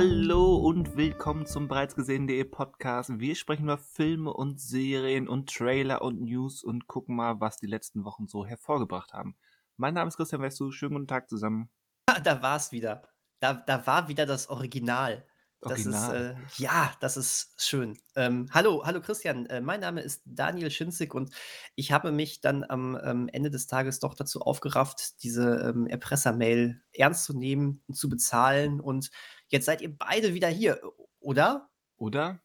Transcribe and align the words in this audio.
Hallo 0.00 0.54
und 0.54 0.96
willkommen 0.96 1.44
zum 1.44 1.66
bereits 1.66 1.96
gesehen.de 1.96 2.44
Podcast. 2.44 3.18
Wir 3.18 3.34
sprechen 3.34 3.64
über 3.64 3.78
Filme 3.78 4.32
und 4.32 4.60
Serien 4.60 5.26
und 5.26 5.52
Trailer 5.52 6.02
und 6.02 6.20
News 6.20 6.62
und 6.62 6.86
gucken 6.86 7.16
mal, 7.16 7.40
was 7.40 7.56
die 7.56 7.66
letzten 7.66 8.04
Wochen 8.04 8.28
so 8.28 8.46
hervorgebracht 8.46 9.12
haben. 9.12 9.34
Mein 9.76 9.94
Name 9.94 10.06
ist 10.06 10.16
Christian 10.16 10.40
Westu. 10.40 10.70
Schönen 10.70 10.94
guten 10.94 11.08
Tag 11.08 11.28
zusammen. 11.28 11.68
Ah, 12.06 12.20
da 12.20 12.40
war 12.42 12.58
es 12.58 12.70
wieder. 12.70 13.08
Da, 13.40 13.54
da 13.54 13.88
war 13.88 14.06
wieder 14.06 14.24
das 14.24 14.48
Original. 14.48 15.26
Das 15.60 15.84
ist, 15.84 16.08
äh, 16.10 16.36
ja, 16.58 16.92
das 17.00 17.16
ist 17.16 17.60
schön. 17.60 17.98
Ähm, 18.14 18.46
hallo, 18.52 18.84
hallo 18.84 19.00
Christian. 19.00 19.46
Äh, 19.46 19.60
mein 19.60 19.80
Name 19.80 20.02
ist 20.02 20.22
Daniel 20.24 20.70
Schinzig 20.70 21.12
und 21.12 21.34
ich 21.74 21.90
habe 21.90 22.12
mich 22.12 22.40
dann 22.40 22.62
am 22.62 22.96
ähm, 23.02 23.28
Ende 23.32 23.50
des 23.50 23.66
Tages 23.66 23.98
doch 23.98 24.14
dazu 24.14 24.42
aufgerafft, 24.42 25.24
diese 25.24 25.72
ähm, 25.74 25.88
Erpresser-Mail 25.88 26.80
ernst 26.92 27.24
zu 27.24 27.36
nehmen 27.36 27.82
und 27.88 27.94
zu 27.94 28.08
bezahlen. 28.08 28.78
Und 28.78 29.10
jetzt 29.48 29.66
seid 29.66 29.80
ihr 29.80 29.96
beide 29.96 30.34
wieder 30.34 30.48
hier, 30.48 30.80
oder? 31.20 31.68
Oder? 31.96 32.40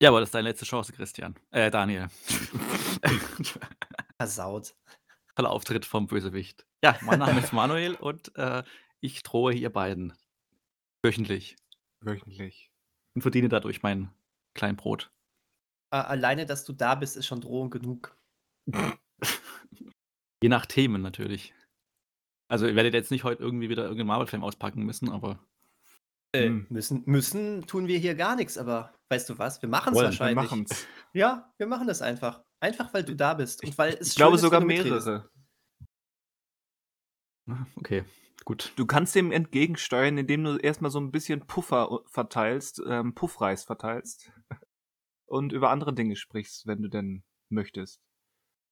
Ja, 0.00 0.10
aber 0.10 0.20
das 0.20 0.28
ist 0.28 0.34
deine 0.34 0.48
letzte 0.48 0.66
Chance, 0.66 0.92
Christian. 0.92 1.34
Äh, 1.50 1.70
Daniel. 1.70 2.08
Versaut. 4.18 4.74
Toller 5.34 5.50
Auftritt 5.50 5.86
vom 5.86 6.06
Bösewicht. 6.06 6.66
Ja, 6.82 6.98
mein 7.02 7.18
Name 7.18 7.40
ist 7.40 7.52
Manuel 7.52 7.94
und 7.94 8.34
äh, 8.36 8.62
ich 9.00 9.22
drohe 9.22 9.52
hier 9.52 9.70
beiden. 9.70 10.12
Wöchentlich. 11.02 11.56
Wöchentlich. 12.00 12.70
Und 13.14 13.22
verdiene 13.22 13.48
dadurch 13.48 13.82
mein 13.82 14.10
Kleinbrot. 14.54 15.10
Äh, 15.90 15.96
alleine, 15.96 16.46
dass 16.46 16.64
du 16.64 16.72
da 16.72 16.94
bist, 16.94 17.16
ist 17.16 17.26
schon 17.26 17.40
Drohung 17.40 17.70
genug. 17.70 18.16
Je 20.42 20.48
nach 20.48 20.66
Themen 20.66 21.02
natürlich. 21.02 21.54
Also, 22.48 22.66
ihr 22.66 22.76
werdet 22.76 22.94
jetzt 22.94 23.10
nicht 23.10 23.24
heute 23.24 23.42
irgendwie 23.42 23.68
wieder 23.68 23.82
irgendeinen 23.82 24.08
Marvel-Film 24.08 24.44
auspacken 24.44 24.84
müssen, 24.84 25.10
aber. 25.10 25.38
Äh, 26.36 26.46
hm. 26.48 26.66
müssen, 26.68 27.02
müssen 27.06 27.66
tun 27.66 27.88
wir 27.88 27.98
hier 27.98 28.14
gar 28.14 28.36
nichts, 28.36 28.58
aber 28.58 28.92
weißt 29.08 29.28
du 29.30 29.38
was? 29.38 29.62
Wir 29.62 29.68
machen 29.68 29.94
es 29.94 30.02
wahrscheinlich. 30.02 30.36
Wir 30.36 30.56
machen's. 30.56 30.86
Ja, 31.12 31.52
wir 31.58 31.66
machen 31.66 31.86
das 31.86 32.02
einfach. 32.02 32.42
Einfach, 32.60 32.92
weil 32.94 33.04
du 33.04 33.14
da 33.14 33.34
bist. 33.34 33.64
Und 33.64 33.76
weil 33.78 33.94
es 33.94 34.08
ich 34.08 34.14
glaube 34.16 34.36
ist, 34.36 34.42
sogar 34.42 34.60
mehrere. 34.60 35.30
Okay. 37.76 38.04
Gut. 38.44 38.72
Du 38.76 38.86
kannst 38.86 39.14
dem 39.14 39.32
entgegensteuern, 39.32 40.18
indem 40.18 40.44
du 40.44 40.56
erstmal 40.56 40.90
so 40.90 41.00
ein 41.00 41.10
bisschen 41.10 41.46
Puffer 41.46 42.00
verteilst, 42.06 42.80
ähm, 42.86 43.14
Puffreis 43.14 43.64
verteilst 43.64 44.32
und 45.26 45.52
über 45.52 45.70
andere 45.70 45.94
Dinge 45.94 46.16
sprichst, 46.16 46.66
wenn 46.66 46.82
du 46.82 46.88
denn 46.88 47.24
möchtest. 47.48 48.00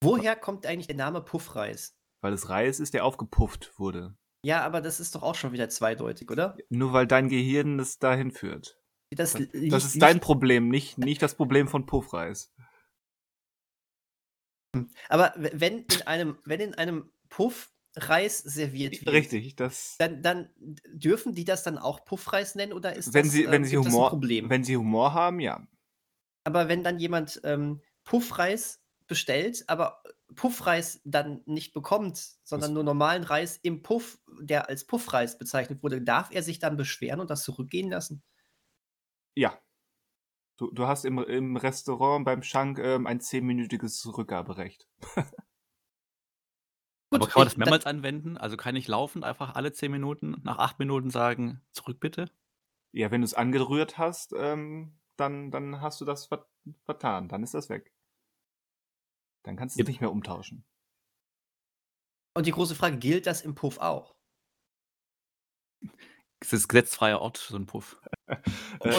Woher 0.03 0.37
kommt 0.37 0.67
eigentlich 0.67 0.87
der 0.87 0.97
Name 0.97 1.23
Puffreis? 1.23 1.97
Weil 2.21 2.33
es 2.33 2.49
Reis 2.49 2.79
ist, 2.81 2.95
der 2.95 3.05
aufgepufft 3.05 3.79
wurde. 3.79 4.17
Ja, 4.45 4.63
aber 4.63 4.81
das 4.83 5.01
ist 5.01 5.15
doch 5.15 5.23
auch 5.23 5.35
schon 5.35 5.53
wieder 5.53 5.71
zweideutig, 5.71 6.31
oder? 6.31 6.57
Nur 6.69 6.93
weil 6.93 7.07
dein 7.07 7.29
Gehirn 7.29 7.81
es 7.81 7.99
dahin 7.99 8.31
führt. 8.31 8.79
Das, 9.11 9.33
das, 9.33 9.47
das 9.53 9.85
ist 9.85 10.03
dein 10.03 10.21
Problem, 10.21 10.69
nicht, 10.69 10.99
nicht 10.99 11.23
das 11.23 11.35
Problem 11.35 11.67
von 11.67 11.87
Puffreis. 11.87 12.53
Aber 15.09 15.33
wenn 15.37 15.85
in 15.85 16.03
einem, 16.07 16.39
wenn 16.45 16.61
in 16.61 16.75
einem 16.75 17.11
Puff 17.29 17.71
Reis 17.97 18.39
serviert 18.39 19.01
wird. 19.01 19.15
Richtig, 19.15 19.55
das. 19.57 19.95
Dann, 19.99 20.21
dann 20.21 20.51
dürfen 20.59 21.33
die 21.35 21.45
das 21.45 21.63
dann 21.63 21.79
auch 21.79 22.05
Puffreis 22.05 22.55
nennen 22.57 22.73
oder 22.73 22.95
ist 22.95 23.15
wenn 23.15 23.25
das, 23.25 23.33
sie, 23.33 23.49
wenn 23.49 23.63
äh, 23.63 23.67
sie 23.67 23.79
Humor, 23.79 24.11
Problem? 24.11 24.51
Wenn 24.51 24.65
sie 24.65 24.77
Humor 24.77 25.15
haben, 25.15 25.41
ja. 25.41 25.67
Aber 26.43 26.69
wenn 26.69 26.83
dann 26.83 26.99
jemand 26.99 27.41
ähm, 27.45 27.81
Puffreis 28.03 28.83
bestellt, 29.07 29.65
aber 29.69 30.03
Puffreis 30.35 31.01
dann 31.05 31.43
nicht 31.47 31.73
bekommt, 31.75 32.19
sondern 32.45 32.71
Was? 32.71 32.75
nur 32.75 32.85
normalen 32.85 33.25
Reis 33.25 33.57
im 33.57 33.83
Puff, 33.83 34.19
der 34.41 34.69
als 34.69 34.87
Puffreis 34.87 35.39
bezeichnet 35.39 35.83
wurde, 35.83 36.03
darf 36.03 36.31
er 36.31 36.43
sich 36.43 36.59
dann 36.59 36.77
beschweren 36.77 37.21
und 37.21 37.31
das 37.31 37.43
zurückgehen 37.43 37.91
lassen? 37.91 38.23
Ja. 39.35 39.59
Du, 40.57 40.71
du 40.71 40.87
hast 40.87 41.05
im, 41.05 41.19
im 41.19 41.57
Restaurant 41.57 42.25
beim 42.25 42.43
Schank 42.43 42.79
ähm, 42.79 43.07
ein 43.07 43.21
zehnminütiges 43.21 44.07
Rückgaberecht. 44.17 44.87
Gut, 47.11 47.23
Aber 47.23 47.31
kann 47.31 47.41
man 47.41 47.49
das 47.49 47.57
mehrmals 47.57 47.87
anwenden? 47.87 48.37
Also 48.37 48.57
kann 48.57 48.75
ich 48.75 48.89
laufend 48.89 49.25
einfach 49.25 49.55
alle 49.55 49.73
10 49.73 49.91
Minuten, 49.93 50.37
nach 50.43 50.59
8 50.59 50.81
Minuten 50.81 51.11
sagen, 51.11 51.61
zurück 51.71 52.01
bitte? 52.01 52.29
Ja, 52.93 53.11
wenn 53.11 53.21
du 53.21 53.25
es 53.25 53.35
angerührt 53.35 53.99
hast, 53.99 54.35
ähm, 54.37 54.99
dann, 55.17 55.53
dann 55.53 55.81
hast 55.81 56.01
du 56.01 56.05
das 56.05 56.29
vertan. 56.85 57.29
Dann 57.29 57.45
ist 57.45 57.55
das 57.55 57.69
weg. 57.69 57.94
Dann 59.45 59.57
kannst 59.57 59.79
du 59.79 59.83
es 59.83 59.89
nicht 59.89 60.01
mehr 60.01 60.11
umtauschen. 60.11 60.65
Und 62.37 62.47
die 62.47 62.51
große 62.51 62.75
Frage, 62.75 62.99
gilt 62.99 63.27
das 63.27 63.43
im 63.43 63.55
Puff 63.55 63.79
auch? 63.79 64.17
Es 66.41 66.53
ist 66.53 66.69
gesetzfreier 66.69 67.21
Ort, 67.21 67.37
so 67.37 67.57
ein 67.57 67.67
Puff. 67.67 68.01
äh, 68.27 68.37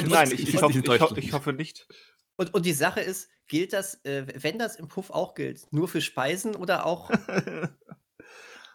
nein, 0.03 0.31
ich, 0.31 0.47
ich, 0.47 0.61
hoffe, 0.61 0.79
ich, 0.79 1.17
ich, 1.17 1.33
hoffe 1.33 1.53
nicht. 1.53 1.87
Und, 2.37 2.53
und 2.53 2.65
die 2.65 2.73
Sache 2.73 3.01
ist, 3.01 3.29
gilt 3.47 3.73
das, 3.73 4.03
äh, 4.05 4.25
wenn 4.41 4.57
das 4.57 4.77
im 4.77 4.87
Puff 4.87 5.09
auch 5.09 5.35
gilt, 5.35 5.71
nur 5.71 5.87
für 5.87 6.01
Speisen 6.01 6.55
oder 6.55 6.85
auch 6.85 7.11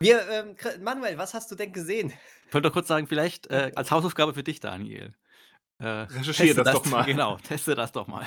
Wir, 0.03 0.27
ähm, 0.31 0.57
Manuel, 0.83 1.19
was 1.19 1.35
hast 1.35 1.51
du 1.51 1.55
denn 1.55 1.75
gesehen? 1.75 2.11
Ich 2.49 2.55
wollte 2.55 2.69
doch 2.69 2.73
kurz 2.73 2.89
sagen, 2.89 3.07
vielleicht 3.07 3.49
äh, 3.49 3.71
als 3.77 3.91
Hausaufgabe 3.91 4.33
für 4.33 4.43
dich, 4.43 4.59
Daniel. 4.59 5.15
Äh, 5.79 5.87
Recherchiere 5.87 6.65
das, 6.65 6.73
das, 6.73 6.83
doch 6.83 6.91
mal. 6.91 7.05
Genau, 7.07 7.37
teste 7.37 7.75
das 7.75 7.93
doch 7.93 8.07
mal. 8.07 8.27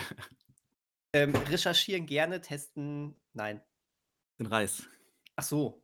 Ähm, 1.14 1.36
recherchieren 1.36 2.06
gerne, 2.06 2.42
testen, 2.42 3.16
nein. 3.34 3.62
Den 4.40 4.48
Reis. 4.48 4.84
Ach 5.36 5.44
so. 5.44 5.84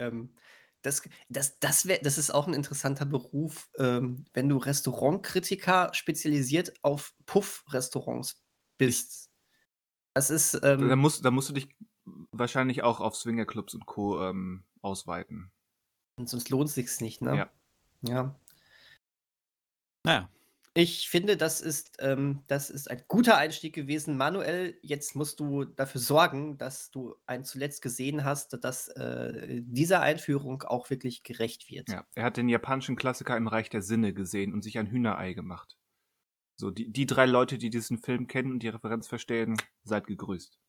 Ähm, 0.00 0.34
das, 0.82 1.02
das, 1.28 1.58
das, 1.58 1.86
wär, 1.86 1.98
das 1.98 2.18
ist 2.18 2.30
auch 2.30 2.46
ein 2.46 2.54
interessanter 2.54 3.06
Beruf, 3.06 3.70
ähm, 3.78 4.24
wenn 4.32 4.48
du 4.48 4.58
Restaurantkritiker 4.58 5.92
spezialisiert 5.92 6.72
auf 6.82 7.14
Puff-Restaurants 7.26 8.42
bist. 8.78 9.30
Das 10.14 10.30
ist. 10.30 10.54
Ähm, 10.62 10.88
da, 10.88 10.96
musst, 10.96 11.24
da 11.24 11.30
musst 11.30 11.48
du 11.48 11.52
dich 11.52 11.68
wahrscheinlich 12.32 12.82
auch 12.82 13.00
auf 13.00 13.16
Swingerclubs 13.16 13.74
und 13.74 13.86
Co. 13.86 14.22
Ähm, 14.22 14.64
ausweiten. 14.82 15.50
Und 16.16 16.28
sonst 16.28 16.50
lohnt 16.50 16.68
es 16.68 16.74
sich 16.74 17.00
nicht, 17.00 17.22
ne? 17.22 17.36
Ja. 17.36 17.50
Ja. 18.02 18.40
Naja. 20.04 20.30
Ich 20.78 21.10
finde, 21.10 21.36
das 21.36 21.60
ist, 21.60 21.96
ähm, 21.98 22.44
das 22.46 22.70
ist 22.70 22.88
ein 22.88 23.02
guter 23.08 23.36
Einstieg 23.36 23.74
gewesen. 23.74 24.16
Manuel, 24.16 24.78
jetzt 24.80 25.16
musst 25.16 25.40
du 25.40 25.64
dafür 25.64 26.00
sorgen, 26.00 26.56
dass 26.56 26.92
du 26.92 27.16
einen 27.26 27.42
zuletzt 27.42 27.82
gesehen 27.82 28.22
hast, 28.24 28.56
dass 28.62 28.86
äh, 28.86 29.60
dieser 29.64 30.02
Einführung 30.02 30.62
auch 30.62 30.88
wirklich 30.88 31.24
gerecht 31.24 31.68
wird. 31.68 31.88
Ja, 31.88 32.06
er 32.14 32.22
hat 32.22 32.36
den 32.36 32.48
japanischen 32.48 32.94
Klassiker 32.94 33.36
im 33.36 33.48
Reich 33.48 33.70
der 33.70 33.82
Sinne 33.82 34.14
gesehen 34.14 34.54
und 34.54 34.62
sich 34.62 34.78
ein 34.78 34.86
Hühnerei 34.86 35.32
gemacht. 35.32 35.76
So, 36.54 36.70
die, 36.70 36.92
die 36.92 37.06
drei 37.06 37.26
Leute, 37.26 37.58
die 37.58 37.70
diesen 37.70 37.98
Film 37.98 38.28
kennen 38.28 38.52
und 38.52 38.62
die 38.62 38.68
Referenz 38.68 39.08
verstehen, 39.08 39.56
seid 39.82 40.06
gegrüßt. 40.06 40.60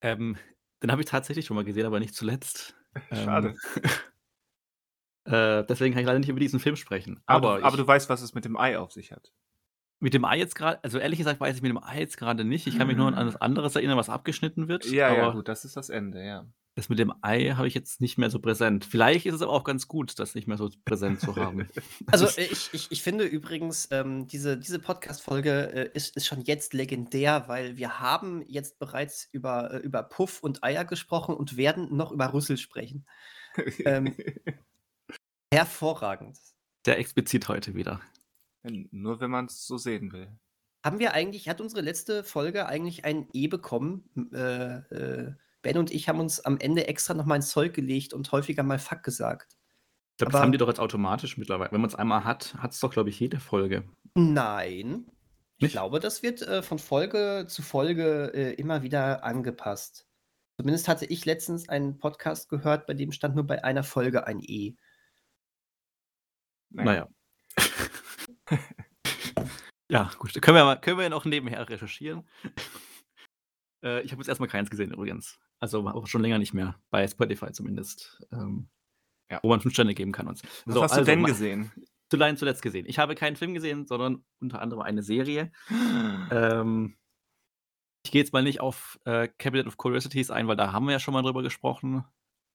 Ähm, 0.00 0.38
den 0.82 0.90
habe 0.90 1.02
ich 1.02 1.08
tatsächlich 1.08 1.44
schon 1.44 1.56
mal 1.56 1.64
gesehen, 1.66 1.84
aber 1.84 2.00
nicht 2.00 2.14
zuletzt. 2.14 2.74
Schade. 3.12 3.54
Ähm, 3.82 3.90
äh, 5.24 5.64
deswegen 5.64 5.94
kann 5.94 6.00
ich 6.00 6.06
leider 6.06 6.18
nicht 6.18 6.28
über 6.28 6.40
diesen 6.40 6.60
Film 6.60 6.76
sprechen. 6.76 7.20
Aber, 7.26 7.48
aber, 7.48 7.58
ich, 7.58 7.64
aber, 7.64 7.76
du 7.76 7.86
weißt, 7.86 8.08
was 8.08 8.22
es 8.22 8.34
mit 8.34 8.44
dem 8.44 8.56
Ei 8.56 8.78
auf 8.78 8.92
sich 8.92 9.12
hat. 9.12 9.32
Mit 10.00 10.12
dem 10.12 10.24
Ei 10.24 10.38
jetzt 10.38 10.54
gerade, 10.54 10.82
also 10.82 10.98
ehrlich 10.98 11.18
gesagt 11.18 11.40
weiß 11.40 11.56
ich 11.56 11.62
mit 11.62 11.70
dem 11.70 11.82
Ei 11.82 12.00
jetzt 12.00 12.18
gerade 12.18 12.44
nicht. 12.44 12.66
Ich 12.66 12.76
kann 12.76 12.86
mich 12.86 12.96
nur 12.96 13.06
an 13.08 13.16
etwas 13.16 13.40
anderes 13.40 13.74
erinnern, 13.74 13.96
was 13.96 14.10
abgeschnitten 14.10 14.68
wird. 14.68 14.84
Ja, 14.86 15.14
ja, 15.14 15.30
gut, 15.30 15.48
das 15.48 15.64
ist 15.64 15.76
das 15.76 15.88
Ende, 15.88 16.24
ja. 16.24 16.46
Das 16.76 16.88
mit 16.88 16.98
dem 16.98 17.14
Ei 17.22 17.50
habe 17.50 17.68
ich 17.68 17.74
jetzt 17.74 18.00
nicht 18.00 18.18
mehr 18.18 18.30
so 18.30 18.40
präsent. 18.40 18.84
Vielleicht 18.84 19.26
ist 19.26 19.34
es 19.34 19.42
aber 19.42 19.52
auch 19.52 19.62
ganz 19.62 19.86
gut, 19.86 20.18
das 20.18 20.34
nicht 20.34 20.48
mehr 20.48 20.56
so 20.56 20.68
präsent 20.84 21.20
zu 21.20 21.36
haben. 21.36 21.68
Also 22.08 22.26
ich, 22.36 22.68
ich, 22.72 22.90
ich 22.90 23.02
finde 23.02 23.24
übrigens, 23.24 23.88
ähm, 23.92 24.26
diese, 24.26 24.58
diese 24.58 24.80
Podcast-Folge 24.80 25.72
äh, 25.72 25.90
ist, 25.94 26.16
ist 26.16 26.26
schon 26.26 26.40
jetzt 26.42 26.74
legendär, 26.74 27.44
weil 27.46 27.76
wir 27.76 28.00
haben 28.00 28.42
jetzt 28.48 28.78
bereits 28.80 29.28
über, 29.30 29.72
äh, 29.72 29.78
über 29.78 30.02
Puff 30.02 30.42
und 30.42 30.64
Eier 30.64 30.84
gesprochen 30.84 31.34
und 31.36 31.56
werden 31.56 31.96
noch 31.96 32.10
über 32.10 32.32
Rüssel 32.32 32.56
sprechen. 32.56 33.06
ähm, 33.84 34.14
hervorragend. 35.52 36.38
Sehr 36.84 36.98
explizit 36.98 37.48
heute 37.48 37.74
wieder. 37.74 38.00
Nur 38.62 39.20
wenn 39.20 39.30
man 39.30 39.46
es 39.46 39.66
so 39.66 39.76
sehen 39.76 40.12
will. 40.12 40.28
Haben 40.84 40.98
wir 40.98 41.14
eigentlich, 41.14 41.48
hat 41.48 41.60
unsere 41.60 41.80
letzte 41.80 42.24
Folge 42.24 42.66
eigentlich 42.66 43.04
ein 43.04 43.28
E 43.32 43.48
bekommen? 43.48 44.04
Äh, 44.32 44.76
äh, 44.94 45.32
Ben 45.62 45.78
und 45.78 45.90
ich 45.90 46.08
haben 46.08 46.20
uns 46.20 46.40
am 46.40 46.58
Ende 46.58 46.86
extra 46.88 47.14
noch 47.14 47.24
mal 47.24 47.36
ins 47.36 47.48
Zeug 47.48 47.72
gelegt 47.72 48.12
und 48.12 48.30
häufiger 48.32 48.62
mal 48.62 48.78
Fuck 48.78 49.02
gesagt. 49.02 49.56
Ich 50.12 50.18
glaube, 50.18 50.32
das 50.32 50.42
haben 50.42 50.52
die 50.52 50.58
doch 50.58 50.68
jetzt 50.68 50.80
automatisch 50.80 51.38
mittlerweile. 51.38 51.72
Wenn 51.72 51.80
man 51.80 51.88
es 51.88 51.96
einmal 51.96 52.24
hat, 52.24 52.54
hat 52.56 52.72
es 52.72 52.80
doch, 52.80 52.90
glaube 52.90 53.10
ich, 53.10 53.18
jede 53.18 53.40
Folge. 53.40 53.82
Nein. 54.14 55.06
Ich 55.56 55.62
Nicht? 55.62 55.72
glaube, 55.72 56.00
das 56.00 56.22
wird 56.22 56.42
äh, 56.42 56.62
von 56.62 56.78
Folge 56.78 57.46
zu 57.48 57.62
Folge 57.62 58.30
äh, 58.34 58.52
immer 58.54 58.82
wieder 58.82 59.24
angepasst. 59.24 60.06
Zumindest 60.56 60.86
hatte 60.86 61.06
ich 61.06 61.24
letztens 61.24 61.68
einen 61.68 61.98
Podcast 61.98 62.48
gehört, 62.48 62.86
bei 62.86 62.94
dem 62.94 63.10
stand 63.10 63.34
nur 63.34 63.46
bei 63.46 63.64
einer 63.64 63.82
Folge 63.82 64.26
ein 64.26 64.40
E. 64.40 64.76
Naja. 66.70 67.08
ja, 69.88 70.10
gut. 70.18 70.40
Können 70.40 70.56
wir, 70.56 70.64
mal, 70.64 70.80
können 70.80 70.98
wir 70.98 71.08
noch 71.08 71.24
nebenher 71.24 71.68
recherchieren. 71.68 72.28
äh, 73.84 74.02
ich 74.02 74.12
habe 74.12 74.20
jetzt 74.20 74.28
erstmal 74.28 74.48
keins 74.48 74.70
gesehen 74.70 74.92
übrigens. 74.92 75.38
Also 75.60 75.86
auch 75.88 76.06
schon 76.06 76.22
länger 76.22 76.38
nicht 76.38 76.52
mehr, 76.52 76.78
bei 76.90 77.06
Spotify 77.06 77.52
zumindest. 77.52 78.22
Ähm, 78.32 78.68
ja. 79.30 79.40
Wo 79.42 79.48
man 79.48 79.60
fünf 79.60 79.74
Sterne 79.74 79.94
geben 79.94 80.12
kann. 80.12 80.28
Und 80.28 80.42
Was 80.42 80.74
so, 80.74 80.82
hast 80.82 80.92
also, 80.92 81.04
du 81.04 81.06
denn 81.06 81.24
gesehen? 81.24 81.72
Lion 82.12 82.36
zuletzt 82.36 82.62
gesehen? 82.62 82.86
Ich 82.86 82.98
habe 82.98 83.14
keinen 83.14 83.36
Film 83.36 83.54
gesehen, 83.54 83.86
sondern 83.86 84.24
unter 84.40 84.60
anderem 84.60 84.82
eine 84.82 85.02
Serie. 85.02 85.50
ähm, 86.30 86.96
ich 88.04 88.12
gehe 88.12 88.20
jetzt 88.20 88.32
mal 88.32 88.42
nicht 88.42 88.60
auf 88.60 88.98
äh, 89.04 89.28
Cabinet 89.38 89.66
of 89.66 89.76
Curiosities 89.76 90.30
ein, 90.30 90.46
weil 90.46 90.56
da 90.56 90.72
haben 90.72 90.86
wir 90.86 90.92
ja 90.92 91.00
schon 91.00 91.14
mal 91.14 91.22
drüber 91.22 91.42
gesprochen 91.42 92.04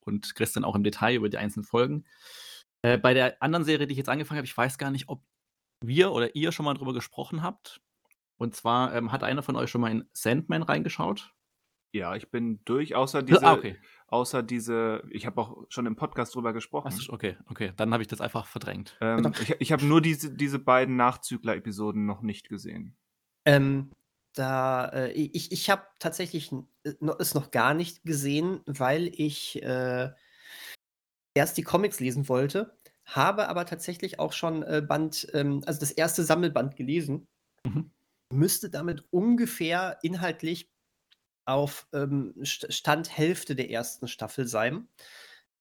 und 0.01 0.35
Christian 0.35 0.63
auch 0.63 0.75
im 0.75 0.83
Detail 0.83 1.15
über 1.15 1.29
die 1.29 1.37
einzelnen 1.37 1.65
Folgen. 1.65 2.05
Äh, 2.81 2.97
bei 2.97 3.13
der 3.13 3.41
anderen 3.41 3.65
Serie, 3.65 3.87
die 3.87 3.93
ich 3.93 3.97
jetzt 3.97 4.09
angefangen 4.09 4.37
habe, 4.37 4.45
ich 4.45 4.57
weiß 4.57 4.77
gar 4.77 4.91
nicht, 4.91 5.09
ob 5.09 5.23
wir 5.81 6.11
oder 6.11 6.35
ihr 6.35 6.51
schon 6.51 6.65
mal 6.65 6.73
drüber 6.73 6.93
gesprochen 6.93 7.41
habt. 7.41 7.81
Und 8.37 8.55
zwar 8.55 8.95
ähm, 8.95 9.11
hat 9.11 9.23
einer 9.23 9.43
von 9.43 9.55
euch 9.55 9.69
schon 9.69 9.81
mal 9.81 9.91
in 9.91 10.09
Sandman 10.13 10.63
reingeschaut? 10.63 11.33
Ja, 11.91 12.15
ich 12.15 12.29
bin 12.29 12.59
durch, 12.65 12.95
außer 12.95 13.23
diese, 13.23 13.43
ah, 13.43 13.53
okay. 13.53 13.75
außer 14.07 14.43
diese, 14.43 15.03
ich 15.09 15.25
habe 15.25 15.41
auch 15.41 15.65
schon 15.69 15.87
im 15.87 15.95
Podcast 15.95 16.35
drüber 16.35 16.53
gesprochen. 16.53 16.93
Ach, 16.93 17.09
okay, 17.09 17.35
okay, 17.49 17.73
dann 17.75 17.91
habe 17.91 18.03
ich 18.03 18.07
das 18.07 18.21
einfach 18.21 18.45
verdrängt. 18.45 18.95
Ähm, 19.01 19.33
ich 19.41 19.55
ich 19.59 19.71
habe 19.71 19.85
nur 19.85 19.99
diese, 19.99 20.31
diese 20.31 20.59
beiden 20.59 20.95
Nachzügler-Episoden 20.97 22.05
noch 22.05 22.21
nicht 22.21 22.47
gesehen. 22.47 22.95
Ähm, 23.45 23.89
da, 24.33 24.85
äh, 24.89 25.11
ich 25.11 25.51
ich 25.51 25.69
habe 25.71 25.83
tatsächlich 25.97 26.51
äh, 26.83 26.93
es 27.17 27.33
noch 27.33 27.49
gar 27.49 27.73
nicht 27.73 28.03
gesehen, 28.03 28.61
weil 28.67 29.07
ich 29.07 29.61
äh, 29.63 30.11
erst 31.33 31.57
die 31.57 31.63
Comics 31.63 31.99
lesen 31.99 32.27
wollte, 32.29 32.77
habe 33.05 33.47
aber 33.47 33.65
tatsächlich 33.65 34.19
auch 34.19 34.33
schon 34.33 34.63
äh, 34.63 34.83
Band, 34.85 35.27
ähm, 35.33 35.61
also 35.65 35.79
das 35.79 35.91
erste 35.91 36.23
Sammelband 36.23 36.75
gelesen. 36.75 37.27
Mhm. 37.63 37.91
Müsste 38.31 38.69
damit 38.69 39.03
ungefähr 39.11 39.97
inhaltlich 40.03 40.69
auf 41.45 41.87
ähm, 41.93 42.35
Stand 42.43 43.17
Hälfte 43.17 43.55
der 43.55 43.71
ersten 43.71 44.07
Staffel 44.07 44.47
sein. 44.47 44.87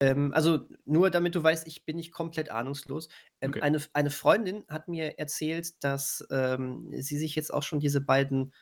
Ähm, 0.00 0.32
also 0.34 0.68
nur 0.84 1.10
damit 1.10 1.34
du 1.34 1.42
weißt, 1.42 1.66
ich 1.66 1.84
bin 1.84 1.96
nicht 1.96 2.12
komplett 2.12 2.50
ahnungslos. 2.50 3.08
Ähm, 3.40 3.50
okay. 3.50 3.62
eine, 3.62 3.82
eine 3.94 4.10
Freundin 4.10 4.64
hat 4.68 4.88
mir 4.88 5.18
erzählt, 5.18 5.82
dass 5.82 6.26
ähm, 6.30 6.90
sie 6.92 7.18
sich 7.18 7.34
jetzt 7.34 7.52
auch 7.52 7.62
schon 7.62 7.80
diese 7.80 8.00
beiden 8.00 8.52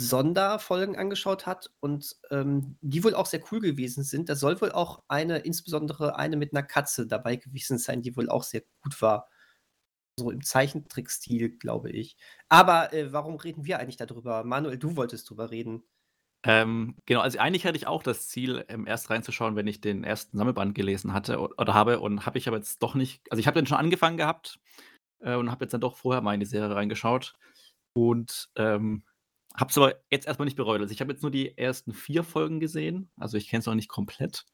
Sonderfolgen 0.00 0.96
angeschaut 0.96 1.46
hat 1.46 1.70
und 1.80 2.16
ähm, 2.30 2.76
die 2.80 3.02
wohl 3.02 3.14
auch 3.14 3.26
sehr 3.26 3.42
cool 3.50 3.60
gewesen 3.60 4.04
sind. 4.04 4.28
Da 4.28 4.34
soll 4.34 4.60
wohl 4.60 4.72
auch 4.72 5.02
eine, 5.08 5.38
insbesondere 5.38 6.16
eine 6.16 6.36
mit 6.36 6.52
einer 6.52 6.62
Katze 6.62 7.06
dabei 7.06 7.36
gewesen 7.36 7.78
sein, 7.78 8.02
die 8.02 8.16
wohl 8.16 8.28
auch 8.28 8.42
sehr 8.42 8.62
gut 8.82 9.00
war. 9.00 9.28
So 10.18 10.30
im 10.30 10.42
Zeichentrickstil, 10.42 11.58
glaube 11.58 11.90
ich. 11.90 12.16
Aber 12.48 12.92
äh, 12.92 13.12
warum 13.12 13.36
reden 13.36 13.64
wir 13.64 13.78
eigentlich 13.78 13.96
darüber? 13.96 14.44
Manuel, 14.44 14.78
du 14.78 14.96
wolltest 14.96 15.28
drüber 15.28 15.50
reden. 15.50 15.82
Ähm, 16.44 16.96
genau, 17.06 17.20
also 17.20 17.38
eigentlich 17.38 17.66
hatte 17.66 17.76
ich 17.76 17.86
auch 17.86 18.02
das 18.02 18.28
Ziel, 18.28 18.64
ähm, 18.68 18.86
erst 18.86 19.10
reinzuschauen, 19.10 19.56
wenn 19.56 19.66
ich 19.66 19.80
den 19.80 20.04
ersten 20.04 20.36
Sammelband 20.38 20.74
gelesen 20.74 21.12
hatte 21.12 21.40
oder 21.40 21.74
habe 21.74 22.00
und 22.00 22.24
habe 22.24 22.38
ich 22.38 22.46
aber 22.46 22.58
jetzt 22.58 22.82
doch 22.82 22.94
nicht 22.94 23.20
also 23.30 23.40
ich 23.40 23.46
habe 23.46 23.58
den 23.58 23.66
schon 23.66 23.78
angefangen 23.78 24.16
gehabt, 24.16 24.60
äh, 25.20 25.34
und 25.34 25.50
habe 25.50 25.64
jetzt 25.64 25.72
dann 25.72 25.80
doch 25.80 25.96
vorher 25.96 26.22
mal 26.22 26.34
in 26.34 26.40
die 26.40 26.46
Serie 26.46 26.74
reingeschaut 26.74 27.34
und, 27.94 28.50
ähm, 28.56 29.04
habe 29.56 29.70
es 29.70 29.78
aber 29.78 29.94
jetzt 30.10 30.26
erstmal 30.26 30.46
nicht 30.46 30.56
bereut. 30.56 30.80
Also, 30.80 30.92
ich 30.92 31.00
habe 31.00 31.12
jetzt 31.12 31.22
nur 31.22 31.30
die 31.30 31.56
ersten 31.56 31.92
vier 31.92 32.24
Folgen 32.24 32.60
gesehen, 32.60 33.10
also 33.16 33.36
ich 33.36 33.48
kenne 33.48 33.60
es 33.60 33.66
noch 33.66 33.74
nicht 33.74 33.88
komplett, 33.88 34.44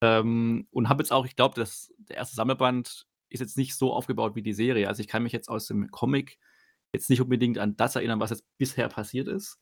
ähm, 0.00 0.66
und 0.70 0.88
habe 0.88 1.02
jetzt 1.02 1.12
auch 1.12 1.26
ich 1.26 1.36
glaube, 1.36 1.54
der 1.54 2.16
erste 2.16 2.36
Sammelband 2.36 3.06
ist 3.28 3.40
jetzt 3.40 3.56
nicht 3.56 3.76
so 3.76 3.92
aufgebaut 3.92 4.34
wie 4.34 4.42
die 4.42 4.52
Serie. 4.52 4.88
Also, 4.88 5.00
ich 5.00 5.08
kann 5.08 5.22
mich 5.22 5.32
jetzt 5.32 5.48
aus 5.48 5.66
dem 5.66 5.90
Comic 5.90 6.38
jetzt 6.92 7.10
nicht 7.10 7.20
unbedingt 7.22 7.58
an 7.58 7.76
das 7.76 7.96
erinnern, 7.96 8.20
was 8.20 8.30
jetzt 8.30 8.44
bisher 8.58 8.88
passiert 8.88 9.28
ist. 9.28 9.58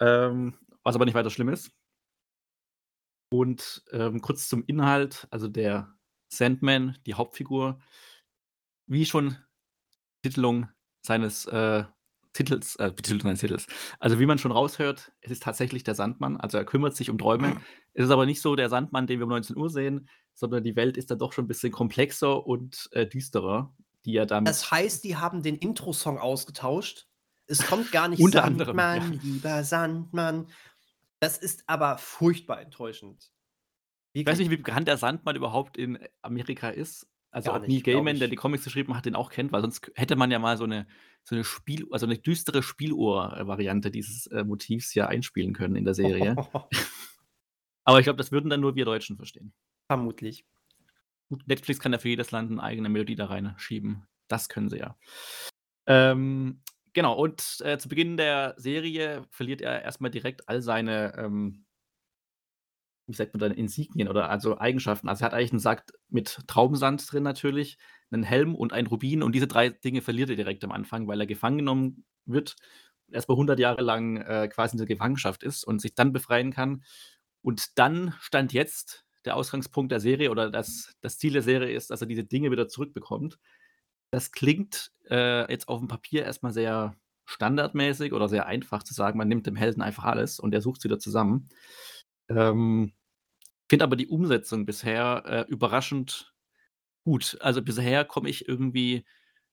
Ähm, 0.00 0.58
was 0.84 0.94
aber 0.94 1.04
nicht 1.06 1.14
weiter 1.14 1.30
schlimm 1.30 1.48
ist. 1.48 1.72
Und 3.32 3.82
ähm, 3.90 4.20
kurz 4.20 4.48
zum 4.48 4.64
Inhalt, 4.66 5.26
also 5.30 5.48
der 5.48 5.92
Sandman, 6.28 6.98
die 7.06 7.14
Hauptfigur, 7.14 7.80
wie 8.86 9.06
schon 9.06 9.36
Titelung 10.22 10.68
seines 11.00 11.46
äh, 11.46 11.84
Titels, 12.34 12.76
äh, 12.76 12.92
Betitelung 12.94 13.22
seines 13.22 13.40
Titels. 13.40 13.66
Also 13.98 14.20
wie 14.20 14.26
man 14.26 14.38
schon 14.38 14.52
raushört, 14.52 15.12
es 15.22 15.30
ist 15.30 15.42
tatsächlich 15.42 15.84
der 15.84 15.94
Sandmann, 15.94 16.36
also 16.36 16.58
er 16.58 16.64
kümmert 16.64 16.94
sich 16.94 17.08
um 17.08 17.16
Träume. 17.16 17.60
Es 17.94 18.04
ist 18.04 18.10
aber 18.10 18.26
nicht 18.26 18.42
so 18.42 18.56
der 18.56 18.68
Sandmann, 18.68 19.06
den 19.06 19.20
wir 19.20 19.24
um 19.24 19.30
19 19.30 19.56
Uhr 19.56 19.70
sehen, 19.70 20.08
sondern 20.34 20.64
die 20.64 20.76
Welt 20.76 20.96
ist 20.96 21.10
dann 21.10 21.18
doch 21.18 21.32
schon 21.32 21.44
ein 21.44 21.48
bisschen 21.48 21.72
komplexer 21.72 22.46
und 22.46 22.88
äh, 22.92 23.06
düsterer, 23.06 23.72
die 24.04 24.16
er 24.16 24.26
damit. 24.26 24.48
Das 24.48 24.70
heißt, 24.70 25.04
die 25.04 25.16
haben 25.16 25.42
den 25.42 25.56
Intro-Song 25.56 26.18
ausgetauscht. 26.18 27.06
Es 27.46 27.64
kommt 27.66 27.92
gar 27.92 28.08
nicht 28.08 28.20
Unter 28.20 28.42
Sandmann, 28.42 28.78
anderem, 28.78 29.12
ja. 29.14 29.20
lieber 29.22 29.64
Sandmann, 29.64 30.48
das 31.20 31.38
ist 31.38 31.64
aber 31.68 31.98
furchtbar 31.98 32.60
enttäuschend. 32.60 33.30
Ich 34.12 34.26
weiß 34.26 34.38
nicht, 34.38 34.50
wie 34.50 34.56
bekannt 34.56 34.88
der 34.88 34.96
Sandmann 34.96 35.36
überhaupt 35.36 35.76
in 35.76 35.98
Amerika 36.22 36.68
ist. 36.68 37.06
Also 37.34 37.50
Gar 37.50 37.62
ob 37.62 37.68
Neil 37.68 37.82
Gaiman, 37.82 38.18
der 38.18 38.28
die 38.28 38.36
Comics 38.36 38.62
geschrieben 38.62 38.96
hat, 38.96 39.06
den 39.06 39.16
auch 39.16 39.30
kennt, 39.30 39.50
weil 39.50 39.60
sonst 39.60 39.90
hätte 39.96 40.14
man 40.14 40.30
ja 40.30 40.38
mal 40.38 40.56
so 40.56 40.64
eine, 40.64 40.86
so 41.24 41.34
eine 41.34 41.42
Spiel, 41.42 41.86
also 41.90 42.06
eine 42.06 42.16
düstere 42.16 42.62
Spieluhr-Variante 42.62 43.90
dieses 43.90 44.26
äh, 44.28 44.44
Motivs 44.44 44.94
ja 44.94 45.08
einspielen 45.08 45.52
können 45.52 45.74
in 45.74 45.84
der 45.84 45.94
Serie. 45.94 46.36
Aber 47.84 47.98
ich 47.98 48.04
glaube, 48.04 48.18
das 48.18 48.30
würden 48.30 48.50
dann 48.50 48.60
nur 48.60 48.76
wir 48.76 48.84
Deutschen 48.84 49.16
verstehen. 49.16 49.52
Vermutlich. 49.88 50.46
Gut, 51.28 51.46
Netflix 51.48 51.80
kann 51.80 51.92
ja 51.92 51.98
für 51.98 52.08
jedes 52.08 52.30
Land 52.30 52.52
eine 52.52 52.62
eigene 52.62 52.88
Melodie 52.88 53.16
da 53.16 53.26
reinschieben. 53.26 54.06
Das 54.28 54.48
können 54.48 54.68
sie 54.68 54.78
ja. 54.78 54.96
Ähm, 55.86 56.60
Genau, 56.94 57.14
und, 57.14 57.60
äh, 57.64 57.76
zu 57.76 57.88
Beginn 57.88 58.16
der 58.16 58.54
Serie 58.56 59.26
verliert 59.30 59.60
er 59.60 59.82
erstmal 59.82 60.12
direkt 60.12 60.48
all 60.48 60.62
seine, 60.62 61.14
ähm 61.18 61.64
wie 63.06 63.14
sagt 63.14 63.34
man 63.34 63.40
dann, 63.40 63.52
Insignien 63.52 64.08
oder 64.08 64.30
also 64.30 64.58
Eigenschaften. 64.58 65.08
Also, 65.08 65.24
er 65.24 65.26
hat 65.26 65.34
eigentlich 65.34 65.52
einen 65.52 65.60
Sack 65.60 65.92
mit 66.08 66.40
Traubensand 66.46 67.10
drin 67.10 67.22
natürlich, 67.22 67.78
einen 68.10 68.22
Helm 68.22 68.54
und 68.54 68.72
ein 68.72 68.86
Rubin 68.86 69.22
und 69.22 69.34
diese 69.34 69.46
drei 69.46 69.70
Dinge 69.70 70.00
verliert 70.02 70.30
er 70.30 70.36
direkt 70.36 70.64
am 70.64 70.72
Anfang, 70.72 71.06
weil 71.08 71.20
er 71.20 71.26
gefangen 71.26 71.58
genommen 71.58 72.04
wird, 72.26 72.56
erstmal 73.10 73.36
100 73.36 73.58
Jahre 73.58 73.82
lang, 73.82 74.16
äh, 74.18 74.48
quasi 74.48 74.74
in 74.74 74.78
der 74.78 74.86
Gefangenschaft 74.86 75.42
ist 75.42 75.64
und 75.64 75.80
sich 75.80 75.94
dann 75.94 76.12
befreien 76.12 76.52
kann. 76.52 76.84
Und 77.42 77.78
dann 77.78 78.14
stand 78.20 78.52
jetzt 78.52 79.04
der 79.24 79.36
Ausgangspunkt 79.36 79.92
der 79.92 80.00
Serie 80.00 80.30
oder 80.30 80.50
das 80.50 80.94
das 81.00 81.18
Ziel 81.18 81.32
der 81.32 81.42
Serie 81.42 81.74
ist, 81.74 81.90
dass 81.90 82.00
er 82.00 82.06
diese 82.06 82.24
Dinge 82.24 82.50
wieder 82.50 82.68
zurückbekommt. 82.68 83.38
Das 84.10 84.32
klingt, 84.32 84.92
äh, 85.10 85.50
jetzt 85.50 85.68
dem 85.68 85.88
Papier 85.88 86.24
erstmal 86.24 86.52
sehr 86.52 86.96
standardmäßig 87.26 88.12
oder 88.12 88.28
sehr 88.28 88.46
einfach 88.46 88.82
zu 88.82 88.94
sagen, 88.94 89.18
man 89.18 89.28
nimmt 89.28 89.46
dem 89.46 89.56
Helden 89.56 89.82
einfach 89.82 90.04
alles 90.04 90.38
und 90.38 90.54
er 90.54 90.60
sucht's 90.60 90.84
wieder 90.84 90.98
zusammen. 90.98 91.48
Ähm, 92.28 92.92
finde 93.74 93.86
aber 93.86 93.96
die 93.96 94.06
Umsetzung 94.06 94.66
bisher, 94.66 95.24
äh, 95.26 95.50
überraschend 95.50 96.32
gut. 97.04 97.36
Also, 97.40 97.60
bisher 97.60 98.04
komme 98.04 98.30
ich 98.30 98.48
irgendwie 98.48 99.04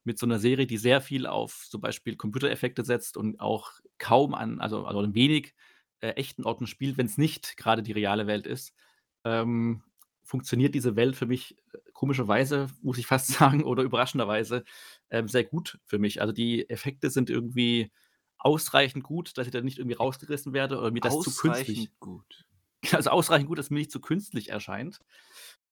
mit 0.03 0.19
so 0.19 0.27
einer 0.27 0.37
Serie, 0.37 0.67
die 0.67 0.77
sehr 0.77 1.01
viel 1.01 1.25
auf 1.25 1.65
zum 1.67 1.81
Beispiel 1.81 2.17
Computereffekte 2.17 2.85
setzt 2.85 3.17
und 3.17 3.39
auch 3.39 3.71
kaum 3.97 4.35
an 4.35 4.61
also 4.61 4.85
also 4.85 5.15
wenig, 5.15 5.55
äh, 6.01 6.09
echten 6.09 6.43
Orten 6.43 6.67
spielt, 6.67 6.99
wenn 6.99 7.07
es 7.07 7.17
nicht 7.17 7.57
gerade 7.57 7.81
die 7.81 7.93
reale 7.93 8.27
Welt 8.27 8.45
ist, 8.45 8.75
ähm, 9.23 9.81
funktioniert 10.23 10.75
diese 10.75 10.95
Welt 10.95 11.15
für 11.15 11.25
mich 11.25 11.57
äh, 11.73 11.79
komischerweise, 11.93 12.67
muss 12.83 12.99
ich 12.99 13.07
fast 13.07 13.27
sagen, 13.39 13.63
oder 13.63 13.81
überraschenderweise 13.81 14.65
ähm, 15.09 15.27
sehr 15.29 15.45
gut 15.45 15.79
für 15.83 15.97
mich. 15.97 16.21
Also 16.21 16.31
die 16.31 16.69
Effekte 16.69 17.09
sind 17.09 17.31
irgendwie 17.31 17.91
ausreichend 18.37 19.03
gut, 19.03 19.35
dass 19.39 19.47
ich 19.47 19.51
da 19.51 19.61
nicht 19.61 19.79
irgendwie 19.79 19.97
rausgerissen 19.97 20.53
werde 20.53 20.77
oder 20.77 20.91
mir 20.91 21.01
das 21.01 21.19
zu 21.21 21.31
künstlich. 21.31 21.89
gut. 21.99 22.45
Also 22.93 23.11
ausreichend 23.11 23.47
gut, 23.47 23.59
dass 23.59 23.69
mir 23.69 23.77
nicht 23.77 23.91
zu 23.91 24.01
künstlich 24.01 24.49
erscheint. 24.49 24.99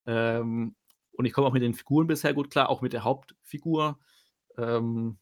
Ähm, 0.06 0.76
und 1.12 1.24
ich 1.24 1.32
komme 1.32 1.46
auch 1.46 1.52
mit 1.52 1.62
den 1.62 1.74
Figuren 1.74 2.06
bisher 2.06 2.34
gut 2.34 2.50
klar, 2.50 2.68
auch 2.68 2.82
mit 2.82 2.92
der 2.92 3.04
Hauptfigur. 3.04 3.98
Ähm, 4.56 5.18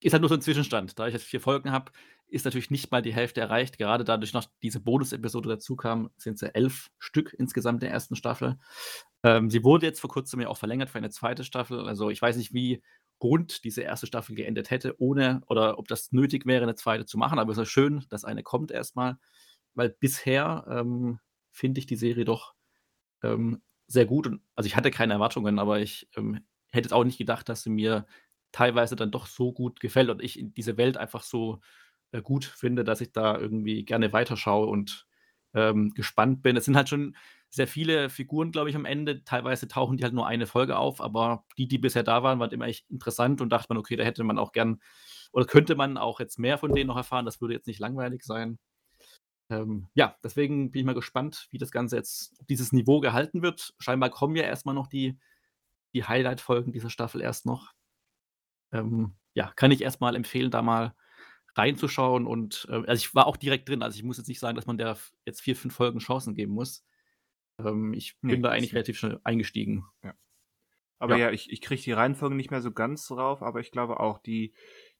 ist 0.00 0.12
halt 0.12 0.20
nur 0.20 0.28
so 0.28 0.34
ein 0.34 0.42
Zwischenstand. 0.42 0.98
Da 0.98 1.06
ich 1.06 1.14
jetzt 1.14 1.24
vier 1.24 1.40
Folgen 1.40 1.72
habe, 1.72 1.90
ist 2.28 2.44
natürlich 2.44 2.70
nicht 2.70 2.90
mal 2.90 3.02
die 3.02 3.14
Hälfte 3.14 3.40
erreicht. 3.40 3.78
Gerade 3.78 4.04
dadurch 4.04 4.32
noch 4.32 4.46
diese 4.62 4.80
Bonus-Episode 4.80 5.48
dazu 5.48 5.76
kam, 5.76 6.10
sind 6.16 6.34
es 6.34 6.40
ja 6.40 6.48
elf 6.48 6.90
Stück 6.98 7.34
insgesamt 7.38 7.82
der 7.82 7.90
ersten 7.90 8.16
Staffel. 8.16 8.58
Ähm, 9.22 9.50
sie 9.50 9.64
wurde 9.64 9.86
jetzt 9.86 10.00
vor 10.00 10.10
kurzem 10.10 10.40
ja 10.40 10.48
auch 10.48 10.58
verlängert 10.58 10.90
für 10.90 10.98
eine 10.98 11.10
zweite 11.10 11.44
Staffel. 11.44 11.86
Also 11.86 12.10
ich 12.10 12.20
weiß 12.20 12.36
nicht, 12.36 12.52
wie 12.52 12.82
rund 13.22 13.64
diese 13.64 13.82
erste 13.82 14.06
Staffel 14.06 14.34
geendet 14.34 14.70
hätte, 14.70 15.00
ohne 15.00 15.42
oder 15.46 15.78
ob 15.78 15.88
das 15.88 16.12
nötig 16.12 16.46
wäre, 16.46 16.64
eine 16.64 16.74
zweite 16.74 17.06
zu 17.06 17.16
machen. 17.16 17.38
Aber 17.38 17.52
es 17.52 17.58
ist 17.58 17.70
schön, 17.70 18.04
dass 18.10 18.24
eine 18.24 18.42
kommt 18.42 18.70
erstmal, 18.70 19.18
weil 19.76 19.90
bisher 19.90 20.66
ähm, 20.68 21.20
finde 21.52 21.78
ich 21.80 21.86
die 21.86 21.96
Serie 21.96 22.24
doch 22.24 22.54
ähm, 23.22 23.62
sehr 23.86 24.06
gut. 24.06 24.26
Und, 24.26 24.42
also 24.54 24.66
ich 24.66 24.76
hatte 24.76 24.90
keine 24.90 25.14
Erwartungen, 25.14 25.58
aber 25.58 25.80
ich 25.80 26.08
ähm, 26.16 26.40
hätte 26.72 26.88
es 26.88 26.92
auch 26.92 27.04
nicht 27.04 27.18
gedacht, 27.18 27.48
dass 27.48 27.62
sie 27.62 27.70
mir 27.70 28.06
teilweise 28.52 28.96
dann 28.96 29.10
doch 29.10 29.26
so 29.26 29.52
gut 29.52 29.80
gefällt 29.80 30.10
und 30.10 30.22
ich 30.22 30.40
diese 30.56 30.76
Welt 30.76 30.96
einfach 30.96 31.22
so 31.22 31.60
äh, 32.12 32.22
gut 32.22 32.44
finde, 32.44 32.84
dass 32.84 33.00
ich 33.00 33.12
da 33.12 33.38
irgendwie 33.38 33.84
gerne 33.84 34.12
weiterschaue 34.12 34.66
und 34.66 35.06
ähm, 35.54 35.90
gespannt 35.94 36.42
bin. 36.42 36.56
Es 36.56 36.64
sind 36.66 36.76
halt 36.76 36.88
schon 36.88 37.16
sehr 37.48 37.66
viele 37.66 38.10
Figuren, 38.10 38.52
glaube 38.52 38.70
ich, 38.70 38.76
am 38.76 38.84
Ende. 38.84 39.24
Teilweise 39.24 39.68
tauchen 39.68 39.96
die 39.96 40.04
halt 40.04 40.14
nur 40.14 40.26
eine 40.26 40.46
Folge 40.46 40.76
auf, 40.78 41.00
aber 41.00 41.44
die, 41.58 41.68
die 41.68 41.78
bisher 41.78 42.02
da 42.02 42.22
waren, 42.22 42.38
waren 42.38 42.50
immer 42.50 42.66
echt 42.66 42.90
interessant 42.90 43.40
und 43.40 43.50
dachte 43.50 43.68
man, 43.70 43.78
okay, 43.78 43.96
da 43.96 44.04
hätte 44.04 44.24
man 44.24 44.38
auch 44.38 44.52
gern 44.52 44.80
oder 45.32 45.46
könnte 45.46 45.74
man 45.74 45.96
auch 45.98 46.20
jetzt 46.20 46.38
mehr 46.38 46.58
von 46.58 46.74
denen 46.74 46.88
noch 46.88 46.96
erfahren. 46.96 47.24
Das 47.26 47.40
würde 47.40 47.54
jetzt 47.54 47.66
nicht 47.66 47.80
langweilig 47.80 48.24
sein. 48.24 48.58
Ähm, 49.48 49.88
ja, 49.94 50.16
deswegen 50.24 50.70
bin 50.70 50.80
ich 50.80 50.86
mal 50.86 50.94
gespannt, 50.94 51.48
wie 51.50 51.58
das 51.58 51.70
Ganze 51.70 51.96
jetzt, 51.96 52.34
ob 52.40 52.46
dieses 52.48 52.72
Niveau 52.72 53.00
gehalten 53.00 53.42
wird. 53.42 53.74
Scheinbar 53.78 54.10
kommen 54.10 54.36
ja 54.36 54.42
erstmal 54.42 54.74
noch 54.74 54.88
die, 54.88 55.18
die 55.94 56.04
Highlight-Folgen 56.04 56.72
dieser 56.72 56.90
Staffel 56.90 57.20
erst 57.20 57.46
noch. 57.46 57.72
ähm, 58.72 59.14
ja, 59.34 59.52
kann 59.54 59.70
ich 59.70 59.82
erstmal 59.82 60.16
empfehlen, 60.16 60.50
da 60.50 60.62
mal 60.62 60.94
reinzuschauen. 61.54 62.26
Und 62.26 62.66
äh, 62.70 62.82
also 62.86 62.94
ich 62.94 63.14
war 63.14 63.26
auch 63.26 63.36
direkt 63.36 63.68
drin. 63.68 63.82
Also 63.82 63.96
ich 63.96 64.02
muss 64.02 64.18
jetzt 64.18 64.28
nicht 64.28 64.40
sagen, 64.40 64.56
dass 64.56 64.66
man 64.66 64.78
der 64.78 64.96
jetzt 65.24 65.40
vier, 65.40 65.56
fünf 65.56 65.74
Folgen 65.74 65.98
Chancen 65.98 66.34
geben 66.34 66.52
muss. 66.52 66.84
Ähm, 67.58 67.92
ich 67.94 68.18
bin 68.20 68.36
nee, 68.36 68.42
da 68.42 68.50
eigentlich 68.50 68.74
relativ 68.74 68.98
schnell 68.98 69.20
eingestiegen. 69.24 69.84
Ja. 70.02 70.14
Aber 70.98 71.16
ja, 71.16 71.26
ja 71.26 71.32
ich, 71.32 71.50
ich 71.50 71.60
kriege 71.60 71.82
die 71.82 71.92
Reihenfolge 71.92 72.34
nicht 72.34 72.50
mehr 72.50 72.62
so 72.62 72.72
ganz 72.72 73.06
drauf, 73.06 73.42
aber 73.42 73.60
ich 73.60 73.70
glaube 73.70 74.00
auch, 74.00 74.18
die, 74.18 74.54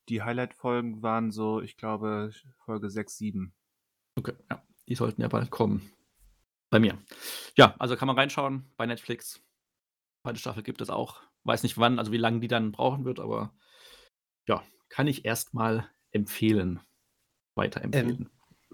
die 0.09 0.23
Highlight-Folgen 0.23 1.03
waren 1.03 1.31
so, 1.31 1.61
ich 1.61 1.77
glaube, 1.77 2.31
Folge 2.65 2.91
6, 2.91 3.17
7. 3.17 3.55
Okay, 4.17 4.35
ja. 4.51 4.63
Die 4.89 4.95
sollten 4.95 5.21
ja 5.21 5.29
bald 5.29 5.51
kommen. 5.51 5.91
Bei 6.71 6.79
mir. 6.79 6.99
Ja, 7.57 7.75
also 7.79 7.97
kann 7.97 8.07
man 8.07 8.19
reinschauen 8.19 8.71
bei 8.77 8.87
Netflix. 8.87 9.41
Zweite 10.23 10.39
Staffel 10.39 10.63
gibt 10.63 10.81
es 10.81 10.91
auch. 10.91 11.23
Weiß 11.45 11.63
nicht 11.63 11.79
wann, 11.79 11.99
also 11.99 12.13
wie 12.13 12.17
lange 12.19 12.41
die 12.41 12.49
dann 12.49 12.73
brauchen 12.73 13.05
wird, 13.05 13.21
aber 13.21 13.55
ja, 14.49 14.65
kann 14.89 15.07
ich 15.07 15.25
erstmal 15.25 15.89
empfehlen. 16.11 16.81
Weiterempfehlen. 17.55 18.23
Ähm, 18.23 18.31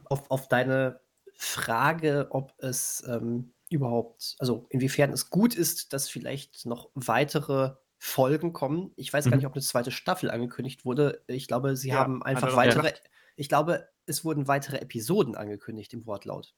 auf, 0.06 0.30
auf 0.30 0.48
deine 0.48 1.00
Frage, 1.34 2.28
ob 2.30 2.54
es 2.58 3.04
ähm, 3.06 3.52
überhaupt, 3.68 4.36
also 4.38 4.66
inwiefern 4.70 5.12
es 5.12 5.30
gut 5.30 5.54
ist, 5.54 5.92
dass 5.92 6.08
vielleicht 6.08 6.66
noch 6.66 6.90
weitere 6.94 7.74
Folgen 8.04 8.52
kommen. 8.52 8.90
Ich 8.96 9.12
weiß 9.12 9.26
mhm. 9.26 9.30
gar 9.30 9.36
nicht, 9.36 9.46
ob 9.46 9.52
eine 9.52 9.62
zweite 9.62 9.92
Staffel 9.92 10.28
angekündigt 10.28 10.84
wurde. 10.84 11.22
Ich 11.28 11.46
glaube, 11.46 11.76
sie 11.76 11.90
ja, 11.90 11.98
haben 11.98 12.20
einfach 12.20 12.56
weitere. 12.56 12.92
Ich 13.36 13.48
glaube, 13.48 13.88
es 14.06 14.24
wurden 14.24 14.48
weitere 14.48 14.78
Episoden 14.78 15.36
angekündigt 15.36 15.92
im 15.92 16.04
Wortlaut. 16.04 16.52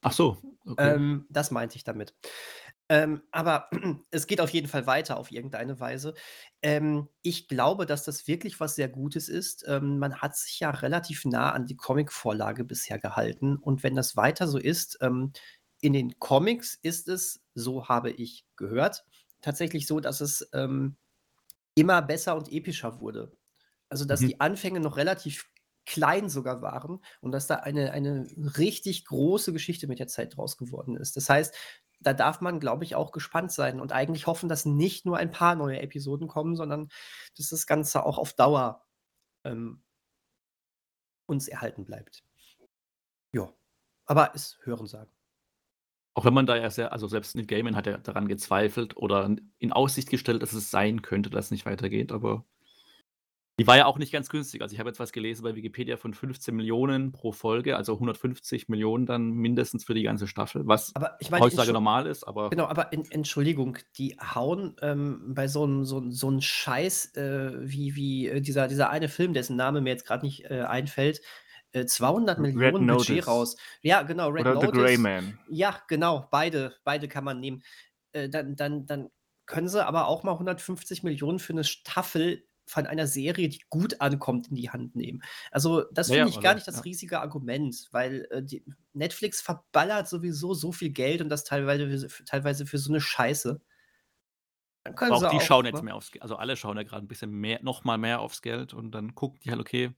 Ach 0.00 0.10
so. 0.10 0.38
Okay. 0.66 0.94
Ähm, 0.94 1.24
das 1.30 1.52
meinte 1.52 1.76
ich 1.76 1.84
damit. 1.84 2.16
Ähm, 2.88 3.22
aber 3.30 3.70
es 4.10 4.26
geht 4.26 4.40
auf 4.40 4.50
jeden 4.50 4.66
Fall 4.66 4.88
weiter 4.88 5.18
auf 5.18 5.30
irgendeine 5.30 5.78
Weise. 5.78 6.14
Ähm, 6.62 7.08
ich 7.22 7.46
glaube, 7.46 7.86
dass 7.86 8.02
das 8.02 8.26
wirklich 8.26 8.58
was 8.58 8.74
sehr 8.74 8.88
Gutes 8.88 9.28
ist. 9.28 9.64
Ähm, 9.68 10.00
man 10.00 10.16
hat 10.16 10.36
sich 10.36 10.58
ja 10.58 10.70
relativ 10.70 11.24
nah 11.24 11.52
an 11.52 11.66
die 11.66 11.76
Comic-Vorlage 11.76 12.64
bisher 12.64 12.98
gehalten. 12.98 13.56
Und 13.56 13.84
wenn 13.84 13.94
das 13.94 14.16
weiter 14.16 14.48
so 14.48 14.58
ist, 14.58 14.98
ähm, 15.00 15.32
in 15.80 15.92
den 15.92 16.18
Comics 16.18 16.76
ist 16.82 17.06
es, 17.06 17.40
so 17.54 17.86
habe 17.86 18.10
ich 18.10 18.46
gehört, 18.56 19.04
tatsächlich 19.40 19.86
so, 19.86 20.00
dass 20.00 20.20
es 20.20 20.48
ähm, 20.52 20.96
immer 21.74 22.02
besser 22.02 22.36
und 22.36 22.52
epischer 22.52 23.00
wurde. 23.00 23.36
Also, 23.88 24.04
dass 24.04 24.20
mhm. 24.20 24.28
die 24.28 24.40
Anfänge 24.40 24.80
noch 24.80 24.96
relativ 24.96 25.50
klein 25.86 26.28
sogar 26.28 26.60
waren 26.60 27.02
und 27.22 27.32
dass 27.32 27.46
da 27.46 27.56
eine, 27.56 27.92
eine 27.92 28.26
richtig 28.58 29.06
große 29.06 29.54
Geschichte 29.54 29.86
mit 29.86 29.98
der 29.98 30.06
Zeit 30.06 30.36
draus 30.36 30.58
geworden 30.58 30.96
ist. 30.96 31.16
Das 31.16 31.30
heißt, 31.30 31.54
da 32.00 32.12
darf 32.12 32.40
man, 32.40 32.60
glaube 32.60 32.84
ich, 32.84 32.94
auch 32.94 33.10
gespannt 33.10 33.52
sein 33.52 33.80
und 33.80 33.92
eigentlich 33.92 34.26
hoffen, 34.26 34.48
dass 34.48 34.66
nicht 34.66 35.06
nur 35.06 35.16
ein 35.16 35.30
paar 35.30 35.54
neue 35.54 35.80
Episoden 35.80 36.28
kommen, 36.28 36.56
sondern 36.56 36.90
dass 37.36 37.48
das 37.48 37.66
Ganze 37.66 38.04
auch 38.04 38.18
auf 38.18 38.34
Dauer 38.34 38.84
ähm, 39.44 39.82
uns 41.26 41.48
erhalten 41.48 41.84
bleibt. 41.84 42.22
Ja, 43.32 43.52
aber 44.06 44.32
es 44.34 44.58
hören 44.62 44.86
sagen. 44.86 45.10
Auch 46.18 46.24
wenn 46.24 46.34
man 46.34 46.46
da 46.46 46.56
ja 46.56 46.68
sehr, 46.68 46.92
also 46.92 47.06
selbst 47.06 47.36
Neil 47.36 47.46
Gaiman 47.46 47.76
hat 47.76 47.86
ja 47.86 47.96
daran 47.96 48.26
gezweifelt 48.26 48.96
oder 48.96 49.36
in 49.60 49.72
Aussicht 49.72 50.10
gestellt, 50.10 50.42
dass 50.42 50.52
es 50.52 50.68
sein 50.68 51.00
könnte, 51.00 51.30
dass 51.30 51.44
es 51.44 51.50
nicht 51.52 51.64
weitergeht, 51.64 52.10
aber 52.10 52.44
die 53.60 53.68
war 53.68 53.76
ja 53.76 53.86
auch 53.86 53.98
nicht 53.98 54.12
ganz 54.12 54.28
günstig. 54.28 54.60
Also 54.60 54.72
ich 54.72 54.80
habe 54.80 54.90
jetzt 54.90 54.98
was 54.98 55.12
gelesen 55.12 55.44
bei 55.44 55.54
Wikipedia 55.54 55.96
von 55.96 56.14
15 56.14 56.56
Millionen 56.56 57.12
pro 57.12 57.30
Folge, 57.30 57.76
also 57.76 57.92
150 57.94 58.68
Millionen 58.68 59.06
dann 59.06 59.30
mindestens 59.30 59.84
für 59.84 59.94
die 59.94 60.02
ganze 60.02 60.26
Staffel, 60.26 60.66
was 60.66 60.92
aber 60.96 61.16
ich 61.20 61.30
mein, 61.30 61.40
heutzutage 61.40 61.72
normal 61.72 62.08
ist. 62.08 62.24
Aber 62.24 62.50
genau, 62.50 62.66
aber 62.66 62.92
in, 62.92 63.08
Entschuldigung, 63.12 63.78
die 63.96 64.16
hauen 64.18 64.74
ähm, 64.82 65.22
bei 65.36 65.46
so 65.46 65.62
einem 65.62 65.84
so, 65.84 66.02
so 66.10 66.40
Scheiß 66.40 67.14
äh, 67.14 67.52
wie, 67.60 67.94
wie 67.94 68.26
äh, 68.26 68.40
dieser, 68.40 68.66
dieser 68.66 68.90
eine 68.90 69.08
Film, 69.08 69.34
dessen 69.34 69.54
Name 69.54 69.80
mir 69.82 69.90
jetzt 69.90 70.04
gerade 70.04 70.26
nicht 70.26 70.50
äh, 70.50 70.62
einfällt, 70.62 71.20
200 71.72 72.38
äh, 72.38 72.40
Millionen 72.40 72.86
Budget 72.86 73.26
raus. 73.26 73.56
Ja, 73.82 74.02
genau, 74.02 74.28
Red 74.28 74.42
Oder 74.42 74.54
Notice. 74.54 74.70
The 74.72 74.78
Grey 74.78 74.98
Man. 74.98 75.38
Ja, 75.48 75.82
genau, 75.88 76.28
beide, 76.30 76.74
beide 76.84 77.08
kann 77.08 77.24
man 77.24 77.40
nehmen. 77.40 77.62
Äh, 78.12 78.28
dann, 78.28 78.56
dann, 78.56 78.86
dann 78.86 79.10
können 79.46 79.68
sie 79.68 79.84
aber 79.84 80.06
auch 80.06 80.22
mal 80.22 80.32
150 80.32 81.02
Millionen 81.02 81.38
für 81.38 81.52
eine 81.52 81.64
Staffel 81.64 82.44
von 82.68 82.86
einer 82.86 83.06
Serie, 83.06 83.48
die 83.48 83.62
gut 83.70 84.00
ankommt, 84.00 84.48
in 84.48 84.54
die 84.54 84.70
Hand 84.70 84.94
nehmen. 84.94 85.22
Also, 85.50 85.84
das 85.92 86.08
finde 86.08 86.20
ja, 86.20 86.28
ich 86.28 86.40
gar 86.40 86.54
nicht 86.54 86.68
das 86.68 86.84
riesige 86.84 87.20
Argument, 87.20 87.88
weil 87.92 88.26
äh, 88.30 88.42
die, 88.42 88.64
Netflix 88.92 89.40
verballert 89.40 90.08
sowieso 90.08 90.54
so 90.54 90.70
viel 90.70 90.90
Geld 90.90 91.22
und 91.22 91.30
das 91.30 91.44
teilweise, 91.44 92.08
teilweise 92.26 92.66
für 92.66 92.78
so 92.78 92.92
eine 92.92 93.00
Scheiße. 93.00 93.60
Dann 94.84 94.94
können 94.94 95.12
auch 95.12 95.20
sie 95.20 95.30
die 95.30 95.36
auch, 95.36 95.42
schauen 95.42 95.66
jetzt 95.66 95.82
mehr 95.82 95.94
aufs 95.94 96.10
Geld. 96.10 96.22
Also, 96.22 96.36
alle 96.36 96.56
schauen 96.56 96.76
ja 96.76 96.82
gerade 96.82 97.04
ein 97.04 97.08
bisschen 97.08 97.30
mehr, 97.30 97.60
noch 97.62 97.84
mal 97.84 97.98
mehr 97.98 98.20
aufs 98.20 98.42
Geld 98.42 98.74
und 98.74 98.90
dann 98.92 99.14
gucken 99.14 99.40
die 99.42 99.50
halt, 99.50 99.60
okay, 99.60 99.94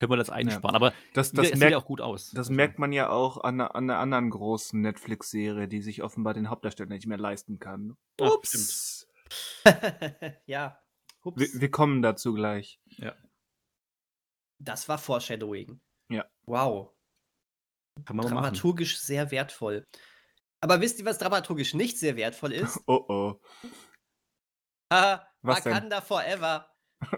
können 0.00 0.12
wir 0.12 0.16
das 0.16 0.30
einsparen. 0.30 0.72
Ja. 0.72 0.76
Aber 0.76 0.92
das, 1.12 1.30
das 1.32 1.48
merkt, 1.48 1.58
sieht 1.58 1.70
ja 1.70 1.78
auch 1.78 1.84
gut 1.84 2.00
aus. 2.00 2.30
Das 2.30 2.46
also. 2.46 2.52
merkt 2.54 2.78
man 2.78 2.90
ja 2.90 3.10
auch 3.10 3.44
an, 3.44 3.60
an 3.60 3.90
einer 3.90 3.98
anderen 3.98 4.30
großen 4.30 4.80
Netflix-Serie, 4.80 5.68
die 5.68 5.82
sich 5.82 6.02
offenbar 6.02 6.32
den 6.32 6.48
Hauptdarsteller 6.48 6.88
nicht 6.88 7.06
mehr 7.06 7.18
leisten 7.18 7.58
kann. 7.58 7.96
Ups. 8.18 9.06
ja, 10.46 10.80
wir, 11.22 11.48
wir, 11.52 11.70
kommen 11.70 12.00
dazu 12.02 12.32
gleich. 12.32 12.80
Ja. 12.86 13.14
Das 14.58 14.88
war 14.88 14.98
Foreshadowing. 14.98 15.80
Ja. 16.08 16.24
Wow. 16.46 16.92
Kann 18.06 18.16
man 18.16 18.26
dramaturgisch 18.26 18.94
machen. 18.94 19.04
sehr 19.04 19.30
wertvoll. 19.30 19.86
Aber 20.62 20.80
wisst 20.80 20.98
ihr, 20.98 21.04
was 21.04 21.18
dramaturgisch 21.18 21.74
nicht 21.74 21.98
sehr 21.98 22.16
wertvoll 22.16 22.52
ist? 22.52 22.80
Oh 22.86 23.04
oh. 23.08 23.40
Haha, 24.92 25.26
Wakanda 25.42 26.00
denn? 26.00 26.06
Forever. 26.06 26.66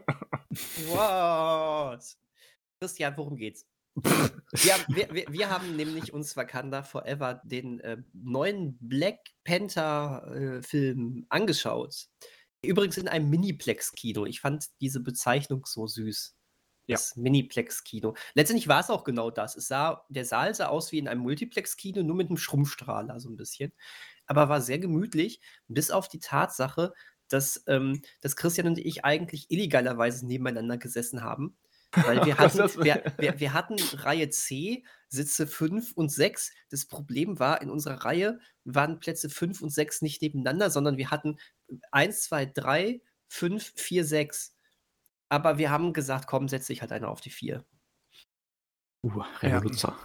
What? 0.89 2.17
Christian, 2.83 3.17
worum 3.17 3.37
geht's? 3.37 3.65
wir, 3.95 4.75
haben, 4.75 4.97
wir, 4.97 5.27
wir, 5.29 5.51
haben 5.51 5.77
nämlich 5.77 6.13
uns 6.13 6.37
Wakanda 6.37 6.83
Forever 6.83 7.41
den 7.45 7.79
äh, 7.79 7.99
neuen 8.13 8.77
Black 8.81 9.21
Panther 9.45 10.27
äh, 10.35 10.63
Film 10.63 11.25
angeschaut. 11.29 12.09
Übrigens 12.61 12.97
in 12.97 13.07
einem 13.07 13.31
Miniplex-Kino. 13.31 14.27
Ich 14.27 14.41
fand 14.41 14.67
diese 14.81 14.99
Bezeichnung 14.99 15.65
so 15.65 15.87
süß. 15.87 16.35
Ja. 16.89 16.97
Das 16.97 17.15
Miniplex-Kino. 17.15 18.17
Letztendlich 18.35 18.67
war 18.67 18.81
es 18.81 18.91
auch 18.91 19.05
genau 19.05 19.31
das. 19.31 19.57
Es 19.57 19.69
sah, 19.69 20.05
der 20.09 20.25
Saal 20.25 20.53
sah 20.57 20.67
aus 20.67 20.91
wie 20.91 20.99
in 20.99 21.07
einem 21.07 21.21
Multiplex-Kino, 21.21 22.03
nur 22.03 22.17
mit 22.17 22.31
einem 22.31 22.37
Schrumpfstrahler 22.37 23.21
so 23.21 23.31
ein 23.31 23.37
bisschen. 23.37 23.73
Aber 24.27 24.49
war 24.49 24.61
sehr 24.61 24.81
gemütlich, 24.81 25.41
bis 25.69 25.93
auf 25.93 26.09
die 26.09 26.19
Tatsache, 26.19 26.93
dass, 27.29 27.63
ähm, 27.69 28.03
dass 28.23 28.35
Christian 28.35 28.67
und 28.67 28.79
ich 28.79 29.05
eigentlich 29.05 29.53
illegalerweise 29.53 30.27
nebeneinander 30.27 30.79
gesessen 30.79 31.23
haben. 31.23 31.57
Weil 31.93 32.25
wir 32.27 32.39
hatten, 32.39 32.59
wir, 32.59 33.03
wir, 33.19 33.41
wir, 33.41 33.53
hatten 33.53 33.77
Reihe 33.97 34.31
C, 34.31 34.85
Sitze 35.09 35.47
5 35.47 35.93
und 35.93 36.11
6. 36.11 36.53
Das 36.71 36.87
Problem 36.87 37.39
war, 37.39 37.63
in 37.63 37.71
unserer 37.71 38.05
Reihe 38.05 38.41
waren 38.65 38.99
Plätze 38.99 39.29
5 39.29 39.63
und 39.63 39.71
6 39.71 40.03
nicht 40.03 40.23
nebeneinander, 40.23 40.71
sondern 40.71 40.97
wir 40.97 41.11
hatten 41.11 41.39
1, 41.91 42.23
2, 42.23 42.47
3, 42.47 43.01
5, 43.29 43.73
4, 43.77 44.05
6. 44.05 44.57
Aber 45.29 45.59
wir 45.59 45.71
haben 45.71 45.93
gesagt, 45.93 46.27
komm, 46.27 46.49
setz 46.49 46.67
dich 46.67 46.81
halt 46.81 46.93
einer 46.93 47.09
auf 47.09 47.21
die 47.21 47.31
4. 47.31 47.65
Uh, 49.03 49.23
Revoluzer. 49.41 49.97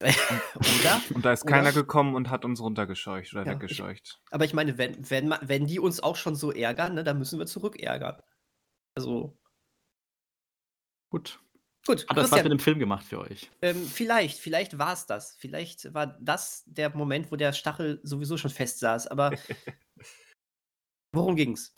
oder? 0.00 1.00
Und 1.14 1.24
da 1.24 1.32
ist 1.32 1.44
oder? 1.44 1.52
keiner 1.52 1.72
gekommen 1.72 2.14
und 2.14 2.30
hat 2.30 2.44
uns 2.44 2.60
runtergescheucht 2.60 3.32
oder 3.34 3.46
ja, 3.46 3.52
weggescheucht. 3.52 4.20
Ich, 4.20 4.32
aber 4.32 4.44
ich 4.44 4.54
meine, 4.54 4.78
wenn, 4.78 5.10
wenn, 5.10 5.34
wenn 5.42 5.66
die 5.66 5.80
uns 5.80 6.00
auch 6.00 6.16
schon 6.16 6.36
so 6.36 6.52
ärgern, 6.52 6.94
ne, 6.94 7.04
dann 7.04 7.18
müssen 7.18 7.38
wir 7.38 7.46
zurückärgern. 7.46 8.20
Also. 8.94 9.37
Gut. 11.10 11.40
Gut. 11.86 12.06
Hat 12.08 12.18
das 12.18 12.30
was 12.30 12.42
mit 12.42 12.52
dem 12.52 12.58
Film 12.58 12.78
gemacht 12.78 13.04
für 13.04 13.20
euch? 13.20 13.50
Ähm, 13.62 13.86
vielleicht, 13.86 14.38
vielleicht 14.38 14.78
war 14.78 14.92
es 14.92 15.06
das. 15.06 15.36
Vielleicht 15.38 15.94
war 15.94 16.18
das 16.20 16.64
der 16.66 16.94
Moment, 16.94 17.32
wo 17.32 17.36
der 17.36 17.52
Stachel 17.52 18.00
sowieso 18.02 18.36
schon 18.36 18.50
fest 18.50 18.80
saß. 18.80 19.06
Aber 19.06 19.32
worum 21.12 21.34
ging's? 21.34 21.74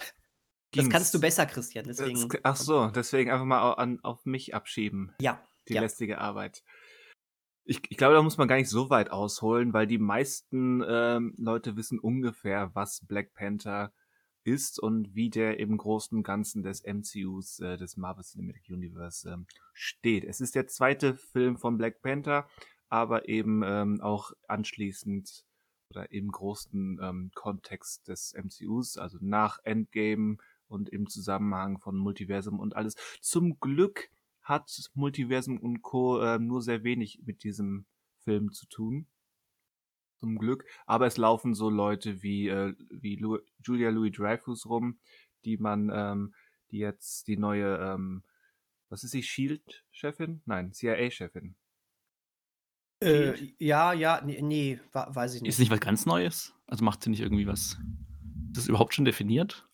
Das 0.72 0.88
kannst 0.88 1.14
du 1.14 1.20
besser, 1.20 1.46
Christian. 1.46 1.84
Deswegen. 1.86 2.28
Ach 2.42 2.56
so, 2.56 2.88
deswegen 2.88 3.30
einfach 3.30 3.44
mal 3.44 3.72
an, 3.74 4.00
auf 4.02 4.24
mich 4.24 4.54
abschieben. 4.54 5.14
Ja. 5.20 5.46
Die 5.68 5.74
ja. 5.74 5.80
lästige 5.80 6.18
Arbeit. 6.18 6.64
Ich, 7.64 7.80
ich, 7.88 7.96
glaube, 7.96 8.14
da 8.14 8.22
muss 8.22 8.38
man 8.38 8.48
gar 8.48 8.56
nicht 8.56 8.68
so 8.68 8.90
weit 8.90 9.10
ausholen, 9.10 9.72
weil 9.72 9.86
die 9.86 9.98
meisten 9.98 10.82
ähm, 10.88 11.34
Leute 11.38 11.76
wissen 11.76 12.00
ungefähr, 12.00 12.74
was 12.74 13.06
Black 13.06 13.32
Panther 13.34 13.92
ist 14.44 14.78
und 14.78 15.14
wie 15.14 15.30
der 15.30 15.58
im 15.58 15.76
großen 15.76 16.22
Ganzen 16.22 16.62
des 16.62 16.82
MCUs, 16.84 17.60
äh, 17.60 17.76
des 17.76 17.96
Marvel 17.96 18.24
Cinematic 18.24 18.70
Universe, 18.70 19.28
ähm, 19.28 19.46
steht. 19.72 20.24
Es 20.24 20.40
ist 20.40 20.54
der 20.54 20.66
zweite 20.66 21.16
Film 21.16 21.58
von 21.58 21.76
Black 21.76 22.02
Panther, 22.02 22.48
aber 22.88 23.28
eben 23.28 23.62
ähm, 23.64 24.00
auch 24.00 24.32
anschließend 24.48 25.44
oder 25.90 26.10
im 26.12 26.30
großen 26.30 26.98
ähm, 27.02 27.30
Kontext 27.34 28.08
des 28.08 28.34
MCUs, 28.34 28.96
also 28.96 29.18
nach 29.20 29.58
Endgame 29.64 30.38
und 30.68 30.88
im 30.88 31.08
Zusammenhang 31.08 31.78
von 31.78 31.96
Multiversum 31.96 32.60
und 32.60 32.76
alles. 32.76 32.94
Zum 33.20 33.58
Glück 33.58 34.08
hat 34.42 34.70
Multiversum 34.94 35.58
und 35.58 35.82
Co. 35.82 36.20
Äh, 36.20 36.38
nur 36.38 36.62
sehr 36.62 36.84
wenig 36.84 37.20
mit 37.24 37.42
diesem 37.44 37.86
Film 38.18 38.52
zu 38.52 38.66
tun 38.66 39.06
zum 40.20 40.38
Glück. 40.38 40.64
Aber 40.86 41.06
es 41.06 41.16
laufen 41.16 41.54
so 41.54 41.70
Leute 41.70 42.22
wie, 42.22 42.48
äh, 42.48 42.74
wie 42.90 43.16
Lu 43.16 43.38
Julia 43.64 43.90
Louis 43.90 44.12
Dreyfus 44.12 44.66
rum, 44.66 44.98
die 45.44 45.56
man, 45.56 45.90
ähm, 45.92 46.34
die 46.70 46.78
jetzt 46.78 47.26
die 47.26 47.36
neue, 47.36 47.76
ähm, 47.78 48.22
was 48.88 49.02
ist 49.02 49.10
sie, 49.10 49.22
Shield-Chefin? 49.22 50.42
Nein, 50.44 50.72
CIA-Chefin. 50.72 51.56
Äh, 53.02 53.34
ja, 53.58 53.94
ja, 53.94 54.20
nee, 54.24 54.42
nee, 54.42 54.80
weiß 54.92 55.34
ich 55.34 55.42
nicht. 55.42 55.48
Ist 55.48 55.58
nicht 55.58 55.70
was 55.70 55.80
ganz 55.80 56.04
Neues? 56.04 56.54
Also 56.66 56.84
macht 56.84 57.02
sie 57.02 57.10
nicht 57.10 57.20
irgendwie 57.20 57.46
was? 57.46 57.78
Das 58.52 58.64
ist 58.64 58.68
überhaupt 58.68 58.94
schon 58.94 59.06
definiert? 59.06 59.66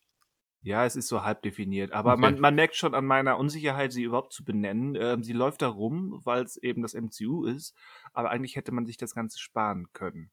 Ja, 0.61 0.85
es 0.85 0.95
ist 0.95 1.07
so 1.07 1.23
halb 1.23 1.43
definiert, 1.43 1.91
aber 1.91 2.13
okay. 2.13 2.21
man, 2.21 2.39
man 2.39 2.55
merkt 2.55 2.75
schon 2.75 2.93
an 2.93 3.05
meiner 3.05 3.37
Unsicherheit, 3.37 3.93
sie 3.93 4.03
überhaupt 4.03 4.33
zu 4.33 4.43
benennen. 4.43 4.95
Ähm, 4.99 5.23
sie 5.23 5.33
läuft 5.33 5.61
da 5.61 5.67
rum, 5.67 6.19
weil 6.23 6.43
es 6.43 6.57
eben 6.57 6.81
das 6.81 6.93
MCU 6.93 7.45
ist, 7.45 7.73
aber 8.11 8.31
eigentlich 8.31 8.55
hätte 8.55 8.71
man 8.71 8.85
sich 8.85 8.97
das 8.97 9.13
Ganze 9.13 9.39
sparen 9.39 9.87
können. 9.93 10.31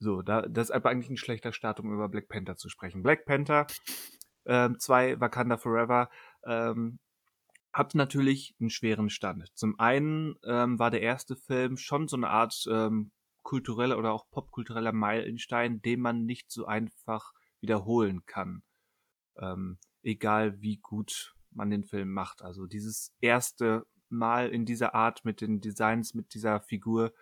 So, 0.00 0.22
da, 0.22 0.42
das 0.42 0.70
ist 0.70 0.74
aber 0.74 0.88
eigentlich 0.88 1.10
ein 1.10 1.18
schlechter 1.18 1.52
Start, 1.52 1.78
um 1.78 1.92
über 1.92 2.08
Black 2.08 2.28
Panther 2.28 2.56
zu 2.56 2.70
sprechen. 2.70 3.02
Black 3.02 3.26
Panther, 3.26 3.66
ähm, 4.46 4.78
zwei 4.78 5.20
Wakanda 5.20 5.58
Forever, 5.58 6.08
ähm, 6.44 6.98
hat 7.72 7.94
natürlich 7.94 8.56
einen 8.58 8.70
schweren 8.70 9.10
Stand. 9.10 9.48
Zum 9.54 9.78
einen 9.78 10.36
ähm, 10.44 10.78
war 10.78 10.90
der 10.90 11.02
erste 11.02 11.36
Film 11.36 11.76
schon 11.76 12.08
so 12.08 12.16
eine 12.16 12.28
Art 12.28 12.66
ähm, 12.70 13.12
kultureller 13.42 13.98
oder 13.98 14.12
auch 14.12 14.28
popkultureller 14.30 14.92
Meilenstein, 14.92 15.82
den 15.82 16.00
man 16.00 16.24
nicht 16.24 16.50
so 16.50 16.64
einfach 16.64 17.32
wiederholen 17.60 18.24
kann. 18.24 18.62
Ähm, 19.36 19.78
egal 20.02 20.60
wie 20.62 20.78
gut 20.78 21.34
man 21.50 21.70
den 21.70 21.84
Film 21.84 22.10
macht. 22.12 22.42
Also 22.42 22.66
dieses 22.66 23.12
erste 23.20 23.86
Mal 24.08 24.48
in 24.48 24.64
dieser 24.64 24.94
Art 24.94 25.24
mit 25.24 25.42
den 25.42 25.60
Designs, 25.60 26.14
mit 26.14 26.34
dieser 26.34 26.60
Figur, 26.60 27.12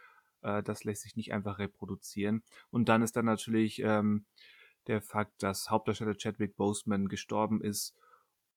äh, 0.42 0.62
das 0.62 0.85
lässt 0.85 1.02
sich 1.02 1.16
nicht 1.16 1.33
einfach 1.33 1.59
reproduzieren. 1.59 2.42
Und 2.71 2.88
dann 2.88 3.02
ist 3.02 3.16
dann 3.16 3.25
natürlich 3.25 3.80
ähm, 3.83 4.26
der 4.87 5.02
Fakt, 5.02 5.42
dass 5.42 5.71
Hauptdarsteller 5.71 6.16
Chadwick 6.16 6.57
Boseman 6.57 7.09
gestorben 7.09 7.61
ist 7.61 7.95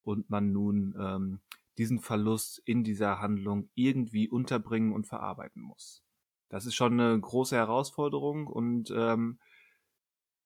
und 0.03 0.29
man 0.29 0.51
nun 0.51 0.95
ähm, 0.99 1.41
diesen 1.77 1.99
Verlust 1.99 2.61
in 2.65 2.83
dieser 2.83 3.19
Handlung 3.19 3.69
irgendwie 3.75 4.29
unterbringen 4.29 4.93
und 4.93 5.07
verarbeiten 5.07 5.61
muss. 5.61 6.03
Das 6.49 6.65
ist 6.65 6.75
schon 6.75 6.99
eine 6.99 7.19
große 7.19 7.55
Herausforderung 7.55 8.47
und 8.47 8.91
ähm, 8.95 9.39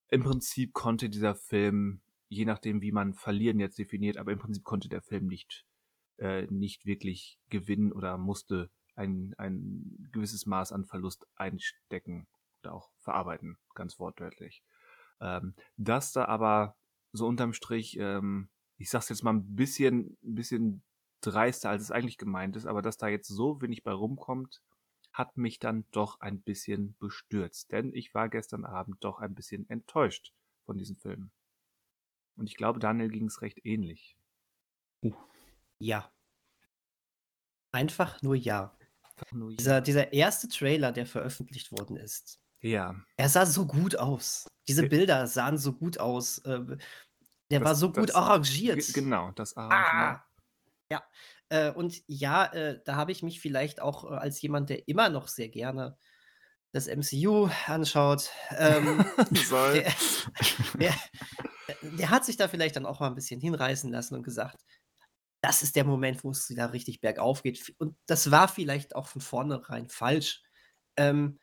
im 0.09 0.23
Prinzip 0.23 0.73
konnte 0.73 1.09
dieser 1.09 1.35
Film, 1.35 2.01
je 2.27 2.45
nachdem 2.45 2.81
wie 2.81 2.91
man 2.91 3.13
verlieren 3.13 3.59
jetzt 3.59 3.79
definiert, 3.79 4.17
aber 4.17 4.31
im 4.31 4.39
Prinzip 4.39 4.63
konnte 4.63 4.87
der 4.87 5.01
Film 5.01 5.25
nicht, 5.25 5.65
äh, 6.17 6.45
nicht 6.47 6.85
wirklich 6.85 7.39
gewinnen 7.49 7.91
oder 7.91 8.17
musste 8.17 8.69
ein, 8.95 9.33
ein 9.37 10.09
gewisses 10.11 10.45
Maß 10.45 10.71
an 10.71 10.85
Verlust 10.85 11.27
einstecken 11.35 12.27
oder 12.63 12.73
auch 12.73 12.91
verarbeiten, 12.99 13.57
ganz 13.73 13.99
wortwörtlich. 13.99 14.63
Ähm, 15.19 15.55
dass 15.77 16.11
da 16.11 16.25
aber 16.25 16.75
so 17.11 17.27
unterm 17.27 17.53
Strich, 17.53 17.97
ähm, 17.99 18.49
ich 18.77 18.89
sag's 18.89 19.09
jetzt 19.09 19.23
mal 19.23 19.33
ein 19.33 19.55
bisschen, 19.55 20.17
ein 20.23 20.35
bisschen 20.35 20.83
dreister, 21.21 21.69
als 21.69 21.83
es 21.83 21.91
eigentlich 21.91 22.17
gemeint 22.17 22.55
ist, 22.55 22.65
aber 22.65 22.81
dass 22.81 22.97
da 22.97 23.07
jetzt 23.07 23.27
so 23.27 23.61
wenig 23.61 23.83
bei 23.83 23.91
rumkommt, 23.91 24.61
hat 25.13 25.37
mich 25.37 25.59
dann 25.59 25.85
doch 25.91 26.19
ein 26.19 26.41
bisschen 26.41 26.95
bestürzt, 26.99 27.71
denn 27.71 27.93
ich 27.93 28.13
war 28.13 28.27
gestern 28.27 28.65
Abend 28.65 28.97
doch 29.03 29.19
ein 29.19 29.33
bisschen 29.33 29.69
enttäuscht 29.69 30.33
von 30.65 30.77
diesem 30.77 30.97
Film. 30.97 31.31
Und 32.35 32.49
ich 32.49 32.57
glaube, 32.57 32.79
Daniel 32.79 33.09
ging 33.09 33.27
es 33.27 33.41
recht 33.41 33.65
ähnlich. 33.65 34.17
Ja. 35.79 36.11
Einfach 37.71 38.21
nur 38.21 38.35
ja. 38.35 38.77
Dieser, 39.31 39.81
dieser 39.81 40.13
erste 40.13 40.47
Trailer, 40.47 40.91
der 40.91 41.05
veröffentlicht 41.05 41.71
worden 41.71 41.97
ist. 41.97 42.39
Ja. 42.61 42.95
Er 43.17 43.29
sah 43.29 43.45
so 43.45 43.65
gut 43.65 43.95
aus. 43.95 44.47
Diese 44.67 44.87
Bilder 44.87 45.27
sahen 45.27 45.57
so 45.57 45.73
gut 45.73 45.99
aus. 45.99 46.41
Ähm, 46.45 46.77
der 47.51 47.59
das, 47.59 47.67
war 47.67 47.75
so 47.75 47.91
gut 47.91 48.09
das, 48.09 48.15
arrangiert. 48.15 48.93
Genau, 48.93 49.31
das 49.31 49.55
Arrangement. 49.55 50.17
Ah, 50.17 50.25
ja. 50.89 51.03
Äh, 51.49 51.71
und 51.71 52.01
ja, 52.07 52.45
äh, 52.45 52.81
da 52.83 52.95
habe 52.95 53.11
ich 53.11 53.21
mich 53.21 53.39
vielleicht 53.39 53.81
auch 53.81 54.03
äh, 54.09 54.15
als 54.15 54.41
jemand, 54.41 54.69
der 54.69 54.87
immer 54.87 55.09
noch 55.09 55.27
sehr 55.27 55.49
gerne 55.49 55.97
das 56.71 56.87
MCU 56.87 57.49
anschaut, 57.67 58.31
ähm, 58.57 59.05
der, 59.45 59.93
der, 60.73 60.93
der 61.81 62.09
hat 62.09 62.25
sich 62.25 62.35
da 62.35 62.49
vielleicht 62.49 62.75
dann 62.75 62.85
auch 62.85 62.99
mal 62.99 63.07
ein 63.07 63.15
bisschen 63.15 63.39
hinreißen 63.39 63.89
lassen 63.91 64.15
und 64.15 64.23
gesagt, 64.23 64.65
das 65.45 65.61
ist 65.61 65.75
der 65.75 65.83
Moment, 65.83 66.23
wo 66.23 66.31
es 66.31 66.49
wieder 66.49 66.73
richtig 66.73 67.01
bergauf 67.01 67.43
geht. 67.43 67.75
Und 67.77 67.95
das 68.07 68.31
war 68.31 68.47
vielleicht 68.47 68.95
auch 68.95 69.07
von 69.07 69.21
vornherein 69.21 69.89
falsch. 69.89 70.41
Ähm, 70.97 71.39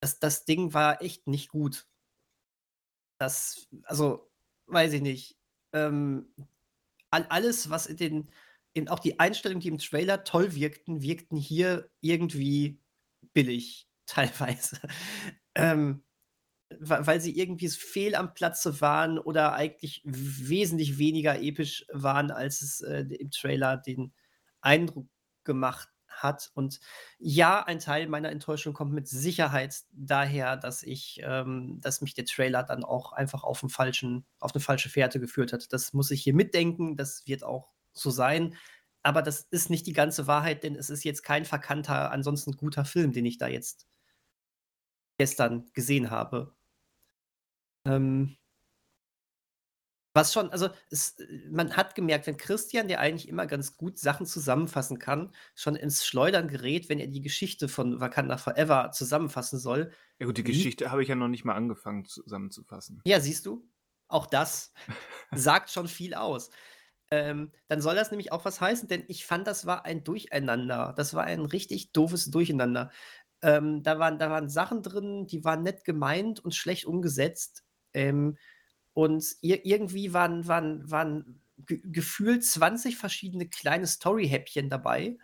das, 0.00 0.18
das 0.18 0.46
Ding 0.46 0.72
war 0.72 1.02
echt 1.02 1.26
nicht 1.26 1.50
gut. 1.50 1.86
Das, 3.18 3.68
also, 3.82 4.30
weiß 4.64 4.94
ich 4.94 5.02
nicht. 5.02 5.36
Ähm, 5.74 6.34
alles, 7.10 7.68
was 7.68 7.84
in 7.84 7.98
den 7.98 8.30
eben 8.72 8.88
auch 8.88 8.98
die 8.98 9.20
Einstellungen, 9.20 9.60
die 9.60 9.68
im 9.68 9.78
Trailer 9.78 10.24
toll 10.24 10.54
wirkten, 10.54 11.02
wirkten 11.02 11.36
hier 11.36 11.90
irgendwie 12.00 12.80
billig 13.34 13.90
teilweise. 14.06 14.80
ähm, 15.54 16.02
weil 16.78 17.20
sie 17.20 17.38
irgendwie 17.38 17.68
fehl 17.68 18.14
am 18.14 18.34
Platze 18.34 18.80
waren 18.80 19.18
oder 19.18 19.52
eigentlich 19.54 20.02
wesentlich 20.04 20.98
weniger 20.98 21.40
episch 21.40 21.86
waren, 21.92 22.30
als 22.30 22.62
es 22.62 22.80
äh, 22.80 23.04
im 23.18 23.30
Trailer 23.30 23.76
den 23.76 24.12
Eindruck 24.60 25.06
gemacht 25.44 25.88
hat. 26.08 26.50
Und 26.54 26.80
ja, 27.18 27.62
ein 27.64 27.78
Teil 27.78 28.08
meiner 28.08 28.30
Enttäuschung 28.30 28.72
kommt 28.72 28.92
mit 28.92 29.08
Sicherheit 29.08 29.82
daher, 29.92 30.56
dass 30.56 30.82
ich, 30.82 31.20
ähm, 31.22 31.80
dass 31.80 32.00
mich 32.00 32.14
der 32.14 32.24
Trailer 32.24 32.62
dann 32.62 32.84
auch 32.84 33.12
einfach 33.12 33.44
auf, 33.44 33.64
falschen, 33.68 34.24
auf 34.40 34.54
eine 34.54 34.60
falsche 34.60 34.88
Fährte 34.88 35.20
geführt 35.20 35.52
hat. 35.52 35.72
Das 35.72 35.92
muss 35.92 36.10
ich 36.10 36.22
hier 36.22 36.34
mitdenken. 36.34 36.96
Das 36.96 37.26
wird 37.26 37.44
auch 37.44 37.72
so 37.92 38.10
sein. 38.10 38.54
Aber 39.02 39.22
das 39.22 39.42
ist 39.50 39.70
nicht 39.70 39.86
die 39.86 39.92
ganze 39.92 40.26
Wahrheit, 40.26 40.62
denn 40.64 40.76
es 40.76 40.88
ist 40.88 41.04
jetzt 41.04 41.22
kein 41.22 41.44
verkannter, 41.44 42.10
ansonsten 42.10 42.56
guter 42.56 42.84
Film, 42.84 43.12
den 43.12 43.26
ich 43.26 43.36
da 43.36 43.48
jetzt 43.48 43.86
gestern 45.18 45.70
gesehen 45.72 46.10
habe. 46.10 46.54
Ähm, 47.86 48.36
was 50.16 50.32
schon, 50.32 50.50
also 50.50 50.68
es, 50.90 51.16
man 51.50 51.76
hat 51.76 51.96
gemerkt, 51.96 52.28
wenn 52.28 52.36
Christian, 52.36 52.86
der 52.86 53.00
eigentlich 53.00 53.28
immer 53.28 53.46
ganz 53.46 53.76
gut 53.76 53.98
Sachen 53.98 54.26
zusammenfassen 54.26 55.00
kann, 55.00 55.32
schon 55.56 55.74
ins 55.74 56.06
Schleudern 56.06 56.46
gerät, 56.46 56.88
wenn 56.88 57.00
er 57.00 57.08
die 57.08 57.20
Geschichte 57.20 57.68
von 57.68 57.98
Wakanda 57.98 58.36
Forever 58.36 58.92
zusammenfassen 58.92 59.58
soll. 59.58 59.90
Ja 60.20 60.26
gut, 60.26 60.38
die 60.38 60.44
Geschichte 60.44 60.92
habe 60.92 61.02
ich 61.02 61.08
ja 61.08 61.16
noch 61.16 61.26
nicht 61.26 61.44
mal 61.44 61.56
angefangen 61.56 62.04
zusammenzufassen. 62.04 63.02
Ja, 63.04 63.18
siehst 63.18 63.44
du? 63.44 63.68
Auch 64.06 64.26
das 64.26 64.72
sagt 65.32 65.70
schon 65.70 65.88
viel 65.88 66.14
aus. 66.14 66.50
Ähm, 67.10 67.50
dann 67.66 67.80
soll 67.80 67.96
das 67.96 68.12
nämlich 68.12 68.30
auch 68.30 68.44
was 68.44 68.60
heißen, 68.60 68.88
denn 68.88 69.04
ich 69.08 69.26
fand, 69.26 69.48
das 69.48 69.66
war 69.66 69.84
ein 69.84 70.04
Durcheinander. 70.04 70.94
Das 70.96 71.14
war 71.14 71.24
ein 71.24 71.40
richtig 71.44 71.92
doofes 71.92 72.30
Durcheinander. 72.30 72.92
Ähm, 73.44 73.82
da, 73.82 73.98
waren, 73.98 74.18
da 74.18 74.30
waren 74.30 74.48
Sachen 74.48 74.82
drin, 74.82 75.26
die 75.26 75.44
waren 75.44 75.62
nett 75.62 75.84
gemeint 75.84 76.40
und 76.40 76.54
schlecht 76.54 76.86
umgesetzt. 76.86 77.62
Ähm, 77.92 78.38
und 78.94 79.24
ir 79.42 79.66
irgendwie 79.66 80.14
waren, 80.14 80.48
waren, 80.48 80.90
waren 80.90 81.42
gefühlt 81.58 82.42
20 82.42 82.96
verschiedene 82.96 83.46
kleine 83.46 83.86
Story-Häppchen 83.86 84.70
dabei, 84.70 85.18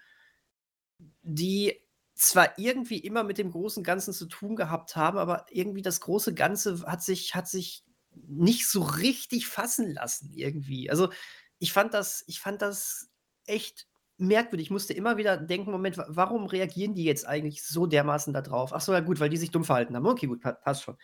die 1.22 1.80
zwar 2.14 2.59
irgendwie 2.59 2.98
immer 2.98 3.24
mit 3.24 3.38
dem 3.38 3.50
großen 3.50 3.83
Ganzen 3.83 4.12
zu 4.12 4.26
tun 4.26 4.54
gehabt 4.54 4.96
haben, 4.96 5.16
aber 5.16 5.46
irgendwie 5.50 5.83
das 5.83 6.00
große 6.02 6.35
Ganze 6.35 6.83
hat 6.87 7.02
sich, 7.02 7.35
hat 7.35 7.48
sich 7.48 7.85
nicht 8.12 8.68
so 8.68 8.83
richtig 8.83 9.46
fassen 9.46 9.94
lassen 9.94 10.30
irgendwie. 10.35 10.90
Also 10.90 11.11
ich 11.59 11.72
fand 11.72 11.94
das, 11.94 12.22
ich 12.26 12.40
fand 12.40 12.61
das 12.61 13.09
echt 13.46 13.88
merkwürdig. 14.20 14.66
Ich 14.66 14.70
musste 14.70 14.92
immer 14.92 15.16
wieder 15.16 15.37
denken, 15.37 15.70
Moment, 15.70 15.96
warum 16.09 16.46
reagieren 16.46 16.94
die 16.94 17.04
jetzt 17.04 17.26
eigentlich 17.26 17.62
so 17.62 17.87
dermaßen 17.87 18.33
da 18.33 18.42
drauf? 18.42 18.72
Ach 18.72 18.80
so, 18.80 18.92
ja 18.92 19.00
gut, 19.00 19.20
weil 19.20 19.30
die 19.30 19.37
sich 19.37 19.50
dumm 19.50 19.64
verhalten 19.64 19.96
haben. 19.96 20.06
Okay, 20.06 20.26
gut, 20.26 20.40
passt 20.40 20.83
schon. 20.83 20.96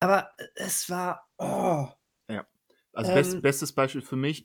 Aber 0.00 0.30
äh, 0.38 0.44
es 0.56 0.88
war, 0.90 1.28
oh. 1.38 1.88
Ja, 2.28 2.46
also 2.92 3.10
ähm, 3.10 3.16
best, 3.16 3.42
bestes 3.42 3.72
Beispiel 3.72 4.02
für 4.02 4.16
mich, 4.16 4.44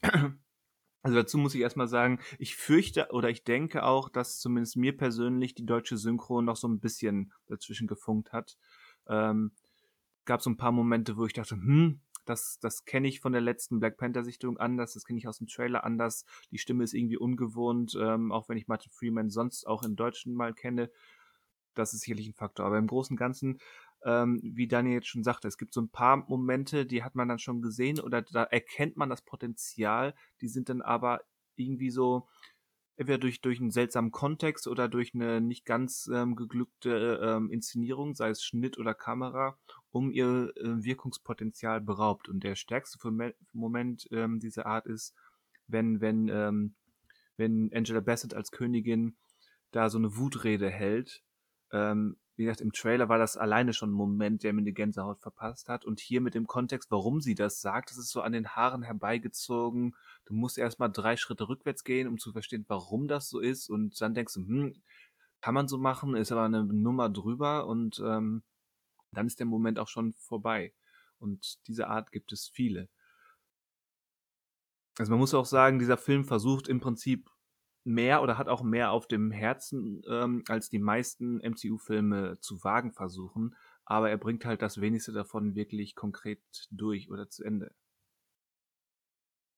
also 1.05 1.17
dazu 1.17 1.37
muss 1.37 1.53
ich 1.53 1.61
erstmal 1.61 1.87
sagen, 1.87 2.19
ich 2.39 2.55
fürchte 2.55 3.09
oder 3.11 3.29
ich 3.29 3.43
denke 3.43 3.83
auch, 3.83 4.09
dass 4.09 4.39
zumindest 4.39 4.75
mir 4.75 4.97
persönlich 4.97 5.53
die 5.53 5.65
deutsche 5.65 5.97
Synchro 5.97 6.41
noch 6.41 6.55
so 6.55 6.67
ein 6.67 6.79
bisschen 6.79 7.31
dazwischen 7.45 7.87
gefunkt 7.87 8.33
hat. 8.33 8.57
Ähm, 9.07 9.51
gab 10.25 10.41
so 10.41 10.49
ein 10.49 10.57
paar 10.57 10.71
Momente, 10.71 11.15
wo 11.15 11.25
ich 11.25 11.33
dachte, 11.33 11.55
hm, 11.55 12.01
das, 12.25 12.57
das 12.59 12.85
kenne 12.85 13.07
ich 13.07 13.19
von 13.19 13.31
der 13.31 13.41
letzten 13.41 13.79
Black 13.79 13.97
Panther-Sichtung 13.97 14.57
anders, 14.57 14.93
das 14.93 15.05
kenne 15.05 15.19
ich 15.19 15.27
aus 15.27 15.37
dem 15.37 15.47
Trailer 15.47 15.83
anders. 15.83 16.25
Die 16.51 16.57
Stimme 16.57 16.83
ist 16.83 16.93
irgendwie 16.93 17.17
ungewohnt, 17.17 17.97
ähm, 17.99 18.31
auch 18.31 18.49
wenn 18.49 18.57
ich 18.57 18.67
Martin 18.67 18.91
Freeman 18.91 19.29
sonst 19.29 19.65
auch 19.65 19.83
im 19.83 19.95
Deutschen 19.95 20.33
mal 20.33 20.53
kenne. 20.53 20.91
Das 21.75 21.93
ist 21.93 22.01
sicherlich 22.01 22.27
ein 22.27 22.33
Faktor. 22.33 22.65
Aber 22.65 22.77
im 22.77 22.87
Großen 22.87 23.13
und 23.13 23.19
Ganzen, 23.19 23.59
ähm, 24.03 24.39
wie 24.43 24.67
Daniel 24.67 24.95
jetzt 24.95 25.07
schon 25.07 25.23
sagte, 25.23 25.47
es 25.47 25.57
gibt 25.57 25.73
so 25.73 25.81
ein 25.81 25.89
paar 25.89 26.17
Momente, 26.29 26.85
die 26.85 27.03
hat 27.03 27.15
man 27.15 27.27
dann 27.27 27.39
schon 27.39 27.61
gesehen 27.61 27.99
oder 27.99 28.21
da 28.21 28.43
erkennt 28.43 28.97
man 28.97 29.09
das 29.09 29.23
Potenzial, 29.23 30.13
die 30.41 30.47
sind 30.47 30.69
dann 30.69 30.81
aber 30.81 31.21
irgendwie 31.55 31.89
so, 31.89 32.27
entweder 32.97 33.17
durch, 33.17 33.41
durch 33.41 33.59
einen 33.59 33.71
seltsamen 33.71 34.11
Kontext 34.11 34.67
oder 34.67 34.87
durch 34.87 35.13
eine 35.13 35.41
nicht 35.41 35.65
ganz 35.65 36.09
ähm, 36.13 36.35
geglückte 36.35 37.19
ähm, 37.21 37.49
Inszenierung, 37.49 38.15
sei 38.15 38.29
es 38.29 38.43
Schnitt 38.43 38.77
oder 38.77 38.93
Kamera, 38.93 39.57
um 39.91 40.11
ihr 40.11 40.53
äh, 40.55 40.83
Wirkungspotenzial 40.83 41.81
beraubt. 41.81 42.29
Und 42.29 42.43
der 42.43 42.55
stärkste 42.55 42.97
Moment 43.53 44.07
ähm, 44.11 44.39
dieser 44.39 44.65
Art 44.65 44.85
ist, 44.85 45.13
wenn, 45.67 45.99
wenn, 45.99 46.29
ähm, 46.29 46.75
wenn 47.37 47.71
Angela 47.73 47.99
Bassett 47.99 48.33
als 48.33 48.51
Königin 48.51 49.17
da 49.71 49.89
so 49.89 49.97
eine 49.97 50.15
Wutrede 50.15 50.69
hält. 50.69 51.21
Ähm, 51.71 52.15
wie 52.35 52.43
gesagt, 52.43 52.61
im 52.61 52.73
Trailer 52.73 53.07
war 53.07 53.17
das 53.17 53.37
alleine 53.37 53.73
schon 53.73 53.91
ein 53.91 53.93
Moment, 53.93 54.43
der 54.43 54.51
mir 54.51 54.61
eine 54.61 54.73
Gänsehaut 54.73 55.21
verpasst 55.21 55.69
hat. 55.69 55.85
Und 55.85 55.99
hier 55.99 56.19
mit 56.19 56.35
dem 56.35 56.47
Kontext, 56.47 56.91
warum 56.91 57.21
sie 57.21 57.35
das 57.35 57.61
sagt, 57.61 57.91
das 57.91 57.97
ist 57.97 58.09
so 58.09 58.21
an 58.21 58.33
den 58.33 58.49
Haaren 58.49 58.83
herbeigezogen. 58.83 59.95
Du 60.25 60.33
musst 60.33 60.57
erstmal 60.57 60.91
drei 60.91 61.15
Schritte 61.15 61.47
rückwärts 61.47 61.83
gehen, 61.83 62.07
um 62.07 62.17
zu 62.17 62.33
verstehen, 62.33 62.65
warum 62.67 63.07
das 63.07 63.29
so 63.29 63.39
ist. 63.39 63.69
Und 63.69 63.99
dann 64.01 64.13
denkst 64.13 64.33
du, 64.33 64.41
hm, 64.41 64.73
kann 65.41 65.53
man 65.53 65.67
so 65.67 65.77
machen, 65.77 66.15
ist 66.15 66.31
aber 66.31 66.43
eine 66.43 66.65
Nummer 66.65 67.09
drüber 67.09 67.67
und 67.67 68.01
ähm, 68.03 68.43
dann 69.11 69.27
ist 69.27 69.39
der 69.39 69.45
Moment 69.45 69.79
auch 69.79 69.87
schon 69.87 70.13
vorbei. 70.13 70.73
Und 71.19 71.65
diese 71.67 71.87
Art 71.87 72.11
gibt 72.11 72.31
es 72.33 72.49
viele. 72.49 72.89
Also 74.97 75.11
man 75.11 75.19
muss 75.19 75.33
auch 75.33 75.45
sagen, 75.45 75.79
dieser 75.79 75.97
Film 75.97 76.25
versucht 76.25 76.67
im 76.67 76.79
Prinzip 76.79 77.29
mehr 77.85 78.21
oder 78.23 78.37
hat 78.37 78.47
auch 78.49 78.63
mehr 78.63 78.91
auf 78.91 79.07
dem 79.07 79.31
Herzen, 79.31 80.01
ähm, 80.09 80.43
als 80.47 80.69
die 80.69 80.79
meisten 80.79 81.39
MCU-Filme 81.39 82.37
zu 82.41 82.63
wagen 82.63 82.93
versuchen. 82.93 83.55
Aber 83.85 84.09
er 84.09 84.17
bringt 84.17 84.45
halt 84.45 84.61
das 84.61 84.81
wenigste 84.81 85.11
davon 85.13 85.55
wirklich 85.55 85.95
konkret 85.95 86.41
durch 86.71 87.09
oder 87.11 87.29
zu 87.29 87.43
Ende. 87.43 87.73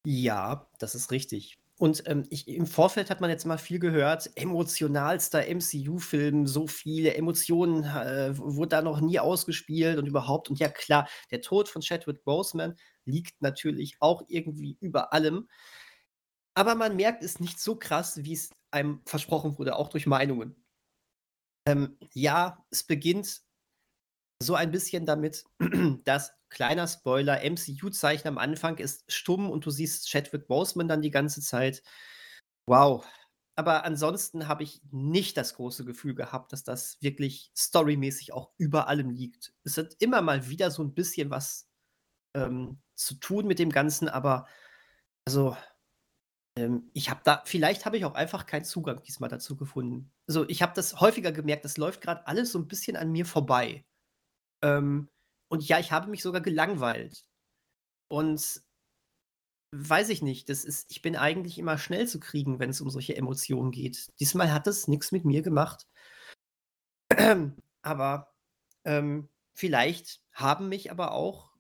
Ja, 0.06 0.70
das 0.80 0.96
ist 0.96 1.12
richtig. 1.12 1.58
Und 1.80 2.04
ähm, 2.08 2.24
ich, 2.32 2.48
im 2.48 2.66
Vorfeld 2.66 3.10
hat 3.12 3.22
man 3.22 3.30
jetzt 3.30 3.46
mal 3.46 3.58
viel 3.60 3.78
gehört, 3.80 4.32
emotionalster 4.36 5.46
MCU-Film, 5.48 6.48
so 6.48 6.66
viele 6.66 7.14
Emotionen 7.14 7.84
äh, 7.84 8.36
wurde 8.38 8.70
da 8.70 8.82
noch 8.82 9.00
nie 9.00 9.20
ausgespielt 9.20 9.98
und 10.00 10.08
überhaupt. 10.08 10.50
Und 10.50 10.60
ja 10.60 10.70
klar, 10.70 11.08
der 11.30 11.42
Tod 11.42 11.70
von 11.70 11.82
Chadwick 11.84 12.24
Boseman 12.24 12.76
liegt 13.06 13.42
natürlich 13.42 13.98
auch 14.00 14.24
irgendwie 14.28 14.78
über 14.80 15.14
allem. 15.14 15.48
Aber 16.58 16.74
man 16.74 16.96
merkt 16.96 17.24
es 17.24 17.40
nicht 17.40 17.60
so 17.60 17.76
krass, 17.76 18.24
wie 18.24 18.34
es 18.34 18.50
einem 18.72 19.04
versprochen 19.06 19.60
wurde, 19.60 19.76
auch 19.76 19.90
durch 19.90 20.08
Meinungen. 20.08 20.56
Ähm, 21.68 22.00
ja, 22.14 22.66
es 22.72 22.84
beginnt 22.84 23.44
so 24.42 24.56
ein 24.56 24.72
bisschen 24.72 25.06
damit, 25.06 25.44
dass, 26.04 26.34
kleiner 26.50 26.88
Spoiler, 26.88 27.44
MCU-Zeichen 27.44 28.28
am 28.28 28.40
Anfang 28.40 28.80
ist 28.80 29.04
stumm 29.08 29.52
und 29.52 29.68
du 29.68 29.70
siehst 29.70 30.10
Chadwick 30.10 30.48
Boseman 30.48 30.88
dann 30.88 31.04
die 31.04 31.12
ganze 31.12 31.42
Zeit. 31.42 31.84
Wow. 32.68 33.06
Aber 33.56 33.86
ansonsten 33.86 34.48
habe 34.48 34.64
ich 34.64 34.82
nicht 34.90 35.38
das 35.38 35.54
große 35.54 35.86
Gefühl 35.86 36.16
gehabt, 36.16 36.54
dass 36.54 36.64
das 36.64 36.98
wirklich 37.02 37.52
storymäßig 37.56 38.34
auch 38.34 38.52
über 38.58 38.88
allem 38.88 39.12
liegt. 39.12 39.54
Es 39.64 39.78
hat 39.78 39.96
immer 40.00 40.24
mal 40.24 40.50
wieder 40.50 40.72
so 40.72 40.84
ein 40.84 40.96
bisschen 40.96 41.30
was 41.30 41.70
ähm, 42.36 42.82
zu 42.96 43.14
tun 43.14 43.46
mit 43.46 43.60
dem 43.60 43.70
Ganzen, 43.70 44.10
aber 44.10 44.48
also 45.28 45.56
ähm, 46.58 46.90
ich 46.94 47.10
habe 47.10 47.22
da 47.24 47.44
vielleicht 47.46 47.86
habe 47.86 47.98
ich 47.98 48.06
auch 48.06 48.16
einfach 48.16 48.46
keinen 48.46 48.66
Zugang 48.66 49.02
diesmal 49.04 49.30
dazu 49.30 49.56
gefunden. 49.56 50.12
Also, 50.28 50.48
ich 50.50 50.62
habe 50.62 50.74
das 50.76 51.00
häufiger 51.00 51.32
gemerkt, 51.32 51.66
das 51.66 51.78
läuft 51.78 52.02
gerade 52.02 52.26
alles 52.28 52.52
so 52.52 52.60
ein 52.60 52.68
bisschen 52.68 52.98
an 52.98 53.12
mir 53.12 53.26
vorbei. 53.26 53.86
Ähm, 54.64 55.10
und 55.50 55.68
ja, 55.68 55.80
ich 55.80 55.92
habe 55.92 56.10
mich 56.10 56.24
sogar 56.24 56.42
gelangweilt. 56.42 57.26
Und 58.10 58.62
weiß 59.72 60.10
ich 60.10 60.22
nicht, 60.22 60.50
das 60.50 60.64
ist 60.64 60.90
ich 60.92 61.02
bin 61.02 61.16
eigentlich 61.16 61.60
immer 61.60 61.78
schnell 61.78 62.08
zu 62.08 62.20
kriegen, 62.20 62.60
wenn 62.60 62.70
es 62.72 62.82
um 62.82 62.90
solche 62.90 63.16
Emotionen 63.16 63.72
geht. 63.72 64.10
Diesmal 64.20 64.52
hat 64.54 64.68
es 64.68 64.88
nichts 64.88 65.12
mit 65.12 65.26
mir 65.26 65.42
gemacht. 65.44 65.88
Aber, 67.84 68.34
ähm, 68.86 69.30
vielleicht 69.56 70.22
haben 70.32 70.70
mich 70.70 70.92
aber 70.92 71.12
auch 71.12 71.52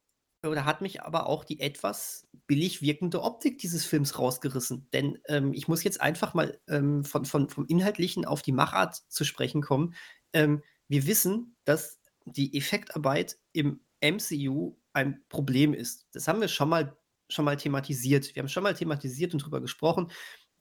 oder 0.43 0.65
hat 0.65 0.81
mich 0.81 1.01
aber 1.01 1.27
auch 1.27 1.43
die 1.43 1.59
etwas 1.59 2.27
billig 2.45 2.81
wirkende 2.81 3.21
Optik 3.23 3.57
dieses 3.57 3.85
Films 3.85 4.19
rausgerissen. 4.19 4.87
Denn 4.93 5.17
ähm, 5.27 5.53
ich 5.53 5.67
muss 5.67 5.83
jetzt 5.83 5.99
einfach 6.01 6.33
mal 6.33 6.59
ähm, 6.67 7.03
von, 7.03 7.25
von, 7.25 7.49
vom 7.49 7.65
Inhaltlichen 7.65 8.25
auf 8.25 8.41
die 8.41 8.51
Machart 8.51 8.95
zu 9.09 9.23
sprechen 9.23 9.61
kommen. 9.61 9.95
Ähm, 10.33 10.61
wir 10.87 11.07
wissen, 11.07 11.55
dass 11.65 11.99
die 12.25 12.55
Effektarbeit 12.57 13.37
im 13.53 13.81
MCU 14.01 14.75
ein 14.93 15.23
Problem 15.29 15.73
ist. 15.73 16.07
Das 16.11 16.27
haben 16.27 16.41
wir 16.41 16.47
schon 16.47 16.69
mal, 16.69 16.95
schon 17.29 17.45
mal 17.45 17.57
thematisiert. 17.57 18.35
Wir 18.35 18.41
haben 18.41 18.49
schon 18.49 18.63
mal 18.63 18.75
thematisiert 18.75 19.33
und 19.33 19.41
darüber 19.41 19.61
gesprochen, 19.61 20.11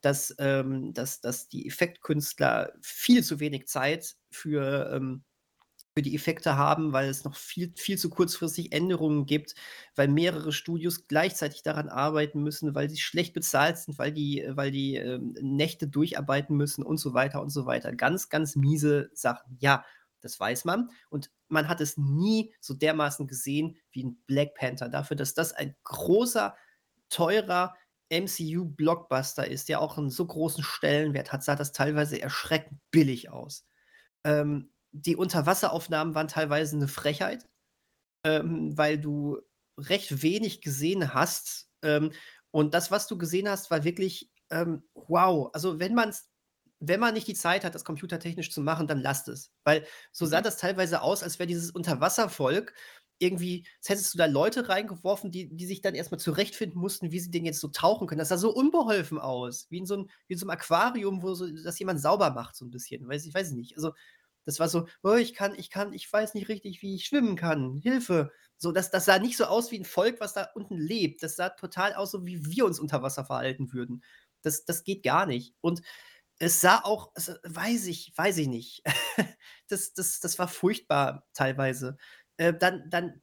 dass, 0.01 0.35
ähm, 0.39 0.93
dass, 0.93 1.21
dass 1.21 1.47
die 1.47 1.67
Effektkünstler 1.67 2.73
viel 2.81 3.23
zu 3.23 3.39
wenig 3.39 3.67
Zeit 3.67 4.15
für 4.31 4.91
ähm, 4.93 5.23
für 5.97 6.03
die 6.03 6.13
Effekte 6.13 6.57
haben, 6.57 6.93
weil 6.93 7.09
es 7.09 7.23
noch 7.23 7.35
viel, 7.35 7.73
viel 7.75 7.97
zu 7.97 8.11
kurzfristig 8.11 8.71
Änderungen 8.71 9.25
gibt, 9.25 9.55
weil 9.95 10.07
mehrere 10.07 10.51
Studios 10.51 11.07
gleichzeitig 11.07 11.63
daran 11.63 11.89
arbeiten 11.89 12.43
müssen, 12.43 12.75
weil 12.75 12.87
sie 12.87 12.99
schlecht 12.99 13.33
bezahlt 13.33 13.79
sind, 13.79 13.97
weil 13.97 14.11
die, 14.11 14.45
weil 14.47 14.69
die 14.69 14.97
ähm, 14.97 15.35
Nächte 15.41 15.87
durcharbeiten 15.87 16.55
müssen 16.55 16.83
und 16.83 16.97
so 16.97 17.15
weiter 17.15 17.41
und 17.41 17.49
so 17.49 17.65
weiter. 17.65 17.95
Ganz, 17.95 18.29
ganz 18.29 18.55
miese 18.55 19.09
Sachen. 19.15 19.57
Ja, 19.59 19.85
das 20.21 20.39
weiß 20.39 20.65
man. 20.65 20.91
Und 21.09 21.31
man 21.47 21.67
hat 21.67 21.81
es 21.81 21.97
nie 21.97 22.53
so 22.59 22.75
dermaßen 22.75 23.25
gesehen 23.25 23.75
wie 23.89 24.03
ein 24.03 24.21
Black 24.27 24.53
Panther. 24.53 24.89
Dafür, 24.89 25.17
dass 25.17 25.33
das 25.33 25.51
ein 25.51 25.75
großer, 25.83 26.55
teurer 27.09 27.73
MCU-Blockbuster 28.11 29.47
ist, 29.47 29.67
der 29.67 29.81
auch 29.81 29.97
einen 29.97 30.11
so 30.11 30.27
großen 30.27 30.63
Stellenwert 30.63 31.33
hat, 31.33 31.43
sah 31.43 31.55
das 31.55 31.71
teilweise 31.71 32.21
erschreckend 32.21 32.79
billig 32.91 33.31
aus. 33.31 33.65
Ähm, 34.23 34.69
die 34.91 35.15
Unterwasseraufnahmen 35.15 36.15
waren 36.15 36.27
teilweise 36.27 36.75
eine 36.75 36.87
Frechheit, 36.87 37.45
ähm, 38.23 38.77
weil 38.77 38.99
du 38.99 39.39
recht 39.77 40.21
wenig 40.21 40.61
gesehen 40.61 41.13
hast. 41.13 41.69
Ähm, 41.83 42.11
und 42.51 42.73
das, 42.73 42.91
was 42.91 43.07
du 43.07 43.17
gesehen 43.17 43.49
hast, 43.49 43.69
war 43.71 43.83
wirklich 43.83 44.31
ähm, 44.49 44.83
wow. 44.93 45.49
Also, 45.53 45.79
wenn 45.79 45.93
man's 45.93 46.29
wenn 46.79 46.99
man 46.99 47.13
nicht 47.13 47.27
die 47.27 47.33
Zeit 47.33 47.63
hat, 47.63 47.75
das 47.75 47.85
computertechnisch 47.85 48.51
zu 48.51 48.61
machen, 48.61 48.87
dann 48.87 49.01
lasst 49.01 49.27
es. 49.29 49.51
Weil 49.63 49.85
so 50.11 50.25
sah 50.25 50.39
mhm. 50.39 50.43
das 50.43 50.57
teilweise 50.57 51.01
aus, 51.01 51.23
als 51.23 51.39
wäre 51.39 51.47
dieses 51.47 51.71
Unterwasservolk 51.71 52.73
irgendwie, 53.19 53.65
als 53.79 53.89
hättest 53.89 54.13
du 54.13 54.19
da 54.19 54.25
Leute 54.25 54.69
reingeworfen, 54.69 55.31
die, 55.31 55.49
die 55.49 55.65
sich 55.65 55.81
dann 55.81 55.95
erstmal 55.95 56.19
zurechtfinden 56.19 56.79
mussten, 56.79 57.11
wie 57.11 57.19
sie 57.19 57.31
den 57.31 57.45
jetzt 57.45 57.59
so 57.59 57.69
tauchen 57.69 58.07
können. 58.07 58.19
Das 58.19 58.29
sah 58.29 58.37
so 58.37 58.53
unbeholfen 58.53 59.17
aus, 59.17 59.65
wie 59.71 59.79
in 59.79 59.87
so, 59.87 59.97
ein, 59.97 60.09
wie 60.27 60.33
in 60.33 60.39
so 60.39 60.45
einem 60.45 60.51
Aquarium, 60.51 61.23
wo 61.23 61.33
so, 61.33 61.47
das 61.63 61.79
jemand 61.79 61.99
sauber 61.99 62.29
macht, 62.31 62.55
so 62.55 62.65
ein 62.65 62.69
bisschen. 62.69 63.07
Weiß 63.07 63.25
ich 63.25 63.33
weiß 63.33 63.51
nicht. 63.51 63.75
Also, 63.75 63.93
das 64.47 64.61
war 64.61 64.69
so, 64.69 64.87
oh, 65.03 65.15
ich 65.15 65.33
kann, 65.33 65.53
ich 65.55 65.69
kann, 65.69 65.91
ich 65.91 66.11
weiß 66.11 66.33
nicht 66.33 66.47
richtig, 66.47 66.81
wie 66.81 66.95
ich 66.95 67.05
schwimmen 67.05 67.35
kann. 67.35 67.75
Hilfe. 67.75 68.31
So, 68.57 68.71
das, 68.71 68.89
das 68.89 69.03
sah 69.03 69.19
nicht 69.19 69.35
so 69.35 69.43
aus 69.43 69.71
wie 69.71 69.79
ein 69.79 69.83
Volk, 69.83 70.21
was 70.21 70.33
da 70.33 70.47
unten 70.55 70.77
lebt. 70.77 71.21
Das 71.21 71.35
sah 71.35 71.49
total 71.49 71.93
aus, 71.93 72.11
so 72.11 72.25
wie 72.25 72.45
wir 72.45 72.65
uns 72.65 72.79
unter 72.79 73.03
Wasser 73.03 73.25
verhalten 73.25 73.73
würden. 73.73 74.05
Das, 74.43 74.63
das 74.63 74.85
geht 74.85 75.03
gar 75.03 75.25
nicht. 75.25 75.53
Und 75.59 75.81
es 76.39 76.61
sah 76.61 76.79
auch, 76.85 77.11
also, 77.13 77.33
weiß 77.43 77.87
ich, 77.87 78.13
weiß 78.15 78.37
ich 78.37 78.47
nicht. 78.47 78.83
das, 79.67 79.91
das, 79.91 80.21
das 80.21 80.39
war 80.39 80.47
furchtbar 80.47 81.27
teilweise. 81.33 81.97
Äh, 82.37 82.53
dann, 82.53 82.89
dann 82.89 83.21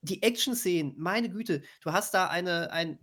die 0.00 0.24
Action-Szenen, 0.24 0.94
meine 0.98 1.30
Güte, 1.30 1.62
du 1.82 1.92
hast 1.92 2.14
da 2.14 2.26
eine, 2.26 2.72
ein, 2.72 2.98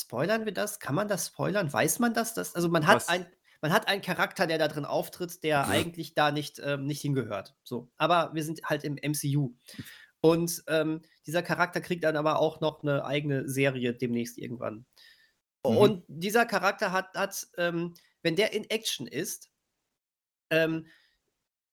Spoilern 0.00 0.46
wir 0.46 0.54
das? 0.54 0.80
Kann 0.80 0.94
man 0.94 1.08
das 1.08 1.26
spoilern? 1.26 1.70
Weiß 1.70 1.98
man 1.98 2.14
das? 2.14 2.32
das 2.32 2.54
also 2.54 2.70
man 2.70 2.86
hat 2.86 2.96
Was? 2.96 3.08
ein, 3.08 3.26
man 3.60 3.72
hat 3.72 3.88
einen 3.88 4.02
Charakter, 4.02 4.46
der 4.46 4.58
da 4.58 4.68
drin 4.68 4.84
auftritt, 4.84 5.42
der 5.42 5.50
ja. 5.50 5.68
eigentlich 5.68 6.14
da 6.14 6.30
nicht, 6.30 6.60
ähm, 6.64 6.86
nicht 6.86 7.00
hingehört. 7.00 7.56
So. 7.64 7.90
Aber 7.96 8.30
wir 8.34 8.44
sind 8.44 8.62
halt 8.64 8.84
im 8.84 8.94
MCU. 8.94 9.54
Und 10.20 10.62
ähm, 10.66 11.02
dieser 11.26 11.42
Charakter 11.42 11.80
kriegt 11.80 12.04
dann 12.04 12.16
aber 12.16 12.38
auch 12.38 12.60
noch 12.60 12.82
eine 12.82 13.04
eigene 13.04 13.48
Serie 13.48 13.94
demnächst 13.94 14.38
irgendwann. 14.38 14.86
Mhm. 15.64 15.76
Und 15.76 16.04
dieser 16.08 16.46
Charakter 16.46 16.92
hat, 16.92 17.14
hat 17.14 17.48
ähm, 17.56 17.94
wenn 18.22 18.36
der 18.36 18.52
in 18.52 18.68
Action 18.70 19.06
ist, 19.06 19.50
ähm, 20.50 20.86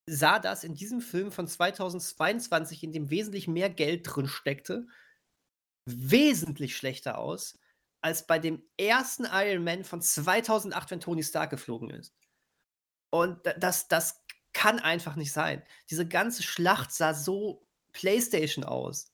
sah 0.08 0.39
das 0.39 0.63
in 0.63 0.76
diesem 0.76 1.02
Film 1.02 1.32
von 1.32 1.48
2022, 1.48 2.84
in 2.84 2.91
dem 2.91 3.10
wesentlich 3.10 3.48
mehr 3.48 3.69
Geld 3.69 4.04
drin 4.04 4.28
steckte, 4.28 4.88
wesentlich 5.86 6.76
schlechter 6.78 7.17
aus 7.17 7.58
als 8.05 8.27
bei 8.27 8.37
dem 8.37 8.61
ersten 8.77 9.25
Iron 9.25 9.63
Man 9.63 9.83
von 9.83 9.99
2008, 9.99 10.91
wenn 10.91 10.99
Tony 10.99 11.23
Stark 11.23 11.49
geflogen 11.49 11.89
ist. 11.89 12.13
Und 13.09 13.39
das, 13.57 13.87
das 13.87 14.23
kann 14.53 14.77
einfach 14.77 15.15
nicht 15.15 15.33
sein. 15.33 15.63
Diese 15.89 16.07
ganze 16.07 16.43
Schlacht 16.43 16.91
sah 16.91 17.15
so 17.15 17.67
PlayStation 17.93 18.63
aus. 18.63 19.11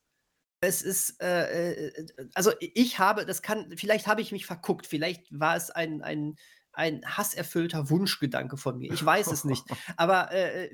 Es 0.60 0.82
ist, 0.82 1.22
äh, 1.22 1.86
äh, 1.86 2.06
also 2.34 2.52
ich 2.60 3.00
habe, 3.00 3.26
das 3.26 3.42
kann, 3.42 3.72
vielleicht 3.78 4.08
habe 4.08 4.20
ich 4.20 4.34
mich 4.34 4.46
verguckt, 4.46 4.86
vielleicht 4.86 5.24
war 5.32 5.56
es 5.56 5.70
ein, 5.72 6.02
ein, 6.02 6.36
ein 6.74 7.02
hasserfüllter 7.06 7.90
Wunschgedanke 7.90 8.58
von 8.58 8.78
mir. 8.78 8.92
Ich 8.92 9.06
weiß 9.06 9.28
es 9.28 9.46
nicht. 9.46 9.64
Aber 9.96 10.34
äh, 10.34 10.70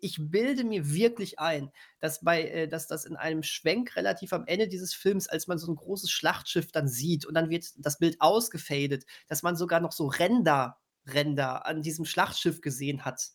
ich 0.00 0.18
bilde 0.20 0.64
mir 0.64 0.90
wirklich 0.92 1.38
ein, 1.38 1.70
dass 2.00 2.20
bei, 2.22 2.42
äh, 2.48 2.68
dass 2.68 2.86
das 2.86 3.04
in 3.04 3.16
einem 3.16 3.42
Schwenk 3.42 3.96
relativ 3.96 4.32
am 4.32 4.46
Ende 4.46 4.68
dieses 4.68 4.94
Films, 4.94 5.28
als 5.28 5.46
man 5.46 5.58
so 5.58 5.70
ein 5.70 5.76
großes 5.76 6.10
Schlachtschiff 6.10 6.72
dann 6.72 6.88
sieht 6.88 7.26
und 7.26 7.34
dann 7.34 7.50
wird 7.50 7.66
das 7.78 7.98
Bild 7.98 8.20
ausgefadet, 8.20 9.04
dass 9.28 9.42
man 9.42 9.56
sogar 9.56 9.80
noch 9.80 9.92
so 9.92 10.06
Ränder, 10.06 10.78
Ränder 11.06 11.66
an 11.66 11.82
diesem 11.82 12.04
Schlachtschiff 12.04 12.60
gesehen 12.60 13.04
hat. 13.04 13.30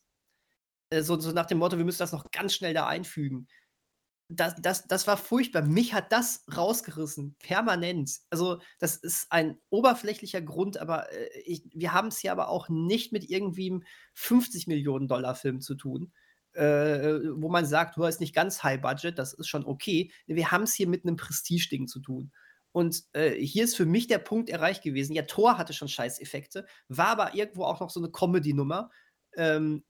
Äh, 0.90 1.02
so, 1.02 1.18
so 1.20 1.32
nach 1.32 1.46
dem 1.46 1.58
Motto, 1.58 1.78
wir 1.78 1.84
müssen 1.84 1.98
das 1.98 2.12
noch 2.12 2.30
ganz 2.30 2.54
schnell 2.54 2.74
da 2.74 2.86
einfügen 2.86 3.48
das, 4.36 4.54
das, 4.60 4.86
das 4.86 5.06
war 5.06 5.16
furchtbar. 5.16 5.62
Mich 5.62 5.94
hat 5.94 6.12
das 6.12 6.44
rausgerissen, 6.54 7.36
permanent. 7.38 8.18
Also, 8.30 8.60
das 8.78 8.96
ist 8.96 9.26
ein 9.30 9.58
oberflächlicher 9.70 10.40
Grund, 10.40 10.78
aber 10.78 11.12
äh, 11.12 11.40
ich, 11.44 11.64
wir 11.72 11.92
haben 11.92 12.08
es 12.08 12.18
hier 12.18 12.32
aber 12.32 12.48
auch 12.48 12.68
nicht 12.68 13.12
mit 13.12 13.28
irgendwie 13.28 13.70
einem 13.70 13.84
50 14.14 14.66
Millionen 14.66 15.08
Dollar 15.08 15.34
Film 15.34 15.60
zu 15.60 15.74
tun, 15.74 16.12
äh, 16.54 17.20
wo 17.34 17.48
man 17.48 17.66
sagt, 17.66 17.96
du 17.96 18.04
hast 18.04 18.20
nicht 18.20 18.34
ganz 18.34 18.62
High 18.62 18.80
Budget, 18.80 19.18
das 19.18 19.32
ist 19.32 19.48
schon 19.48 19.64
okay. 19.64 20.12
Wir 20.26 20.50
haben 20.50 20.64
es 20.64 20.74
hier 20.74 20.88
mit 20.88 21.04
einem 21.04 21.16
Prestige-Ding 21.16 21.88
zu 21.88 22.00
tun. 22.00 22.32
Und 22.72 23.02
äh, 23.12 23.32
hier 23.32 23.64
ist 23.64 23.76
für 23.76 23.86
mich 23.86 24.06
der 24.06 24.18
Punkt 24.18 24.48
erreicht 24.50 24.82
gewesen. 24.82 25.14
Ja, 25.14 25.22
Thor 25.22 25.58
hatte 25.58 25.72
schon 25.74 25.88
Scheißeffekte, 25.88 26.66
war 26.88 27.08
aber 27.08 27.34
irgendwo 27.34 27.64
auch 27.64 27.80
noch 27.80 27.90
so 27.90 28.00
eine 28.00 28.10
Comedy-Nummer. 28.10 28.90
Ähm, 29.36 29.84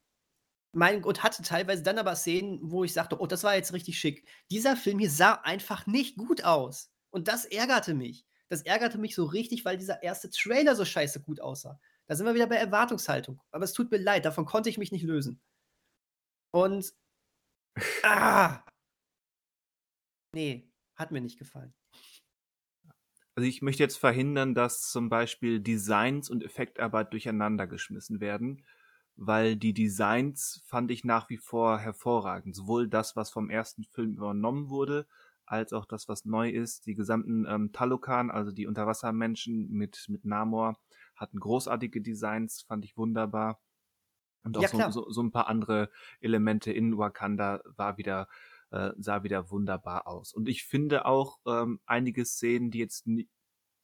mein 0.73 1.05
und 1.05 1.23
hatte 1.23 1.43
teilweise 1.43 1.83
dann 1.83 1.99
aber 1.99 2.17
Szenen, 2.17 2.59
wo 2.63 2.85
ich 2.85 2.93
sagte: 2.93 3.21
„Oh, 3.21 3.27
das 3.27 3.45
war 3.45 3.55
jetzt 3.57 3.73
richtig 3.73 3.99
schick.“ 3.99 4.27
Dieser 4.51 4.77
Film 4.77 4.99
hier 4.99 5.11
sah 5.11 5.35
einfach 5.35 5.87
nicht 5.87 6.17
gut 6.17 6.45
aus 6.45 6.91
und 7.11 7.29
das 7.29 7.45
ärgerte 7.45 7.95
mich. 7.95 8.27
Das 8.49 8.63
ärgerte 8.63 8.99
mich 8.99 9.15
so 9.15 9.25
richtig, 9.25 9.65
weil 9.65 9.77
dieser 9.79 10.03
erste 10.03 10.31
Trailer 10.31 10.77
so 10.77 10.85
scheiße 10.85 11.21
gut 11.23 11.41
aussah. 11.41 11.81
Da 12.07 12.17
sind 12.17 12.27
wir 12.27 12.35
wieder 12.35 12.47
bei 12.47 12.57
Erwartungshaltung. 12.57 13.41
Aber 13.51 13.65
es 13.65 13.73
tut 13.73 13.91
mir 13.91 13.99
leid, 13.99 14.25
davon 14.25 14.45
konnte 14.47 14.69
ich 14.71 14.79
mich 14.79 14.93
nicht 14.93 15.05
lösen. 15.05 15.41
Und 16.53 16.93
ah! 18.05 18.65
Ne, 20.35 20.71
hat 20.95 21.11
mir 21.11 21.21
nicht 21.21 21.39
gefallen. 21.39 21.75
Also, 23.35 23.49
ich 23.49 23.63
möchte 23.63 23.83
jetzt 23.83 23.97
verhindern, 23.97 24.55
dass 24.55 24.91
zum 24.91 25.09
Beispiel 25.09 25.61
Designs 25.61 26.31
und 26.31 26.45
Effektarbeit 26.45 27.13
durcheinander 27.13 27.67
geschmissen 27.67 28.21
werden 28.21 28.65
weil 29.17 29.57
die 29.57 29.75
Designs 29.75 30.63
fand 30.67 30.91
ich 30.91 31.05
nach 31.05 31.29
wie 31.29 31.37
vor 31.37 31.79
hervorragend. 31.79 32.57
Sowohl 32.57 32.89
das, 32.89 33.17
was 33.17 33.31
vom 33.31 33.51
ersten 33.51 33.85
Film 33.85 34.15
übernommen 34.15 34.69
wurde, 34.69 35.07
als 35.45 35.73
auch 35.73 35.85
das, 35.85 36.09
was 36.09 36.25
neu 36.25 36.51
ist. 36.51 36.87
Die 36.87 36.95
gesamten 36.95 37.47
ähm, 37.49 37.73
Talokan, 37.73 38.31
also 38.31 38.53
die 38.53 38.67
Unterwassermenschen 38.67 39.71
mit, 39.71 40.07
mit 40.09 40.25
Namor, 40.25 40.79
hatten 41.15 41.39
großartige 41.39 42.01
Designs, 42.01 42.63
fand 42.63 42.85
ich 42.85 42.97
wunderbar. 42.97 43.61
Und 44.45 44.57
auch 44.59 44.63
ja, 44.63 44.91
so, 44.91 45.03
so, 45.03 45.11
so, 45.11 45.23
ein 45.23 45.31
paar 45.31 45.49
andere 45.49 45.91
Elemente 46.21 46.73
in 46.73 46.99
Wakanda 46.99 47.61
war 47.77 47.97
wieder, 47.97 48.29
äh, 48.71 48.91
sah 48.99 49.23
wieder 49.23 49.51
wunderbar 49.51 50.07
aus. 50.07 50.33
Und 50.33 50.49
ich 50.49 50.65
finde 50.65 51.05
auch 51.07 51.39
ähm, 51.47 51.81
einige 51.87 52.25
Szenen, 52.25 52.71
die 52.71 52.79
jetzt 52.79 53.07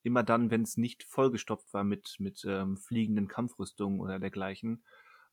immer 0.02 0.22
dann, 0.22 0.50
wenn 0.50 0.62
es 0.62 0.76
nicht 0.76 1.04
vollgestopft 1.04 1.72
war 1.72 1.84
mit, 1.84 2.16
mit 2.18 2.44
ähm, 2.46 2.76
fliegenden 2.76 3.28
Kampfrüstungen 3.28 4.00
oder 4.00 4.18
dergleichen, 4.18 4.82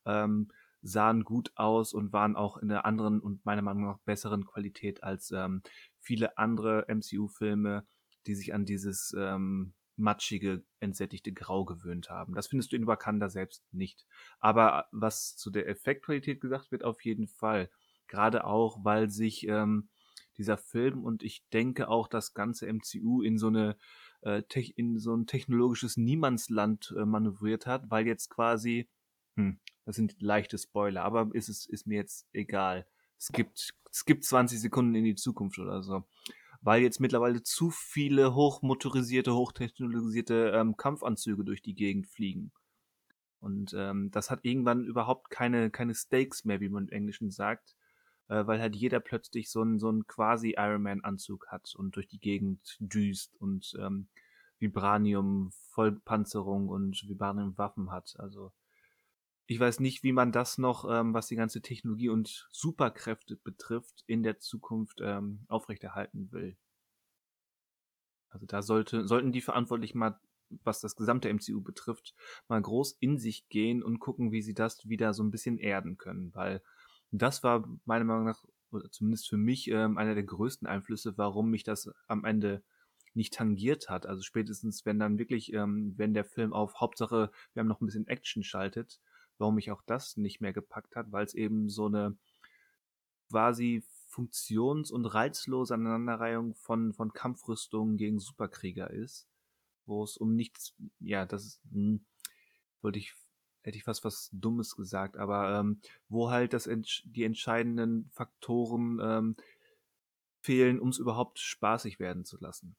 ähm, 0.05 0.49
sahen 0.81 1.23
gut 1.23 1.51
aus 1.55 1.93
und 1.93 2.13
waren 2.13 2.35
auch 2.35 2.57
in 2.57 2.69
einer 2.69 2.85
anderen 2.85 3.19
und 3.19 3.43
meiner 3.45 3.63
Meinung 3.63 3.85
nach 3.85 3.97
besseren 3.99 4.45
Qualität 4.45 5.03
als 5.03 5.31
ähm, 5.31 5.63
viele 5.99 6.37
andere 6.37 6.85
MCU-Filme, 6.87 7.85
die 8.27 8.35
sich 8.35 8.53
an 8.53 8.65
dieses 8.65 9.15
ähm, 9.17 9.73
matschige, 9.97 10.63
entsättigte 10.79 11.31
Grau 11.31 11.65
gewöhnt 11.65 12.09
haben. 12.09 12.33
Das 12.33 12.47
findest 12.47 12.71
du 12.71 12.75
in 12.75 12.87
Wakanda 12.87 13.29
selbst 13.29 13.63
nicht. 13.71 14.05
Aber 14.39 14.87
was 14.91 15.35
zu 15.35 15.49
der 15.49 15.67
Effektqualität 15.67 16.41
gesagt 16.41 16.71
wird, 16.71 16.83
auf 16.83 17.03
jeden 17.03 17.27
Fall. 17.27 17.69
Gerade 18.07 18.45
auch, 18.45 18.83
weil 18.83 19.09
sich 19.09 19.47
ähm, 19.47 19.89
dieser 20.37 20.57
Film 20.57 21.03
und 21.03 21.23
ich 21.23 21.47
denke 21.49 21.87
auch 21.87 22.07
das 22.07 22.33
ganze 22.33 22.67
MCU 22.67 23.21
in 23.21 23.37
so 23.37 23.47
eine 23.47 23.77
äh, 24.21 24.43
in 24.75 24.99
so 24.99 25.15
ein 25.15 25.27
technologisches 25.27 25.97
Niemandsland 25.97 26.93
äh, 26.97 27.05
manövriert 27.05 27.65
hat, 27.65 27.89
weil 27.89 28.05
jetzt 28.05 28.29
quasi 28.29 28.89
hm, 29.35 29.59
das 29.85 29.95
sind 29.95 30.21
leichte 30.21 30.57
Spoiler, 30.57 31.03
aber 31.03 31.29
ist 31.33 31.49
es 31.49 31.65
ist 31.65 31.87
mir 31.87 31.95
jetzt 31.95 32.27
egal. 32.33 32.85
Es 33.17 33.29
gibt 33.31 33.73
es 33.91 34.05
gibt 34.05 34.25
20 34.25 34.59
Sekunden 34.59 34.95
in 34.95 35.05
die 35.05 35.15
Zukunft 35.15 35.57
oder 35.59 35.81
so, 35.81 36.03
weil 36.65 36.81
jetzt 36.81 36.99
mittlerweile 36.99 37.43
zu 37.43 37.69
viele 37.69 38.33
hochmotorisierte, 38.33 39.35
hochtechnologisierte 39.35 40.51
ähm, 40.55 40.75
Kampfanzüge 40.75 41.43
durch 41.43 41.61
die 41.61 41.75
Gegend 41.75 42.07
fliegen. 42.07 42.51
Und 43.39 43.75
ähm, 43.77 44.09
das 44.09 44.31
hat 44.31 44.39
irgendwann 44.43 44.83
überhaupt 44.83 45.29
keine 45.29 45.69
keine 45.69 45.93
Stakes 45.93 46.43
mehr, 46.43 46.61
wie 46.61 46.69
man 46.69 46.87
im 46.87 46.93
Englischen 46.93 47.29
sagt, 47.29 47.75
äh, 48.29 48.47
weil 48.47 48.59
halt 48.59 48.75
jeder 48.75 48.99
plötzlich 48.99 49.51
so 49.51 49.61
einen 49.61 49.77
so 49.77 49.89
einen 49.89 50.07
quasi 50.07 50.55
Iron 50.57 50.81
Man 50.81 51.01
Anzug 51.01 51.47
hat 51.49 51.75
und 51.75 51.95
durch 51.95 52.07
die 52.07 52.19
Gegend 52.19 52.77
düst 52.79 53.35
und 53.35 53.77
ähm, 53.79 54.07
Vibranium 54.57 55.51
Vollpanzerung 55.69 56.67
und 56.69 57.07
Vibranium 57.07 57.55
Waffen 57.59 57.91
hat. 57.91 58.15
Also 58.17 58.51
ich 59.47 59.59
weiß 59.59 59.79
nicht, 59.79 60.03
wie 60.03 60.11
man 60.11 60.31
das 60.31 60.57
noch, 60.57 60.85
ähm, 60.89 61.13
was 61.13 61.27
die 61.27 61.35
ganze 61.35 61.61
Technologie 61.61 62.09
und 62.09 62.47
Superkräfte 62.51 63.35
betrifft, 63.35 64.03
in 64.07 64.23
der 64.23 64.39
Zukunft 64.39 64.99
ähm, 65.01 65.45
aufrechterhalten 65.47 66.31
will. 66.31 66.57
Also 68.29 68.45
da 68.47 68.61
sollte, 68.61 69.07
sollten 69.07 69.31
die 69.31 69.41
Verantwortlichen 69.41 69.99
mal, 69.99 70.19
was 70.63 70.81
das 70.81 70.95
gesamte 70.95 71.29
MCU 71.29 71.61
betrifft, 71.61 72.15
mal 72.47 72.61
groß 72.61 72.97
in 72.99 73.17
sich 73.17 73.47
gehen 73.49 73.83
und 73.83 73.99
gucken, 73.99 74.31
wie 74.31 74.41
sie 74.41 74.53
das 74.53 74.87
wieder 74.89 75.13
so 75.13 75.23
ein 75.23 75.31
bisschen 75.31 75.57
erden 75.57 75.97
können, 75.97 76.33
weil 76.33 76.61
das 77.11 77.43
war 77.43 77.67
meiner 77.85 78.05
Meinung 78.05 78.25
nach, 78.25 78.43
oder 78.71 78.91
zumindest 78.91 79.29
für 79.29 79.37
mich, 79.37 79.69
ähm, 79.69 79.97
einer 79.97 80.15
der 80.15 80.23
größten 80.23 80.67
Einflüsse, 80.67 81.17
warum 81.17 81.49
mich 81.49 81.63
das 81.63 81.89
am 82.07 82.25
Ende 82.25 82.63
nicht 83.13 83.33
tangiert 83.33 83.89
hat. 83.89 84.05
Also 84.05 84.21
spätestens, 84.21 84.85
wenn 84.85 84.99
dann 84.99 85.17
wirklich, 85.17 85.53
ähm, 85.53 85.93
wenn 85.97 86.13
der 86.13 86.25
Film 86.25 86.51
auf 86.51 86.81
Hauptsache, 86.81 87.31
wir 87.53 87.59
haben 87.59 87.67
noch 87.67 87.79
ein 87.79 87.85
bisschen 87.85 88.07
Action 88.07 88.43
schaltet, 88.43 88.99
warum 89.37 89.55
mich 89.55 89.71
auch 89.71 89.81
das 89.83 90.17
nicht 90.17 90.41
mehr 90.41 90.53
gepackt 90.53 90.95
hat, 90.95 91.11
weil 91.11 91.25
es 91.25 91.33
eben 91.33 91.69
so 91.69 91.87
eine 91.87 92.17
quasi 93.29 93.83
funktions- 94.07 94.91
und 94.91 95.05
reizlose 95.05 95.73
Aneinanderreihung 95.73 96.55
von, 96.55 96.93
von 96.93 97.11
Kampfrüstungen 97.11 97.97
gegen 97.97 98.19
Superkrieger 98.19 98.89
ist, 98.89 99.27
wo 99.85 100.03
es 100.03 100.17
um 100.17 100.35
nichts, 100.35 100.73
ja, 100.99 101.25
das 101.25 101.45
ist, 101.45 101.61
hm, 101.71 102.05
wollte 102.81 102.99
ich, 102.99 103.13
hätte 103.63 103.77
ich 103.77 103.83
fast 103.83 104.05
was 104.05 104.29
Dummes 104.31 104.75
gesagt, 104.75 105.17
aber 105.17 105.59
ähm, 105.59 105.81
wo 106.07 106.29
halt 106.29 106.53
das 106.53 106.69
die 107.05 107.23
entscheidenden 107.23 108.09
Faktoren 108.13 108.99
ähm, 109.01 109.35
fehlen, 110.39 110.79
um 110.79 110.89
es 110.89 110.99
überhaupt 110.99 111.39
spaßig 111.39 111.99
werden 111.99 112.23
zu 112.23 112.37
lassen. 112.39 112.75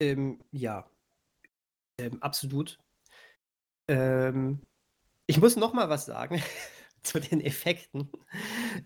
Ähm, 0.00 0.42
ja, 0.50 0.90
ähm, 1.98 2.22
absolut. 2.22 2.78
Ähm, 3.88 4.60
ich 5.26 5.38
muss 5.38 5.56
noch 5.56 5.72
mal 5.72 5.88
was 5.88 6.06
sagen 6.06 6.42
zu 7.02 7.20
den 7.20 7.40
Effekten. 7.40 8.10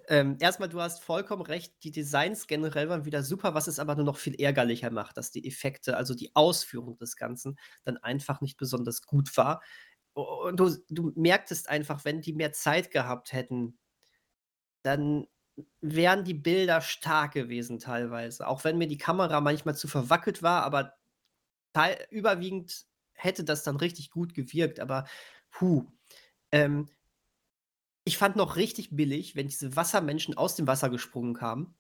Ähm, 0.09 0.37
erst 0.41 0.61
du 0.61 0.81
hast 0.81 1.03
vollkommen 1.03 1.43
recht, 1.43 1.75
die 1.85 1.91
Designs 1.91 2.47
generell 2.47 2.89
waren 2.89 3.05
wieder 3.05 3.23
super, 3.23 3.55
was 3.55 3.67
es 3.67 3.79
aber 3.79 3.95
nur 3.95 4.05
noch 4.05 4.19
viel 4.19 4.35
ärgerlicher 4.41 4.91
macht, 4.91 5.17
dass 5.17 5.31
die 5.31 5.47
Effekte, 5.47 5.97
also 5.97 6.15
die 6.15 6.35
Ausführung 6.35 6.99
des 6.99 7.17
Ganzen, 7.17 7.59
dann 7.85 7.97
einfach 7.99 8.41
nicht 8.41 8.59
besonders 8.59 9.03
gut 9.03 9.37
war. 9.37 9.63
Und 10.13 10.59
du, 10.59 10.77
du 10.89 11.13
merktest 11.15 11.69
einfach, 11.69 12.05
wenn 12.05 12.21
die 12.21 12.33
mehr 12.33 12.53
Zeit 12.53 12.91
gehabt 12.91 13.33
hätten, 13.33 13.79
dann 14.83 15.27
wären 15.81 16.25
die 16.25 16.35
Bilder 16.35 16.81
stark 16.81 17.33
gewesen 17.33 17.79
teilweise. 17.79 18.47
Auch 18.49 18.65
wenn 18.65 18.79
mir 18.79 18.89
die 18.89 18.99
Kamera 18.99 19.41
manchmal 19.41 19.77
zu 19.77 19.89
verwackelt 19.89 20.43
war, 20.43 20.63
aber 20.63 20.95
überwiegend 22.11 22.87
hätte 23.23 23.45
das 23.45 23.63
dann 23.63 23.77
richtig 23.77 24.11
gut 24.11 24.35
gewirkt, 24.35 24.81
aber 24.81 25.07
puh. 25.51 25.87
Ähm, 26.53 26.89
ich 28.05 28.19
fand 28.19 28.37
noch 28.37 28.57
richtig 28.57 28.97
billig, 28.97 29.37
wenn 29.37 29.47
diese 29.47 29.77
Wassermenschen 29.77 30.37
aus 30.37 30.57
dem 30.57 30.67
Wasser 30.67 30.91
gesprungen 30.91 31.35
kamen. 31.35 31.77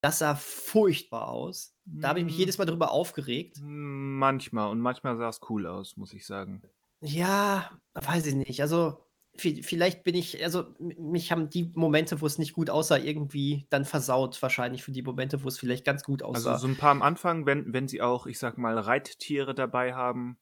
Das 0.00 0.18
sah 0.18 0.34
furchtbar 0.34 1.28
aus. 1.28 1.76
Da 1.84 2.08
habe 2.08 2.20
ich 2.20 2.24
mich 2.24 2.34
hm. 2.34 2.40
jedes 2.40 2.58
Mal 2.58 2.64
drüber 2.64 2.92
aufgeregt. 2.92 3.58
Manchmal 3.60 4.70
und 4.70 4.80
manchmal 4.80 5.16
sah 5.16 5.28
es 5.28 5.40
cool 5.48 5.66
aus, 5.66 5.96
muss 5.96 6.12
ich 6.12 6.26
sagen. 6.26 6.62
Ja, 7.00 7.70
weiß 7.94 8.26
ich 8.26 8.34
nicht. 8.34 8.62
Also, 8.62 9.04
vielleicht 9.36 10.04
bin 10.04 10.14
ich, 10.14 10.42
also 10.42 10.74
mich 10.78 11.32
haben 11.32 11.48
die 11.50 11.72
Momente, 11.74 12.20
wo 12.20 12.26
es 12.26 12.38
nicht 12.38 12.52
gut 12.52 12.70
aussah, 12.70 12.98
irgendwie 12.98 13.66
dann 13.70 13.84
versaut, 13.84 14.40
wahrscheinlich 14.42 14.82
für 14.82 14.92
die 14.92 15.02
Momente, 15.02 15.42
wo 15.42 15.48
es 15.48 15.58
vielleicht 15.58 15.84
ganz 15.84 16.04
gut 16.04 16.22
also 16.22 16.38
aussah. 16.38 16.52
Also 16.52 16.66
so 16.66 16.72
ein 16.72 16.76
paar 16.76 16.90
am 16.90 17.02
Anfang, 17.02 17.46
wenn, 17.46 17.72
wenn 17.72 17.88
sie 17.88 18.02
auch, 18.02 18.26
ich 18.26 18.38
sag 18.38 18.58
mal, 18.58 18.78
Reittiere 18.78 19.54
dabei 19.54 19.94
haben, 19.94 20.38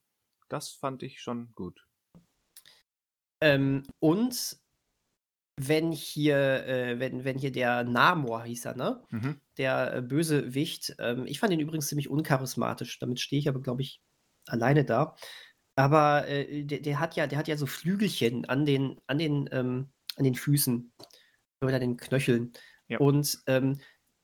das 0.49 0.71
fand 0.71 1.03
ich 1.03 1.21
schon 1.21 1.51
gut. 1.55 1.85
Ähm, 3.41 3.83
und 3.99 4.57
wenn 5.61 5.91
hier, 5.91 6.65
äh, 6.67 6.99
wenn, 6.99 7.25
wenn 7.25 7.37
hier 7.37 7.51
der 7.51 7.83
Namor 7.83 8.43
hieß 8.43 8.65
er, 8.65 8.75
ne? 8.75 9.03
Mhm. 9.09 9.41
Der 9.57 9.93
äh, 9.93 10.01
Bösewicht, 10.01 10.95
ähm, 10.99 11.25
ich 11.25 11.39
fand 11.39 11.51
ihn 11.51 11.59
übrigens 11.59 11.87
ziemlich 11.87 12.09
uncharismatisch. 12.09 12.97
Damit 12.99 13.19
stehe 13.19 13.39
ich 13.39 13.49
aber, 13.49 13.61
glaube 13.61 13.81
ich, 13.81 14.01
alleine 14.47 14.85
da. 14.85 15.15
Aber 15.75 16.27
äh, 16.27 16.63
der, 16.63 16.79
der, 16.79 16.99
hat 16.99 17.15
ja, 17.15 17.27
der 17.27 17.37
hat 17.37 17.47
ja 17.47 17.57
so 17.57 17.65
Flügelchen 17.65 18.45
an 18.45 18.65
den, 18.65 18.99
an 19.07 19.17
den, 19.17 19.49
ähm, 19.51 19.89
an 20.15 20.23
den 20.23 20.35
Füßen 20.35 20.93
oder 21.61 21.75
an 21.75 21.81
den 21.81 21.97
Knöcheln. 21.97 22.53
Ja. 22.87 22.99
Und 22.99 23.39
ähm, 23.47 23.79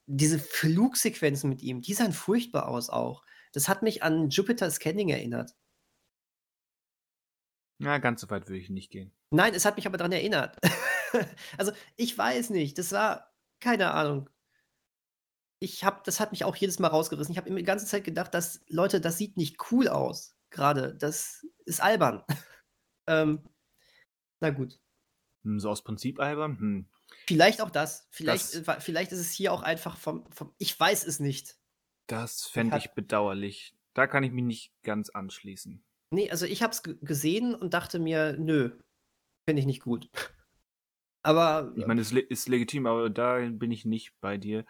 diese 0.08 0.40
Flugsequenzen 0.40 1.50
mit 1.50 1.62
ihm, 1.62 1.82
die 1.82 1.94
sahen 1.94 2.14
furchtbar 2.14 2.70
aus 2.70 2.90
auch. 2.90 3.24
Das 3.52 3.68
hat 3.68 3.84
mich 3.84 4.04
an 4.04 4.30
Jupiter 4.30 4.70
Scanning 4.70 5.10
erinnert. 5.10 5.52
Na, 7.78 7.98
ganz 7.98 8.22
so 8.22 8.30
weit 8.30 8.48
würde 8.48 8.60
ich 8.60 8.70
nicht 8.70 8.92
gehen. 8.92 9.12
Nein, 9.32 9.54
es 9.54 9.66
hat 9.66 9.76
mich 9.76 9.86
aber 9.86 9.98
daran 9.98 10.14
erinnert. 10.14 10.58
also, 11.58 11.74
ich 11.98 12.18
weiß 12.18 12.52
nicht. 12.52 12.78
Das 12.78 12.92
war, 12.92 13.34
keine 13.60 13.92
Ahnung. 13.92 14.30
Ich 15.60 15.84
habe, 15.84 16.02
das 16.06 16.20
hat 16.20 16.32
mich 16.32 16.44
auch 16.46 16.56
jedes 16.56 16.80
Mal 16.80 16.88
rausgerissen. 16.88 17.32
Ich 17.32 17.38
habe 17.38 17.50
immer 17.50 17.60
die 17.60 17.66
ganze 17.66 17.86
Zeit 17.86 18.04
gedacht, 18.04 18.34
dass, 18.34 18.62
Leute, 18.68 19.02
das 19.02 19.18
sieht 19.18 19.36
nicht 19.36 19.72
cool 19.72 19.88
aus. 19.90 20.38
Gerade. 20.52 20.96
Das 20.96 21.46
ist 21.66 21.82
albern. 21.82 22.24
ähm, 23.08 23.44
na 24.40 24.52
gut. 24.52 24.80
Hm, 25.44 25.60
so 25.60 25.70
aus 25.70 25.84
Prinzip 25.84 26.20
albern? 26.20 26.60
Hm. 26.60 26.90
Vielleicht 27.28 27.62
auch 27.62 27.70
das. 27.70 28.08
Vielleicht, 28.12 28.68
das, 28.68 28.84
vielleicht 28.84 29.12
ist 29.12 29.20
es 29.20 29.32
hier 29.32 29.52
auch 29.52 29.64
einfach 29.64 29.98
vom, 29.98 30.26
vom 30.32 30.54
Ich 30.58 30.80
weiß 30.80 31.06
es 31.06 31.20
nicht. 31.20 31.58
Das 32.08 32.46
fände 32.46 32.78
ich 32.78 32.92
bedauerlich. 32.92 33.76
Da 33.94 34.08
kann 34.08 34.24
ich 34.24 34.32
mich 34.32 34.44
nicht 34.44 34.74
ganz 34.84 35.10
anschließen. 35.10 35.84
Nee, 36.15 36.32
also 36.32 36.45
ich 36.45 36.63
habe 36.63 36.71
es 36.71 36.82
gesehen 36.82 37.54
und 37.54 37.73
dachte 37.73 37.99
mir, 37.99 38.38
nö, 38.39 38.71
finde 39.45 39.60
ich 39.60 39.65
nicht 39.65 39.84
gut. 39.84 40.10
Aber. 41.23 41.73
Ich 41.75 41.86
meine, 41.86 42.01
es 42.01 42.12
ist 42.12 42.47
legitim, 42.47 42.86
aber 42.86 43.10
da 43.10 43.39
bin 43.49 43.71
ich 43.71 43.84
nicht 43.84 44.13
bei 44.21 44.38
dir, 44.38 44.63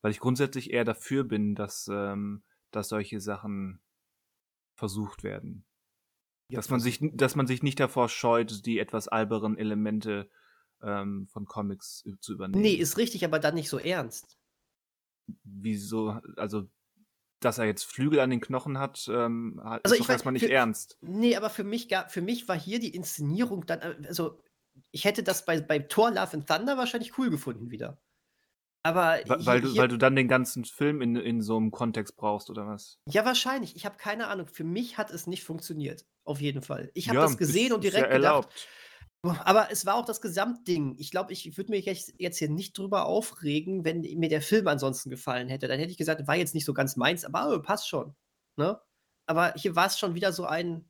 weil 0.00 0.10
ich 0.10 0.18
grundsätzlich 0.18 0.72
eher 0.72 0.84
dafür 0.84 1.24
bin, 1.24 1.54
dass, 1.54 1.88
ähm, 1.92 2.42
dass 2.70 2.88
solche 2.88 3.20
Sachen 3.20 3.80
versucht 4.76 5.22
werden. 5.22 5.66
Ja, 6.48 6.56
dass 6.56 6.70
man 6.70 6.80
sich, 6.80 7.00
dass 7.12 7.36
man 7.36 7.46
sich 7.46 7.62
nicht 7.62 7.78
davor 7.78 8.08
scheut, 8.08 8.64
die 8.64 8.78
etwas 8.78 9.08
alberen 9.08 9.58
Elemente 9.58 10.30
ähm, 10.82 11.28
von 11.28 11.44
Comics 11.44 12.02
zu 12.20 12.32
übernehmen. 12.32 12.62
Nee, 12.62 12.74
ist 12.74 12.96
richtig, 12.96 13.24
aber 13.26 13.38
dann 13.38 13.54
nicht 13.54 13.68
so 13.68 13.78
ernst. 13.78 14.38
Wieso, 15.44 16.18
also 16.36 16.66
dass 17.40 17.58
er 17.58 17.64
jetzt 17.64 17.84
Flügel 17.84 18.20
an 18.20 18.30
den 18.30 18.40
Knochen 18.40 18.78
hat, 18.78 19.08
ähm, 19.12 19.60
also 19.62 19.94
ist 19.94 20.00
doch 20.00 20.10
erstmal 20.10 20.32
nicht 20.32 20.44
für, 20.44 20.52
ernst. 20.52 20.98
Nee, 21.00 21.36
aber 21.36 21.50
für 21.50 21.64
mich, 21.64 21.88
für 22.08 22.22
mich 22.22 22.48
war 22.48 22.58
hier 22.58 22.78
die 22.78 22.94
Inszenierung 22.94 23.66
dann, 23.66 23.80
also 24.06 24.38
ich 24.92 25.04
hätte 25.04 25.22
das 25.22 25.44
bei, 25.44 25.60
bei 25.60 25.78
Thor 25.78 26.10
Love 26.10 26.34
and 26.34 26.46
Thunder 26.46 26.76
wahrscheinlich 26.76 27.18
cool 27.18 27.30
gefunden 27.30 27.70
wieder. 27.70 27.98
Aber 28.82 29.20
weil, 29.26 29.46
weil, 29.46 29.60
du, 29.60 29.76
weil 29.76 29.88
du 29.88 29.98
dann 29.98 30.16
den 30.16 30.28
ganzen 30.28 30.64
Film 30.64 31.02
in, 31.02 31.14
in 31.16 31.42
so 31.42 31.56
einem 31.56 31.70
Kontext 31.70 32.16
brauchst, 32.16 32.48
oder 32.48 32.66
was? 32.66 32.98
Ja, 33.06 33.24
wahrscheinlich. 33.26 33.76
Ich 33.76 33.84
habe 33.84 33.96
keine 33.98 34.28
Ahnung. 34.28 34.46
Für 34.46 34.64
mich 34.64 34.96
hat 34.96 35.10
es 35.10 35.26
nicht 35.26 35.44
funktioniert. 35.44 36.06
Auf 36.24 36.40
jeden 36.40 36.62
Fall. 36.62 36.90
Ich 36.94 37.08
habe 37.08 37.18
ja, 37.18 37.24
das 37.24 37.36
gesehen 37.36 37.68
ist, 37.68 37.72
und 37.74 37.84
direkt 37.84 38.08
ja 38.08 38.16
gedacht, 38.16 38.48
aber 39.22 39.70
es 39.70 39.84
war 39.84 39.96
auch 39.96 40.06
das 40.06 40.20
Gesamtding. 40.20 40.96
Ich 40.98 41.10
glaube, 41.10 41.32
ich 41.32 41.56
würde 41.56 41.70
mich 41.70 41.84
jetzt 41.84 42.38
hier 42.38 42.48
nicht 42.48 42.76
drüber 42.76 43.04
aufregen, 43.04 43.84
wenn 43.84 44.00
mir 44.00 44.30
der 44.30 44.40
Film 44.40 44.66
ansonsten 44.66 45.10
gefallen 45.10 45.48
hätte. 45.48 45.68
Dann 45.68 45.78
hätte 45.78 45.90
ich 45.90 45.98
gesagt, 45.98 46.26
war 46.26 46.36
jetzt 46.36 46.54
nicht 46.54 46.64
so 46.64 46.72
ganz 46.72 46.96
meins, 46.96 47.24
aber 47.24 47.54
oh, 47.54 47.60
passt 47.60 47.88
schon. 47.88 48.14
Ne? 48.56 48.80
Aber 49.26 49.52
hier 49.54 49.76
war 49.76 49.86
es 49.86 49.98
schon 49.98 50.14
wieder 50.14 50.32
so 50.32 50.46
ein, 50.46 50.88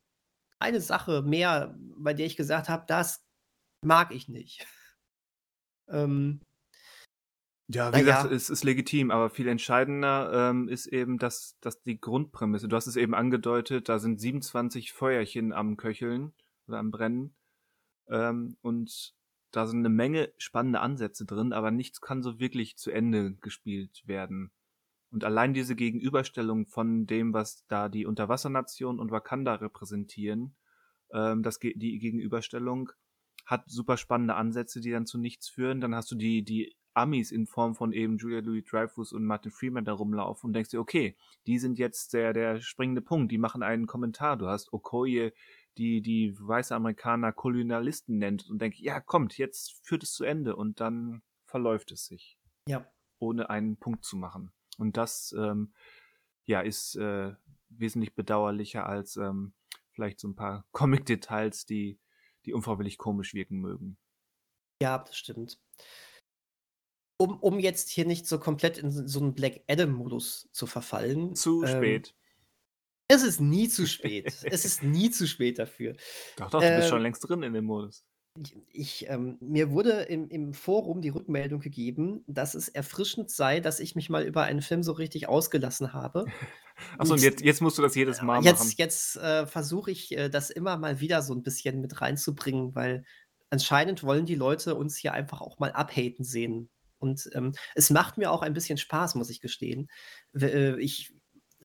eine 0.60 0.80
Sache 0.80 1.22
mehr, 1.22 1.76
bei 1.96 2.14
der 2.14 2.26
ich 2.26 2.36
gesagt 2.36 2.68
habe, 2.68 2.84
das 2.86 3.24
mag 3.84 4.14
ich 4.14 4.28
nicht. 4.28 4.64
ähm, 5.88 6.40
ja, 7.66 7.92
wie 7.92 8.00
gesagt, 8.00 8.30
ja. 8.30 8.36
es 8.36 8.48
ist 8.50 8.64
legitim, 8.64 9.10
aber 9.10 9.30
viel 9.30 9.48
entscheidender 9.48 10.50
ähm, 10.50 10.68
ist 10.68 10.86
eben, 10.86 11.18
dass, 11.18 11.56
dass 11.60 11.82
die 11.82 12.00
Grundprämisse, 12.00 12.68
du 12.68 12.76
hast 12.76 12.86
es 12.86 12.96
eben 12.96 13.14
angedeutet, 13.14 13.88
da 13.88 13.98
sind 13.98 14.20
27 14.20 14.92
Feuerchen 14.92 15.52
am 15.52 15.76
Köcheln 15.76 16.32
oder 16.66 16.78
am 16.78 16.90
Brennen 16.90 17.34
ähm, 18.10 18.56
und 18.60 19.14
da 19.52 19.66
sind 19.66 19.80
eine 19.80 19.88
Menge 19.88 20.32
spannende 20.38 20.80
Ansätze 20.80 21.24
drin, 21.24 21.52
aber 21.52 21.70
nichts 21.70 22.00
kann 22.00 22.22
so 22.22 22.38
wirklich 22.38 22.76
zu 22.76 22.90
Ende 22.90 23.34
gespielt 23.40 24.02
werden. 24.06 24.52
Und 25.10 25.24
allein 25.24 25.54
diese 25.54 25.74
Gegenüberstellung 25.74 26.66
von 26.66 27.06
dem, 27.06 27.32
was 27.32 27.66
da 27.66 27.88
die 27.88 28.06
Unterwassernation 28.06 29.00
und 29.00 29.10
Wakanda 29.10 29.54
repräsentieren, 29.54 30.54
ähm, 31.12 31.42
das, 31.42 31.58
die 31.58 31.98
Gegenüberstellung 31.98 32.92
hat 33.44 33.68
super 33.68 33.96
spannende 33.96 34.34
Ansätze, 34.34 34.80
die 34.80 34.92
dann 34.92 35.06
zu 35.06 35.18
nichts 35.18 35.48
führen. 35.48 35.80
Dann 35.80 35.94
hast 35.94 36.10
du 36.12 36.14
die, 36.14 36.44
die 36.44 36.76
Amis 36.94 37.32
in 37.32 37.46
Form 37.46 37.74
von 37.74 37.92
eben 37.92 38.18
Julia 38.18 38.40
Louis 38.40 38.64
Dreyfus 38.64 39.12
und 39.12 39.24
Martin 39.24 39.50
Freeman 39.50 39.84
da 39.84 39.92
rumlaufen 39.92 40.48
und 40.48 40.52
denkst 40.52 40.70
dir, 40.70 40.80
okay, 40.80 41.16
die 41.46 41.58
sind 41.58 41.78
jetzt 41.78 42.12
der, 42.12 42.32
der 42.32 42.60
springende 42.60 43.00
Punkt, 43.00 43.32
die 43.32 43.38
machen 43.38 43.62
einen 43.62 43.86
Kommentar. 43.86 44.36
Du 44.36 44.46
hast 44.46 44.72
Okoye, 44.72 45.32
die 45.78 46.02
die 46.02 46.36
weiße 46.38 46.74
Amerikaner 46.74 47.32
Kolonialisten 47.32 48.18
nennt 48.18 48.48
und 48.48 48.60
denkt, 48.60 48.78
ja, 48.78 49.00
kommt, 49.00 49.38
jetzt 49.38 49.80
führt 49.82 50.02
es 50.02 50.12
zu 50.12 50.24
Ende 50.24 50.56
und 50.56 50.80
dann 50.80 51.22
verläuft 51.44 51.92
es 51.92 52.06
sich. 52.06 52.38
Ja. 52.68 52.86
Ohne 53.18 53.50
einen 53.50 53.76
Punkt 53.76 54.04
zu 54.04 54.16
machen. 54.16 54.52
Und 54.78 54.96
das, 54.96 55.34
ähm, 55.38 55.72
ja, 56.46 56.60
ist 56.60 56.96
äh, 56.96 57.34
wesentlich 57.68 58.14
bedauerlicher 58.14 58.86
als 58.86 59.16
ähm, 59.16 59.52
vielleicht 59.90 60.20
so 60.20 60.28
ein 60.28 60.36
paar 60.36 60.64
Comic-Details, 60.72 61.66
die, 61.66 61.98
die 62.44 62.52
unfreiwillig 62.52 62.98
komisch 62.98 63.34
wirken 63.34 63.60
mögen. 63.60 63.98
Ja, 64.82 64.98
das 64.98 65.16
stimmt. 65.16 65.60
Um, 67.18 67.38
um 67.38 67.58
jetzt 67.58 67.90
hier 67.90 68.06
nicht 68.06 68.26
so 68.26 68.38
komplett 68.38 68.78
in 68.78 68.90
so 68.90 69.20
einen 69.20 69.34
Black 69.34 69.62
Adam-Modus 69.68 70.48
zu 70.52 70.66
verfallen. 70.66 71.34
Zu 71.34 71.62
ähm, 71.64 71.68
spät. 71.68 72.14
Es 73.10 73.22
ist 73.22 73.40
nie 73.40 73.68
zu 73.68 73.86
spät. 73.86 74.26
es 74.44 74.64
ist 74.64 74.82
nie 74.82 75.10
zu 75.10 75.26
spät 75.26 75.58
dafür. 75.58 75.94
Doch, 76.36 76.50
doch, 76.50 76.60
du 76.60 76.76
bist 76.76 76.88
schon 76.88 76.98
ähm, 76.98 77.02
längst 77.02 77.28
drin 77.28 77.42
in 77.42 77.52
dem 77.52 77.64
Modus. 77.64 78.04
Ich, 78.72 79.08
ähm, 79.08 79.36
mir 79.40 79.72
wurde 79.72 80.02
im, 80.02 80.28
im 80.28 80.54
Forum 80.54 81.02
die 81.02 81.08
Rückmeldung 81.08 81.58
gegeben, 81.60 82.22
dass 82.28 82.54
es 82.54 82.68
erfrischend 82.68 83.28
sei, 83.28 83.58
dass 83.58 83.80
ich 83.80 83.96
mich 83.96 84.08
mal 84.08 84.24
über 84.24 84.44
einen 84.44 84.62
Film 84.62 84.84
so 84.84 84.92
richtig 84.92 85.28
ausgelassen 85.28 85.92
habe. 85.92 86.26
Achso, 86.98 87.14
und 87.14 87.22
jetzt, 87.22 87.42
jetzt 87.42 87.60
musst 87.60 87.76
du 87.76 87.82
das 87.82 87.96
jedes 87.96 88.22
Mal 88.22 88.42
jetzt, 88.44 88.60
machen. 88.60 88.74
Jetzt 88.76 89.16
äh, 89.16 89.46
versuche 89.46 89.90
ich, 89.90 90.16
äh, 90.16 90.28
das 90.30 90.50
immer 90.50 90.78
mal 90.78 91.00
wieder 91.00 91.22
so 91.22 91.34
ein 91.34 91.42
bisschen 91.42 91.80
mit 91.80 92.00
reinzubringen, 92.00 92.74
weil 92.76 93.04
anscheinend 93.50 94.04
wollen 94.04 94.26
die 94.26 94.36
Leute 94.36 94.76
uns 94.76 94.96
hier 94.96 95.12
einfach 95.12 95.40
auch 95.40 95.58
mal 95.58 95.72
abhaten 95.72 96.24
sehen. 96.24 96.70
Und 96.98 97.28
ähm, 97.34 97.54
es 97.74 97.90
macht 97.90 98.16
mir 98.16 98.30
auch 98.30 98.42
ein 98.42 98.52
bisschen 98.52 98.78
Spaß, 98.78 99.16
muss 99.16 99.30
ich 99.30 99.40
gestehen. 99.40 99.88
Äh, 100.38 100.80
ich 100.80 101.12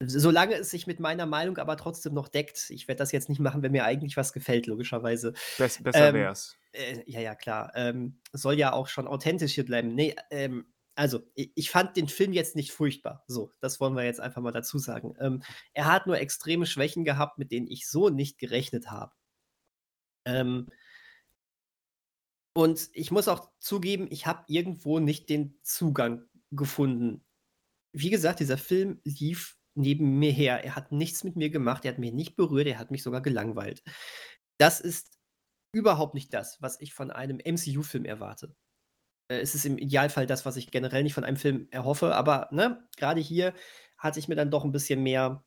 Solange 0.01 0.55
es 0.55 0.71
sich 0.71 0.88
mit 0.88 0.99
meiner 0.99 1.25
Meinung 1.25 1.58
aber 1.58 1.77
trotzdem 1.77 2.13
noch 2.13 2.27
deckt. 2.27 2.69
Ich 2.69 2.88
werde 2.88 2.99
das 2.99 3.13
jetzt 3.13 3.29
nicht 3.29 3.39
machen, 3.39 3.62
wenn 3.62 3.71
mir 3.71 3.86
eigentlich 3.86 4.17
was 4.17 4.34
gefällt, 4.34 4.67
logischerweise. 4.67 5.34
Bess, 5.58 5.81
besser 5.81 6.10
ähm, 6.10 6.15
wär's. 6.15 6.58
Äh, 6.73 7.03
ja, 7.05 7.21
ja, 7.21 7.36
klar. 7.36 7.71
Ähm, 7.75 8.19
soll 8.34 8.55
ja 8.55 8.73
auch 8.73 8.88
schon 8.88 9.08
authentisch 9.08 9.53
hier 9.53 9.65
bleiben. 9.65 9.95
Nee, 9.95 10.15
ähm, 10.31 10.65
also, 10.95 11.21
ich, 11.34 11.51
ich, 11.55 11.69
fand 11.69 11.95
den 11.97 12.08
Film 12.08 12.34
jetzt 12.34 12.55
nicht 12.55 12.71
furchtbar. 12.71 13.23
So, 13.27 13.51
das 13.62 13.79
wollen 13.79 13.95
wir 13.95 14.03
jetzt 14.03 14.19
einfach 14.19 14.41
mal 14.41 14.51
dazu 14.51 14.79
sagen. 14.79 15.13
Ähm, 15.19 15.43
er 15.73 15.86
hat 15.86 16.08
nur 16.08 16.17
extreme 16.17 16.65
Schwächen 16.65 17.05
gehabt, 17.05 17.38
mit 17.38 17.51
denen 17.51 17.67
ich 17.67 17.88
so 17.88 18.10
nicht 18.10 18.38
gerechnet 18.38 18.91
habe. 18.91 19.13
Ähm, 20.25 20.67
und 22.53 22.89
ich 22.93 23.12
muss 23.12 23.27
auch 23.27 23.49
zugeben, 23.60 24.08
ich 24.10 24.25
habe 24.25 24.43
irgendwo 24.47 24.99
nicht 24.99 25.29
den 25.29 25.60
Zugang 25.63 26.25
gefunden. 26.51 27.25
Wie 27.91 28.10
gesagt, 28.10 28.39
dieser 28.39 28.58
Film 28.58 29.01
lief 29.03 29.54
neben 29.75 30.19
mir 30.19 30.31
her. 30.31 30.63
Er 30.63 30.75
hat 30.75 30.91
nichts 30.91 31.23
mit 31.23 31.35
mir 31.35 31.49
gemacht, 31.49 31.85
er 31.85 31.91
hat 31.91 31.99
mich 31.99 32.13
nicht 32.13 32.35
berührt, 32.35 32.67
er 32.67 32.79
hat 32.79 32.91
mich 32.91 33.03
sogar 33.03 33.21
gelangweilt. 33.21 33.83
Das 34.57 34.79
ist 34.79 35.17
überhaupt 35.73 36.13
nicht 36.15 36.33
das, 36.33 36.61
was 36.61 36.79
ich 36.81 36.93
von 36.93 37.11
einem 37.11 37.39
MCU-Film 37.39 38.05
erwarte. 38.05 38.55
Äh, 39.29 39.39
es 39.39 39.55
ist 39.55 39.65
im 39.65 39.77
Idealfall 39.77 40.27
das, 40.27 40.45
was 40.45 40.57
ich 40.57 40.71
generell 40.71 41.03
nicht 41.03 41.13
von 41.13 41.23
einem 41.23 41.38
Film 41.38 41.67
erhoffe, 41.71 42.15
aber 42.15 42.49
ne, 42.51 42.88
gerade 42.97 43.21
hier 43.21 43.53
hatte 43.97 44.19
ich 44.19 44.27
mir 44.27 44.35
dann 44.35 44.51
doch 44.51 44.65
ein 44.65 44.71
bisschen 44.71 45.03
mehr 45.03 45.43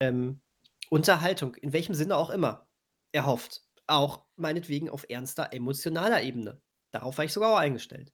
ähm, 0.00 0.42
Unterhaltung, 0.90 1.54
in 1.56 1.72
welchem 1.72 1.94
Sinne 1.94 2.16
auch 2.16 2.30
immer, 2.30 2.68
erhofft. 3.12 3.62
Auch 3.86 4.24
meinetwegen 4.36 4.90
auf 4.90 5.06
ernster 5.08 5.52
emotionaler 5.52 6.22
Ebene. 6.22 6.62
Darauf 6.92 7.18
war 7.18 7.24
ich 7.24 7.32
sogar 7.32 7.52
auch 7.54 7.58
eingestellt. 7.58 8.12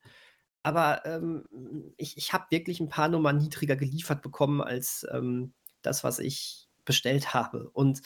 Aber, 0.63 1.05
ähm, 1.07 1.45
ich 1.97 2.17
ich 2.19 2.33
habe 2.33 2.47
wirklich 2.51 2.81
ein 2.81 2.89
paar 2.89 3.09
Nummern 3.09 3.39
niedriger 3.39 3.77
geliefert 3.77 4.23
bekommen 4.23 4.61
als, 4.63 5.07
ähm, 5.13 5.55
das, 5.83 6.05
was 6.05 6.19
ich 6.19 6.69
bestellt 6.85 7.35
habe. 7.35 7.71
Und 7.71 8.03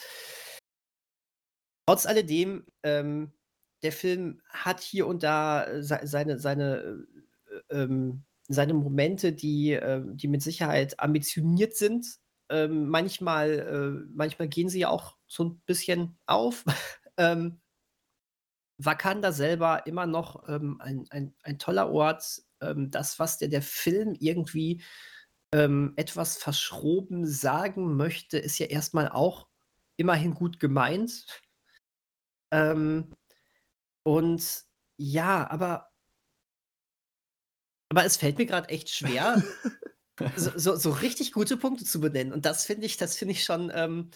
trotz 1.87 2.05
alledem, 2.05 2.65
ähm, 2.83 3.31
der 3.83 3.91
Film 3.91 4.41
hat 4.49 4.81
hier 4.81 5.07
und 5.07 5.23
da 5.23 5.65
äh, 5.65 5.83
seine 5.83 6.39
seine, 6.39 7.05
äh, 7.69 7.75
ähm, 7.83 8.23
seine 8.47 8.73
Momente, 8.73 9.33
die 9.33 9.73
äh, 9.73 10.01
die 10.05 10.27
mit 10.27 10.41
Sicherheit 10.43 10.99
ambitioniert 10.99 11.75
sind. 11.75 12.07
Ähm, 12.49 12.89
manchmal 12.89 13.49
äh, 13.59 14.07
manchmal 14.15 14.47
gehen 14.49 14.69
sie 14.69 14.79
ja 14.81 14.89
auch 14.89 15.17
so 15.27 15.43
ein 15.45 15.61
bisschen 15.65 16.17
auf. 16.25 16.65
Ähm 17.17 17.61
Wakanda 18.77 19.31
selber 19.31 19.85
immer 19.87 20.05
noch, 20.05 20.47
ähm, 20.49 20.79
ein 20.81 21.05
ein 21.09 21.33
ein 21.43 21.59
toller 21.59 21.89
Ort, 21.91 22.41
ähm, 22.61 22.91
das, 22.91 23.19
was 23.19 23.37
der, 23.37 23.47
der 23.49 23.61
Film 23.61 24.15
irgendwie 24.19 24.83
ähm, 25.53 25.93
etwas 25.97 26.37
verschroben 26.37 27.25
sagen 27.27 27.95
möchte, 27.97 28.37
ist 28.37 28.59
ja 28.59 28.67
erstmal 28.67 29.09
auch 29.09 29.47
immerhin 29.97 30.33
gut 30.33 30.59
gemeint. 30.59 31.25
Ähm, 32.51 33.11
und 34.03 34.65
Ja, 34.97 35.49
aber 35.51 35.91
aber 37.89 38.05
es 38.05 38.17
fällt 38.17 38.37
mir 38.37 38.45
gerade 38.45 38.69
echt 38.69 38.89
schwer, 38.89 39.41
so 40.35 40.51
so 40.55 40.75
so 40.75 40.91
richtig 40.91 41.31
gute 41.33 41.57
Punkte 41.57 41.85
zu 41.85 41.99
benennen 41.99 42.33
und 42.33 42.45
das 42.45 42.65
finde 42.65 42.85
ich 42.85 42.97
das 42.97 43.17
finde 43.17 43.33
ich 43.33 43.43
schon, 43.43 43.71
ähm 43.73 44.11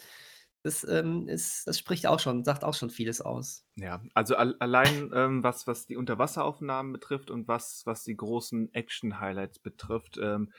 das, 0.64 0.84
ähm, 0.84 1.28
ist 1.28 1.68
das 1.68 1.80
spricht 1.80 2.06
auch 2.08 2.20
schon 2.20 2.44
sagt 2.44 2.64
auch 2.64 2.74
schon 2.74 2.90
vieles 2.90 3.22
aus. 3.22 3.66
Ja, 3.76 4.04
also 4.14 4.36
al 4.36 4.56
allein, 4.60 5.12
ähm, 5.14 5.44
was 5.44 5.68
was 5.68 5.86
die 5.86 5.96
Unterwasseraufnahmen 5.96 6.92
betrifft 6.92 7.32
und 7.32 7.48
was 7.48 7.86
was 7.86 8.04
die 8.04 8.16
großen 8.18 8.74
Action-Highlights 8.74 9.60
betrifft, 9.60 10.18
ähm, 10.22 10.52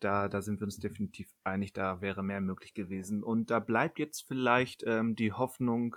da 0.00 0.28
da 0.28 0.40
sind 0.42 0.60
wir 0.60 0.64
uns 0.64 0.78
definitiv 0.78 1.30
einig, 1.44 1.74
da 1.74 2.00
wäre 2.00 2.22
mehr 2.22 2.40
möglich 2.40 2.74
gewesen. 2.74 3.22
Und 3.22 3.50
da 3.50 3.60
bleibt 3.60 3.98
jetzt 3.98 4.26
vielleicht, 4.26 4.82
ähm, 4.86 5.14
die 5.14 5.32
Hoffnung, 5.32 5.96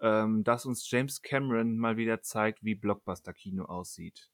ähm, 0.00 0.44
dass 0.44 0.66
uns 0.66 0.88
James 0.90 1.22
Cameron 1.22 1.78
mal 1.78 1.96
wieder 1.96 2.22
zeigt, 2.22 2.62
wie 2.64 2.74
Blockbuster-Kino 2.74 3.64
aussieht. 3.64 4.30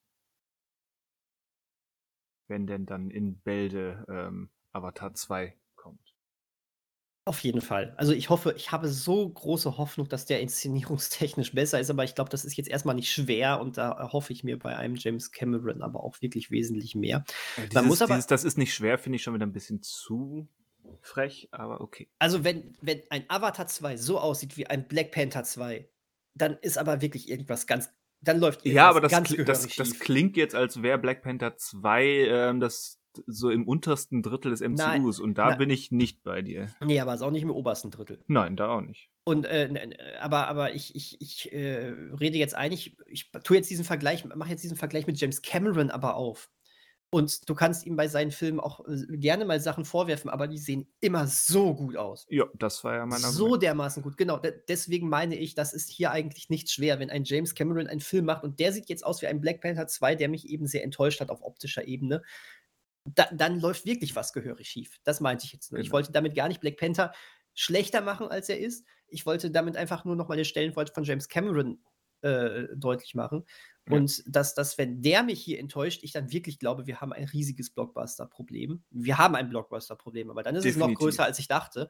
Wenn 2.48 2.66
denn 2.66 2.86
dann 2.86 3.10
in 3.10 3.38
Bälde, 3.40 4.04
ähm, 4.08 4.50
Avatar 4.72 5.14
2 5.14 5.56
auf 7.24 7.40
jeden 7.40 7.60
Fall. 7.60 7.94
Also, 7.96 8.12
ich 8.12 8.30
hoffe 8.30 8.52
ich 8.56 8.72
habe 8.72 8.88
so 8.88 9.28
große 9.28 9.78
Hoffnung, 9.78 10.08
dass 10.08 10.26
der 10.26 10.40
inszenierungstechnisch 10.40 11.52
besser 11.52 11.78
ist, 11.78 11.88
aber 11.90 12.02
ich 12.02 12.16
glaube, 12.16 12.30
das 12.30 12.44
ist 12.44 12.56
jetzt 12.56 12.68
erstmal 12.68 12.96
nicht 12.96 13.12
schwer 13.12 13.60
und 13.60 13.78
da 13.78 13.92
erhoffe 13.92 14.32
ich 14.32 14.42
mir 14.42 14.58
bei 14.58 14.76
einem 14.76 14.96
James 14.96 15.30
Cameron 15.30 15.82
aber 15.82 16.02
auch 16.02 16.20
wirklich 16.20 16.50
wesentlich 16.50 16.94
mehr. 16.96 17.24
Ja, 17.56 17.62
dieses, 17.62 17.74
Man 17.74 17.86
muss 17.86 18.02
aber 18.02 18.14
dieses, 18.14 18.26
das 18.26 18.42
ist 18.42 18.58
nicht 18.58 18.74
schwer, 18.74 18.98
finde 18.98 19.16
ich 19.16 19.22
schon 19.22 19.34
wieder 19.34 19.46
ein 19.46 19.52
bisschen 19.52 19.82
zu 19.82 20.48
frech, 21.00 21.48
aber 21.52 21.80
okay. 21.80 22.08
Also, 22.18 22.42
wenn 22.42 22.76
wenn 22.80 23.02
ein 23.10 23.24
Avatar 23.28 23.68
2 23.68 23.96
so 23.96 24.18
aussieht 24.18 24.56
wie 24.56 24.66
ein 24.66 24.88
Black 24.88 25.12
Panther 25.12 25.44
2, 25.44 25.88
dann 26.34 26.58
ist 26.60 26.76
aber 26.76 27.02
wirklich 27.02 27.30
irgendwas 27.30 27.66
ganz 27.68 27.90
dann 28.22 28.38
läuft 28.38 28.64
Ja, 28.64 28.88
aber 28.88 29.00
das, 29.00 29.10
das, 29.10 29.66
das, 29.66 29.98
klingt 29.98 30.36
jetzt, 30.36 30.54
als 30.54 30.80
wäre 30.80 30.98
Black 30.98 31.22
Panther 31.22 31.56
2 31.56 32.04
ähm, 32.04 32.60
das 32.60 33.01
so 33.26 33.50
im 33.50 33.66
untersten 33.66 34.22
Drittel 34.22 34.50
des 34.50 34.60
MCUs 34.60 34.78
nein, 34.78 35.04
und 35.04 35.38
da 35.38 35.50
nein. 35.50 35.58
bin 35.58 35.70
ich 35.70 35.90
nicht 35.90 36.22
bei 36.22 36.42
dir. 36.42 36.68
Nee, 36.80 37.00
aber 37.00 37.14
ist 37.14 37.22
auch 37.22 37.30
nicht 37.30 37.42
im 37.42 37.50
obersten 37.50 37.90
Drittel. 37.90 38.22
Nein, 38.26 38.56
da 38.56 38.68
auch 38.68 38.80
nicht. 38.80 39.10
Und 39.24 39.44
äh, 39.44 39.90
aber, 40.20 40.48
aber 40.48 40.74
ich, 40.74 40.94
ich, 40.96 41.20
ich 41.20 41.52
äh, 41.52 41.94
rede 42.18 42.38
jetzt 42.38 42.54
eigentlich, 42.54 42.96
ich 43.06 43.30
tue 43.44 43.56
jetzt 43.56 43.70
diesen 43.70 43.84
Vergleich, 43.84 44.24
mache 44.24 44.50
jetzt 44.50 44.64
diesen 44.64 44.76
Vergleich 44.76 45.06
mit 45.06 45.20
James 45.20 45.42
Cameron 45.42 45.90
aber 45.90 46.16
auf. 46.16 46.50
Und 47.14 47.46
du 47.46 47.54
kannst 47.54 47.84
ihm 47.84 47.94
bei 47.94 48.08
seinen 48.08 48.30
Filmen 48.30 48.58
auch 48.58 48.80
äh, 48.88 49.18
gerne 49.18 49.44
mal 49.44 49.60
Sachen 49.60 49.84
vorwerfen, 49.84 50.30
aber 50.30 50.48
die 50.48 50.56
sehen 50.56 50.88
immer 51.00 51.26
so 51.26 51.74
gut 51.74 51.94
aus. 51.94 52.26
Ja, 52.30 52.46
das 52.54 52.82
war 52.84 52.96
ja 52.96 53.04
mein 53.04 53.20
So 53.20 53.44
Argument. 53.44 53.62
dermaßen 53.64 54.02
gut, 54.02 54.16
genau. 54.16 54.40
deswegen 54.66 55.10
meine 55.10 55.36
ich, 55.36 55.54
das 55.54 55.74
ist 55.74 55.90
hier 55.90 56.10
eigentlich 56.10 56.48
nicht 56.48 56.70
schwer, 56.70 56.98
wenn 57.00 57.10
ein 57.10 57.24
James 57.24 57.54
Cameron 57.54 57.86
einen 57.86 58.00
Film 58.00 58.24
macht 58.24 58.44
und 58.44 58.60
der 58.60 58.72
sieht 58.72 58.88
jetzt 58.88 59.04
aus 59.04 59.20
wie 59.20 59.26
ein 59.26 59.42
Black 59.42 59.60
Panther 59.60 59.86
2, 59.86 60.14
der 60.14 60.30
mich 60.30 60.48
eben 60.48 60.66
sehr 60.66 60.84
enttäuscht 60.84 61.20
hat 61.20 61.28
auf 61.28 61.42
optischer 61.42 61.86
Ebene 61.86 62.22
da, 63.04 63.26
dann 63.32 63.60
läuft 63.60 63.84
wirklich 63.84 64.14
was 64.14 64.32
gehörig 64.32 64.68
schief. 64.68 64.98
Das 65.04 65.20
meinte 65.20 65.44
ich 65.44 65.52
jetzt 65.52 65.72
nur. 65.72 65.78
Genau. 65.78 65.86
Ich 65.86 65.92
wollte 65.92 66.12
damit 66.12 66.34
gar 66.34 66.48
nicht 66.48 66.60
Black 66.60 66.76
Panther 66.76 67.12
schlechter 67.54 68.00
machen, 68.00 68.28
als 68.28 68.48
er 68.48 68.58
ist. 68.58 68.86
Ich 69.08 69.26
wollte 69.26 69.50
damit 69.50 69.76
einfach 69.76 70.04
nur 70.04 70.16
noch 70.16 70.28
mal 70.28 70.36
den 70.36 70.44
Stellenwert 70.44 70.90
von 70.94 71.04
James 71.04 71.28
Cameron 71.28 71.82
äh, 72.22 72.68
deutlich 72.76 73.14
machen. 73.14 73.44
Ja. 73.88 73.96
Und 73.96 74.22
dass, 74.26 74.54
dass, 74.54 74.78
wenn 74.78 75.02
der 75.02 75.22
mich 75.22 75.42
hier 75.42 75.58
enttäuscht, 75.58 76.02
ich 76.02 76.12
dann 76.12 76.32
wirklich 76.32 76.58
glaube, 76.58 76.86
wir 76.86 77.00
haben 77.00 77.12
ein 77.12 77.24
riesiges 77.24 77.70
Blockbuster-Problem. 77.70 78.84
Wir 78.90 79.18
haben 79.18 79.34
ein 79.34 79.48
Blockbuster-Problem, 79.48 80.30
aber 80.30 80.42
dann 80.42 80.54
ist 80.54 80.64
Definitiv. 80.64 80.88
es 80.88 80.94
noch 80.94 80.98
größer, 80.98 81.24
als 81.24 81.38
ich 81.38 81.48
dachte. 81.48 81.88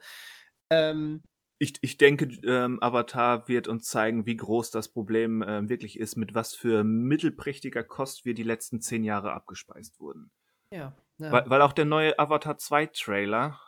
Ähm, 0.71 1.23
ich, 1.59 1.75
ich 1.83 1.97
denke, 1.99 2.25
ähm, 2.45 2.83
Avatar 2.83 3.47
wird 3.47 3.69
uns 3.69 3.85
zeigen, 3.85 4.27
wie 4.27 4.37
groß 4.37 4.71
das 4.71 4.89
Problem 4.89 5.43
äh, 5.43 5.69
wirklich 5.69 5.99
ist, 5.99 6.17
mit 6.17 6.35
was 6.35 6.55
für 6.55 6.83
mittelprächtiger 6.83 7.85
Kost 7.85 8.25
wir 8.25 8.35
die 8.35 8.43
letzten 8.43 8.81
zehn 8.81 9.05
Jahre 9.05 9.33
abgespeist 9.33 10.01
wurden. 10.01 10.33
Ja. 10.73 10.97
Ja. 11.23 11.33
Weil, 11.33 11.51
weil, 11.51 11.63
auch 11.63 11.73
der 11.73 11.85
neue 11.85 12.19
Avatar 12.19 12.59
2 12.59 12.87
Trailer, 12.87 13.59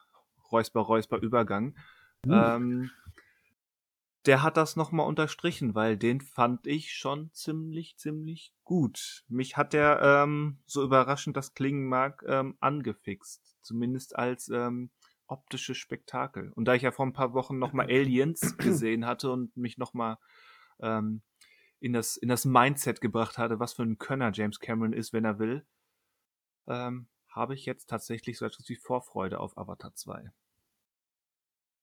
Räusper, 0.51 0.81
Räusper, 0.81 1.19
Übergang, 1.19 1.77
uh. 2.27 2.33
ähm, 2.33 2.91
der 4.27 4.43
hat 4.43 4.57
das 4.57 4.77
nochmal 4.77 5.07
unterstrichen, 5.07 5.75
weil 5.75 5.99
den 5.99 6.21
fand 6.21 6.67
ich 6.67 6.95
schon 6.95 7.31
ziemlich, 7.33 7.97
ziemlich 7.99 8.55
gut. 8.65 9.25
Mich 9.29 9.57
hat 9.57 9.75
der, 9.75 10.01
ähm, 10.03 10.59
so 10.65 10.83
überraschend 10.83 11.37
das 11.37 11.55
klingen 11.55 11.87
mag, 11.87 12.25
ähm, 12.27 12.57
angefixt. 12.61 13.59
Zumindest 13.61 14.17
als 14.17 14.49
ähm, 14.49 14.91
optisches 15.27 15.77
Spektakel. 15.77 16.53
Und 16.53 16.67
da 16.67 16.75
ich 16.75 16.83
ja 16.83 16.93
vor 16.93 17.07
ein 17.07 17.13
paar 17.13 17.35
Wochen 17.35 17.59
nochmal 17.59 17.87
Aliens 17.87 18.57
gesehen 18.59 19.07
hatte 19.07 19.31
und 19.31 19.57
mich 19.57 19.77
nochmal 19.77 20.17
ähm, 20.81 21.23
in, 21.81 21.93
das, 21.93 22.17
in 22.17 22.29
das 22.29 22.45
Mindset 22.45 23.01
gebracht 23.01 23.37
hatte, 23.37 23.61
was 23.61 23.75
für 23.75 23.83
ein 23.83 23.99
Könner 23.99 24.31
James 24.33 24.59
Cameron 24.59 24.95
ist, 24.95 25.13
wenn 25.13 25.25
er 25.25 25.39
will, 25.39 25.67
ähm, 26.67 27.09
habe 27.35 27.55
ich 27.55 27.67
jetzt 27.67 27.91
tatsächlich 27.91 28.39
so 28.39 28.47
etwas 28.47 28.69
wie 28.69 28.77
Vorfreude 28.77 29.41
auf 29.41 29.59
Avatar 29.59 29.95
2. 29.95 30.31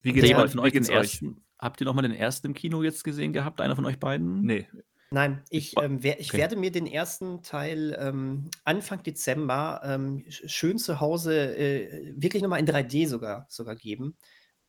Wie 0.02 0.14
geht's, 0.14 0.34
euch, 0.34 0.56
wie 0.56 0.72
geht's 0.72 0.90
euch? 0.90 0.96
Ersten, 0.96 1.44
habt 1.60 1.82
ihr 1.82 1.86
noch 1.86 1.94
mal 1.94 2.02
den 2.02 2.14
ersten 2.14 2.48
im 2.48 2.54
Kino 2.54 2.82
jetzt 2.82 3.04
gesehen 3.04 3.34
gehabt, 3.34 3.62
einer 3.62 3.76
von 3.76 3.86
euch 3.86 4.00
beiden? 4.00 4.42
Nee. 4.42 4.68
Nein, 5.12 5.44
ich, 5.50 5.76
ähm, 5.78 6.02
wer, 6.02 6.22
ich 6.22 6.30
okay. 6.30 6.38
werde 6.38 6.56
mir 6.56 6.72
den 6.72 6.88
ersten 6.88 7.44
Teil 7.44 7.98
ähm, 8.00 8.50
Anfang 8.64 9.04
Dezember 9.04 9.82
ähm, 9.84 10.24
schön 10.30 10.78
zu 10.78 11.02
Hause 11.02 11.58
äh, 11.58 12.14
wirklich 12.16 12.42
nochmal 12.42 12.62
in 12.62 12.66
3D 12.66 13.08
sogar, 13.08 13.46
sogar 13.50 13.76
geben. 13.76 14.18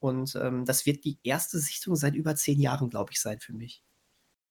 Und 0.01 0.35
ähm, 0.35 0.65
das 0.65 0.85
wird 0.85 1.05
die 1.05 1.21
erste 1.23 1.61
Sichtung 1.61 1.95
seit 1.95 2.17
über 2.17 2.35
zehn 2.35 2.59
Jahren, 2.59 2.91
glaube 2.91 3.13
ich, 3.13 3.21
sein 3.21 3.39
für 3.39 3.53
mich. 3.53 3.85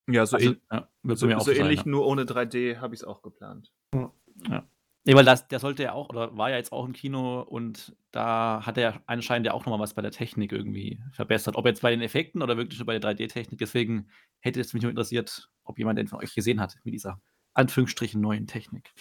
Ja, 0.09 0.25
so, 0.25 0.37
also, 0.37 0.55
ja, 0.71 0.87
so, 1.03 1.15
so 1.15 1.27
ähnlich, 1.27 1.79
sein, 1.79 1.87
ja. 1.87 1.91
nur 1.91 2.07
ohne 2.07 2.23
3D 2.23 2.77
habe 2.77 2.95
ich 2.95 3.01
es 3.01 3.03
auch 3.03 3.21
geplant. 3.21 3.73
Ja. 3.93 4.65
Ne, 5.03 5.15
weil 5.15 5.25
das 5.25 5.47
der 5.47 5.57
sollte 5.59 5.81
ja 5.81 5.93
auch 5.93 6.09
oder 6.09 6.37
war 6.37 6.51
ja 6.51 6.57
jetzt 6.57 6.71
auch 6.71 6.85
im 6.85 6.93
Kino 6.93 7.41
und 7.41 7.95
da 8.11 8.63
hat 8.63 8.77
er 8.77 9.01
anscheinend 9.07 9.47
ja 9.47 9.53
auch 9.53 9.65
noch 9.65 9.75
mal 9.75 9.79
was 9.81 9.95
bei 9.95 10.03
der 10.03 10.11
Technik 10.11 10.51
irgendwie 10.51 10.99
verbessert. 11.11 11.55
Ob 11.55 11.65
jetzt 11.65 11.81
bei 11.81 11.89
den 11.89 12.01
Effekten 12.01 12.43
oder 12.43 12.55
wirklich 12.55 12.77
schon 12.77 12.85
bei 12.85 12.97
der 12.99 13.11
3D-Technik. 13.11 13.57
Deswegen 13.57 14.09
hätte 14.41 14.59
es 14.61 14.73
mich 14.73 14.83
nur 14.83 14.91
interessiert, 14.91 15.49
ob 15.63 15.79
jemand 15.79 15.97
den 15.97 16.07
von 16.07 16.19
euch 16.19 16.35
gesehen 16.35 16.61
hat 16.61 16.75
mit 16.83 16.93
dieser 16.93 17.19
Anführungsstrichen 17.55 18.21
neuen 18.21 18.45
Technik. 18.45 18.93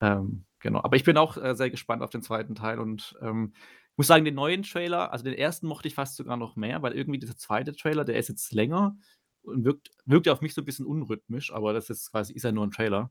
Ähm, 0.00 0.44
genau. 0.60 0.80
Aber 0.82 0.96
ich 0.96 1.04
bin 1.04 1.16
auch 1.16 1.36
äh, 1.38 1.54
sehr 1.54 1.70
gespannt 1.70 2.02
auf 2.02 2.10
den 2.10 2.22
zweiten 2.22 2.54
Teil 2.54 2.78
und 2.78 3.16
ähm, 3.22 3.52
ich 3.54 3.96
muss 3.98 4.06
sagen, 4.08 4.24
den 4.24 4.34
neuen 4.34 4.62
Trailer, 4.62 5.10
also 5.12 5.24
den 5.24 5.34
ersten 5.34 5.66
mochte 5.66 5.88
ich 5.88 5.94
fast 5.94 6.16
sogar 6.16 6.36
noch 6.36 6.54
mehr, 6.56 6.82
weil 6.82 6.92
irgendwie 6.92 7.18
dieser 7.18 7.36
zweite 7.36 7.74
Trailer, 7.74 8.04
der 8.04 8.16
ist 8.16 8.28
jetzt 8.28 8.52
länger 8.52 8.96
und 9.42 9.64
wirkt, 9.64 9.90
wirkt 10.04 10.28
auf 10.28 10.40
mich 10.42 10.54
so 10.54 10.62
ein 10.62 10.64
bisschen 10.66 10.86
unrhythmisch, 10.86 11.52
aber 11.52 11.72
das 11.72 11.90
ist 11.90 12.10
quasi, 12.12 12.34
ist 12.34 12.44
ja 12.44 12.52
nur 12.52 12.66
ein 12.66 12.70
Trailer. 12.70 13.10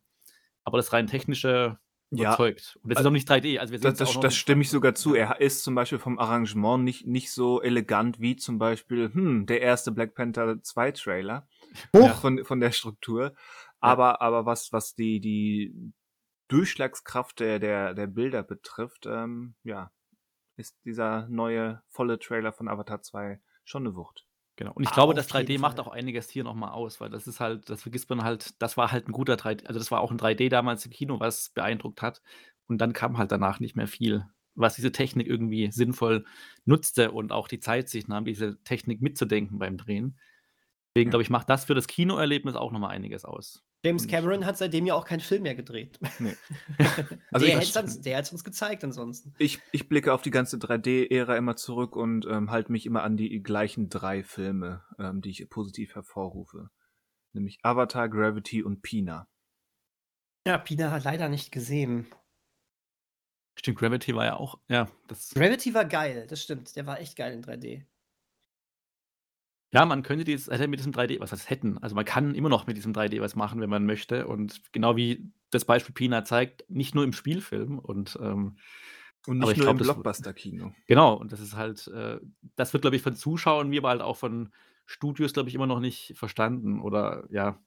Aber 0.63 0.77
das 0.77 0.93
rein 0.93 1.07
technische 1.07 1.79
überzeugt. 2.09 2.75
Ja, 2.75 2.81
und 2.81 2.91
das 2.91 2.99
ist 2.99 3.05
noch 3.05 3.11
nicht 3.11 3.29
3D. 3.29 3.59
Also 3.59 3.73
wir 3.73 3.79
das, 3.79 3.97
das, 3.97 4.19
das 4.19 4.35
stimme 4.35 4.61
ich 4.61 4.69
sogar 4.69 4.95
zu. 4.95 5.15
Er 5.15 5.41
ist 5.41 5.63
zum 5.63 5.75
Beispiel 5.75 5.99
vom 5.99 6.19
Arrangement 6.19 6.83
nicht, 6.83 7.05
nicht 7.05 7.31
so 7.31 7.61
elegant 7.61 8.19
wie 8.19 8.35
zum 8.35 8.57
Beispiel 8.57 9.13
hm, 9.13 9.45
der 9.45 9.61
erste 9.61 9.91
Black 9.91 10.15
Panther 10.15 10.61
2 10.61 10.91
Trailer 10.91 11.47
ja. 11.93 12.13
von, 12.13 12.43
von 12.45 12.59
der 12.59 12.71
Struktur. 12.71 13.33
Aber, 13.79 14.09
ja. 14.09 14.21
aber 14.21 14.45
was, 14.45 14.71
was 14.71 14.95
die, 14.95 15.19
die 15.19 15.93
Durchschlagskraft 16.47 17.39
der, 17.39 17.59
der, 17.59 17.93
der 17.93 18.07
Bilder 18.07 18.43
betrifft, 18.43 19.05
ähm, 19.05 19.55
ja, 19.63 19.91
ist 20.55 20.75
dieser 20.85 21.27
neue 21.27 21.83
volle 21.89 22.19
Trailer 22.19 22.53
von 22.53 22.67
Avatar 22.67 23.01
2 23.01 23.39
schon 23.63 23.85
eine 23.85 23.95
Wucht. 23.95 24.26
Genau. 24.57 24.73
Und 24.73 24.83
ich 24.83 24.89
ah, 24.89 24.93
glaube, 24.95 25.13
das 25.13 25.29
3D 25.29 25.59
macht 25.59 25.79
auch 25.79 25.87
einiges 25.87 26.29
hier 26.29 26.43
nochmal 26.43 26.71
aus, 26.71 26.99
weil 26.99 27.11
das 27.11 27.27
ist 27.27 27.39
halt, 27.39 27.69
das 27.69 27.83
vergisst 27.83 28.09
man 28.09 28.23
halt, 28.23 28.61
das 28.61 28.75
war 28.75 28.91
halt 28.91 29.07
ein 29.07 29.11
guter 29.11 29.35
3D, 29.35 29.65
also 29.67 29.79
das 29.79 29.91
war 29.91 30.01
auch 30.01 30.11
ein 30.11 30.17
3D 30.17 30.49
damals 30.49 30.83
im 30.83 30.91
Kino, 30.91 31.19
was 31.19 31.49
beeindruckt 31.49 32.01
hat. 32.01 32.21
Und 32.67 32.79
dann 32.79 32.91
kam 32.91 33.19
halt 33.19 33.31
danach 33.31 33.59
nicht 33.59 33.75
mehr 33.75 33.87
viel, 33.87 34.25
was 34.55 34.75
diese 34.75 34.91
Technik 34.91 35.27
irgendwie 35.27 35.71
sinnvoll 35.71 36.25
nutzte 36.65 37.11
und 37.11 37.31
auch 37.31 37.47
die 37.47 37.59
Zeit 37.59 37.87
sich 37.87 38.07
nahm, 38.07 38.25
diese 38.25 38.61
Technik 38.63 38.99
mitzudenken 38.99 39.59
beim 39.59 39.77
Drehen. 39.77 40.17
Deswegen, 40.95 41.11
glaube 41.11 41.21
ich, 41.21 41.29
macht 41.29 41.49
das 41.49 41.65
für 41.65 41.75
das 41.75 41.85
Kinoerlebnis 41.85 42.55
auch 42.55 42.71
nochmal 42.71 42.95
einiges 42.95 43.25
aus. 43.25 43.63
James 43.84 44.07
Cameron 44.07 44.45
hat 44.45 44.57
seitdem 44.57 44.86
ja 44.86 44.95
auch 44.95 45.05
keinen 45.05 45.19
Film 45.19 45.43
mehr 45.43 45.55
gedreht. 45.55 45.99
Nee. 46.19 46.36
also 47.32 47.45
der, 47.45 47.57
hat 48.17 48.25
es 48.25 48.32
uns 48.32 48.43
gezeigt 48.43 48.84
ansonsten. 48.84 49.34
Ich, 49.38 49.59
ich 49.71 49.88
blicke 49.88 50.13
auf 50.13 50.21
die 50.21 50.32
ganze 50.32 50.57
3D-Ära 50.57 51.38
immer 51.38 51.55
zurück 51.55 51.95
und 51.95 52.25
ähm, 52.25 52.49
halte 52.51 52.71
mich 52.71 52.86
immer 52.86 53.03
an 53.03 53.17
die 53.17 53.41
gleichen 53.41 53.89
drei 53.89 54.23
Filme, 54.23 54.84
ähm, 54.99 55.21
die 55.21 55.30
ich 55.30 55.47
positiv 55.49 55.95
hervorrufe. 55.95 56.69
Nämlich 57.34 57.59
Avatar, 57.61 58.09
Gravity 58.09 58.63
und 58.63 58.82
Pina. 58.82 59.28
Ja, 60.47 60.57
Pina 60.57 60.91
hat 60.91 61.03
leider 61.03 61.30
nicht 61.30 61.51
gesehen. 61.51 62.07
Stimmt, 63.59 63.80
Gravity 63.80 64.15
war 64.15 64.25
ja 64.25 64.36
auch, 64.38 64.59
ja. 64.67 64.88
Das 65.07 65.32
Gravity 65.32 65.73
war 65.73 65.86
geil, 65.86 66.25
das 66.28 66.41
stimmt. 66.41 66.75
Der 66.75 66.86
war 66.86 66.99
echt 66.99 67.15
geil 67.15 67.34
in 67.34 67.43
3D. 67.43 67.86
Ja, 69.74 69.86
man 69.86 70.01
könnte 70.03 70.24
dies 70.24 70.47
hätte 70.47 70.68
mit 70.68 70.80
diesem 70.80 70.93
3D 70.93 71.20
was 71.20 71.32
heißt 71.32 71.49
hätten? 71.49 71.78
Also, 71.80 71.95
man 71.95 72.05
kann 72.05 72.36
immer 72.36 72.49
noch 72.49 72.68
mit 72.68 72.78
diesem 72.78 72.93
3D 72.93 73.22
was 73.22 73.36
machen, 73.36 73.59
wenn 73.61 73.70
man 73.70 73.86
möchte 73.86 74.28
und 74.28 74.61
genau 74.72 74.95
wie 74.95 75.32
das 75.49 75.65
Beispiel 75.65 75.93
Pina 75.93 76.24
zeigt, 76.26 76.70
nicht 76.70 76.95
nur 76.95 77.03
im 77.03 77.13
Spielfilm 77.13 77.80
und, 77.80 78.18
ähm 78.22 78.57
Und 79.28 79.39
nicht 79.39 79.57
nur 79.57 79.70
im 79.70 79.78
Blockbuster-Kino. 79.78 80.74
Genau, 80.88 81.13
und 81.15 81.32
das 81.32 81.39
ist 81.41 81.55
halt, 81.55 81.88
äh 81.88 82.20
das 82.55 82.74
wird, 82.74 82.82
glaube 82.82 82.95
ich, 82.95 83.01
von 83.01 83.15
Zuschauern 83.15 83.72
wie 83.72 83.80
aber 83.80 83.89
halt 83.89 84.01
auch 84.01 84.18
von 84.18 84.53
Studios, 84.86 85.34
glaube 85.34 85.49
ich, 85.49 85.55
immer 85.55 85.68
noch 85.68 85.80
nicht 85.82 86.13
verstanden 86.18 86.80
oder 86.82 87.26
ja 87.30 87.59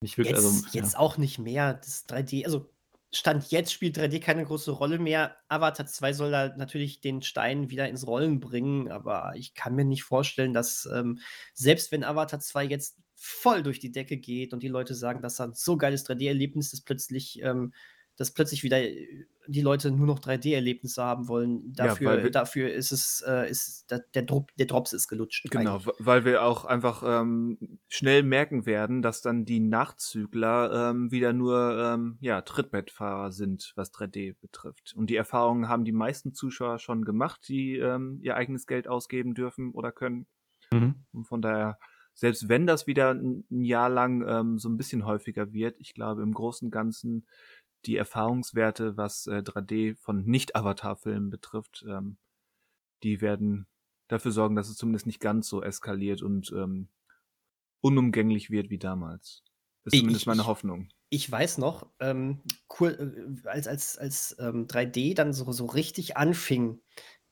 Nicht 0.00 0.18
wirklich, 0.18 0.36
Jetzt, 0.36 0.46
also, 0.46 0.66
jetzt 0.72 0.94
ja. 0.94 0.98
auch 0.98 1.16
nicht 1.18 1.38
mehr. 1.38 1.74
Das 1.74 2.08
3D, 2.08 2.44
also 2.44 2.70
Stand 3.14 3.50
jetzt 3.50 3.72
spielt 3.72 3.98
3D 3.98 4.20
keine 4.20 4.44
große 4.44 4.70
Rolle 4.70 4.98
mehr. 4.98 5.36
Avatar 5.48 5.86
2 5.86 6.12
soll 6.14 6.30
da 6.30 6.54
natürlich 6.56 7.00
den 7.00 7.20
Stein 7.20 7.68
wieder 7.68 7.88
ins 7.88 8.06
Rollen 8.06 8.40
bringen, 8.40 8.90
aber 8.90 9.32
ich 9.36 9.54
kann 9.54 9.74
mir 9.74 9.84
nicht 9.84 10.02
vorstellen, 10.02 10.54
dass 10.54 10.88
ähm, 10.92 11.18
selbst 11.52 11.92
wenn 11.92 12.04
Avatar 12.04 12.40
2 12.40 12.64
jetzt 12.64 12.98
voll 13.14 13.62
durch 13.62 13.80
die 13.80 13.92
Decke 13.92 14.16
geht 14.16 14.54
und 14.54 14.62
die 14.62 14.68
Leute 14.68 14.94
sagen, 14.94 15.20
das 15.20 15.34
ist 15.34 15.40
ein 15.40 15.52
so 15.52 15.76
geiles 15.76 16.06
3D-Erlebnis, 16.06 16.70
dass 16.70 16.80
plötzlich 16.80 17.40
ähm, 17.42 17.74
dass 18.22 18.30
plötzlich 18.30 18.62
wieder 18.62 18.80
äh, 18.80 19.26
die 19.48 19.62
Leute 19.62 19.90
nur 19.90 20.06
noch 20.06 20.20
3D-Erlebnisse 20.20 21.02
haben 21.02 21.26
wollen. 21.26 21.72
Dafür, 21.72 22.20
ja, 22.22 22.30
dafür 22.30 22.72
ist 22.72 22.92
es, 22.92 23.24
äh, 23.26 23.50
ist 23.50 23.90
der, 23.90 24.04
der, 24.14 24.22
Drop, 24.22 24.52
der 24.56 24.66
Drops 24.66 24.92
ist 24.92 25.08
gelutscht. 25.08 25.50
Genau, 25.50 25.78
eigentlich. 25.78 25.96
weil 25.98 26.24
wir 26.24 26.44
auch 26.44 26.64
einfach 26.64 27.02
ähm, 27.04 27.58
schnell 27.88 28.22
merken 28.22 28.64
werden, 28.64 29.02
dass 29.02 29.22
dann 29.22 29.44
die 29.44 29.58
Nachzügler 29.58 30.90
ähm, 30.90 31.10
wieder 31.10 31.32
nur 31.32 31.76
ähm, 31.76 32.18
ja, 32.20 32.42
Trittbettfahrer 32.42 33.32
sind, 33.32 33.72
was 33.74 33.92
3D 33.92 34.36
betrifft. 34.40 34.94
Und 34.94 35.10
die 35.10 35.16
Erfahrungen 35.16 35.68
haben 35.68 35.84
die 35.84 35.90
meisten 35.90 36.32
Zuschauer 36.32 36.78
schon 36.78 37.04
gemacht, 37.04 37.40
die 37.48 37.76
ähm, 37.76 38.20
ihr 38.22 38.36
eigenes 38.36 38.68
Geld 38.68 38.86
ausgeben 38.86 39.34
dürfen 39.34 39.72
oder 39.72 39.90
können. 39.90 40.26
Mhm. 40.70 40.94
Und 41.12 41.24
von 41.24 41.42
daher 41.42 41.76
selbst 42.14 42.48
wenn 42.48 42.66
das 42.66 42.86
wieder 42.86 43.12
ein 43.14 43.64
Jahr 43.64 43.88
lang 43.88 44.22
ähm, 44.28 44.58
so 44.58 44.68
ein 44.68 44.76
bisschen 44.76 45.06
häufiger 45.06 45.52
wird, 45.52 45.76
ich 45.80 45.94
glaube 45.94 46.22
im 46.22 46.34
Großen 46.34 46.66
und 46.66 46.70
Ganzen 46.70 47.26
die 47.86 47.96
Erfahrungswerte, 47.96 48.96
was 48.96 49.26
äh, 49.26 49.42
3D 49.42 49.96
von 49.96 50.24
Nicht-Avatar-Filmen 50.24 51.30
betrifft, 51.30 51.84
ähm, 51.88 52.16
die 53.02 53.20
werden 53.20 53.66
dafür 54.08 54.30
sorgen, 54.30 54.54
dass 54.54 54.68
es 54.68 54.76
zumindest 54.76 55.06
nicht 55.06 55.20
ganz 55.20 55.48
so 55.48 55.62
eskaliert 55.62 56.22
und 56.22 56.52
ähm, 56.52 56.88
unumgänglich 57.80 58.50
wird 58.50 58.70
wie 58.70 58.78
damals. 58.78 59.42
Ist 59.84 59.96
zumindest 59.96 60.22
ich, 60.22 60.26
meine 60.26 60.46
Hoffnung. 60.46 60.88
Ich 61.08 61.30
weiß 61.30 61.58
noch, 61.58 61.90
ähm, 61.98 62.42
cool, 62.78 63.36
äh, 63.44 63.48
als, 63.48 63.66
als, 63.66 63.98
als 63.98 64.36
ähm, 64.38 64.66
3D 64.66 65.14
dann 65.14 65.32
so, 65.32 65.50
so 65.52 65.66
richtig 65.66 66.16
anfing 66.16 66.80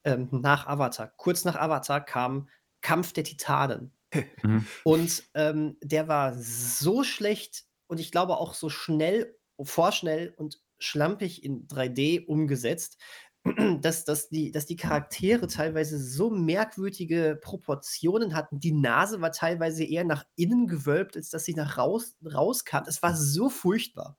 ähm, 0.05 0.29
nach 0.33 0.67
Avatar, 0.67 1.13
kurz 1.17 1.45
nach 1.45 1.57
Avatar 1.57 2.05
kam 2.05 2.49
Kampf 2.81 3.13
der 3.13 3.25
Titanen. 3.25 3.93
Mhm. 4.43 4.67
Und 4.83 5.23
ähm, 5.35 5.77
der 5.83 6.09
war 6.09 6.35
so 6.35 7.05
schlecht 7.05 7.67
und 7.87 8.01
ich 8.01 8.11
glaube 8.11 8.39
auch 8.39 8.55
so 8.55 8.69
schnell 8.69 9.39
vorschnell 9.65 10.35
und 10.37 10.61
schlampig 10.79 11.45
in 11.45 11.67
3D 11.69 12.27
umgesetzt, 12.27 12.99
dass, 13.81 14.05
dass, 14.05 14.29
die, 14.29 14.53
dass 14.53 14.67
die 14.67 14.77
Charaktere 14.77 15.47
teilweise 15.47 15.99
so 15.99 16.31
merkwürdige 16.31 17.39
Proportionen 17.41 18.35
hatten. 18.35 18.61
Die 18.61 18.73
Nase 18.73 19.21
war 19.21 19.33
teilweise 19.33 19.85
eher 19.85 20.05
nach 20.05 20.25
innen 20.37 20.67
gewölbt, 20.67 21.17
als 21.17 21.31
dass 21.31 21.45
sie 21.45 21.55
nach 21.55 21.79
raus, 21.79 22.17
rauskam. 22.25 22.85
Es 22.87 23.03
war 23.03 23.17
so 23.17 23.49
furchtbar. 23.49 24.19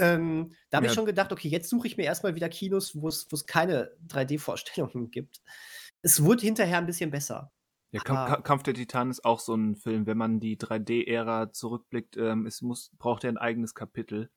Ähm, 0.00 0.52
da 0.70 0.76
habe 0.76 0.86
ja. 0.86 0.92
ich 0.92 0.94
schon 0.94 1.06
gedacht, 1.06 1.32
okay, 1.32 1.48
jetzt 1.48 1.68
suche 1.68 1.88
ich 1.88 1.96
mir 1.96 2.04
erstmal 2.04 2.36
wieder 2.36 2.48
Kinos, 2.48 2.94
wo 2.94 3.08
es 3.08 3.46
keine 3.46 3.90
3D-Vorstellungen 4.06 5.10
gibt. 5.10 5.40
Es 6.02 6.22
wurde 6.22 6.42
hinterher 6.42 6.78
ein 6.78 6.86
bisschen 6.86 7.10
besser. 7.10 7.50
Ja, 7.90 8.00
Kampf, 8.02 8.42
Kampf 8.44 8.62
der 8.64 8.74
Titanen 8.74 9.10
ist 9.10 9.24
auch 9.24 9.40
so 9.40 9.54
ein 9.54 9.74
Film. 9.74 10.06
Wenn 10.06 10.18
man 10.18 10.40
die 10.40 10.58
3D-Ära 10.58 11.52
zurückblickt, 11.52 12.16
ähm, 12.18 12.46
es 12.46 12.60
muss, 12.60 12.92
braucht 12.98 13.24
er 13.24 13.32
ein 13.32 13.38
eigenes 13.38 13.74
Kapitel 13.74 14.30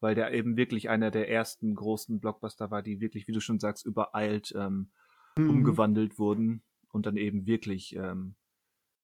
weil 0.00 0.14
der 0.14 0.32
eben 0.32 0.56
wirklich 0.56 0.88
einer 0.88 1.10
der 1.10 1.30
ersten 1.30 1.74
großen 1.74 2.20
Blockbuster 2.20 2.70
war, 2.70 2.82
die 2.82 3.00
wirklich, 3.00 3.28
wie 3.28 3.32
du 3.32 3.40
schon 3.40 3.60
sagst, 3.60 3.86
übereilt 3.86 4.52
ähm, 4.56 4.90
mhm. 5.36 5.50
umgewandelt 5.50 6.18
wurden 6.18 6.62
und 6.90 7.06
dann 7.06 7.16
eben 7.16 7.46
wirklich 7.46 7.94
ähm, 7.96 8.34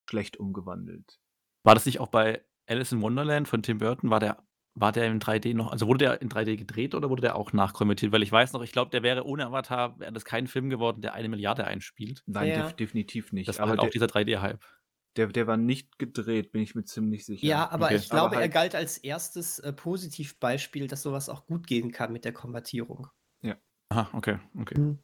schlecht 0.09 0.37
umgewandelt. 0.37 1.19
War 1.63 1.75
das 1.75 1.87
nicht 1.87 2.01
auch 2.01 2.09
bei 2.09 2.45
Alice 2.67 2.93
in 2.93 3.03
Wonderland 3.03 3.49
von 3.49 3.63
Tim 3.63 3.79
Burton? 3.79 4.11
War 4.11 4.21
der, 4.21 4.43
war 4.75 4.93
der 4.93 5.07
in 5.07 5.21
3D 5.21 5.55
noch, 5.55 5.73
also 5.73 5.87
wurde 5.87 6.05
der 6.05 6.23
in 6.23 6.29
3D 6.29 6.57
gedreht 6.57 6.95
oder 6.95 7.11
wurde 7.11 7.23
der 7.23 7.37
auch 7.37 7.53
nachkonvertiert? 7.53 8.13
Weil 8.13 8.23
ich 8.23 8.33
weiß 8.33 8.53
noch, 8.53 8.63
ich 8.63 8.73
glaube, 8.73 8.91
der 8.91 9.03
wäre 9.03 9.25
ohne 9.25 9.47
Avatar, 9.47 9.99
wäre 9.99 10.13
das 10.13 10.25
kein 10.25 10.47
Film 10.47 10.71
geworden, 10.71 11.01
der 11.01 11.15
eine 11.15 11.29
Milliarde 11.29 11.67
einspielt. 11.67 12.23
Nein, 12.27 12.49
ja. 12.49 12.63
def 12.63 12.75
definitiv 12.75 13.33
nicht. 13.33 13.49
Das 13.49 13.59
war 13.59 13.69
halt 13.69 13.81
auch 13.81 13.91
dieser 13.91 14.07
3D-Hype. 14.07 14.65
Der, 15.17 15.29
der 15.29 15.47
war 15.47 15.57
nicht 15.57 15.99
gedreht, 15.99 16.53
bin 16.53 16.63
ich 16.63 16.75
mir 16.75 16.85
ziemlich 16.85 17.25
sicher. 17.25 17.47
Ja, 17.47 17.71
aber 17.71 17.87
okay. 17.87 17.97
ich 17.97 18.11
glaube, 18.11 18.27
aber 18.27 18.37
halt 18.37 18.45
er 18.45 18.49
galt 18.49 18.75
als 18.75 18.99
erstes 18.99 19.59
äh, 19.59 19.73
Positivbeispiel, 19.73 20.89
dass 20.89 21.03
sowas 21.03 21.29
auch 21.29 21.47
gut 21.47 21.67
gehen 21.67 21.91
kann 21.91 22.13
mit 22.13 22.25
der 22.25 22.33
Konvertierung. 22.33 23.09
Ja. 23.43 23.57
Aha, 23.91 24.09
okay, 24.13 24.39
okay. 24.59 24.79
Mhm. 24.79 24.99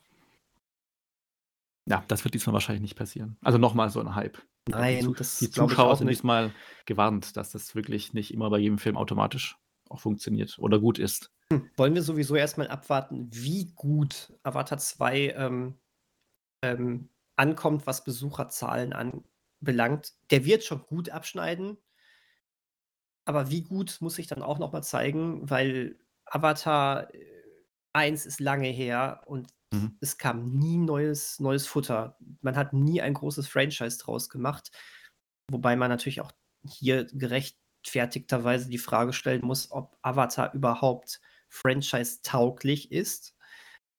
Ja, 1.88 2.04
das 2.08 2.24
wird 2.24 2.34
diesmal 2.34 2.52
wahrscheinlich 2.52 2.82
nicht 2.82 2.96
passieren. 2.96 3.36
Also 3.42 3.58
nochmal 3.58 3.90
so 3.90 4.00
ein 4.00 4.14
Hype. 4.14 4.38
Nein, 4.68 5.08
die, 5.08 5.14
das 5.14 5.38
die 5.38 5.50
Zuschauer 5.50 5.96
sind 5.96 6.08
diesmal 6.08 6.52
gewarnt, 6.86 7.36
dass 7.36 7.50
das 7.50 7.74
wirklich 7.74 8.12
nicht 8.12 8.32
immer 8.32 8.50
bei 8.50 8.58
jedem 8.58 8.78
Film 8.78 8.96
automatisch 8.96 9.56
auch 9.88 10.00
funktioniert 10.00 10.58
oder 10.58 10.78
gut 10.78 10.98
ist. 10.98 11.32
Hm. 11.52 11.68
Wollen 11.76 11.94
wir 11.94 12.02
sowieso 12.02 12.36
erstmal 12.36 12.68
abwarten, 12.68 13.28
wie 13.32 13.72
gut 13.74 14.32
Avatar 14.44 14.78
2 14.78 15.30
ähm, 15.30 15.74
ähm, 16.64 17.08
ankommt, 17.36 17.86
was 17.86 18.04
Besucherzahlen 18.04 18.92
an, 18.92 19.24
belangt, 19.62 20.12
der 20.30 20.44
wird 20.44 20.64
schon 20.64 20.82
gut 20.82 21.10
abschneiden. 21.10 21.78
Aber 23.24 23.50
wie 23.50 23.62
gut 23.62 23.98
muss 24.00 24.18
ich 24.18 24.26
dann 24.26 24.42
auch 24.42 24.58
noch 24.58 24.72
mal 24.72 24.82
zeigen, 24.82 25.48
weil 25.48 25.96
Avatar 26.26 27.08
1 27.92 28.24
äh, 28.24 28.28
ist 28.28 28.40
lange 28.40 28.68
her 28.68 29.22
und 29.26 29.48
mhm. 29.72 29.96
es 30.00 30.18
kam 30.18 30.50
nie 30.58 30.78
neues, 30.78 31.38
neues 31.38 31.66
Futter. 31.66 32.16
Man 32.40 32.56
hat 32.56 32.72
nie 32.72 33.00
ein 33.00 33.14
großes 33.14 33.46
Franchise 33.48 33.98
draus 33.98 34.28
gemacht. 34.28 34.72
Wobei 35.50 35.76
man 35.76 35.90
natürlich 35.90 36.20
auch 36.20 36.32
hier 36.64 37.06
gerechtfertigterweise 37.12 38.68
die 38.68 38.78
Frage 38.78 39.12
stellen 39.12 39.44
muss, 39.44 39.70
ob 39.70 39.96
Avatar 40.02 40.52
überhaupt 40.54 41.20
franchise-tauglich 41.48 42.90
ist. 42.90 43.36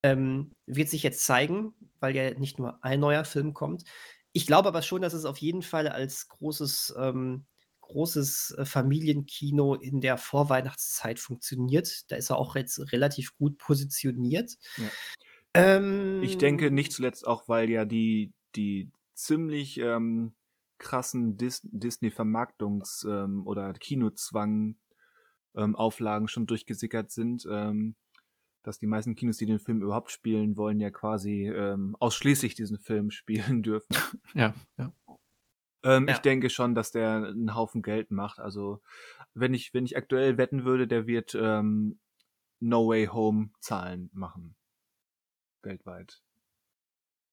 Ähm, 0.01 0.51
wird 0.65 0.89
sich 0.89 1.03
jetzt 1.03 1.25
zeigen, 1.25 1.73
weil 1.99 2.15
ja 2.15 2.31
nicht 2.31 2.59
nur 2.59 2.83
ein 2.83 2.99
neuer 2.99 3.23
Film 3.23 3.53
kommt. 3.53 3.85
Ich 4.33 4.47
glaube 4.47 4.67
aber 4.67 4.81
schon, 4.81 5.01
dass 5.01 5.13
es 5.13 5.25
auf 5.25 5.37
jeden 5.37 5.61
Fall 5.61 5.87
als 5.87 6.27
großes, 6.27 6.95
ähm, 6.97 7.45
großes 7.81 8.55
äh, 8.57 8.65
Familienkino 8.65 9.75
in 9.75 10.01
der 10.01 10.17
Vorweihnachtszeit 10.17 11.19
funktioniert. 11.19 12.11
Da 12.11 12.15
ist 12.15 12.31
er 12.31 12.37
auch 12.37 12.55
jetzt 12.55 12.91
relativ 12.91 13.37
gut 13.37 13.59
positioniert. 13.59 14.57
Ja. 14.77 14.89
Ähm, 15.53 16.23
ich 16.23 16.39
denke 16.39 16.71
nicht 16.71 16.91
zuletzt 16.91 17.27
auch, 17.27 17.47
weil 17.47 17.69
ja 17.69 17.85
die, 17.85 18.33
die 18.55 18.89
ziemlich 19.13 19.77
ähm, 19.77 20.33
krassen 20.79 21.37
Dis 21.37 21.61
Disney-Vermarktungs- 21.63 23.07
ähm, 23.07 23.45
oder 23.45 23.71
Kinozwang-Auflagen 23.73 26.23
ähm, 26.23 26.27
schon 26.27 26.47
durchgesickert 26.47 27.11
sind. 27.11 27.47
Ähm, 27.49 27.95
dass 28.63 28.79
die 28.79 28.87
meisten 28.87 29.15
Kinos, 29.15 29.37
die 29.37 29.45
den 29.45 29.59
Film 29.59 29.81
überhaupt 29.81 30.11
spielen 30.11 30.57
wollen, 30.57 30.79
ja 30.79 30.89
quasi 30.89 31.47
ähm, 31.47 31.95
ausschließlich 31.99 32.55
diesen 32.55 32.79
Film 32.79 33.11
spielen 33.11 33.63
dürfen. 33.63 33.95
Ja, 34.33 34.53
ja. 34.77 34.93
Ähm, 35.83 36.07
ja. 36.07 36.13
Ich 36.13 36.19
denke 36.19 36.49
schon, 36.49 36.75
dass 36.75 36.91
der 36.91 37.27
einen 37.27 37.55
Haufen 37.55 37.81
Geld 37.81 38.09
macht. 38.09 38.39
Also 38.39 38.81
wenn 39.33 39.53
ich, 39.53 39.73
wenn 39.73 39.85
ich 39.85 39.97
aktuell 39.97 40.37
wetten 40.37 40.63
würde, 40.63 40.87
der 40.87 41.07
wird 41.07 41.35
ähm, 41.35 41.99
No 42.59 42.87
Way 42.87 43.07
Home 43.07 43.49
Zahlen 43.59 44.09
machen. 44.13 44.55
Weltweit. 45.61 46.21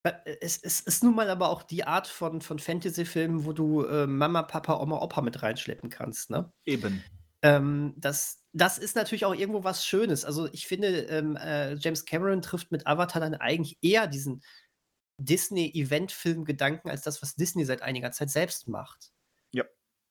Äh, 0.03 0.13
es, 0.41 0.63
es 0.63 0.81
ist 0.81 1.05
nun 1.05 1.15
mal 1.15 1.31
aber 1.31 1.51
auch 1.51 1.63
die 1.63 1.85
Art 1.85 2.07
von, 2.07 2.41
von 2.41 2.59
Fantasy-Filmen, 2.59 3.45
wo 3.45 3.53
du 3.53 3.85
äh, 3.85 4.07
Mama, 4.07 4.43
Papa, 4.43 4.81
Oma, 4.81 5.01
Opa 5.01 5.23
mit 5.23 5.43
reinschleppen 5.43 5.91
kannst, 5.91 6.31
ne? 6.31 6.53
Eben. 6.65 7.05
Ähm, 7.43 7.95
das, 7.97 8.40
das 8.53 8.79
ist 8.79 8.97
natürlich 8.97 9.25
auch 9.25 9.35
irgendwo 9.35 9.65
was 9.65 9.87
Schönes. 9.87 10.25
Also 10.25 10.49
ich 10.53 10.67
finde, 10.67 11.03
ähm, 11.03 11.37
äh, 11.37 11.75
James 11.75 12.05
Cameron 12.05 12.43
trifft 12.43 12.73
mit 12.73 12.87
Avatar 12.87 13.21
dann 13.21 13.35
eigentlich 13.35 13.79
eher 13.81 14.07
diesen 14.07 14.43
Disney-Event-Film-Gedanken 15.19 16.91
als 16.91 17.03
das, 17.03 17.23
was 17.23 17.37
Disney 17.37 17.65
seit 17.65 17.83
einiger 17.83 18.11
Zeit 18.11 18.31
selbst 18.31 18.69
macht. 18.69 19.13
Ja. 19.53 19.65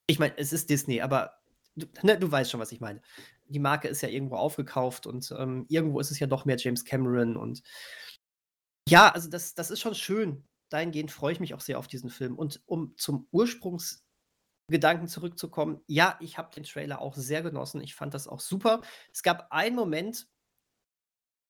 Ich 0.08 0.20
meine, 0.20 0.38
es 0.38 0.54
ist 0.54 0.70
Disney, 0.70 1.02
aber 1.02 1.34
du, 1.76 1.88
ne, 2.04 2.18
du 2.18 2.32
weißt 2.32 2.52
schon, 2.52 2.60
was 2.60 2.72
ich 2.72 2.80
meine. 2.80 3.02
Die 3.48 3.60
Marke 3.60 3.88
ist 3.88 4.02
ja 4.02 4.10
irgendwo 4.10 4.36
aufgekauft 4.36 5.08
und 5.08 5.34
ähm, 5.38 5.66
irgendwo 5.68 6.00
ist 6.00 6.12
es 6.12 6.20
ja 6.20 6.28
doch 6.28 6.46
mehr 6.46 6.58
James 6.58 6.86
Cameron 6.86 7.36
und 7.36 7.64
ja, 8.88 9.10
also 9.10 9.30
das, 9.30 9.54
das 9.54 9.70
ist 9.70 9.82
schon 9.82 9.96
schön. 9.96 10.44
Dahingehend 10.70 11.12
freue 11.12 11.34
ich 11.34 11.40
mich 11.40 11.54
auch 11.54 11.62
sehr 11.62 11.78
auf 11.78 11.88
diesen 11.88 12.10
Film. 12.10 12.36
Und 12.38 12.62
um 12.66 12.96
zum 12.98 13.28
Ursprungs- 13.32 14.02
Gedanken 14.70 15.08
zurückzukommen, 15.08 15.82
ja, 15.88 16.18
ich 16.22 16.38
habe 16.38 16.54
den 16.54 16.64
Trailer 16.64 17.02
auch 17.02 17.16
sehr 17.16 17.42
genossen. 17.42 17.82
Ich 17.82 17.96
fand 17.96 18.14
das 18.14 18.28
auch 18.28 18.40
super. 18.40 18.82
Es 19.12 19.24
gab 19.24 19.48
einen 19.52 19.76
Moment, 19.76 20.28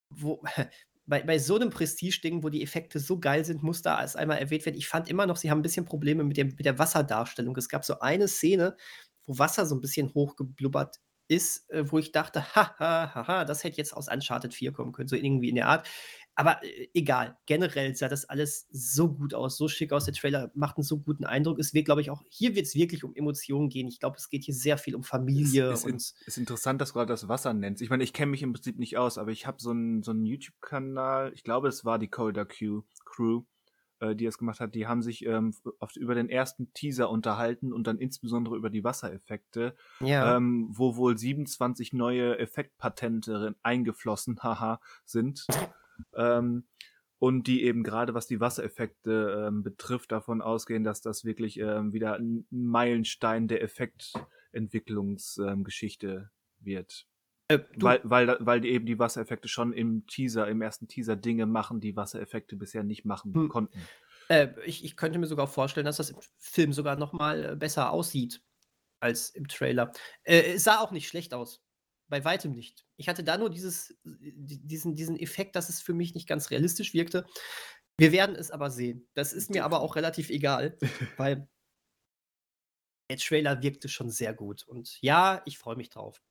wo 0.09 0.41
bei, 1.05 1.23
bei 1.23 1.39
so 1.39 1.55
einem 1.55 1.71
Prestige-Ding, 1.71 2.43
wo 2.43 2.49
die 2.49 2.61
Effekte 2.63 2.99
so 2.99 3.19
geil 3.19 3.43
sind, 3.43 3.63
muss 3.63 3.81
da 3.81 3.95
als 3.95 4.15
einmal 4.15 4.37
erwähnt 4.37 4.65
werden. 4.65 4.77
Ich 4.77 4.87
fand 4.87 5.09
immer 5.09 5.25
noch, 5.25 5.37
sie 5.37 5.49
haben 5.49 5.59
ein 5.59 5.63
bisschen 5.63 5.85
Probleme 5.85 6.23
mit, 6.23 6.37
dem, 6.37 6.49
mit 6.49 6.65
der 6.65 6.77
Wasserdarstellung. 6.77 7.55
Es 7.57 7.69
gab 7.69 7.83
so 7.83 7.99
eine 7.99 8.27
Szene, 8.27 8.77
wo 9.25 9.39
Wasser 9.39 9.65
so 9.65 9.75
ein 9.75 9.81
bisschen 9.81 10.13
hochgeblubbert 10.13 10.97
ist, 11.27 11.69
äh, 11.69 11.89
wo 11.91 11.97
ich 11.99 12.11
dachte, 12.11 12.43
haha, 12.55 13.15
haha, 13.15 13.45
das 13.45 13.63
hätte 13.63 13.77
jetzt 13.77 13.93
aus 13.95 14.07
Uncharted 14.07 14.53
4 14.53 14.73
kommen 14.73 14.91
können, 14.91 15.07
so 15.07 15.15
irgendwie 15.15 15.49
in 15.49 15.55
der 15.55 15.67
Art. 15.67 15.87
Aber 16.39 16.63
äh, 16.63 16.87
egal, 16.93 17.37
generell 17.45 17.93
sah 17.95 18.07
das 18.07 18.23
alles 18.23 18.65
so 18.71 19.11
gut 19.11 19.33
aus, 19.33 19.57
so 19.57 19.67
schick 19.67 19.91
aus. 19.91 20.05
Der 20.05 20.13
Trailer 20.13 20.49
macht 20.55 20.77
einen 20.77 20.85
so 20.85 20.97
guten 20.97 21.25
Eindruck. 21.25 21.59
Es 21.59 21.73
wird, 21.73 21.83
glaube 21.83 21.99
ich, 21.99 22.09
auch, 22.11 22.23
hier 22.29 22.55
wird 22.55 22.65
es 22.65 22.75
wirklich 22.75 23.03
um 23.03 23.13
Emotionen 23.13 23.67
gehen. 23.67 23.89
Ich 23.89 23.99
glaube, 23.99 24.15
es 24.17 24.29
geht 24.29 24.45
hier 24.45 24.53
sehr 24.53 24.77
viel 24.77 24.95
um 24.95 25.03
Familie. 25.03 25.69
Es, 25.69 25.83
ist, 25.83 26.15
ist 26.25 26.37
interessant, 26.37 26.79
dass 26.79 26.89
du 26.89 26.93
gerade 26.93 27.11
das 27.11 27.27
Wasser 27.27 27.53
nennst. 27.53 27.81
Ich 27.81 27.89
meine, 27.89 28.05
ich 28.05 28.13
kenne 28.13 28.31
mich 28.31 28.41
im 28.41 28.53
Prinzip 28.53 28.79
nicht 28.79 28.97
aus, 28.97 29.17
aber 29.17 29.31
ich 29.31 29.47
habe 29.47 29.57
so 29.59 29.71
einen 29.71 30.01
so 30.01 30.13
YouTube-Kanal, 30.13 31.33
ich 31.35 31.43
glaube, 31.43 31.67
es 31.67 31.83
war 31.83 31.99
die 31.99 32.07
Coda 32.07 32.45
Q 32.45 32.83
Crew, 33.03 33.43
äh, 33.99 34.15
die 34.15 34.25
es 34.25 34.37
gemacht 34.37 34.61
hat. 34.61 34.75
Die 34.75 34.87
haben 34.87 35.01
sich 35.01 35.25
ähm, 35.25 35.53
auf, 35.79 35.97
über 35.97 36.15
den 36.15 36.29
ersten 36.29 36.71
Teaser 36.73 37.09
unterhalten 37.09 37.73
und 37.73 37.85
dann 37.85 37.97
insbesondere 37.97 38.55
über 38.55 38.69
die 38.69 38.85
Wassereffekte, 38.85 39.75
ja. 39.99 40.37
ähm, 40.37 40.69
wo 40.71 40.95
wohl 40.95 41.17
27 41.17 41.91
neue 41.91 42.39
Effektpatente 42.39 43.55
eingeflossen, 43.61 44.39
haha, 44.41 44.79
sind. 45.03 45.45
Ähm, 46.15 46.65
und 47.19 47.47
die 47.47 47.63
eben 47.63 47.83
gerade 47.83 48.13
was 48.13 48.27
die 48.27 48.39
Wassereffekte 48.39 49.47
ähm, 49.47 49.61
betrifft, 49.61 50.13
davon 50.13 50.41
ausgehen, 50.41 50.85
dass 50.85 51.01
das 51.01 51.25
wirklich 51.25 51.59
ähm, 51.59 51.91
wieder 51.93 52.15
ein 52.15 52.47
Meilenstein 52.49 53.49
der 53.49 53.61
Effektentwicklungsgeschichte 53.61 56.07
ähm, 56.07 56.29
wird. 56.59 57.05
Äh, 57.49 57.59
weil, 57.77 57.99
weil, 58.03 58.37
weil 58.39 58.63
eben 58.63 58.85
die 58.85 58.99
Wassereffekte 58.99 59.47
schon 59.47 59.73
im 59.73 60.05
Teaser, 60.05 60.47
im 60.47 60.61
ersten 60.61 60.87
Teaser 60.87 61.15
Dinge 61.15 61.45
machen, 61.45 61.81
die 61.81 61.95
Wassereffekte 61.95 62.55
bisher 62.55 62.83
nicht 62.83 63.05
machen 63.05 63.33
hm. 63.33 63.49
konnten. 63.49 63.79
Äh, 64.29 64.49
ich, 64.65 64.85
ich 64.85 64.95
könnte 64.95 65.19
mir 65.19 65.27
sogar 65.27 65.47
vorstellen, 65.47 65.85
dass 65.85 65.97
das 65.97 66.11
im 66.11 66.17
Film 66.37 66.71
sogar 66.71 66.95
noch 66.95 67.11
mal 67.11 67.43
äh, 67.43 67.55
besser 67.55 67.91
aussieht 67.91 68.41
als 68.99 69.31
im 69.31 69.47
Trailer. 69.47 69.91
Äh, 70.23 70.53
es 70.53 70.63
sah 70.63 70.79
auch 70.79 70.91
nicht 70.91 71.07
schlecht 71.07 71.33
aus. 71.33 71.63
Bei 72.09 72.25
weitem 72.25 72.53
nicht. 72.53 72.85
Ich 72.97 73.07
hatte 73.07 73.23
da 73.23 73.37
nur 73.37 73.49
dieses, 73.49 73.95
diesen, 74.03 74.95
diesen 74.95 75.15
Effekt, 75.17 75.55
dass 75.55 75.69
es 75.69 75.79
für 75.79 75.93
mich 75.93 76.15
nicht 76.15 76.27
ganz 76.27 76.49
realistisch 76.49 76.93
wirkte. 76.93 77.25
Wir 77.97 78.11
werden 78.11 78.35
es 78.35 78.49
aber 78.49 78.71
sehen. 78.71 79.07
Das 79.13 79.31
ist 79.31 79.51
mir 79.51 79.63
aber 79.63 79.81
auch 79.81 79.95
relativ 79.95 80.29
egal, 80.29 80.77
weil 81.17 81.47
der 83.09 83.17
Trailer 83.17 83.61
wirkte 83.61 83.89
schon 83.89 84.09
sehr 84.09 84.33
gut. 84.33 84.63
Und 84.63 84.97
ja, 85.01 85.41
ich 85.45 85.57
freue 85.57 85.75
mich 85.75 85.89
drauf. 85.89 86.21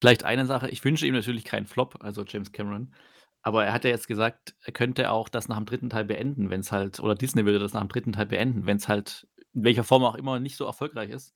Vielleicht 0.00 0.24
eine 0.24 0.46
Sache, 0.46 0.68
ich 0.68 0.84
wünsche 0.84 1.06
ihm 1.06 1.14
natürlich 1.14 1.44
keinen 1.44 1.66
Flop, 1.66 2.02
also 2.02 2.24
James 2.24 2.52
Cameron. 2.52 2.94
Aber 3.42 3.64
er 3.64 3.72
hat 3.72 3.84
ja 3.84 3.90
jetzt 3.90 4.08
gesagt, 4.08 4.56
er 4.64 4.72
könnte 4.72 5.10
auch 5.10 5.28
das 5.28 5.48
nach 5.48 5.56
dem 5.56 5.66
dritten 5.66 5.88
Teil 5.88 6.04
beenden, 6.04 6.50
wenn 6.50 6.60
es 6.60 6.72
halt, 6.72 7.00
oder 7.00 7.14
Disney 7.14 7.44
würde 7.44 7.58
das 7.58 7.72
nach 7.72 7.80
dem 7.80 7.88
dritten 7.88 8.12
Teil 8.12 8.26
beenden, 8.26 8.66
wenn 8.66 8.76
es 8.76 8.88
halt 8.88 9.26
in 9.54 9.64
welcher 9.64 9.84
Form 9.84 10.04
auch 10.04 10.16
immer 10.16 10.40
nicht 10.40 10.56
so 10.56 10.64
erfolgreich 10.64 11.10
ist. 11.10 11.34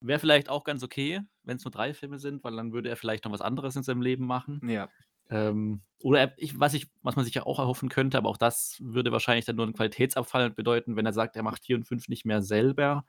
Wäre 0.00 0.20
vielleicht 0.20 0.48
auch 0.48 0.64
ganz 0.64 0.82
okay, 0.82 1.22
wenn 1.42 1.56
es 1.56 1.64
nur 1.64 1.72
drei 1.72 1.94
Filme 1.94 2.18
sind, 2.18 2.44
weil 2.44 2.54
dann 2.54 2.72
würde 2.72 2.88
er 2.88 2.96
vielleicht 2.96 3.24
noch 3.24 3.32
was 3.32 3.40
anderes 3.40 3.74
in 3.76 3.82
seinem 3.82 4.02
Leben 4.02 4.26
machen. 4.26 4.60
Ja. 4.68 4.88
Ähm, 5.30 5.82
oder 6.02 6.20
er, 6.20 6.32
ich, 6.36 6.58
was, 6.58 6.74
ich, 6.74 6.88
was 7.02 7.16
man 7.16 7.24
sich 7.24 7.34
ja 7.34 7.44
auch 7.44 7.58
erhoffen 7.58 7.88
könnte, 7.88 8.16
aber 8.16 8.28
auch 8.28 8.36
das 8.36 8.76
würde 8.80 9.12
wahrscheinlich 9.12 9.44
dann 9.44 9.56
nur 9.56 9.66
einen 9.66 9.74
Qualitätsabfall 9.74 10.50
bedeuten, 10.50 10.96
wenn 10.96 11.06
er 11.06 11.12
sagt, 11.12 11.36
er 11.36 11.42
macht 11.42 11.64
4 11.64 11.76
und 11.76 11.84
5 11.84 12.08
nicht 12.08 12.24
mehr 12.24 12.42
selber. 12.42 13.04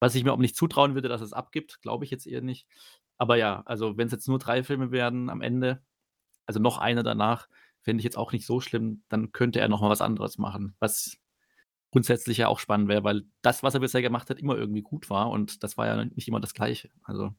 Was 0.00 0.14
ich 0.14 0.24
mir 0.24 0.32
auch 0.32 0.38
nicht 0.38 0.56
zutrauen 0.56 0.94
würde, 0.94 1.08
dass 1.08 1.20
es 1.20 1.32
abgibt, 1.32 1.80
glaube 1.80 2.04
ich 2.04 2.10
jetzt 2.10 2.26
eher 2.26 2.42
nicht. 2.42 2.66
Aber 3.16 3.36
ja, 3.36 3.62
also 3.64 3.96
wenn 3.96 4.06
es 4.06 4.12
jetzt 4.12 4.28
nur 4.28 4.38
drei 4.38 4.64
Filme 4.64 4.90
werden 4.90 5.30
am 5.30 5.40
Ende, 5.40 5.82
also 6.46 6.60
noch 6.60 6.78
einer 6.78 7.02
danach, 7.02 7.48
fände 7.82 8.00
ich 8.00 8.04
jetzt 8.04 8.18
auch 8.18 8.32
nicht 8.32 8.46
so 8.46 8.60
schlimm, 8.60 9.04
dann 9.08 9.32
könnte 9.32 9.60
er 9.60 9.68
noch 9.68 9.80
mal 9.80 9.90
was 9.90 10.00
anderes 10.00 10.38
machen, 10.38 10.74
was 10.80 11.18
grundsätzlich 11.94 12.38
ja 12.38 12.48
auch 12.48 12.58
spannend 12.58 12.88
wäre, 12.88 13.04
weil 13.04 13.22
das, 13.40 13.62
was 13.62 13.74
er 13.74 13.78
bisher 13.78 14.02
gemacht 14.02 14.28
hat, 14.28 14.40
immer 14.40 14.56
irgendwie 14.56 14.82
gut 14.82 15.10
war 15.10 15.30
und 15.30 15.62
das 15.62 15.78
war 15.78 15.86
ja 15.86 16.04
nicht 16.04 16.26
immer 16.26 16.40
das 16.40 16.52
Gleiche. 16.52 16.90
Also, 17.04 17.32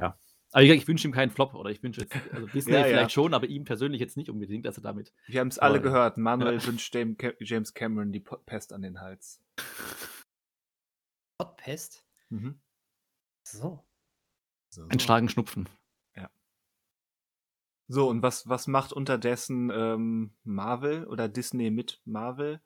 ja. 0.00 0.18
Aber 0.52 0.62
ich, 0.62 0.70
ich 0.70 0.88
wünsche 0.88 1.06
ihm 1.06 1.12
keinen 1.12 1.30
Flop 1.30 1.52
oder 1.52 1.68
ich 1.68 1.82
wünsche 1.82 2.00
jetzt, 2.00 2.16
also 2.32 2.46
Disney 2.54 2.72
ja, 2.72 2.84
vielleicht 2.84 3.02
ja. 3.02 3.08
schon, 3.10 3.34
aber 3.34 3.48
ihm 3.48 3.64
persönlich 3.64 4.00
jetzt 4.00 4.16
nicht 4.16 4.30
unbedingt, 4.30 4.64
dass 4.64 4.78
er 4.78 4.82
damit. 4.82 5.12
Wir 5.26 5.40
haben 5.40 5.48
es 5.48 5.58
alle 5.58 5.82
gehört. 5.82 6.16
Manuel 6.16 6.54
ja. 6.54 6.66
wünscht 6.66 6.96
James 7.40 7.74
Cameron 7.74 8.12
die 8.12 8.20
Pest 8.20 8.72
an 8.72 8.80
den 8.80 8.98
Hals. 9.02 9.42
Potpest? 11.36 12.06
Mhm. 12.30 12.58
So. 13.46 13.84
so. 14.70 14.86
Ein 14.88 15.00
starken 15.00 15.28
Schnupfen. 15.28 15.68
Ja. 16.16 16.30
So, 17.88 18.08
und 18.08 18.22
was, 18.22 18.48
was 18.48 18.68
macht 18.68 18.94
unterdessen 18.94 19.70
ähm, 19.70 20.34
Marvel 20.44 21.06
oder 21.06 21.28
Disney 21.28 21.70
mit 21.70 22.00
Marvel? 22.06 22.62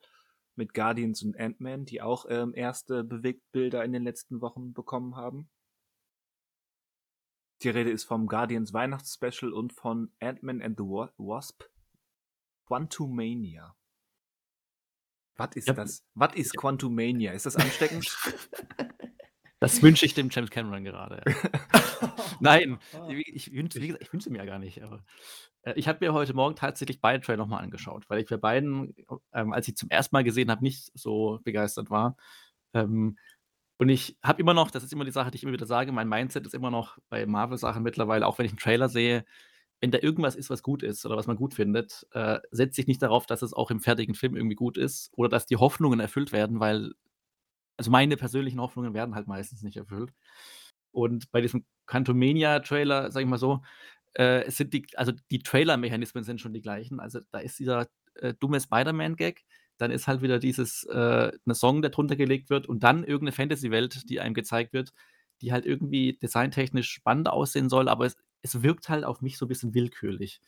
Mit 0.61 0.75
Guardians 0.75 1.23
und 1.23 1.35
Ant-Man, 1.39 1.85
die 1.85 2.03
auch 2.03 2.27
ähm, 2.29 2.53
erste 2.53 3.03
Bewegtbilder 3.03 3.83
in 3.83 3.93
den 3.93 4.03
letzten 4.03 4.41
Wochen 4.41 4.73
bekommen 4.73 5.15
haben. 5.15 5.49
Die 7.63 7.69
Rede 7.69 7.89
ist 7.89 8.03
vom 8.03 8.27
Guardians 8.27 8.71
Weihnachtsspecial 8.71 9.53
und 9.53 9.73
von 9.73 10.11
Ant-Man 10.19 10.61
and 10.61 10.77
the 10.77 10.83
Wasp 10.83 11.63
Quantumania. 12.67 13.75
Was 15.35 15.55
ist 15.55 15.67
ja. 15.67 15.73
das? 15.73 16.05
Was 16.13 16.35
ist 16.35 16.55
Quantumania? 16.55 17.31
Ist 17.31 17.47
das 17.47 17.55
ansteckend? 17.55 18.05
Das 19.61 19.83
wünsche 19.83 20.07
ich 20.07 20.15
dem 20.15 20.29
James 20.31 20.49
Cameron 20.49 20.83
gerade. 20.83 21.21
Nein, 22.39 22.79
ich, 23.07 23.47
ich, 23.47 23.53
wünsche, 23.53 23.77
ich 23.77 24.11
wünsche 24.11 24.31
mir 24.31 24.39
ja 24.39 24.45
gar 24.45 24.57
nicht. 24.57 24.81
Aber, 24.81 25.03
äh, 25.61 25.73
ich 25.75 25.87
habe 25.87 26.03
mir 26.03 26.13
heute 26.13 26.33
Morgen 26.33 26.55
tatsächlich 26.55 26.99
beide 26.99 27.23
Trailer 27.23 27.37
nochmal 27.37 27.63
angeschaut, 27.63 28.09
weil 28.09 28.21
ich 28.21 28.27
bei 28.27 28.37
beiden, 28.37 28.95
ähm, 29.33 29.53
als 29.53 29.67
ich 29.67 29.77
zum 29.77 29.87
ersten 29.91 30.15
Mal 30.15 30.23
gesehen 30.23 30.49
habe, 30.49 30.63
nicht 30.63 30.91
so 30.95 31.39
begeistert 31.43 31.91
war. 31.91 32.17
Ähm, 32.73 33.19
und 33.77 33.89
ich 33.89 34.17
habe 34.23 34.41
immer 34.41 34.55
noch, 34.55 34.71
das 34.71 34.83
ist 34.83 34.93
immer 34.93 35.05
die 35.05 35.11
Sache, 35.11 35.29
die 35.29 35.37
ich 35.37 35.43
immer 35.43 35.53
wieder 35.53 35.67
sage, 35.67 35.91
mein 35.91 36.09
Mindset 36.09 36.47
ist 36.47 36.55
immer 36.55 36.71
noch 36.71 36.97
bei 37.09 37.27
Marvel-Sachen 37.27 37.83
mittlerweile, 37.83 38.25
auch 38.25 38.39
wenn 38.39 38.47
ich 38.47 38.53
einen 38.53 38.59
Trailer 38.59 38.89
sehe, 38.89 39.25
wenn 39.79 39.91
da 39.91 39.99
irgendwas 39.99 40.35
ist, 40.35 40.49
was 40.49 40.63
gut 40.63 40.81
ist 40.81 41.05
oder 41.05 41.17
was 41.17 41.27
man 41.27 41.37
gut 41.37 41.53
findet, 41.53 42.07
äh, 42.13 42.39
setze 42.49 42.81
ich 42.81 42.87
nicht 42.87 43.01
darauf, 43.03 43.27
dass 43.27 43.43
es 43.43 43.53
auch 43.53 43.69
im 43.69 43.79
fertigen 43.79 44.15
Film 44.15 44.35
irgendwie 44.35 44.55
gut 44.55 44.79
ist 44.79 45.11
oder 45.15 45.29
dass 45.29 45.45
die 45.45 45.57
Hoffnungen 45.57 45.99
erfüllt 45.99 46.31
werden, 46.31 46.59
weil 46.59 46.93
also 47.81 47.89
meine 47.89 48.15
persönlichen 48.15 48.61
Hoffnungen 48.61 48.93
werden 48.93 49.15
halt 49.15 49.25
meistens 49.25 49.63
nicht 49.63 49.75
erfüllt. 49.75 50.13
Und 50.91 51.31
bei 51.31 51.41
diesem 51.41 51.65
Cantomania-Trailer, 51.87 53.09
sag 53.09 53.21
ich 53.21 53.27
mal 53.27 53.39
so, 53.39 53.63
äh, 54.13 54.51
sind 54.51 54.71
die, 54.75 54.85
also 54.97 55.13
die 55.31 55.39
Trailer-Mechanismen 55.39 56.23
sind 56.23 56.39
schon 56.39 56.53
die 56.53 56.61
gleichen. 56.61 56.99
Also 56.99 57.21
da 57.31 57.39
ist 57.39 57.57
dieser 57.57 57.87
äh, 58.13 58.35
dumme 58.39 58.61
Spider-Man-Gag, 58.61 59.45
dann 59.79 59.89
ist 59.89 60.07
halt 60.07 60.21
wieder 60.21 60.37
dieses, 60.37 60.83
äh, 60.83 61.31
eine 61.43 61.55
Song, 61.55 61.81
der 61.81 61.89
drunter 61.89 62.15
gelegt 62.15 62.51
wird 62.51 62.67
und 62.67 62.83
dann 62.83 63.03
irgendeine 63.03 63.31
Fantasy-Welt, 63.31 64.07
die 64.11 64.19
einem 64.19 64.35
gezeigt 64.35 64.73
wird, 64.73 64.93
die 65.41 65.51
halt 65.51 65.65
irgendwie 65.65 66.13
designtechnisch 66.21 66.91
spannend 66.91 67.29
aussehen 67.29 67.67
soll, 67.67 67.89
aber 67.89 68.05
es, 68.05 68.15
es 68.43 68.61
wirkt 68.61 68.89
halt 68.89 69.05
auf 69.05 69.21
mich 69.21 69.39
so 69.39 69.45
ein 69.45 69.49
bisschen 69.49 69.73
willkürlich. 69.73 70.39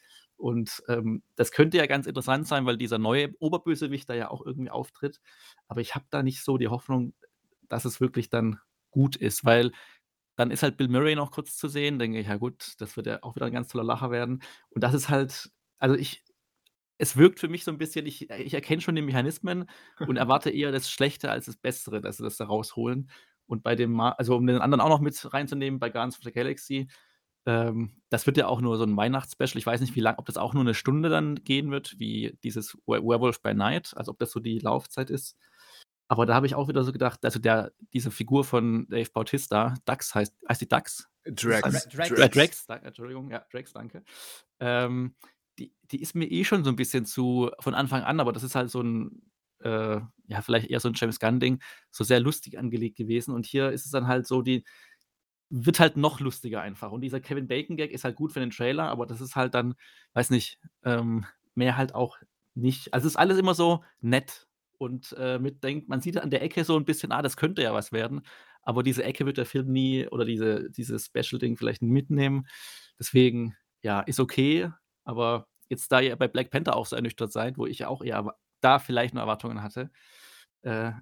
Und 0.43 0.83
ähm, 0.89 1.23
das 1.37 1.53
könnte 1.53 1.77
ja 1.77 1.85
ganz 1.85 2.05
interessant 2.05 2.45
sein, 2.47 2.65
weil 2.65 2.75
dieser 2.75 2.97
neue 2.97 3.33
Oberbösewicht 3.39 4.09
da 4.09 4.13
ja 4.13 4.29
auch 4.29 4.45
irgendwie 4.45 4.71
auftritt. 4.71 5.21
Aber 5.69 5.79
ich 5.79 5.95
habe 5.95 6.03
da 6.09 6.21
nicht 6.21 6.43
so 6.43 6.57
die 6.57 6.67
Hoffnung, 6.67 7.13
dass 7.69 7.85
es 7.85 8.01
wirklich 8.01 8.29
dann 8.29 8.59
gut 8.91 9.15
ist, 9.15 9.45
weil 9.45 9.71
dann 10.35 10.51
ist 10.51 10.61
halt 10.61 10.75
Bill 10.75 10.89
Murray 10.89 11.15
noch 11.15 11.31
kurz 11.31 11.55
zu 11.55 11.69
sehen. 11.69 11.97
Denke 11.97 12.19
ich, 12.19 12.27
ja 12.27 12.35
gut, 12.35 12.73
das 12.79 12.97
wird 12.97 13.07
ja 13.07 13.19
auch 13.21 13.37
wieder 13.37 13.45
ein 13.45 13.53
ganz 13.53 13.69
toller 13.69 13.85
Lacher 13.85 14.11
werden. 14.11 14.43
Und 14.71 14.83
das 14.83 14.93
ist 14.93 15.07
halt, 15.07 15.49
also 15.79 15.95
ich, 15.95 16.25
es 16.97 17.15
wirkt 17.15 17.39
für 17.39 17.47
mich 17.47 17.63
so 17.63 17.71
ein 17.71 17.77
bisschen, 17.77 18.05
ich, 18.05 18.29
ich 18.29 18.53
erkenne 18.53 18.81
schon 18.81 18.95
die 18.95 19.01
Mechanismen 19.01 19.69
und 20.05 20.17
erwarte 20.17 20.49
eher 20.49 20.73
das 20.73 20.91
Schlechte 20.91 21.31
als 21.31 21.45
das 21.45 21.55
Bessere, 21.55 22.01
dass 22.01 22.17
sie 22.17 22.23
das 22.23 22.35
da 22.35 22.47
rausholen. 22.47 23.09
Und 23.45 23.63
bei 23.63 23.77
dem, 23.77 23.97
also 23.97 24.35
um 24.35 24.45
den 24.45 24.57
anderen 24.57 24.81
auch 24.81 24.89
noch 24.89 24.99
mit 24.99 25.33
reinzunehmen, 25.33 25.79
bei 25.79 25.89
Guardians 25.89 26.17
of 26.17 26.25
the 26.25 26.33
Galaxy, 26.33 26.89
ähm, 27.45 27.93
das 28.09 28.25
wird 28.25 28.37
ja 28.37 28.47
auch 28.47 28.61
nur 28.61 28.77
so 28.77 28.83
ein 28.83 28.95
Weihnachtsspecial. 28.95 29.59
Ich 29.59 29.65
weiß 29.65 29.81
nicht, 29.81 29.95
wie 29.95 30.01
lang, 30.01 30.15
ob 30.17 30.25
das 30.25 30.37
auch 30.37 30.53
nur 30.53 30.61
eine 30.61 30.73
Stunde 30.73 31.09
dann 31.09 31.43
gehen 31.43 31.71
wird, 31.71 31.99
wie 31.99 32.37
dieses 32.43 32.77
Werewolf 32.85 33.41
by 33.41 33.53
Night, 33.53 33.93
also 33.95 34.11
ob 34.11 34.19
das 34.19 34.31
so 34.31 34.39
die 34.39 34.59
Laufzeit 34.59 35.09
ist. 35.09 35.37
Aber 36.07 36.25
da 36.25 36.35
habe 36.35 36.45
ich 36.45 36.55
auch 36.55 36.67
wieder 36.67 36.83
so 36.83 36.91
gedacht, 36.91 37.23
also 37.25 37.39
der, 37.39 37.71
diese 37.93 38.11
Figur 38.11 38.43
von 38.43 38.87
Dave 38.89 39.09
Bautista, 39.11 39.73
Dax 39.85 40.13
heißt, 40.13 40.33
heißt 40.47 40.61
die 40.61 40.67
Dax? 40.67 41.09
Drax. 41.25 41.87
Drax. 41.89 42.09
Drax. 42.09 42.65
Drax. 42.65 42.83
Entschuldigung, 42.83 43.31
ja, 43.31 43.45
Drax, 43.51 43.73
danke. 43.73 44.03
Ähm, 44.59 45.15
die, 45.57 45.73
die 45.91 46.01
ist 46.01 46.15
mir 46.15 46.29
eh 46.29 46.43
schon 46.43 46.63
so 46.63 46.69
ein 46.69 46.75
bisschen 46.75 47.05
zu 47.05 47.51
von 47.59 47.73
Anfang 47.73 48.03
an, 48.03 48.19
aber 48.19 48.33
das 48.33 48.43
ist 48.43 48.55
halt 48.55 48.69
so 48.69 48.81
ein, 48.81 49.21
äh, 49.59 49.99
ja, 50.27 50.41
vielleicht 50.41 50.69
eher 50.69 50.79
so 50.79 50.89
ein 50.89 50.93
James 50.95 51.19
Gunn-Ding, 51.19 51.61
so 51.91 52.03
sehr 52.03 52.19
lustig 52.19 52.57
angelegt 52.57 52.97
gewesen. 52.97 53.33
Und 53.33 53.45
hier 53.45 53.71
ist 53.71 53.85
es 53.85 53.91
dann 53.91 54.07
halt 54.07 54.27
so, 54.27 54.41
die 54.41 54.65
wird 55.55 55.79
halt 55.79 55.97
noch 55.97 56.19
lustiger 56.19 56.61
einfach. 56.61 56.91
Und 56.91 57.01
dieser 57.01 57.19
Kevin 57.19 57.47
Bacon-Gag 57.47 57.91
ist 57.91 58.03
halt 58.05 58.15
gut 58.15 58.31
für 58.31 58.39
den 58.39 58.49
Trailer, 58.49 58.85
aber 58.89 59.05
das 59.05 59.21
ist 59.21 59.35
halt 59.35 59.53
dann, 59.53 59.75
weiß 60.13 60.31
nicht, 60.31 60.59
ähm, 60.83 61.25
mehr 61.53 61.77
halt 61.77 61.93
auch 61.93 62.17
nicht. 62.55 62.91
Also 62.91 63.05
es 63.05 63.13
ist 63.13 63.19
alles 63.19 63.37
immer 63.37 63.53
so 63.53 63.83
nett 64.01 64.47
und 64.79 65.15
äh, 65.19 65.37
mitdenkt, 65.37 65.89
man 65.89 66.01
sieht 66.01 66.17
an 66.17 66.31
der 66.31 66.41
Ecke 66.41 66.63
so 66.63 66.75
ein 66.75 66.85
bisschen, 66.85 67.11
ah, 67.11 67.21
das 67.21 67.37
könnte 67.37 67.61
ja 67.61 67.71
was 67.71 67.91
werden, 67.91 68.21
aber 68.63 68.81
diese 68.81 69.03
Ecke 69.03 69.27
wird 69.27 69.37
der 69.37 69.45
Film 69.45 69.71
nie 69.71 70.07
oder 70.07 70.25
diese, 70.25 70.71
dieses 70.71 71.05
Special-Ding 71.05 71.55
vielleicht 71.55 71.83
mitnehmen. 71.83 72.47
Deswegen, 72.97 73.55
ja, 73.83 73.99
ist 74.01 74.19
okay, 74.19 74.71
aber 75.03 75.47
jetzt 75.69 75.91
da 75.91 75.99
ihr 75.99 76.15
bei 76.15 76.27
Black 76.27 76.49
Panther 76.49 76.75
auch 76.75 76.87
so 76.87 76.95
ernüchtert 76.95 77.31
seid, 77.31 77.59
wo 77.59 77.67
ich 77.67 77.85
auch 77.85 78.01
eher 78.01 78.35
da 78.59 78.79
vielleicht 78.79 79.13
nur 79.13 79.21
Erwartungen 79.21 79.61
hatte, 79.61 79.91
äh, 80.63 80.93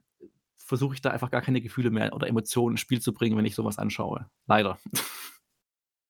versuche 0.66 0.93
ich 0.95 1.01
da 1.01 1.12
einfach 1.12 1.32
gar 1.32 1.41
keine 1.41 1.62
Gefühle 1.62 1.91
mehr 1.91 2.14
oder 2.14 2.28
Emotionen 2.28 2.74
ins 2.74 2.82
Spiel 2.82 3.01
zu 3.01 3.14
bringen, 3.14 3.38
wenn 3.38 3.45
ich 3.45 3.55
sowas 3.55 3.78
anschaue. 3.78 4.30
Leider. 4.47 4.80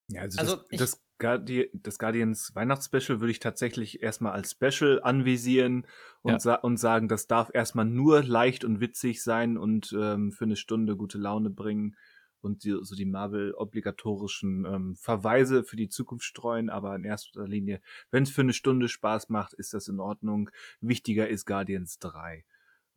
Ja, 0.10 0.22
also, 0.22 0.40
also 0.40 0.56
das, 0.72 0.80
das, 0.80 1.02
Guardi 1.20 1.70
das 1.74 1.98
Guardians 1.98 2.54
Weihnachtsspecial 2.54 3.22
würde 3.22 3.32
ich 3.32 3.40
tatsächlich 3.40 4.04
erstmal 4.04 4.34
als 4.34 4.52
Special 4.52 5.02
anvisieren 5.02 5.88
und, 6.22 6.34
ja. 6.34 6.40
sa 6.40 6.56
und 6.56 6.78
sagen, 6.78 7.08
das 7.08 7.28
darf 7.28 7.50
erstmal 7.54 7.86
nur 7.86 8.24
leicht 8.24 8.66
und 8.66 8.82
witzig 8.82 9.24
sein 9.24 9.58
und 9.58 9.96
ähm, 9.98 10.32
für 10.32 10.46
eine 10.46 10.56
Stunde 10.58 10.98
gute 10.98 11.18
Laune 11.18 11.50
bringen 11.50 11.96
und 12.42 12.64
die, 12.64 12.78
so 12.82 12.96
die 12.96 13.06
Marvel-obligatorischen 13.06 14.66
ähm, 14.66 14.96
Verweise 14.96 15.64
für 15.64 15.76
die 15.76 15.90
Zukunft 15.90 16.26
streuen, 16.26 16.70
aber 16.70 16.96
in 16.96 17.04
erster 17.04 17.48
Linie, 17.48 17.82
wenn 18.10 18.24
es 18.24 18.32
für 18.32 18.42
eine 18.42 18.54
Stunde 18.54 18.90
Spaß 18.90 19.30
macht, 19.30 19.54
ist 19.54 19.74
das 19.74 19.88
in 19.88 20.00
Ordnung. 20.00 20.50
Wichtiger 20.82 21.30
ist 21.30 21.46
Guardians 21.46 22.00
3. 22.00 22.44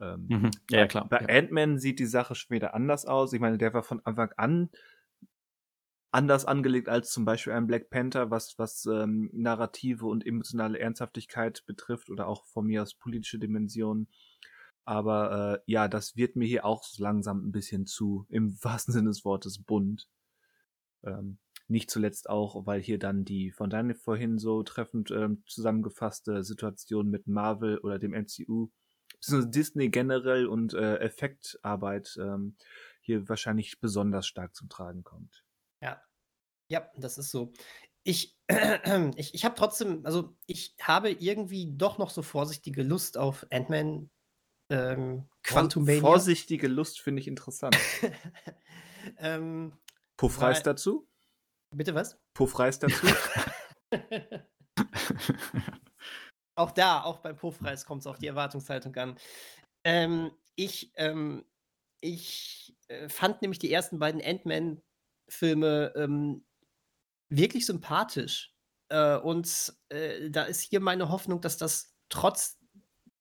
Ähm, 0.05 0.27
mhm. 0.29 0.51
Ja, 0.71 0.87
klar. 0.87 1.09
Bei 1.09 1.21
ja. 1.21 1.29
Ant-Man 1.29 1.79
sieht 1.79 1.99
die 1.99 2.07
Sache 2.07 2.35
schon 2.35 2.55
wieder 2.55 2.75
anders 2.75 3.07
aus. 3.07 3.33
Ich 3.33 3.41
meine, 3.41 3.59
der 3.59 3.73
war 3.73 3.83
von 3.83 4.01
Anfang 4.05 4.33
an 4.37 4.71
anders 6.15 6.45
angelegt 6.45 6.89
als 6.89 7.11
zum 7.11 7.25
Beispiel 7.25 7.55
ein 7.55 7.67
Black 7.67 7.91
Panther, 7.91 8.31
was, 8.31 8.57
was 8.57 8.87
ähm, 8.87 9.31
narrative 9.33 10.07
und 10.07 10.25
emotionale 10.25 10.79
Ernsthaftigkeit 10.79 11.65
betrifft 11.67 12.09
oder 12.09 12.29
auch 12.29 12.45
von 12.45 12.67
mir 12.67 12.83
aus 12.83 12.95
politische 12.95 13.41
Dimensionen. 13.41 14.07
Aber 14.85 15.57
äh, 15.57 15.63
ja, 15.67 15.89
das 15.89 16.15
wird 16.15 16.37
mir 16.37 16.47
hier 16.47 16.65
auch 16.65 16.85
langsam 16.99 17.49
ein 17.49 17.51
bisschen 17.51 17.87
zu, 17.87 18.27
im 18.29 18.57
wahrsten 18.63 18.95
Sinne 18.95 19.09
des 19.09 19.25
Wortes, 19.25 19.61
bunt. 19.61 20.09
Ähm, 21.03 21.39
nicht 21.67 21.91
zuletzt 21.91 22.31
auch, 22.31 22.65
weil 22.65 22.81
hier 22.81 23.01
dann 23.01 23.25
die 23.25 23.51
von 23.51 23.69
Daniel 23.69 23.97
vorhin 23.97 24.39
so 24.39 24.63
treffend 24.63 25.11
ähm, 25.11 25.43
zusammengefasste 25.47 26.45
Situation 26.45 27.11
mit 27.11 27.27
Marvel 27.27 27.79
oder 27.79 27.99
dem 27.99 28.13
MCU, 28.13 28.71
Disney 29.27 29.89
generell 29.89 30.47
und 30.47 30.75
äh, 30.75 30.97
Effektarbeit 30.99 32.17
ähm, 32.21 32.57
hier 33.01 33.29
wahrscheinlich 33.29 33.81
besonders 33.81 34.27
stark 34.27 34.55
zum 34.55 34.69
Tragen 34.69 35.05
kommt. 35.05 35.45
Ja. 35.81 36.01
Ja, 36.69 36.89
das 36.97 37.19
ist 37.19 37.31
so. 37.31 37.53
Ich, 38.03 38.39
ich, 39.17 39.35
ich 39.35 39.45
habe 39.45 39.55
trotzdem, 39.55 40.05
also 40.05 40.37
ich 40.47 40.75
habe 40.81 41.11
irgendwie 41.11 41.75
doch 41.77 41.99
noch 41.99 42.11
so 42.11 42.23
vorsichtige 42.23 42.83
Lust 42.83 43.19
auf 43.19 43.47
Ant-Man 43.51 44.11
ähm, 44.71 45.29
Quantumania. 45.43 46.01
Vorsichtige 46.01 46.69
Lust 46.69 47.01
finde 47.01 47.21
ich 47.21 47.29
interessant. 47.29 47.77
ähm, 49.19 49.73
Puffreis 50.17 50.63
dazu? 50.63 51.07
Bitte 51.71 51.95
was? 51.95 52.19
Puffreis 52.33 52.79
dazu? 52.79 53.07
auch 56.55 56.71
da, 56.71 57.03
auch 57.03 57.19
beim 57.19 57.37
Puffreis 57.37 57.85
kommt 57.85 58.03
es 58.03 58.07
auf 58.07 58.19
die 58.19 58.27
Erwartungshaltung 58.27 58.95
an. 58.97 59.19
Ähm, 59.85 60.31
ich 60.57 60.93
ähm, 60.97 61.45
ich 62.01 62.77
äh, 62.89 63.09
fand 63.09 63.43
nämlich 63.43 63.59
die 63.59 63.73
ersten 63.73 63.99
beiden 63.99 64.23
Ant-Man-Filme 64.23 65.93
ähm, 65.97 66.45
wirklich 67.31 67.67
sympathisch. 67.67 68.55
Äh, 68.91 69.17
und 69.17 69.75
äh, 69.89 70.31
da 70.31 70.45
ist 70.45 70.61
hier 70.61 70.81
meine 70.81 71.09
Hoffnung, 71.09 71.41
dass 71.41 71.57
das 71.57 71.95
trotz 72.11 72.59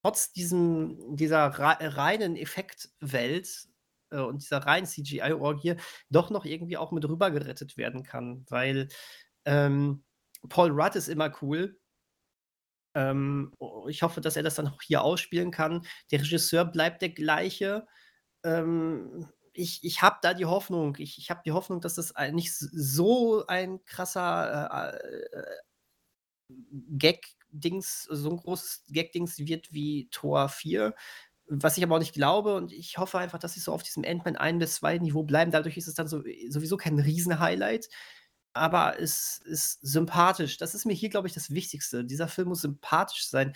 trotz 0.04 0.34
diesem, 0.34 1.16
dieser 1.16 1.46
reinen 1.48 2.36
Effektwelt 2.36 3.68
äh, 4.12 4.20
und 4.20 4.42
dieser 4.42 4.58
reinen 4.60 4.86
CGI-Orgie 4.86 5.76
doch 6.10 6.30
noch 6.30 6.46
irgendwie 6.46 6.78
auch 6.78 6.92
mit 6.92 7.08
rüber 7.08 7.32
gerettet 7.32 7.78
werden 7.78 8.04
kann, 8.04 8.46
weil 8.50 8.90
ähm, 9.46 10.04
Paul 10.50 10.72
Rudd 10.72 10.96
ist 10.96 11.08
immer 11.08 11.34
cool. 11.42 11.80
Ähm, 12.96 13.54
ich 13.88 14.04
hoffe, 14.04 14.22
dass 14.22 14.36
er 14.36 14.44
das 14.44 14.56
dann 14.56 14.68
auch 14.68 14.82
hier 14.82 15.04
ausspielen 15.04 15.52
kann. 15.52 15.86
Der 16.12 16.22
Regisseur 16.22 16.66
bleibt 16.66 17.02
der 17.02 17.10
gleiche. 17.10 17.88
Ähm, 18.44 19.28
ich, 19.54 19.84
ich 19.84 20.02
habe 20.02 20.18
da 20.22 20.34
die 20.34 20.46
Hoffnung, 20.46 20.96
ich, 20.98 21.18
ich 21.18 21.30
habe 21.30 21.42
die 21.46 21.52
Hoffnung, 21.52 21.82
dass 21.82 21.96
das 21.96 22.14
nicht 22.32 22.54
so 22.56 23.46
ein 23.48 23.84
krasser 23.86 24.94
äh, 24.94 25.38
äh, 25.38 25.46
Gag 26.98 27.26
Dings, 27.54 28.04
so 28.10 28.32
ein 28.32 28.38
großes 28.38 28.86
Gag-Dings 28.90 29.40
wird 29.40 29.72
wie 29.74 30.10
Tor 30.10 30.50
4. 30.50 30.96
Was 31.48 31.78
ich 31.78 31.84
aber 31.84 31.96
auch 31.96 32.00
nicht 32.00 32.14
glaube 32.14 32.56
und 32.56 32.72
ich 32.72 32.98
hoffe 32.98 33.20
einfach, 33.20 33.38
dass 33.38 33.54
sie 33.54 33.60
so 33.60 33.74
auf 33.74 33.84
diesem 33.84 34.04
Endman 34.04 34.38
1 34.38 34.60
bis 34.60 34.76
2 34.76 34.98
Niveau 34.98 35.24
bleiben. 35.24 35.52
Dadurch 35.52 35.78
ist 35.78 35.88
es 35.88 35.94
dann 35.94 36.08
so, 36.08 36.24
sowieso 36.50 36.78
kein 36.78 36.98
Riesen-Highlight, 37.00 37.90
aber 38.54 39.00
es 39.00 39.40
ist 39.40 39.80
sympathisch. 39.82 40.58
Das 40.58 40.76
ist 40.76 40.86
mir 40.86 40.94
hier, 40.94 41.10
glaube 41.10 41.28
ich, 41.28 41.34
das 41.34 41.52
Wichtigste. 41.52 42.06
Dieser 42.06 42.28
Film 42.28 42.50
muss 42.50 42.62
sympathisch 42.62 43.28
sein. 43.28 43.54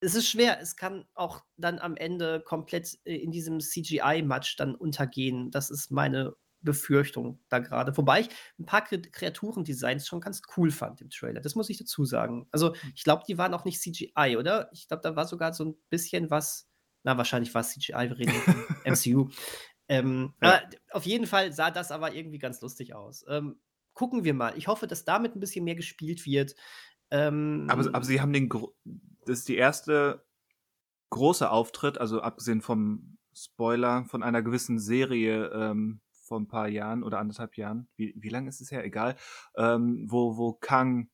Es 0.00 0.14
ist 0.14 0.28
schwer, 0.28 0.60
es 0.60 0.76
kann 0.76 1.04
auch 1.14 1.44
dann 1.56 1.78
am 1.78 1.96
Ende 1.96 2.40
komplett 2.40 2.98
äh, 3.04 3.14
in 3.16 3.30
diesem 3.30 3.60
CGI-Match 3.60 4.56
dann 4.56 4.74
untergehen. 4.74 5.50
Das 5.50 5.70
ist 5.70 5.90
meine 5.90 6.34
Befürchtung 6.62 7.40
da 7.48 7.58
gerade. 7.58 7.96
Wobei 7.96 8.20
ich 8.20 8.28
ein 8.58 8.66
paar 8.66 8.82
Kreaturendesigns 8.82 10.06
schon 10.06 10.20
ganz 10.20 10.42
cool 10.56 10.70
fand 10.70 11.00
im 11.00 11.10
Trailer. 11.10 11.40
Das 11.40 11.54
muss 11.54 11.70
ich 11.70 11.78
dazu 11.78 12.04
sagen. 12.04 12.46
Also, 12.50 12.74
hm. 12.74 12.92
ich 12.94 13.04
glaube, 13.04 13.24
die 13.26 13.38
waren 13.38 13.54
auch 13.54 13.64
nicht 13.64 13.80
CGI, 13.80 14.36
oder? 14.38 14.70
Ich 14.72 14.88
glaube, 14.88 15.02
da 15.02 15.14
war 15.14 15.26
sogar 15.26 15.52
so 15.52 15.64
ein 15.64 15.76
bisschen 15.90 16.30
was. 16.30 16.68
Na, 17.04 17.16
wahrscheinlich 17.16 17.52
war 17.54 17.62
es 17.62 17.70
CGI, 17.70 18.08
wir 18.08 18.18
reden 18.18 18.34
MCU. 18.84 19.28
Ähm, 19.88 20.32
ja. 20.40 20.62
auf 20.92 21.04
jeden 21.04 21.26
Fall 21.26 21.52
sah 21.52 21.70
das 21.70 21.90
aber 21.90 22.14
irgendwie 22.14 22.38
ganz 22.38 22.62
lustig 22.62 22.94
aus. 22.94 23.26
Ähm, 23.28 23.60
gucken 23.94 24.24
wir 24.24 24.34
mal. 24.34 24.56
Ich 24.56 24.68
hoffe, 24.68 24.86
dass 24.86 25.04
damit 25.04 25.34
ein 25.34 25.40
bisschen 25.40 25.64
mehr 25.64 25.74
gespielt 25.74 26.26
wird. 26.26 26.54
Ähm, 27.10 27.66
aber, 27.68 27.86
aber 27.92 28.04
sie 28.04 28.20
haben 28.20 28.32
den. 28.32 28.48
Gro 28.48 28.74
das 29.24 29.40
ist 29.40 29.48
die 29.48 29.56
erste 29.56 30.24
große 31.10 31.48
Auftritt, 31.48 31.98
also 31.98 32.20
abgesehen 32.22 32.60
vom 32.60 33.18
Spoiler 33.34 34.04
von 34.06 34.22
einer 34.22 34.42
gewissen 34.42 34.78
Serie, 34.78 35.48
ähm, 35.50 36.00
vor 36.10 36.40
ein 36.40 36.48
paar 36.48 36.68
Jahren 36.68 37.02
oder 37.02 37.18
anderthalb 37.18 37.56
Jahren, 37.56 37.88
wie, 37.96 38.14
wie 38.16 38.28
lange 38.30 38.48
ist 38.48 38.60
es 38.60 38.70
her? 38.70 38.84
Egal, 38.84 39.16
ähm, 39.56 40.06
wo, 40.08 40.36
wo 40.36 40.54
Kang 40.54 41.10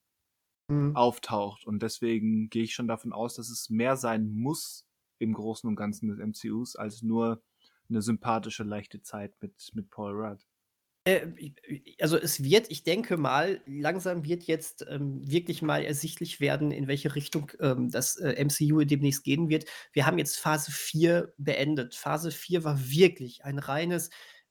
mhm. 0.69 0.95
auftaucht. 0.95 1.67
Und 1.67 1.83
deswegen 1.83 2.49
gehe 2.51 2.63
ich 2.63 2.75
schon 2.75 2.89
davon 2.89 3.13
aus, 3.13 3.35
dass 3.35 3.49
es 3.49 3.69
mehr 3.71 3.97
sein 3.97 4.31
muss 4.31 4.87
im 5.19 5.33
Großen 5.33 5.69
und 5.69 5.77
Ganzen 5.77 6.09
des 6.09 6.19
MCUs, 6.19 6.77
als 6.77 7.03
nur 7.03 7.43
eine 7.89 8.03
sympathische, 8.03 8.65
leichte 8.65 9.03
Zeit 9.03 9.35
mit, 9.41 9.71
mit 9.75 9.91
Paul 9.91 10.13
Rudd. 10.13 10.47
Äh, 11.09 11.53
also 12.01 12.19
es 12.19 12.43
wird, 12.43 12.71
ich 12.71 12.83
denke 12.83 13.17
mal, 13.17 13.63
langsam 13.67 14.25
wird 14.25 14.45
jetzt 14.45 14.85
ähm, 14.89 15.21
wirklich 15.27 15.63
mal 15.63 15.83
ersichtlich 15.83 16.41
werden, 16.41 16.71
in 16.71 16.87
welche 16.87 17.15
Richtung 17.15 17.51
ähm, 17.61 17.91
das 17.91 18.17
äh, 18.17 18.45
MCU 18.45 18.85
demnächst 18.85 19.25
gehen 19.25 19.49
wird. 19.49 19.65
Wir 19.93 20.07
haben 20.07 20.19
jetzt 20.19 20.39
Phase 20.39 20.71
4 20.71 21.33
beendet. 21.39 21.95
Phase 21.95 22.31
4 22.31 22.65
war 22.65 22.79
wirklich 22.91 23.45
ein 23.45 23.59
reines 23.59 24.11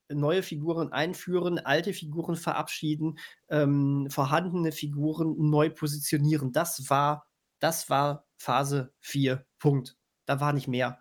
neue 0.09 0.41
Figuren 0.41 0.91
einführen, 0.91 1.59
alte 1.59 1.93
Figuren 1.93 2.37
verabschieden, 2.37 3.19
ähm, 3.49 4.07
vorhandene 4.09 4.71
Figuren 4.71 5.35
neu 5.37 5.69
positionieren. 5.69 6.53
Das 6.53 6.89
war, 6.89 7.27
das 7.59 7.89
war 7.89 8.25
Phase 8.37 8.93
4. 9.01 9.45
Punkt. 9.59 9.97
Da 10.25 10.39
war 10.39 10.53
nicht 10.53 10.67
mehr. 10.67 10.99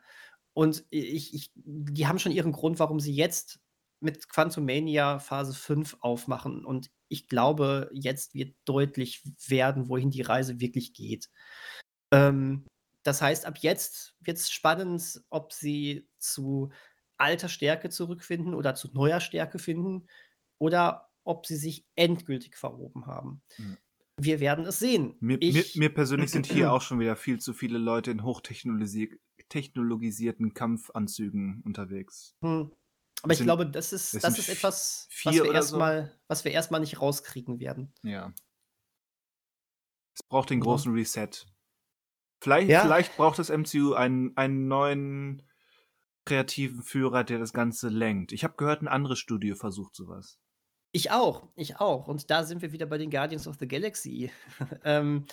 Und 0.55 0.85
ich, 0.91 1.35
ich, 1.35 1.53
die 1.55 2.07
haben 2.07 2.19
schon 2.19 2.33
ihren 2.33 2.53
Grund, 2.53 2.79
warum 2.79 2.99
sie 3.01 3.15
jetzt 3.15 3.61
mit 4.01 4.29
Quantumania 4.29 5.19
Phase 5.19 5.55
5 5.55 5.97
aufmachen. 6.01 6.65
Und 6.65 6.91
ich 7.09 7.29
glaube, 7.29 7.91
jetzt 7.93 8.35
wird 8.35 8.57
deutlich 8.65 9.23
werden, 9.49 9.89
wohin 9.89 10.11
die 10.11 10.23
Reise 10.23 10.61
wirklich 10.61 10.93
geht. 10.93 11.31
Ähm, 12.13 12.67
das 13.03 13.23
heißt, 13.23 13.47
ab 13.47 13.59
jetzt 13.59 14.15
wird 14.21 14.39
es 14.39 14.51
spannend, 14.51 15.23
ob 15.31 15.53
sie 15.53 16.09
zu 16.19 16.71
alter 17.19 17.49
Stärke 17.49 17.89
zurückfinden 17.89 18.55
oder 18.55 18.75
zu 18.75 18.89
neuer 18.93 19.21
Stärke 19.21 19.59
finden 19.59 20.07
oder 20.59 21.09
ob 21.25 21.47
sie 21.47 21.57
sich 21.57 21.87
endgültig 21.95 22.57
verhoben 22.57 23.07
haben. 23.07 23.43
Mhm. 23.59 23.79
Wir 24.19 24.41
werden 24.41 24.65
es 24.65 24.79
sehen. 24.79 25.15
Mir, 25.21 25.37
mir, 25.39 25.65
mir, 25.75 25.93
persönlich 25.93 26.31
sind 26.31 26.47
hier 26.47 26.73
auch 26.73 26.81
schon 26.81 27.01
wieder 27.01 27.17
viel 27.17 27.39
zu 27.39 27.53
viele 27.53 27.77
Leute 27.79 28.11
in 28.11 28.25
hochtechnologisierten 28.25 30.55
Kampfanzügen 30.55 31.61
unterwegs. 31.65 32.35
Hm. 32.41 32.73
Aber 33.27 33.33
ich 33.33 33.41
glaube, 33.41 33.67
das 33.67 33.93
ist, 33.93 34.15
das, 34.15 34.23
das 34.23 34.39
ist 34.39 34.49
etwas, 34.49 35.09
was 35.25 35.35
wir, 35.35 35.53
erstmal, 35.53 36.07
so? 36.07 36.13
was 36.29 36.45
wir 36.45 36.53
erstmal 36.53 36.79
nicht 36.79 37.01
rauskriegen 37.01 37.59
werden. 37.59 37.93
Ja. 38.05 38.33
Es 40.15 40.23
braucht 40.23 40.51
den 40.51 40.61
großen 40.61 40.93
Reset. 40.93 41.29
Vielleicht, 42.41 42.69
ja. 42.69 42.83
vielleicht 42.83 43.17
braucht 43.17 43.41
das 43.41 43.51
MCU 43.51 43.95
einen, 43.95 44.37
einen 44.37 44.69
neuen 44.69 45.43
kreativen 46.25 46.83
Führer, 46.83 47.25
der 47.25 47.41
das 47.41 47.53
Ganze 47.53 47.89
lenkt. 47.89 48.31
Ich 48.31 48.45
habe 48.45 48.55
gehört, 48.57 48.81
ein 48.83 48.89
anderes 48.89 49.19
Studio 49.19 49.57
versucht 49.57 49.97
sowas. 49.97 50.39
Ich 50.93 51.11
auch, 51.11 51.49
ich 51.57 51.81
auch. 51.81 52.07
Und 52.07 52.31
da 52.31 52.45
sind 52.45 52.63
wir 52.63 52.71
wieder 52.71 52.87
bei 52.87 52.97
den 52.97 53.11
Guardians 53.11 53.49
of 53.49 53.57
the 53.59 53.67
Galaxy. 53.67 54.31
ähm, 54.85 55.27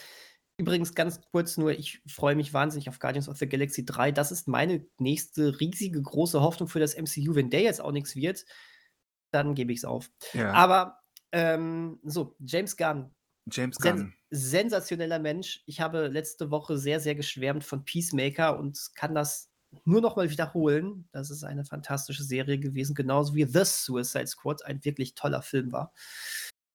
übrigens 0.58 0.94
ganz 0.94 1.22
kurz 1.32 1.58
nur, 1.58 1.72
ich 1.72 2.02
freue 2.08 2.36
mich 2.36 2.54
wahnsinnig 2.54 2.90
auf 2.90 3.00
Guardians 3.00 3.30
of 3.30 3.38
the 3.38 3.48
Galaxy 3.48 3.86
3. 3.86 4.12
Das 4.12 4.32
ist 4.32 4.48
meine 4.48 4.86
nächste 5.00 5.60
riesige 5.60 6.02
große 6.02 6.42
Hoffnung 6.42 6.70
für 6.70 6.80
das 6.80 6.96
MCU. 6.96 7.36
Wenn 7.36 7.50
der 7.50 7.62
jetzt 7.62 7.82
auch 7.82 7.92
nichts 7.92 8.16
wird, 8.16 8.46
dann 9.32 9.56
gebe 9.56 9.72
ich 9.72 9.80
es 9.80 9.86
auf. 9.86 10.12
Ja. 10.34 10.52
Aber 10.54 11.00
ähm, 11.32 12.00
so, 12.04 12.36
James 12.40 12.78
Gunn. 12.78 13.14
James 13.52 13.78
Gunn. 13.78 13.98
Sen 13.98 14.14
sensationeller 14.30 15.20
Mensch. 15.20 15.62
Ich 15.66 15.82
habe 15.82 16.08
letzte 16.08 16.50
Woche 16.50 16.78
sehr, 16.78 17.00
sehr 17.00 17.16
geschwärmt 17.16 17.64
von 17.64 17.86
Peacemaker 17.86 18.58
und 18.58 18.92
kann 18.96 19.14
das 19.14 19.50
nur 19.86 20.02
noch 20.02 20.16
mal 20.16 20.30
wiederholen, 20.30 21.08
dass 21.12 21.30
es 21.30 21.44
eine 21.44 21.66
fantastische 21.66 22.24
Serie 22.24 22.60
gewesen, 22.60 22.96
genauso 22.96 23.36
wie 23.36 23.46
The 23.46 23.64
Suicide 23.64 24.28
Squad 24.28 24.66
ein 24.66 24.84
wirklich 24.86 25.16
toller 25.16 25.42
Film 25.42 25.72
war. 25.72 25.94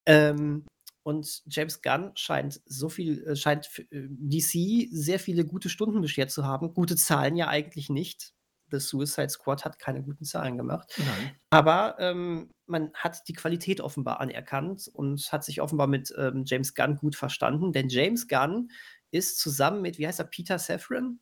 Ähm, 0.06 0.66
und 1.08 1.42
James 1.46 1.80
Gunn 1.80 2.12
scheint 2.16 2.60
so 2.66 2.90
viel, 2.90 3.26
äh, 3.26 3.34
scheint 3.34 3.66
äh, 3.90 4.08
DC 4.10 4.90
sehr 4.90 5.18
viele 5.18 5.46
gute 5.46 5.70
Stunden 5.70 6.02
beschert 6.02 6.30
zu 6.30 6.44
haben. 6.44 6.74
Gute 6.74 6.96
Zahlen 6.96 7.34
ja 7.34 7.48
eigentlich 7.48 7.88
nicht. 7.88 8.34
The 8.70 8.78
Suicide 8.78 9.30
Squad 9.30 9.64
hat 9.64 9.78
keine 9.78 10.02
guten 10.02 10.26
Zahlen 10.26 10.58
gemacht. 10.58 10.92
Nein. 10.98 11.30
Aber 11.48 11.96
ähm, 11.98 12.50
man 12.66 12.92
hat 12.92 13.26
die 13.26 13.32
Qualität 13.32 13.80
offenbar 13.80 14.20
anerkannt 14.20 14.90
und 14.92 15.32
hat 15.32 15.44
sich 15.44 15.62
offenbar 15.62 15.86
mit 15.86 16.12
ähm, 16.18 16.42
James 16.44 16.74
Gunn 16.74 16.96
gut 16.96 17.16
verstanden. 17.16 17.72
Denn 17.72 17.88
James 17.88 18.28
Gunn 18.28 18.68
ist 19.10 19.40
zusammen 19.40 19.80
mit, 19.80 19.98
wie 19.98 20.06
heißt 20.06 20.18
er, 20.18 20.26
Peter 20.26 20.58
Safran? 20.58 21.20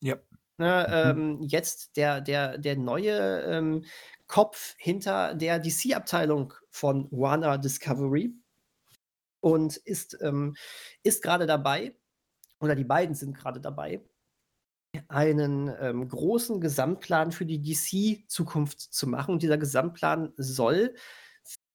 Ja. 0.00 0.18
Ne, 0.58 0.86
mhm. 1.14 1.20
ähm, 1.20 1.42
jetzt 1.42 1.96
der, 1.96 2.20
der, 2.20 2.58
der 2.58 2.76
neue 2.76 3.40
ähm, 3.42 3.84
Kopf 4.28 4.76
hinter 4.78 5.34
der 5.34 5.58
DC-Abteilung 5.58 6.54
von 6.70 7.08
Warner 7.10 7.58
Discovery 7.58 8.32
und 9.46 9.76
ist, 9.76 10.18
ähm, 10.22 10.56
ist 11.04 11.22
gerade 11.22 11.46
dabei, 11.46 11.94
oder 12.58 12.74
die 12.74 12.82
beiden 12.82 13.14
sind 13.14 13.36
gerade 13.38 13.60
dabei, 13.60 14.04
einen 15.06 15.72
ähm, 15.80 16.08
großen 16.08 16.60
Gesamtplan 16.60 17.30
für 17.30 17.46
die 17.46 17.62
DC-Zukunft 17.62 18.80
zu 18.80 19.06
machen. 19.06 19.34
Und 19.34 19.44
dieser 19.44 19.56
Gesamtplan 19.56 20.32
soll 20.36 20.96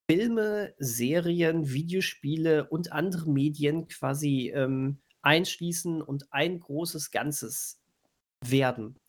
Filme, 0.09 0.74
Serien, 0.80 1.72
Videospiele 1.72 2.67
und 2.67 2.91
andere 2.91 3.32
Medien 3.32 3.88
quasi 3.88 4.51
ähm, 4.53 4.99
einschließen 5.22 6.01
und 6.01 6.34
ein 6.34 6.59
großes 6.59 7.09
Ganzes 7.09 7.80
werden. 8.45 8.99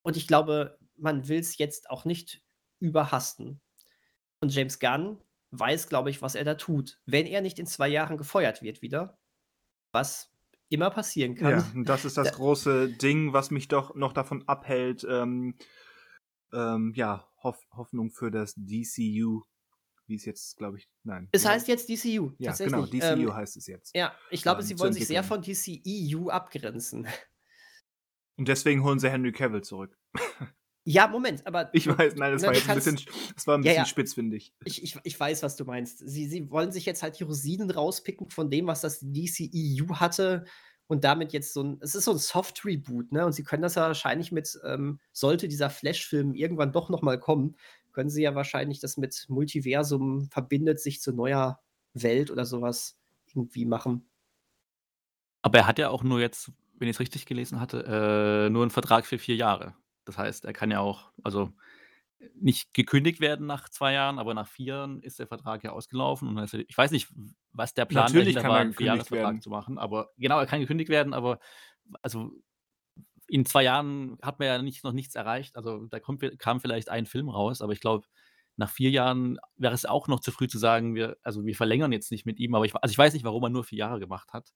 Und 0.00 0.16
ich 0.16 0.26
glaube, 0.26 0.78
man 0.96 1.28
will 1.28 1.40
es 1.40 1.58
jetzt 1.58 1.90
auch 1.90 2.06
nicht 2.06 2.40
überhasten. 2.80 3.60
Und 4.40 4.54
James 4.54 4.78
Gunn 4.78 5.18
weiß, 5.58 5.88
glaube 5.88 6.10
ich, 6.10 6.22
was 6.22 6.34
er 6.34 6.44
da 6.44 6.54
tut. 6.54 7.00
Wenn 7.06 7.26
er 7.26 7.40
nicht 7.40 7.58
in 7.58 7.66
zwei 7.66 7.88
Jahren 7.88 8.16
gefeuert 8.16 8.62
wird 8.62 8.82
wieder, 8.82 9.18
was 9.92 10.32
immer 10.68 10.90
passieren 10.90 11.34
kann. 11.34 11.50
Ja, 11.50 11.70
und 11.74 11.88
das 11.88 12.04
ist 12.04 12.16
das 12.16 12.30
da 12.30 12.34
große 12.34 12.88
Ding, 12.88 13.32
was 13.32 13.50
mich 13.50 13.68
doch 13.68 13.94
noch 13.94 14.12
davon 14.12 14.46
abhält, 14.48 15.06
ähm, 15.08 15.56
ähm, 16.52 16.92
ja, 16.96 17.28
Hoff 17.42 17.58
Hoffnung 17.72 18.10
für 18.10 18.30
das 18.30 18.54
DCU, 18.56 19.42
wie 20.06 20.16
es 20.16 20.24
jetzt, 20.24 20.56
glaube 20.56 20.78
ich, 20.78 20.88
nein. 21.02 21.28
Es 21.32 21.46
heißt 21.46 21.68
jetzt 21.68 21.88
DCU, 21.88 22.32
ja, 22.38 22.52
genau, 22.52 22.86
DCU 22.86 23.04
ähm, 23.04 23.34
heißt 23.34 23.56
es 23.56 23.66
jetzt. 23.66 23.94
Ja, 23.94 24.14
ich 24.30 24.42
glaube, 24.42 24.60
ähm, 24.62 24.66
sie 24.66 24.78
wollen 24.78 24.92
sich 24.92 25.06
sehr 25.06 25.24
von 25.24 25.42
DCEU 25.42 26.28
abgrenzen. 26.28 27.06
Und 28.36 28.48
deswegen 28.48 28.82
holen 28.82 28.98
sie 28.98 29.10
Henry 29.10 29.32
Cavill 29.32 29.62
zurück. 29.62 29.96
Ja, 30.84 31.08
Moment, 31.08 31.46
aber. 31.46 31.70
Ich 31.72 31.86
weiß, 31.86 32.14
nein, 32.16 32.32
das 32.32 32.42
ne, 32.42 32.48
war 32.48 32.54
jetzt 32.54 32.66
kannst, 32.66 32.86
ein 32.86 32.94
bisschen, 32.94 33.12
das 33.34 33.46
war 33.46 33.56
ein 33.56 33.62
bisschen 33.62 33.74
ja, 33.74 33.82
ja. 33.82 33.86
spitz, 33.86 34.14
finde 34.14 34.36
ich. 34.36 34.52
ich. 34.64 34.82
Ich, 34.82 34.96
ich. 35.02 35.18
weiß, 35.18 35.42
was 35.42 35.56
du 35.56 35.64
meinst. 35.64 35.98
Sie, 36.06 36.26
sie 36.28 36.50
wollen 36.50 36.72
sich 36.72 36.84
jetzt 36.84 37.02
halt 37.02 37.18
die 37.18 37.24
Rosinen 37.24 37.70
rauspicken 37.70 38.28
von 38.28 38.50
dem, 38.50 38.66
was 38.66 38.82
das 38.82 39.00
DCEU 39.00 39.94
hatte 39.94 40.44
und 40.86 41.04
damit 41.04 41.32
jetzt 41.32 41.54
so 41.54 41.62
ein. 41.62 41.78
Es 41.80 41.94
ist 41.94 42.04
so 42.04 42.12
ein 42.12 42.18
Soft-Reboot, 42.18 43.12
ne? 43.12 43.24
Und 43.24 43.32
sie 43.32 43.44
können 43.44 43.62
das 43.62 43.76
ja 43.76 43.82
wahrscheinlich 43.82 44.30
mit, 44.30 44.58
ähm, 44.64 45.00
sollte 45.12 45.48
dieser 45.48 45.70
Flash-Film 45.70 46.34
irgendwann 46.34 46.72
doch 46.72 46.90
nochmal 46.90 47.18
kommen, 47.18 47.56
können 47.92 48.10
sie 48.10 48.22
ja 48.22 48.34
wahrscheinlich 48.34 48.80
das 48.80 48.98
mit 48.98 49.26
Multiversum 49.28 50.28
verbindet 50.30 50.80
sich 50.80 51.00
zu 51.00 51.12
neuer 51.12 51.60
Welt 51.94 52.30
oder 52.30 52.44
sowas 52.44 52.98
irgendwie 53.28 53.64
machen. 53.64 54.06
Aber 55.40 55.58
er 55.58 55.66
hat 55.66 55.78
ja 55.78 55.88
auch 55.88 56.02
nur 56.02 56.20
jetzt, 56.20 56.52
wenn 56.78 56.88
ich 56.88 56.96
es 56.96 57.00
richtig 57.00 57.24
gelesen 57.24 57.60
hatte, 57.60 57.84
äh, 57.86 58.50
nur 58.50 58.62
einen 58.62 58.70
Vertrag 58.70 59.06
für 59.06 59.18
vier 59.18 59.36
Jahre. 59.36 59.74
Das 60.04 60.18
heißt, 60.18 60.44
er 60.44 60.52
kann 60.52 60.70
ja 60.70 60.80
auch 60.80 61.12
also, 61.22 61.52
nicht 62.34 62.74
gekündigt 62.74 63.20
werden 63.20 63.46
nach 63.46 63.68
zwei 63.68 63.92
Jahren, 63.94 64.18
aber 64.18 64.34
nach 64.34 64.48
vier 64.48 64.66
Jahren 64.66 65.02
ist 65.02 65.18
der 65.18 65.26
Vertrag 65.28 65.64
ja 65.64 65.72
ausgelaufen 65.72 66.28
und 66.28 66.38
also, 66.38 66.58
ich 66.58 66.76
weiß 66.78 66.90
nicht, 66.92 67.08
was 67.52 67.74
der 67.74 67.84
Plan 67.86 68.14
Natürlich 68.14 68.38
kann 68.38 68.52
war, 68.52 68.62
'n 68.62 68.72
gekündigt 68.72 69.10
Vierjahresvertrag 69.10 69.42
zu 69.42 69.50
machen, 69.50 69.78
aber 69.78 70.10
genau, 70.16 70.38
er 70.38 70.46
kann 70.46 70.60
gekündigt 70.60 70.88
werden, 70.90 71.12
aber 71.14 71.38
also, 72.02 72.32
in 73.28 73.46
zwei 73.46 73.62
Jahren 73.64 74.18
hat 74.22 74.38
man 74.38 74.48
ja 74.48 74.62
nicht 74.62 74.84
noch 74.84 74.92
nichts 74.92 75.14
erreicht. 75.14 75.56
Also, 75.56 75.86
da 75.86 76.00
kommt 76.00 76.22
kam 76.38 76.60
vielleicht 76.60 76.88
ein 76.90 77.06
Film 77.06 77.28
raus, 77.28 77.62
aber 77.62 77.72
ich 77.72 77.80
glaube, 77.80 78.06
nach 78.56 78.70
vier 78.70 78.90
Jahren 78.90 79.38
wäre 79.56 79.74
es 79.74 79.86
auch 79.86 80.08
noch 80.08 80.20
zu 80.20 80.30
früh 80.32 80.48
zu 80.48 80.58
sagen, 80.58 80.94
wir 80.94 81.16
also, 81.22 81.44
wir 81.46 81.56
verlängern 81.56 81.92
jetzt 81.92 82.10
nicht 82.12 82.26
mit 82.26 82.38
ihm, 82.40 82.54
aber 82.54 82.66
ich 82.66 82.74
also, 82.76 82.92
ich 82.92 82.98
weiß 82.98 83.14
nicht, 83.14 83.24
warum 83.24 83.42
er 83.44 83.50
nur 83.50 83.64
vier 83.64 83.78
Jahre 83.80 84.00
gemacht 84.00 84.32
hat, 84.32 84.50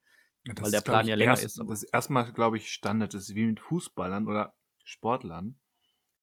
Ja, 0.46 0.54
weil 0.54 0.70
der 0.72 0.82
Plan 0.82 1.08
ja 1.08 1.16
länger 1.16 1.40
erst 1.40 1.42
ist, 1.42 1.58
das 1.58 1.82
ist 1.82 1.90
erst 1.92 2.10
glaube 2.34 2.56
ich, 2.56 2.70
Standard. 2.72 3.14
Das 3.14 3.22
ist 3.28 3.34
wie 3.34 3.46
mit 3.46 3.60
Fußballern 3.60 4.26
oder 4.26 4.54
Sportlern, 4.88 5.58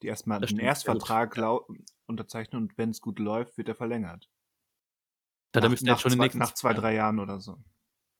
die 0.01 0.07
erstmal 0.07 0.43
einen 0.43 0.59
Erstvertrag 0.59 1.37
ja. 1.37 1.59
unterzeichnen 2.07 2.63
und 2.63 2.77
wenn 2.77 2.89
es 2.89 2.99
gut 2.99 3.19
läuft, 3.19 3.57
wird 3.57 3.69
er 3.69 3.75
verlängert. 3.75 4.27
Ja, 5.53 5.61
nach, 5.61 5.69
müsste 5.69 5.85
nach, 5.85 5.99
schon 5.99 6.11
zwei, 6.11 6.27
nach 6.33 6.53
zwei, 6.53 6.73
drei 6.73 6.95
Jahren 6.95 7.19
oder 7.19 7.39
so. 7.39 7.63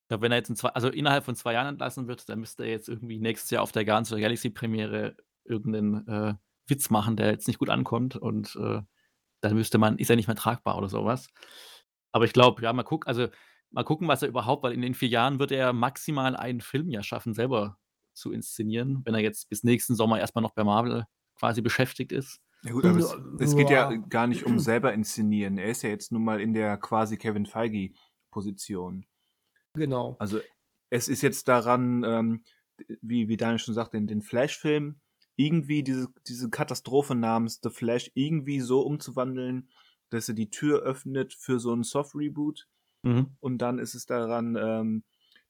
Ja, 0.10 0.22
wenn 0.22 0.32
er 0.32 0.38
jetzt 0.38 0.50
in 0.50 0.56
zwei, 0.56 0.70
also 0.70 0.88
innerhalb 0.90 1.26
von 1.26 1.36
zwei 1.36 1.54
Jahren 1.54 1.68
entlassen 1.68 2.08
wird, 2.08 2.30
dann 2.30 2.40
müsste 2.40 2.64
er 2.64 2.70
jetzt 2.70 2.88
irgendwie 2.88 3.20
nächstes 3.20 3.50
Jahr 3.50 3.64
auf 3.64 3.72
der 3.72 3.84
Guardians 3.86 4.12
Galaxy 4.12 4.52
Premiere 4.52 5.18
irgendeinen 5.44 6.08
äh, 6.08 6.36
Witz 6.68 6.90
machen, 6.92 7.18
der 7.18 7.32
jetzt 7.32 7.48
nicht 7.48 7.60
gut 7.60 7.70
ankommt 7.70 8.16
und 8.16 8.56
äh, 8.56 8.82
dann 9.42 9.56
müsste 9.56 9.80
man, 9.80 9.98
ist 9.98 10.10
er 10.10 10.16
nicht 10.16 10.28
mehr 10.28 10.36
tragbar 10.36 10.78
oder 10.78 10.90
sowas. 10.90 11.28
Aber 12.12 12.26
ich 12.26 12.34
glaube, 12.34 12.62
ja, 12.62 12.72
mal 12.72 12.84
gucken, 12.84 13.08
also 13.08 13.28
mal 13.72 13.84
gucken, 13.84 14.08
was 14.08 14.22
er 14.22 14.30
überhaupt, 14.30 14.64
weil 14.64 14.74
in 14.74 14.82
den 14.82 14.94
vier 14.94 15.10
Jahren 15.10 15.40
wird 15.40 15.52
er 15.52 15.74
maximal 15.74 16.36
einen 16.36 16.62
Film 16.62 16.90
ja 16.90 17.04
schaffen, 17.04 17.34
selber 17.34 17.78
zu 18.16 18.32
inszenieren, 18.32 19.02
wenn 19.06 19.14
er 19.14 19.22
jetzt 19.22 19.50
bis 19.50 19.64
nächsten 19.64 19.96
Sommer 19.96 20.20
erstmal 20.20 20.42
noch 20.42 20.54
bei 20.54 20.64
Marvel 20.64 21.06
quasi 21.38 21.62
beschäftigt 21.62 22.12
ist. 22.12 22.40
Ja 22.64 22.72
gut, 22.72 22.86
aber 22.86 22.98
es, 22.98 23.16
es 23.40 23.56
geht 23.56 23.70
ja 23.70 23.94
gar 24.10 24.28
nicht 24.28 24.46
um 24.46 24.60
selber 24.60 24.94
inszenieren. 24.94 25.58
Er 25.58 25.70
ist 25.70 25.84
ja 25.84 25.90
jetzt 25.90 26.12
nun 26.12 26.24
mal 26.24 26.42
in 26.42 26.54
der 26.54 26.78
quasi 26.78 27.18
Kevin 27.18 27.46
Feige-Position. 27.46 29.06
Genau. 29.74 30.16
Also 30.20 30.40
es 30.90 31.08
ist 31.08 31.22
jetzt 31.22 31.48
daran, 31.48 32.04
ähm, 32.04 32.44
wie, 33.02 33.28
wie 33.28 33.38
Daniel 33.38 33.60
schon 33.60 33.74
sagte, 33.74 33.98
in 33.98 34.08
den 34.08 34.22
Flash-Film 34.22 35.00
irgendwie 35.36 35.84
diese, 35.84 36.08
diese 36.28 36.50
Katastrophe 36.50 37.14
namens 37.14 37.60
The 37.62 37.70
Flash 37.70 38.10
irgendwie 38.14 38.62
so 38.62 38.82
umzuwandeln, 38.82 39.70
dass 40.10 40.30
er 40.30 40.36
die 40.36 40.50
Tür 40.50 40.82
öffnet 40.82 41.34
für 41.34 41.60
so 41.60 41.74
einen 41.74 41.84
Soft-Reboot. 41.84 42.68
Mhm. 43.04 43.36
Und 43.40 43.60
dann 43.60 43.80
ist 43.80 43.96
es 43.96 44.06
daran, 44.06 44.56
ähm, 44.56 45.04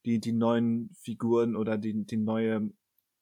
die, 0.06 0.20
die 0.20 0.32
neuen 0.32 0.92
Figuren 0.94 1.56
oder 1.56 1.78
die, 1.78 2.06
die 2.06 2.18
neue, 2.18 2.72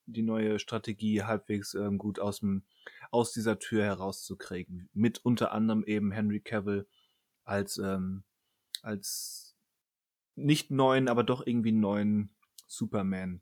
die 0.06 0.22
neue 0.22 0.60
Strategie 0.60 1.24
halbwegs 1.24 1.74
ähm, 1.74 1.98
gut 1.98 2.20
aus 2.20 2.40
dem, 2.40 2.64
aus 3.12 3.32
dieser 3.32 3.60
Tür 3.60 3.84
herauszukriegen. 3.84 4.90
Mit 4.94 5.20
unter 5.26 5.52
anderem 5.52 5.84
eben 5.86 6.12
Henry 6.12 6.42
Cavill 6.42 6.88
als, 7.46 7.78
ähm, 7.78 8.24
als 8.82 9.56
nicht 10.36 10.72
neuen, 10.72 11.08
aber 11.08 11.24
doch 11.24 11.46
irgendwie 11.46 11.72
neuen 11.72 12.36
Superman. 12.68 13.42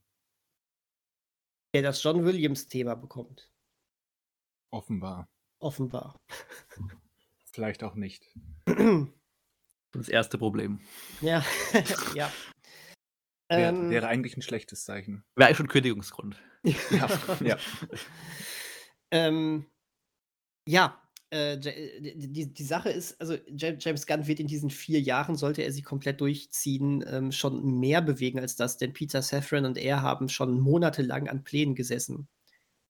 Der 1.73 1.81
das 1.81 2.03
John 2.03 2.25
Williams-Thema 2.25 2.95
bekommt. 2.95 3.51
Offenbar. 4.69 5.29
Offenbar. 5.59 6.19
Vielleicht 7.45 7.83
auch 7.83 7.95
nicht. 7.95 8.35
Das 9.93 10.07
erste 10.07 10.37
Problem. 10.37 10.79
Ja, 11.19 11.43
ja. 12.15 12.31
Wär, 13.57 13.69
ähm, 13.69 13.89
wäre 13.89 14.07
eigentlich 14.07 14.37
ein 14.37 14.41
schlechtes 14.41 14.85
Zeichen. 14.85 15.23
Wäre 15.35 15.47
eigentlich 15.47 15.57
schon 15.57 15.67
Kündigungsgrund. 15.67 16.37
ja. 16.63 17.07
ja. 17.43 17.57
ähm, 19.11 19.65
ja, 20.67 21.01
äh, 21.31 21.57
die, 21.57 22.53
die 22.53 22.63
Sache 22.63 22.89
ist, 22.89 23.19
also 23.19 23.35
James 23.47 24.05
Gunn 24.05 24.27
wird 24.27 24.39
in 24.39 24.47
diesen 24.47 24.69
vier 24.69 24.99
Jahren, 24.99 25.35
sollte 25.35 25.63
er 25.63 25.71
sie 25.71 25.81
komplett 25.81 26.21
durchziehen, 26.21 27.03
ähm, 27.07 27.31
schon 27.31 27.79
mehr 27.79 28.01
bewegen 28.01 28.39
als 28.39 28.55
das, 28.55 28.77
denn 28.77 28.93
Peter 28.93 29.21
Safran 29.21 29.65
und 29.65 29.77
er 29.77 30.01
haben 30.01 30.29
schon 30.29 30.59
monatelang 30.59 31.29
an 31.29 31.43
Plänen 31.43 31.75
gesessen. 31.75 32.27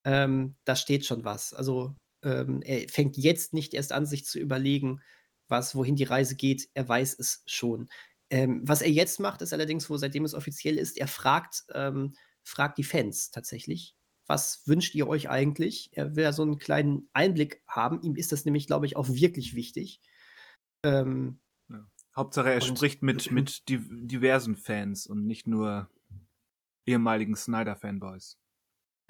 Ähm, 0.06 0.56
da 0.66 0.76
steht 0.76 1.06
schon 1.06 1.24
was. 1.24 1.54
Also 1.54 1.96
ähm, 2.24 2.62
er 2.64 2.90
fängt 2.90 3.18
jetzt 3.18 3.54
nicht 3.54 3.74
erst 3.74 3.92
an, 3.94 4.06
sich 4.06 4.26
zu 4.26 4.40
überlegen, 4.40 5.02
was, 5.48 5.76
wohin 5.76 5.96
die 5.96 6.04
Reise 6.04 6.36
geht. 6.36 6.68
Er 6.74 6.88
weiß 6.88 7.18
es 7.20 7.44
schon. 7.46 7.90
Ähm, 8.32 8.62
was 8.64 8.82
er 8.82 8.90
jetzt 8.90 9.20
macht, 9.20 9.42
ist 9.42 9.52
allerdings, 9.52 9.90
wo 9.90 9.98
seitdem 9.98 10.24
es 10.24 10.34
offiziell 10.34 10.78
ist, 10.78 10.98
er 10.98 11.10
fragt, 11.10 11.66
ähm, 11.74 12.16
fragt 12.44 12.78
die 12.78 12.86
Fans 12.86 13.30
tatsächlich. 13.30 13.98
Was 14.26 14.66
wünscht 14.66 14.96
ihr 14.96 15.08
euch 15.08 15.30
eigentlich? 15.30 15.90
Er 15.92 16.16
will 16.16 16.24
ja 16.24 16.32
so 16.32 16.44
einen 16.44 16.58
kleinen 16.58 17.10
Einblick 17.12 17.62
haben. 17.68 18.02
Ihm 18.02 18.16
ist 18.16 18.32
das 18.32 18.46
nämlich, 18.46 18.68
glaube 18.68 18.86
ich, 18.86 18.96
auch 18.96 19.10
wirklich 19.10 19.54
wichtig. 19.54 20.00
Ähm, 20.86 21.42
ja. 21.70 21.86
Hauptsache, 22.16 22.54
er 22.54 22.62
spricht 22.62 23.04
mit, 23.04 23.32
mit 23.32 23.64
diversen 23.68 24.56
Fans 24.56 25.08
und 25.08 25.28
nicht 25.28 25.46
nur 25.46 25.90
ehemaligen 26.86 27.36
Snyder-Fanboys. 27.36 28.38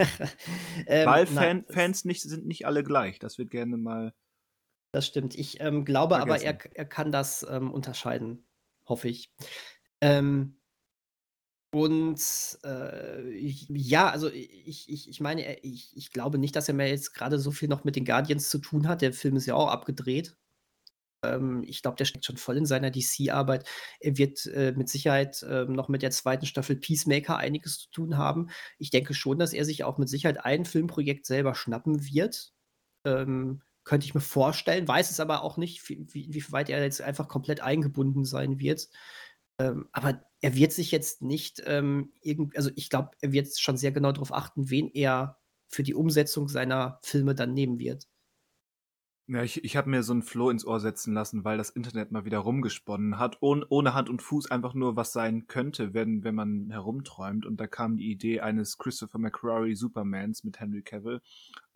ähm, 0.88 1.06
Weil 1.06 1.26
Fan, 1.28 1.64
Fans 1.68 2.04
nicht, 2.04 2.22
sind 2.22 2.44
nicht 2.44 2.66
alle 2.66 2.82
gleich. 2.82 3.20
Das 3.20 3.38
wird 3.38 3.52
gerne 3.52 3.76
mal. 3.76 4.12
Das 4.90 5.06
stimmt. 5.06 5.36
Ich 5.36 5.60
ähm, 5.60 5.84
glaube 5.84 6.16
vergessen. 6.16 6.48
aber, 6.48 6.64
er, 6.64 6.76
er 6.76 6.84
kann 6.86 7.12
das 7.12 7.46
ähm, 7.48 7.70
unterscheiden 7.70 8.44
hoffe 8.92 9.08
ich. 9.08 9.32
Ähm, 10.02 10.56
und 11.74 12.20
äh, 12.64 13.30
ich, 13.30 13.66
ja, 13.70 14.10
also 14.10 14.28
ich, 14.30 14.90
ich, 14.90 15.08
ich 15.08 15.20
meine, 15.20 15.58
ich, 15.60 15.96
ich 15.96 16.12
glaube 16.12 16.36
nicht, 16.36 16.54
dass 16.54 16.68
er 16.68 16.74
mir 16.74 16.86
jetzt 16.88 17.14
gerade 17.14 17.38
so 17.38 17.50
viel 17.50 17.68
noch 17.68 17.84
mit 17.84 17.96
den 17.96 18.04
Guardians 18.04 18.50
zu 18.50 18.58
tun 18.58 18.88
hat. 18.88 19.00
Der 19.00 19.14
Film 19.14 19.36
ist 19.36 19.46
ja 19.46 19.54
auch 19.54 19.68
abgedreht. 19.68 20.36
Ähm, 21.24 21.64
ich 21.66 21.82
glaube, 21.82 21.96
der 21.96 22.04
steckt 22.04 22.26
schon 22.26 22.36
voll 22.36 22.58
in 22.58 22.66
seiner 22.66 22.90
DC-Arbeit. 22.90 23.66
Er 24.00 24.18
wird 24.18 24.46
äh, 24.46 24.72
mit 24.76 24.88
Sicherheit 24.88 25.42
äh, 25.44 25.64
noch 25.64 25.88
mit 25.88 26.02
der 26.02 26.10
zweiten 26.10 26.46
Staffel 26.46 26.76
Peacemaker 26.76 27.38
einiges 27.38 27.78
zu 27.78 27.90
tun 27.90 28.18
haben. 28.18 28.50
Ich 28.78 28.90
denke 28.90 29.14
schon, 29.14 29.38
dass 29.38 29.52
er 29.54 29.64
sich 29.64 29.84
auch 29.84 29.98
mit 29.98 30.08
Sicherheit 30.08 30.44
ein 30.44 30.64
Filmprojekt 30.64 31.26
selber 31.26 31.54
schnappen 31.54 32.04
wird. 32.04 32.52
Ähm, 33.06 33.62
könnte 33.84 34.06
ich 34.06 34.14
mir 34.14 34.20
vorstellen, 34.20 34.86
weiß 34.86 35.10
es 35.10 35.20
aber 35.20 35.42
auch 35.42 35.56
nicht, 35.56 35.88
wie, 35.88 36.06
wie, 36.08 36.52
weit 36.52 36.70
er 36.70 36.82
jetzt 36.82 37.02
einfach 37.02 37.28
komplett 37.28 37.60
eingebunden 37.60 38.24
sein 38.24 38.58
wird. 38.58 38.88
Ähm, 39.58 39.88
aber 39.92 40.24
er 40.40 40.54
wird 40.54 40.72
sich 40.72 40.90
jetzt 40.90 41.22
nicht 41.22 41.62
ähm, 41.66 42.12
irgendwie, 42.20 42.56
also 42.56 42.70
ich 42.76 42.90
glaube, 42.90 43.10
er 43.20 43.32
wird 43.32 43.58
schon 43.58 43.76
sehr 43.76 43.92
genau 43.92 44.12
darauf 44.12 44.32
achten, 44.32 44.70
wen 44.70 44.88
er 44.88 45.38
für 45.68 45.82
die 45.82 45.94
Umsetzung 45.94 46.48
seiner 46.48 46.98
Filme 47.02 47.34
dann 47.34 47.54
nehmen 47.54 47.78
wird. 47.78 48.06
Ja, 49.28 49.42
ich, 49.42 49.62
ich 49.62 49.76
habe 49.76 49.88
mir 49.88 50.02
so 50.02 50.12
ein 50.12 50.22
Floh 50.22 50.50
ins 50.50 50.66
Ohr 50.66 50.80
setzen 50.80 51.14
lassen, 51.14 51.44
weil 51.44 51.56
das 51.56 51.70
Internet 51.70 52.10
mal 52.10 52.24
wieder 52.24 52.38
rumgesponnen 52.38 53.18
hat, 53.18 53.38
ohne, 53.40 53.64
ohne 53.68 53.94
Hand 53.94 54.08
und 54.08 54.20
Fuß 54.20 54.50
einfach 54.50 54.74
nur 54.74 54.96
was 54.96 55.12
sein 55.12 55.46
könnte, 55.46 55.94
wenn, 55.94 56.24
wenn 56.24 56.34
man 56.34 56.70
herumträumt. 56.70 57.46
Und 57.46 57.58
da 57.58 57.68
kam 57.68 57.96
die 57.96 58.10
Idee 58.10 58.40
eines 58.40 58.78
Christopher 58.78 59.18
McQuarrie 59.18 59.76
Supermans 59.76 60.42
mit 60.42 60.58
Henry 60.58 60.82
Cavill. 60.82 61.20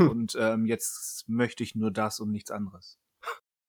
Hm. 0.00 0.08
Und 0.08 0.36
ähm, 0.38 0.66
jetzt 0.66 1.28
möchte 1.28 1.62
ich 1.62 1.76
nur 1.76 1.92
das 1.92 2.18
und 2.18 2.32
nichts 2.32 2.50
anderes. 2.50 2.98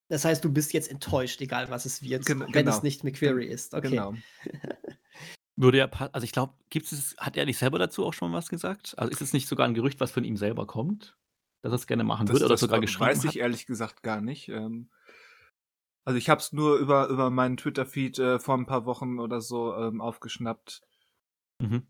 Das 0.10 0.26
heißt, 0.26 0.44
du 0.44 0.52
bist 0.52 0.74
jetzt 0.74 0.90
enttäuscht, 0.90 1.42
egal 1.42 1.70
was 1.70 1.86
es 1.86 2.02
wird, 2.02 2.26
Gen 2.26 2.40
wenn 2.40 2.52
genau. 2.52 2.72
es 2.72 2.82
nicht 2.82 3.04
McQuarrie 3.04 3.46
ist. 3.46 3.74
Okay. 3.74 3.90
Genau. 3.90 4.16
Würde 5.56 5.80
er, 5.80 6.16
also 6.16 6.24
ich 6.24 6.32
glaube, 6.32 6.54
gibt 6.70 6.92
es, 6.92 7.16
hat 7.18 7.36
er 7.36 7.46
nicht 7.46 7.58
selber 7.58 7.80
dazu 7.80 8.06
auch 8.06 8.14
schon 8.14 8.32
was 8.32 8.48
gesagt? 8.50 8.94
Also 8.98 9.12
ist 9.12 9.22
es 9.22 9.34
nicht 9.34 9.48
sogar 9.48 9.68
ein 9.68 9.74
Gerücht, 9.74 10.00
was 10.00 10.12
von 10.12 10.24
ihm 10.24 10.38
selber 10.38 10.68
kommt? 10.68 11.18
Dass 11.62 11.72
er 11.72 11.76
es 11.76 11.88
gerne 11.88 12.04
machen 12.04 12.28
das, 12.28 12.36
würde 12.36 12.46
oder 12.46 12.54
das 12.54 12.62
sogar 12.62 12.80
geschrieben 12.80 13.10
weiß 13.10 13.24
ich 13.24 13.30
hat? 13.32 13.36
ehrlich 13.36 13.66
gesagt 13.66 14.04
gar 14.04 14.22
nicht. 14.22 14.50
Ähm, 14.50 14.90
also 16.06 16.18
ich 16.18 16.30
habe 16.30 16.40
es 16.40 16.54
nur 16.54 16.78
über, 16.78 17.10
über 17.10 17.30
meinen 17.30 17.58
Twitter-Feed 17.58 18.20
äh, 18.20 18.40
vor 18.40 18.56
ein 18.56 18.66
paar 18.66 18.86
Wochen 18.86 19.20
oder 19.20 19.42
so 19.42 19.76
ähm, 19.76 20.00
aufgeschnappt. 20.00 20.82
Mhm. 21.60 21.88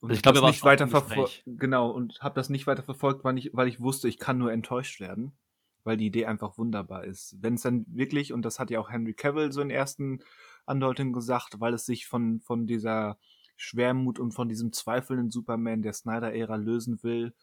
Und 0.00 0.10
also 0.10 0.18
ich 0.18 0.22
glaube, 0.22 0.40
nicht 0.46 0.64
weiter 0.64 0.88
verfolgt. 0.88 1.42
Genau, 1.46 1.90
und 1.90 2.20
habe 2.20 2.34
das 2.34 2.48
nicht 2.48 2.66
weiter 2.66 2.82
verfolgt, 2.82 3.22
weil 3.22 3.38
ich, 3.38 3.50
weil 3.52 3.68
ich 3.68 3.80
wusste, 3.80 4.08
ich 4.08 4.18
kann 4.18 4.38
nur 4.38 4.50
enttäuscht 4.50 4.98
werden, 4.98 5.38
weil 5.84 5.98
die 5.98 6.06
Idee 6.06 6.26
einfach 6.26 6.56
wunderbar 6.56 7.04
ist. 7.04 7.36
Wenn 7.40 7.54
es 7.54 7.62
dann 7.62 7.84
wirklich, 7.88 8.32
und 8.32 8.42
das 8.42 8.58
hat 8.58 8.70
ja 8.70 8.80
auch 8.80 8.90
Henry 8.90 9.12
Cavill 9.12 9.52
so 9.52 9.60
in 9.60 9.70
ersten 9.70 10.20
Andeutungen 10.64 11.12
gesagt, 11.12 11.60
weil 11.60 11.74
es 11.74 11.84
sich 11.84 12.06
von, 12.06 12.40
von 12.40 12.66
dieser 12.66 13.18
Schwermut 13.56 14.18
und 14.18 14.32
von 14.32 14.48
diesem 14.48 14.72
zweifelnden 14.72 15.30
Superman 15.30 15.82
der 15.82 15.92
Snyder-Ära 15.92 16.56
lösen 16.56 17.02
will 17.02 17.34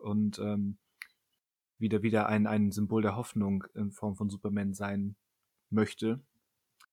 und 0.00 0.38
ähm, 0.38 0.78
wieder 1.78 2.02
wieder 2.02 2.26
ein, 2.26 2.46
ein 2.46 2.72
Symbol 2.72 3.02
der 3.02 3.16
Hoffnung 3.16 3.64
in 3.74 3.90
Form 3.90 4.16
von 4.16 4.28
Superman 4.28 4.74
sein 4.74 5.16
möchte. 5.70 6.20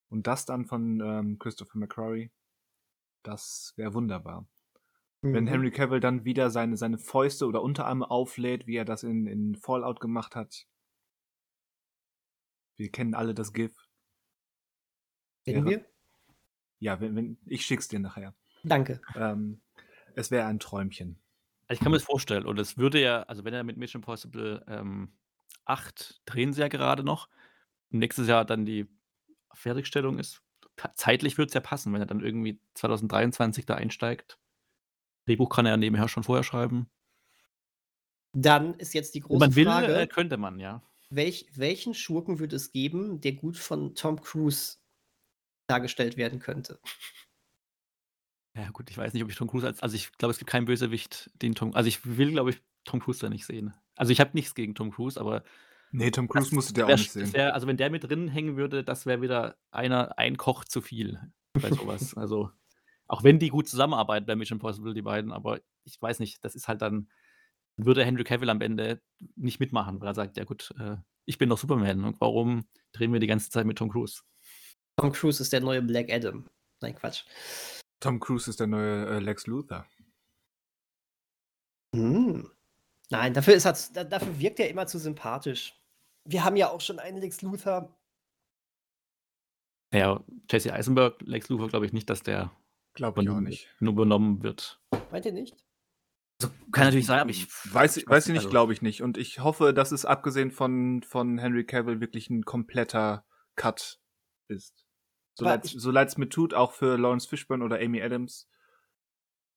Und 0.10 0.28
das 0.28 0.46
dann 0.46 0.66
von 0.66 1.02
ähm, 1.02 1.40
Christopher 1.40 1.78
McCrory, 1.78 2.32
das 3.24 3.74
wäre 3.76 3.94
wunderbar. 3.94 4.48
Mhm. 5.22 5.34
Wenn 5.34 5.48
Henry 5.48 5.72
Cavill 5.72 6.00
dann 6.00 6.24
wieder 6.24 6.50
seine, 6.50 6.78
seine 6.78 6.98
Fäuste 6.98 7.46
oder 7.46 7.62
Unterarme 7.62 8.10
auflädt, 8.10 8.68
wie 8.68 8.78
er 8.78 8.86
das 8.86 9.04
in, 9.04 9.28
in 9.28 9.56
Fallout 9.56 10.00
gemacht 10.00 10.36
hat. 10.36 10.68
Wir 12.78 12.92
kennen 12.92 13.16
alle 13.16 13.34
das 13.34 13.54
GIF. 13.54 13.76
Kennen 15.46 15.66
wir? 15.66 15.86
Ja, 16.80 17.02
wenn, 17.02 17.16
wenn, 17.16 17.38
ich 17.46 17.66
schick's 17.66 17.88
dir 17.88 18.00
nachher. 18.00 18.36
Danke. 18.64 19.02
Ähm, 19.16 19.62
es 20.16 20.30
wäre 20.30 20.46
ein 20.46 20.60
Träumchen. 20.60 21.20
Also, 21.68 21.80
ich 21.80 21.84
kann 21.84 21.92
mir 21.92 21.98
das 21.98 22.06
vorstellen 22.06 22.46
und 22.46 22.60
es 22.60 22.78
würde 22.78 23.02
ja 23.02 23.24
also, 23.24 23.44
wenn 23.44 23.54
er 23.54 23.64
mit 23.64 23.78
Mission 23.78 24.02
Impossible, 24.02 24.64
ähm, 24.68 25.14
8 25.66 26.22
drehen 26.26 26.54
sie 26.54 26.62
ja 26.62 26.68
gerade 26.70 27.04
noch, 27.04 27.30
nächstes 27.90 28.28
Jahr 28.28 28.46
dann 28.46 28.66
die 28.66 28.88
Fertigstellung 29.54 30.20
ist. 30.20 30.42
Zeitlich 30.96 31.38
würde 31.38 31.48
es 31.48 31.54
ja 31.54 31.62
passen, 31.62 31.92
wenn 31.94 32.02
er 32.02 32.08
dann 32.08 32.22
irgendwie 32.22 32.62
2023 32.76 33.66
da 33.66 33.76
einsteigt. 33.76 34.38
Drehbuch 35.26 35.50
kann 35.50 35.66
er 35.66 35.72
ja 35.72 35.78
nebenher 35.78 36.08
schon 36.08 36.24
vorher 36.24 36.44
schreiben. 36.44 36.90
Dann 38.34 38.76
ist 38.76 38.94
jetzt 38.94 39.16
die 39.16 39.22
Wenn 39.22 39.28
große 39.28 39.40
man 39.40 39.56
will, 39.56 39.66
Frage 39.66 39.96
äh, 39.96 40.08
könnte 40.08 40.38
man, 40.38 40.60
ja. 40.60 40.84
welch 41.10 41.48
welchen 41.54 41.94
Schurken 41.94 42.40
würde 42.40 42.56
es 42.56 42.72
geben, 42.72 43.20
der 43.22 43.34
gut 43.34 43.58
von 43.58 43.96
Tom 43.96 44.22
Cruise 44.22 44.78
dargestellt 45.68 46.18
werden 46.18 46.40
könnte? 46.40 46.80
Ja, 48.58 48.72
gut, 48.72 48.90
ich 48.90 48.98
weiß 48.98 49.14
nicht, 49.14 49.24
ob 49.24 49.30
ich 49.30 49.36
Tom 49.36 49.48
Cruise 49.48 49.68
als. 49.68 49.82
Also, 49.82 49.96
ich 49.96 50.12
glaube, 50.14 50.32
es 50.32 50.40
gibt 50.40 50.50
keinen 50.50 50.66
Bösewicht, 50.66 51.30
den 51.42 51.54
Tom. 51.54 51.76
Also, 51.76 51.88
ich 51.88 52.18
will, 52.18 52.32
glaube 52.32 52.50
ich, 52.50 52.62
Tom 52.86 53.00
Cruise 53.00 53.20
da 53.20 53.30
nicht 53.30 53.46
sehen. 53.46 53.74
Also, 53.96 54.12
ich 54.12 54.20
habe 54.20 54.32
nichts 54.34 54.56
gegen 54.56 54.74
Tom 54.74 54.92
Cruise, 54.92 55.20
aber. 55.20 55.44
Nee, 55.92 56.10
Tom 56.12 56.28
Cruise 56.28 56.54
musste 56.54 56.74
der 56.74 56.86
auch 56.86 56.90
nicht 56.90 57.12
sehen. 57.12 57.32
Wär, 57.34 57.54
also, 57.54 57.68
wenn 57.68 57.78
der 57.78 57.92
mit 57.92 58.04
drin 58.04 58.28
hängen 58.28 58.58
würde, 58.58 58.84
das 58.84 59.06
wäre 59.06 59.22
wieder 59.22 59.58
einer, 59.70 60.18
ein 60.18 60.38
Koch 60.38 60.66
zu 60.66 60.82
viel 60.82 61.20
bei 61.54 61.70
sowas. 61.70 62.16
also, 62.18 62.50
auch 63.06 63.24
wenn 63.24 63.38
die 63.38 63.50
gut 63.50 63.70
zusammenarbeiten 63.70 64.26
bei 64.26 64.36
Mission 64.36 64.58
Impossible, 64.58 64.96
die 64.96 65.04
beiden, 65.04 65.32
aber 65.32 65.60
ich 65.86 66.02
weiß 66.02 66.20
nicht, 66.20 66.44
das 66.44 66.56
ist 66.56 66.68
halt 66.68 66.82
dann. 66.82 67.10
Würde 67.80 68.04
Henry 68.04 68.24
Cavill 68.24 68.50
am 68.50 68.62
Ende 68.62 69.04
nicht 69.36 69.60
mitmachen, 69.60 70.02
weil 70.02 70.08
er 70.08 70.16
sagt: 70.16 70.36
Ja, 70.36 70.46
gut, 70.46 70.74
äh, 70.80 70.98
ich 71.26 71.38
bin 71.38 71.48
doch 71.48 71.60
Superman 71.60 72.06
und 72.06 72.20
warum 72.20 72.66
drehen 72.92 73.14
wir 73.14 73.20
die 73.20 73.28
ganze 73.28 73.52
Zeit 73.52 73.68
mit 73.68 73.78
Tom 73.78 73.92
Cruise? 73.92 74.24
Tom 74.96 75.12
Cruise 75.12 75.44
ist 75.44 75.54
der 75.54 75.62
neue 75.62 75.84
Black 75.84 76.12
Adam. 76.12 76.50
Nein, 76.82 76.96
Quatsch. 76.96 77.24
Tom 78.00 78.20
Cruise 78.20 78.50
ist 78.50 78.60
der 78.60 78.68
neue 78.68 79.08
äh, 79.08 79.20
Lex 79.20 79.48
Luthor. 79.48 79.86
Hm. 81.96 82.52
Nein, 83.10 83.34
dafür, 83.34 83.56
ist 83.56 83.66
er, 83.66 84.06
dafür 84.06 84.40
wirkt 84.40 84.60
er 84.60 84.70
immer 84.70 84.86
zu 84.86 85.00
sympathisch. 85.00 85.80
Wir 86.26 86.44
haben 86.44 86.58
ja 86.58 86.70
auch 86.70 86.82
schon 86.82 87.00
einen 87.00 87.18
Lex 87.18 87.42
Luthor. 87.42 87.98
Ja, 89.94 90.24
Jesse 90.50 90.74
Eisenberg, 90.74 91.22
Lex 91.22 91.48
Luthor, 91.48 91.70
glaube 91.70 91.86
ich 91.86 91.94
nicht, 91.94 92.10
dass 92.10 92.22
der 92.22 92.52
glaube 92.94 93.24
ich 93.24 93.30
auch 93.30 93.40
nicht. 93.40 93.70
nur 93.80 93.94
übernommen 93.94 94.44
wird. 94.44 94.82
Meint 95.12 95.26
ihr 95.26 95.32
nicht? 95.32 95.56
Also, 96.42 96.54
kann 96.72 96.86
natürlich 96.86 97.06
sein, 97.06 97.20
aber 97.20 97.30
ich 97.30 97.48
weiß, 97.74 97.98
ich 97.98 98.08
weiß 98.08 98.28
ich 98.28 98.34
nicht, 98.34 98.40
also. 98.40 98.50
glaube 98.50 98.74
ich 98.74 98.82
nicht. 98.82 99.02
Und 99.02 99.18
ich 99.18 99.40
hoffe, 99.40 99.74
dass 99.74 99.92
es 99.92 100.06
abgesehen 100.06 100.52
von, 100.52 101.02
von 101.04 101.38
Henry 101.38 101.66
Cavill 101.66 102.02
wirklich 102.02 102.30
ein 102.30 102.44
kompletter 102.44 103.26
Cut 103.56 104.00
ist. 104.50 104.87
So 105.38 105.46
leid 105.46 105.66
so 105.66 105.92
es 105.92 106.18
mir 106.18 106.30
tut, 106.30 106.56
auch 106.56 106.72
für 106.72 106.98
Lawrence 106.98 107.30
Fishburne 107.30 107.64
oder 107.64 107.80
Amy 107.80 108.02
Adams. 108.02 108.48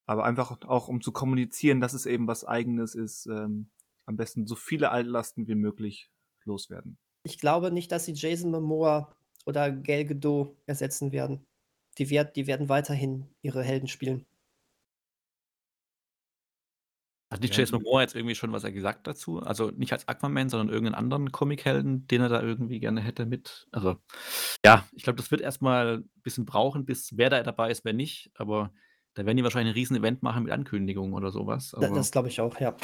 Aber 0.04 0.24
einfach 0.24 0.60
auch, 0.66 0.88
um 0.88 1.00
zu 1.00 1.10
kommunizieren, 1.10 1.80
dass 1.80 1.94
es 1.94 2.04
eben 2.04 2.26
was 2.26 2.44
Eigenes 2.44 2.94
ist, 2.94 3.26
ähm, 3.26 3.70
am 4.04 4.16
besten 4.16 4.46
so 4.46 4.56
viele 4.56 4.90
Altlasten 4.90 5.48
wie 5.48 5.54
möglich 5.54 6.10
loswerden. 6.44 6.98
Ich 7.22 7.38
glaube 7.38 7.70
nicht, 7.70 7.92
dass 7.92 8.04
sie 8.04 8.12
Jason 8.12 8.50
Momoa 8.50 9.14
oder 9.46 9.72
Gal 9.72 10.04
Gadot 10.04 10.54
ersetzen 10.66 11.12
werden. 11.12 11.46
Die, 11.96 12.10
werd, 12.10 12.36
die 12.36 12.46
werden 12.46 12.68
weiterhin 12.68 13.26
ihre 13.40 13.62
Helden 13.62 13.88
spielen. 13.88 14.26
Hat 17.30 17.42
nicht 17.42 17.54
ja. 17.54 17.60
Jason 17.60 17.80
Momoa 17.80 18.00
jetzt 18.00 18.16
irgendwie 18.16 18.34
schon 18.34 18.52
was 18.52 18.64
er 18.64 18.72
gesagt 18.72 19.06
dazu? 19.06 19.40
Also 19.40 19.70
nicht 19.70 19.92
als 19.92 20.08
Aquaman, 20.08 20.48
sondern 20.48 20.68
irgendeinen 20.68 20.96
anderen 20.96 21.30
Comic-Helden, 21.30 22.08
den 22.08 22.22
er 22.22 22.28
da 22.28 22.42
irgendwie 22.42 22.80
gerne 22.80 23.00
hätte 23.00 23.24
mit. 23.24 23.68
Also, 23.70 23.98
ja, 24.64 24.84
ich 24.92 25.04
glaube, 25.04 25.18
das 25.18 25.30
wird 25.30 25.40
erstmal 25.40 25.98
ein 25.98 26.10
bisschen 26.22 26.44
brauchen, 26.44 26.84
bis 26.84 27.16
wer 27.16 27.30
da 27.30 27.42
dabei 27.44 27.70
ist, 27.70 27.84
wer 27.84 27.92
nicht. 27.92 28.32
Aber 28.34 28.72
da 29.14 29.24
werden 29.26 29.36
die 29.36 29.44
wahrscheinlich 29.44 29.72
ein 29.72 29.78
riesen 29.78 29.96
Event 29.96 30.24
machen 30.24 30.42
mit 30.42 30.52
Ankündigungen 30.52 31.14
oder 31.14 31.30
sowas. 31.30 31.72
Aber 31.72 31.88
das 31.90 32.10
glaube 32.10 32.28
ich 32.28 32.40
auch, 32.40 32.58
ja. 32.58 32.76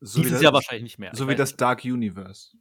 So 0.00 0.22
Dieses 0.22 0.40
Jahr 0.40 0.52
wahrscheinlich 0.52 0.84
nicht 0.84 0.98
mehr. 0.98 1.10
So 1.14 1.28
wie 1.28 1.34
das 1.34 1.56
Dark 1.56 1.84
Universe. 1.84 2.56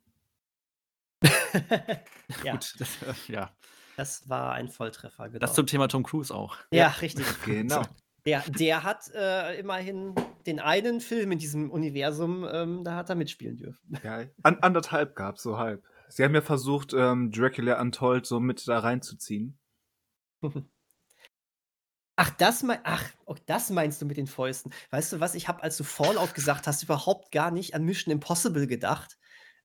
ja. 2.43 2.53
Gut, 2.53 2.75
das, 2.79 2.97
ja. 3.27 3.51
Das 3.95 4.27
war 4.27 4.53
ein 4.53 4.69
Volltreffer, 4.69 5.27
genau. 5.27 5.39
Das 5.39 5.53
zum 5.53 5.67
Thema 5.67 5.87
Tom 5.87 6.01
Cruise 6.01 6.33
auch. 6.33 6.57
Ja, 6.71 6.79
ja. 6.79 6.87
richtig. 6.87 7.25
Genau. 7.45 7.83
Der, 8.25 8.43
der 8.47 8.83
hat 8.83 9.09
äh, 9.15 9.59
immerhin 9.59 10.13
den 10.45 10.59
einen 10.59 11.01
Film 11.01 11.31
in 11.31 11.39
diesem 11.39 11.71
Universum, 11.71 12.47
ähm, 12.51 12.83
da 12.83 12.95
hat 12.95 13.09
er 13.09 13.15
mitspielen 13.15 13.57
dürfen. 13.57 13.97
Ja, 14.03 14.25
an, 14.43 14.59
anderthalb 14.59 15.15
gab 15.15 15.35
es, 15.35 15.43
so 15.43 15.57
halb. 15.57 15.83
Sie 16.09 16.23
haben 16.23 16.35
ja 16.35 16.41
versucht, 16.41 16.93
ähm, 16.93 17.31
Dracula 17.31 17.79
Untold 17.79 18.25
so 18.25 18.39
mit 18.39 18.67
da 18.67 18.79
reinzuziehen. 18.79 19.57
Ach, 22.17 22.29
das, 22.31 22.61
mein, 22.63 22.79
ach, 22.83 23.03
oh, 23.25 23.35
das 23.45 23.69
meinst 23.69 24.01
du 24.01 24.05
mit 24.05 24.17
den 24.17 24.27
Fäusten. 24.27 24.71
Weißt 24.91 25.13
du 25.13 25.19
was, 25.19 25.33
ich 25.33 25.47
habe, 25.47 25.63
als 25.63 25.77
du 25.77 25.83
Fallout 25.83 26.33
gesagt 26.33 26.67
hast, 26.67 26.83
überhaupt 26.83 27.31
gar 27.31 27.49
nicht 27.49 27.73
an 27.73 27.83
Mission 27.83 28.11
Impossible 28.11 28.67
gedacht. 28.67 29.17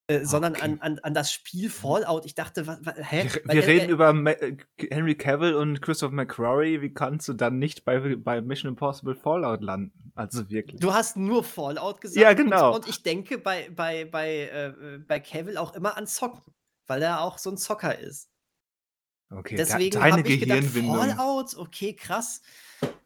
Äh, 0.09 0.25
sondern 0.25 0.53
okay. 0.53 0.63
an, 0.63 0.81
an, 0.81 0.99
an 1.01 1.15
das 1.15 1.33
Spiel 1.33 1.69
Fallout. 1.69 2.27
Ich 2.27 2.37
dachte, 2.37 2.69
was, 2.69 2.79
was, 2.85 2.95
hä? 2.97 3.29
Wir, 3.45 3.55
wir 3.55 3.67
reden 3.67 3.91
über 3.91 4.13
Ma 4.13 4.31
äh, 4.31 4.57
Henry 4.79 5.17
Cavill 5.17 5.55
und 5.55 5.83
Christopher 5.83 6.15
McQuarrie. 6.15 6.81
Wie 6.81 6.95
kannst 6.95 7.27
du 7.27 7.33
dann 7.33 7.59
nicht 7.59 7.85
bei, 7.85 8.15
bei 8.15 8.41
Mission 8.41 8.71
Impossible 8.71 9.17
Fallout 9.17 9.63
landen? 9.63 10.13
Also 10.15 10.49
wirklich. 10.49 10.81
Du 10.81 10.95
hast 10.95 11.17
nur 11.17 11.43
Fallout 11.43 12.01
gesagt. 12.01 12.23
Ja, 12.23 12.35
genau. 12.35 12.69
Und, 12.69 12.85
und 12.85 12.89
ich 12.89 13.03
denke 13.03 13.39
bei, 13.39 13.69
bei, 13.75 14.05
bei, 14.05 14.43
äh, 14.43 14.99
bei 14.99 15.19
Cavill 15.19 15.57
auch 15.57 15.75
immer 15.75 15.97
an 15.97 16.07
Zocken, 16.07 16.55
weil 16.87 17.03
er 17.03 17.23
auch 17.23 17.39
so 17.39 17.51
ein 17.51 17.57
Zocker 17.57 17.99
ist. 17.99 18.31
Okay, 19.31 19.57
Deswegen 19.57 19.99
deine 19.99 20.25
ich. 20.25 20.39
Gedacht, 20.39 20.67
Fallout, 20.67 21.57
okay, 21.57 21.95
krass. 21.95 22.43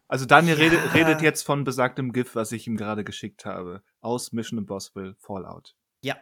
Also 0.07 0.25
Daniel 0.25 0.55
ja. 0.55 0.65
redet, 0.65 0.93
redet 0.93 1.21
jetzt 1.23 1.41
von 1.41 1.63
besagtem 1.63 2.13
GIF, 2.13 2.35
was 2.35 2.51
ich 2.51 2.67
ihm 2.67 2.77
gerade 2.77 3.03
geschickt 3.03 3.45
habe. 3.45 3.81
Aus 4.01 4.33
Mission 4.33 4.59
Impossible 4.59 5.15
Fallout. 5.17 5.75
Ja, 6.03 6.17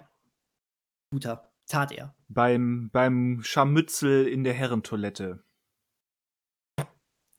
Guter. 1.12 1.52
Tat 1.68 1.92
er. 1.92 2.16
Beim, 2.28 2.90
beim 2.92 3.42
Scharmützel 3.44 4.28
in 4.28 4.44
der 4.44 4.54
Herrentoilette. 4.54 5.44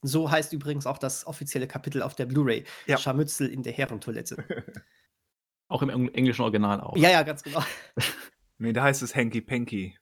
So 0.03 0.31
heißt 0.31 0.53
übrigens 0.53 0.87
auch 0.87 0.99
das 0.99 1.27
offizielle 1.27 1.67
Kapitel 1.67 2.03
auf 2.03 2.15
der 2.15 2.27
Blu-ray. 2.27 2.65
Ja. 2.87 2.97
Scharmützel 2.97 3.49
in 3.49 3.63
der 3.63 3.73
Herrentoilette. 3.73 4.37
auch 5.69 5.83
im 5.83 6.09
englischen 6.15 6.43
Original 6.43 6.81
auch. 6.81 6.97
Ja, 6.97 7.11
ja, 7.11 7.23
ganz 7.23 7.43
genau. 7.43 7.63
nee, 8.59 8.73
da 8.73 8.85
heißt 8.85 9.03
es 9.03 9.15
Hanky 9.15 9.41
Panky. 9.41 9.99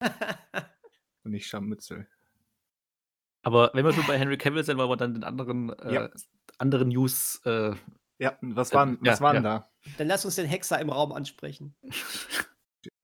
Und 1.24 1.30
nicht 1.30 1.46
Scharmützel. 1.46 2.08
Aber 3.42 3.70
wenn 3.74 3.84
wir 3.84 3.92
schon 3.92 4.06
bei 4.06 4.18
Henry 4.18 4.38
Cavill 4.38 4.64
sind, 4.64 4.78
wollen 4.78 4.90
wir 4.90 4.96
dann 4.96 5.14
den 5.14 5.24
anderen, 5.24 5.70
äh, 5.70 5.94
ja. 5.94 6.10
anderen 6.58 6.88
News. 6.88 7.40
Äh, 7.44 7.74
ja, 8.18 8.38
was 8.40 8.72
waren, 8.72 8.96
äh, 8.96 9.10
was 9.10 9.18
ja, 9.18 9.24
waren 9.24 9.36
ja. 9.36 9.42
da? 9.42 9.70
Dann 9.98 10.08
lass 10.08 10.24
uns 10.24 10.36
den 10.36 10.46
Hexer 10.46 10.80
im 10.80 10.90
Raum 10.90 11.12
ansprechen. 11.12 11.74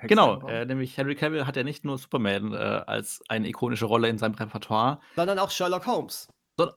Genau, 0.07 0.47
äh, 0.47 0.65
nämlich 0.65 0.97
Henry 0.97 1.15
Cavill 1.15 1.47
hat 1.47 1.57
ja 1.57 1.65
nicht 1.65 1.85
nur 1.85 1.99
Superman 1.99 2.53
äh, 2.53 2.57
als 2.57 3.23
eine 3.29 3.49
ikonische 3.49 3.87
Rolle 3.87 4.09
in 4.09 4.19
seinem 4.19 4.35
Repertoire, 4.35 5.01
sondern 5.17 5.39
auch 5.39 5.51
Sherlock 5.51 5.87
Holmes. 5.87 6.29
So, 6.57 6.71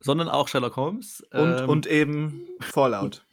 sondern 0.00 0.28
auch 0.28 0.48
Sherlock 0.48 0.76
Holmes. 0.76 1.22
Und, 1.32 1.60
ähm, 1.60 1.68
und 1.68 1.86
eben 1.86 2.48
Fallout. 2.60 3.26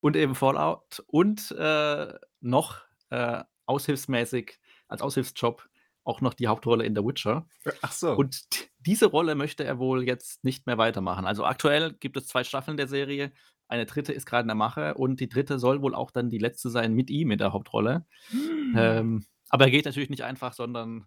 Und 0.00 0.16
eben 0.16 0.34
Fallout. 0.34 1.02
Und 1.06 1.50
äh, 1.52 2.12
noch 2.40 2.82
äh, 3.10 3.42
aushilfsmäßig, 3.66 4.58
als 4.88 5.02
Aushilfsjob, 5.02 5.68
auch 6.04 6.20
noch 6.20 6.34
die 6.34 6.46
Hauptrolle 6.46 6.84
in 6.84 6.94
The 6.94 7.02
Witcher. 7.02 7.46
Ach 7.80 7.92
so. 7.92 8.14
Und 8.14 8.44
diese 8.78 9.06
Rolle 9.06 9.34
möchte 9.34 9.64
er 9.64 9.78
wohl 9.78 10.04
jetzt 10.04 10.44
nicht 10.44 10.66
mehr 10.66 10.78
weitermachen. 10.78 11.24
Also 11.24 11.44
aktuell 11.44 11.94
gibt 11.94 12.16
es 12.16 12.26
zwei 12.26 12.44
Staffeln 12.44 12.76
der 12.76 12.88
Serie. 12.88 13.32
Eine 13.68 13.86
dritte 13.86 14.12
ist 14.12 14.26
gerade 14.26 14.42
in 14.42 14.48
der 14.48 14.54
Mache 14.54 14.94
und 14.94 15.20
die 15.20 15.28
dritte 15.28 15.58
soll 15.58 15.82
wohl 15.82 15.94
auch 15.94 16.10
dann 16.10 16.30
die 16.30 16.38
letzte 16.38 16.70
sein 16.70 16.94
mit 16.94 17.10
ihm 17.10 17.30
in 17.30 17.38
der 17.38 17.52
Hauptrolle. 17.52 18.06
Hm. 18.28 18.74
Ähm, 18.76 19.26
aber 19.48 19.64
er 19.64 19.70
geht 19.70 19.84
natürlich 19.84 20.10
nicht 20.10 20.24
einfach, 20.24 20.52
sondern 20.52 21.06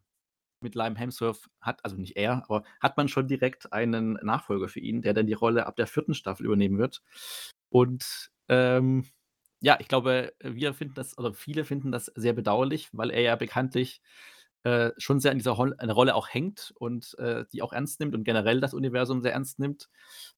mit 0.62 0.76
Lime 0.76 0.95
Hemsworth 0.95 1.49
hat, 1.62 1.84
also 1.84 1.97
nicht 1.97 2.18
er, 2.18 2.43
aber 2.43 2.64
hat 2.80 2.97
man 2.97 3.08
schon 3.08 3.28
direkt 3.28 3.72
einen 3.74 4.14
Nachfolger 4.24 4.68
für 4.68 4.80
ihn, 4.80 5.01
der 5.01 5.14
dann 5.14 5.28
die 5.28 5.34
Rolle 5.34 5.68
ab 5.68 5.76
der 5.76 5.88
vierten 5.88 6.14
Staffel 6.14 6.45
übernehmen 6.45 6.78
wird. 6.78 7.03
Und 7.70 8.32
ähm, 8.47 9.05
ja, 9.60 9.78
ich 9.80 9.88
glaube, 9.88 10.34
wir 10.41 10.74
finden 10.74 10.95
das, 10.95 11.18
oder 11.18 11.34
viele 11.34 11.66
finden 11.66 11.91
das 11.91 12.05
sehr 12.16 12.34
bedauerlich, 12.34 12.89
weil 12.91 13.12
er 13.12 13.22
ja 13.22 13.36
bekanntlich 13.36 14.01
äh, 14.64 14.91
schon 14.97 15.20
sehr 15.20 15.32
an 15.32 15.38
dieser 15.38 15.58
Hol 15.58 15.74
Rolle 15.82 16.16
auch 16.16 16.30
hängt 16.30 16.74
und 16.78 17.18
äh, 17.20 17.45
die 17.51 17.62
auch 17.62 17.74
ernst 17.74 17.99
nimmt 17.99 18.16
und 18.16 18.24
generell 18.24 18.60
das 18.60 18.74
Universum 18.74 19.22
sehr 19.22 19.34
ernst 19.34 19.60
nimmt. 19.60 19.89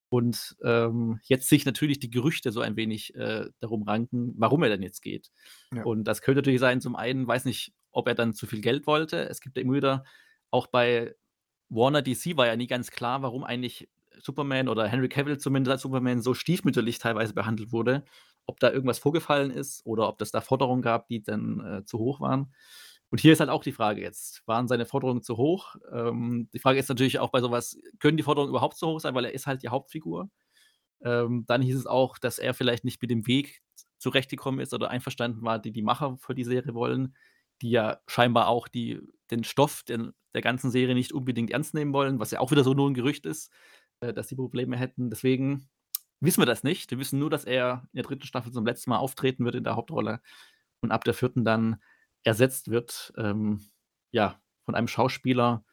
Und 0.09 0.57
ähm, 0.63 1.19
jetzt 1.23 1.49
sich 1.49 1.65
natürlich 1.65 1.99
die 1.99 2.09
Gerüchte 2.09 2.51
so 2.51 2.61
ein 2.61 2.75
wenig 2.75 3.13
äh, 3.15 3.45
darum 3.59 3.83
ranken, 3.83 4.33
warum 4.37 4.63
er 4.63 4.69
denn 4.69 4.81
jetzt 4.81 5.01
geht. 5.01 5.31
Ja. 5.73 5.83
Und 5.83 6.05
das 6.05 6.21
könnte 6.21 6.39
natürlich 6.39 6.59
sein, 6.59 6.81
zum 6.81 6.95
einen, 6.95 7.27
weiß 7.27 7.45
nicht, 7.45 7.73
ob 7.91 8.07
er 8.07 8.15
dann 8.15 8.33
zu 8.33 8.47
viel 8.47 8.61
Geld 8.61 8.87
wollte. 8.87 9.29
Es 9.29 9.39
gibt 9.39 9.55
ja 9.55 9.63
immer 9.63 9.75
wieder, 9.75 10.03
auch 10.49 10.67
bei 10.67 11.15
Warner 11.69 12.01
DC 12.01 12.37
war 12.37 12.47
ja 12.47 12.55
nie 12.55 12.67
ganz 12.67 12.89
klar, 12.89 13.21
warum 13.21 13.43
eigentlich 13.43 13.87
Superman 14.21 14.67
oder 14.67 14.87
Henry 14.87 15.09
Cavill 15.09 15.37
zumindest 15.37 15.71
als 15.71 15.81
Superman 15.83 16.21
so 16.21 16.33
stiefmütterlich 16.33 16.97
teilweise 16.97 17.33
behandelt 17.33 17.71
wurde. 17.71 18.03
Ob 18.45 18.59
da 18.59 18.71
irgendwas 18.71 18.99
vorgefallen 18.99 19.51
ist 19.51 19.85
oder 19.85 20.09
ob 20.09 20.17
das 20.17 20.31
da 20.31 20.41
Forderungen 20.41 20.81
gab, 20.81 21.07
die 21.07 21.21
dann 21.21 21.59
äh, 21.59 21.85
zu 21.85 21.99
hoch 21.99 22.19
waren. 22.19 22.51
Und 23.11 23.19
hier 23.19 23.33
ist 23.33 23.39
halt 23.39 23.49
auch 23.49 23.63
die 23.63 23.71
Frage 23.71 24.01
jetzt, 24.01 24.43
waren 24.45 24.67
seine 24.67 24.85
Forderungen 24.85 25.23
zu 25.23 25.37
hoch? 25.37 25.75
Ähm, 25.91 26.49
die 26.53 26.59
Frage 26.59 26.79
ist 26.79 26.89
natürlich 26.89 27.19
auch 27.19 27.31
bei 27.31 27.41
sowas, 27.41 27.77
können 27.99 28.17
die 28.17 28.23
Forderungen 28.23 28.51
überhaupt 28.51 28.77
zu 28.77 28.87
hoch 28.87 28.99
sein, 28.99 29.15
weil 29.15 29.25
er 29.25 29.33
ist 29.33 29.47
halt 29.47 29.63
die 29.63 29.69
Hauptfigur? 29.69 30.29
Ähm, 31.01 31.45
dann 31.47 31.61
hieß 31.61 31.75
es 31.75 31.87
auch, 31.87 32.17
dass 32.17 32.39
er 32.39 32.53
vielleicht 32.53 32.83
nicht 32.83 33.01
mit 33.01 33.11
dem 33.11 33.25
Weg 33.27 33.61
zurechtgekommen 33.97 34.59
ist 34.59 34.73
oder 34.73 34.89
einverstanden 34.89 35.41
war, 35.43 35.59
die 35.59 35.71
die 35.71 35.81
Macher 35.81 36.17
für 36.19 36.35
die 36.35 36.43
Serie 36.43 36.73
wollen, 36.73 37.15
die 37.61 37.71
ja 37.71 37.99
scheinbar 38.07 38.47
auch 38.47 38.67
die, 38.67 39.01
den 39.31 39.43
Stoff 39.43 39.83
den, 39.83 40.13
der 40.33 40.41
ganzen 40.41 40.71
Serie 40.71 40.95
nicht 40.95 41.11
unbedingt 41.11 41.51
ernst 41.51 41.73
nehmen 41.73 41.93
wollen, 41.93 42.19
was 42.19 42.31
ja 42.31 42.39
auch 42.39 42.51
wieder 42.51 42.63
so 42.63 42.73
nur 42.73 42.89
ein 42.89 42.93
Gerücht 42.93 43.25
ist, 43.25 43.51
äh, 44.01 44.13
dass 44.13 44.27
sie 44.29 44.35
Probleme 44.35 44.77
hätten. 44.77 45.09
Deswegen 45.09 45.67
wissen 46.19 46.41
wir 46.41 46.45
das 46.45 46.63
nicht. 46.63 46.91
Wir 46.91 46.99
wissen 46.99 47.19
nur, 47.19 47.29
dass 47.29 47.45
er 47.45 47.83
in 47.93 47.97
der 47.97 48.03
dritten 48.03 48.25
Staffel 48.25 48.51
zum 48.51 48.65
letzten 48.65 48.91
Mal 48.91 48.97
auftreten 48.97 49.45
wird 49.45 49.55
in 49.55 49.63
der 49.63 49.75
Hauptrolle 49.75 50.21
und 50.81 50.91
ab 50.91 51.03
der 51.03 51.13
vierten 51.13 51.43
dann 51.43 51.81
ersetzt 52.23 52.69
wird, 52.69 53.13
ähm, 53.17 53.69
ja, 54.11 54.41
von 54.65 54.75
einem 54.75 54.87
Schauspieler, 54.87 55.63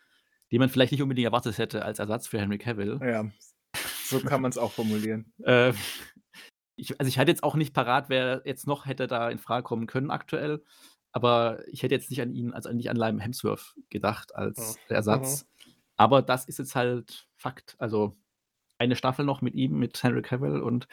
den 0.53 0.61
man 0.61 0.68
vielleicht 0.68 0.92
nicht 0.92 1.03
unbedingt 1.03 1.26
erwartet 1.26 1.59
hätte 1.59 1.84
als 1.84 1.99
Ersatz 1.99 2.26
für 2.26 2.40
Henry 2.40 2.59
Cavill. 2.59 2.99
Ja, 3.03 3.26
so 4.05 4.20
kann 4.20 4.40
man 4.40 4.51
es 4.51 4.59
auch 4.59 4.72
formulieren. 4.72 5.32
äh, 5.44 5.72
ich, 6.76 6.99
also 7.01 7.09
ich 7.09 7.18
hatte 7.18 7.30
jetzt 7.30 7.42
auch 7.42 7.55
nicht 7.55 7.74
parat, 7.74 8.09
wer 8.09 8.42
jetzt 8.44 8.66
noch 8.66 8.86
hätte 8.86 9.07
da 9.07 9.30
in 9.30 9.38
Frage 9.38 9.64
kommen 9.64 9.86
können 9.86 10.11
aktuell, 10.11 10.62
aber 11.12 11.66
ich 11.68 11.82
hätte 11.82 11.94
jetzt 11.94 12.11
nicht 12.11 12.20
an 12.20 12.32
ihn, 12.32 12.53
also 12.53 12.70
nicht 12.72 12.90
an 12.90 12.97
Lime 12.97 13.22
Hemsworth 13.22 13.74
gedacht 13.88 14.34
als 14.34 14.78
ja. 14.88 14.97
Ersatz. 14.97 15.44
Mhm. 15.44 15.72
Aber 15.97 16.22
das 16.22 16.44
ist 16.44 16.59
jetzt 16.59 16.74
halt 16.74 17.26
Fakt. 17.36 17.74
Also 17.78 18.14
eine 18.78 18.97
Staffel 18.97 19.24
noch 19.24 19.40
mit 19.40 19.55
ihm, 19.55 19.78
mit 19.78 20.03
Henry 20.03 20.22
Cavill 20.22 20.61
und 20.61 20.86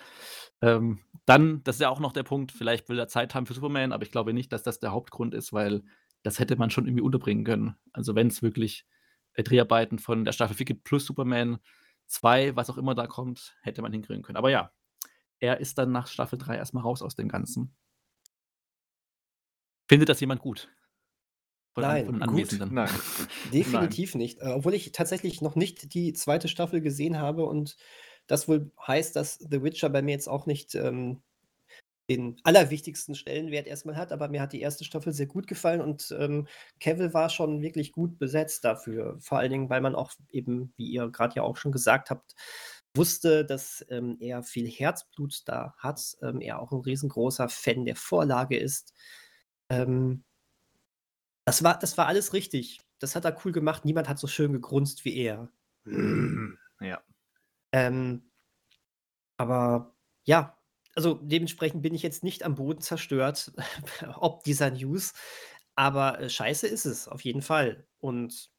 ähm, 0.62 1.00
dann, 1.26 1.64
das 1.64 1.78
ist 1.78 1.82
ja 1.82 1.90
auch 1.90 2.00
noch 2.00 2.12
der 2.12 2.24
Punkt, 2.24 2.52
vielleicht 2.52 2.90
will 2.90 3.00
er 3.00 3.08
Zeit 3.08 3.34
haben 3.34 3.46
für 3.46 3.54
Superman, 3.54 3.92
aber 3.92 4.04
ich 4.04 4.12
glaube 4.12 4.34
nicht, 4.34 4.52
dass 4.52 4.64
das 4.64 4.80
der 4.80 4.92
Hauptgrund 4.92 5.34
ist, 5.34 5.54
weil 5.54 5.84
das 6.22 6.40
hätte 6.40 6.56
man 6.56 6.70
schon 6.70 6.86
irgendwie 6.86 7.04
unterbringen 7.04 7.46
können. 7.46 7.76
Also 7.92 8.16
wenn 8.16 8.28
es 8.28 8.42
wirklich 8.42 8.86
äh, 9.34 9.44
Dreharbeiten 9.44 10.00
von 10.00 10.26
der 10.26 10.32
Staffel 10.32 10.56
4 10.56 10.66
gibt 10.66 10.84
plus 10.84 11.06
Superman 11.06 11.60
2, 12.08 12.56
was 12.56 12.70
auch 12.70 12.78
immer 12.78 12.96
da 12.96 13.08
kommt, 13.08 13.56
hätte 13.62 13.82
man 13.82 13.92
hinkriegen 13.92 14.24
können. 14.24 14.38
Aber 14.38 14.50
ja, 14.50 14.72
er 15.40 15.60
ist 15.60 15.78
dann 15.78 15.92
nach 15.92 16.08
Staffel 16.08 16.38
3 16.38 16.58
erstmal 16.58 16.84
raus 16.84 17.02
aus 17.02 17.16
dem 17.16 17.28
Ganzen. 17.28 17.76
Findet 19.88 20.10
das 20.10 20.20
jemand 20.20 20.42
gut? 20.42 20.70
Von, 21.74 21.84
Nein, 21.84 22.22
Anwesenden. 22.22 22.70
Gut. 22.70 22.76
Nein. 22.76 22.90
Definitiv 23.52 24.14
Nein. 24.14 24.20
nicht. 24.20 24.42
Äh, 24.42 24.54
obwohl 24.54 24.74
ich 24.74 24.92
tatsächlich 24.92 25.42
noch 25.42 25.56
nicht 25.56 25.94
die 25.94 26.14
zweite 26.14 26.48
Staffel 26.48 26.82
gesehen 26.82 27.18
habe 27.18 27.46
und 27.46 27.78
das 28.28 28.48
wohl 28.48 28.72
heißt, 28.86 29.16
dass 29.16 29.36
The 29.40 29.64
Witcher 29.64 29.90
bei 29.90 30.02
mir 30.02 30.12
jetzt 30.12 30.30
auch 30.30 30.46
nicht 30.46 30.76
ähm, 30.76 31.22
den 32.10 32.40
allerwichtigsten 32.44 33.16
Stellenwert 33.16 33.66
erstmal 33.66 33.96
hat, 33.96 34.12
aber 34.12 34.28
mir 34.28 34.42
hat 34.42 34.54
die 34.54 34.62
erste 34.62 34.84
Staffel 34.84 35.14
sehr 35.14 35.26
gut 35.26 35.48
gefallen 35.48 35.82
und 35.82 36.14
ähm, 36.20 36.48
Cavill 36.80 37.14
war 37.14 37.30
schon 37.30 37.62
wirklich 37.62 37.92
gut 37.94 38.20
besetzt 38.20 38.66
dafür. 38.66 39.18
Vor 39.22 39.38
allen 39.40 39.52
Dingen, 39.52 39.70
weil 39.70 39.82
man 39.82 39.96
auch 39.96 40.12
eben, 40.30 40.74
wie 40.76 40.88
ihr 40.88 41.10
gerade 41.10 41.36
ja 41.36 41.44
auch 41.44 41.56
schon 41.56 41.72
gesagt 41.72 42.10
habt, 42.10 42.36
wusste, 42.96 43.46
dass 43.46 43.86
ähm, 43.90 44.18
er 44.20 44.44
viel 44.44 44.68
Herzblut 44.70 45.44
da 45.46 45.74
hat, 45.78 46.18
ähm, 46.22 46.42
er 46.42 46.60
auch 46.60 46.72
ein 46.72 46.82
riesengroßer 46.82 47.50
Fan 47.50 47.86
der 47.86 47.96
Vorlage 47.96 48.58
ist. 48.58 48.94
Ähm, 49.70 50.24
das 51.46 51.64
war, 51.64 51.80
das 51.80 51.98
war 51.98 52.08
alles 52.08 52.34
richtig. 52.34 52.82
Das 53.00 53.16
hat 53.16 53.26
er 53.26 53.38
cool 53.44 53.52
gemacht. 53.52 53.86
Niemand 53.86 54.08
hat 54.10 54.20
so 54.20 54.28
schön 54.28 54.54
gegrunzt 54.54 55.06
wie 55.06 55.18
er. 55.18 55.50
Ja. 56.80 57.02
Ähm, 57.74 58.32
aber 59.38 59.96
ja, 60.26 60.58
also 60.96 61.16
dementsprechend 61.16 61.82
bin 61.82 61.94
ich 61.94 62.04
jetzt 62.04 62.24
nicht 62.24 62.44
am 62.44 62.56
Boden 62.56 62.82
zerstört, 62.82 63.52
ob 64.16 64.44
dieser 64.44 64.72
News. 64.72 65.14
Aber 65.76 66.20
äh, 66.20 66.30
scheiße 66.30 66.68
ist 66.68 66.86
es, 66.86 67.08
auf 67.08 67.22
jeden 67.22 67.42
Fall. 67.42 67.88
Und 68.00 68.52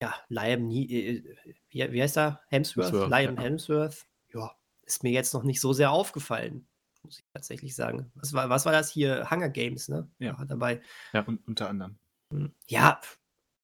ja, 0.00 0.14
Liam, 0.28 0.66
nie, 0.66 0.90
äh, 0.90 1.36
wie, 1.68 1.92
wie 1.92 2.02
heißt 2.02 2.16
er? 2.16 2.40
Hemsworth? 2.48 2.92
Hemsworth 2.92 3.10
Liam 3.10 3.36
ja. 3.36 3.42
Hemsworth. 3.42 4.06
Ja, 4.32 4.56
ist 4.82 5.02
mir 5.02 5.10
jetzt 5.10 5.34
noch 5.34 5.42
nicht 5.42 5.60
so 5.60 5.72
sehr 5.72 5.90
aufgefallen 5.90 6.70
muss 7.02 7.18
ich 7.18 7.24
tatsächlich 7.32 7.74
sagen. 7.74 8.10
Was 8.14 8.32
war, 8.32 8.48
was 8.48 8.64
war 8.64 8.72
das 8.72 8.90
hier? 8.90 9.30
Hunger 9.30 9.48
Games, 9.48 9.88
ne? 9.88 10.10
Ja. 10.18 10.38
War 10.38 10.46
dabei. 10.46 10.82
Ja, 11.12 11.22
und 11.22 11.46
unter 11.46 11.68
anderem. 11.68 11.98
Hm. 12.32 12.54
Ja, 12.68 13.00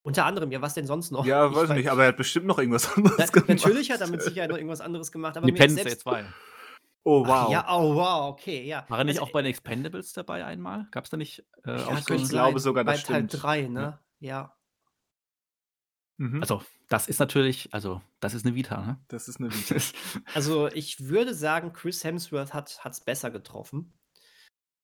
unter 0.06 0.24
anderem, 0.24 0.52
ja, 0.52 0.62
was 0.62 0.74
denn 0.74 0.86
sonst 0.86 1.10
noch? 1.10 1.26
Ja, 1.26 1.52
weiß 1.52 1.70
ich 1.70 1.76
nicht, 1.76 1.90
aber 1.90 2.02
er 2.02 2.08
hat 2.08 2.16
bestimmt 2.16 2.46
noch 2.46 2.60
irgendwas 2.60 2.86
anderes 2.96 3.18
Na, 3.18 3.26
gemacht. 3.26 3.48
Natürlich 3.48 3.90
hat 3.90 4.00
er 4.00 4.08
mit 4.08 4.22
Sicherheit 4.22 4.50
noch 4.50 4.56
irgendwas 4.56 4.80
anderes 4.80 5.10
gemacht. 5.10 5.36
Aber 5.36 5.48
Independence 5.48 5.82
Day 5.82 5.98
2. 5.98 6.24
Oh, 7.02 7.26
wow. 7.26 7.46
Ach, 7.48 7.50
ja, 7.50 7.66
oh, 7.68 7.96
wow, 7.96 8.30
okay, 8.30 8.64
ja. 8.64 8.84
War 8.88 8.98
er 8.98 9.04
nicht 9.04 9.18
also, 9.18 9.28
auch 9.28 9.32
bei 9.32 9.42
den 9.42 9.50
Expendables 9.50 10.12
dabei 10.12 10.44
einmal? 10.44 10.86
Gab 10.92 11.04
es 11.04 11.10
da 11.10 11.16
nicht 11.16 11.44
äh, 11.64 11.72
ja, 11.72 11.96
so 11.96 12.14
Ich 12.14 12.28
glaube 12.28 12.60
sogar, 12.60 12.84
das 12.84 12.94
bei 12.94 13.00
stimmt. 13.00 13.32
Teil 13.32 13.40
3, 13.40 13.62
ne? 13.62 13.98
ja. 14.20 14.28
ja. 14.28 14.56
Mhm. 16.18 16.40
Also, 16.40 16.62
das 16.88 17.08
ist 17.08 17.18
natürlich, 17.18 17.74
also, 17.74 18.00
das 18.20 18.32
ist 18.32 18.46
eine 18.46 18.54
Vita, 18.54 18.80
ne? 18.80 19.00
Das 19.08 19.26
ist 19.26 19.40
eine 19.40 19.52
Vita. 19.52 19.74
also, 20.34 20.68
ich 20.68 21.08
würde 21.08 21.34
sagen, 21.34 21.72
Chris 21.72 22.04
Hemsworth 22.04 22.54
hat 22.54 22.78
es 22.84 23.00
besser 23.00 23.32
getroffen. 23.32 23.92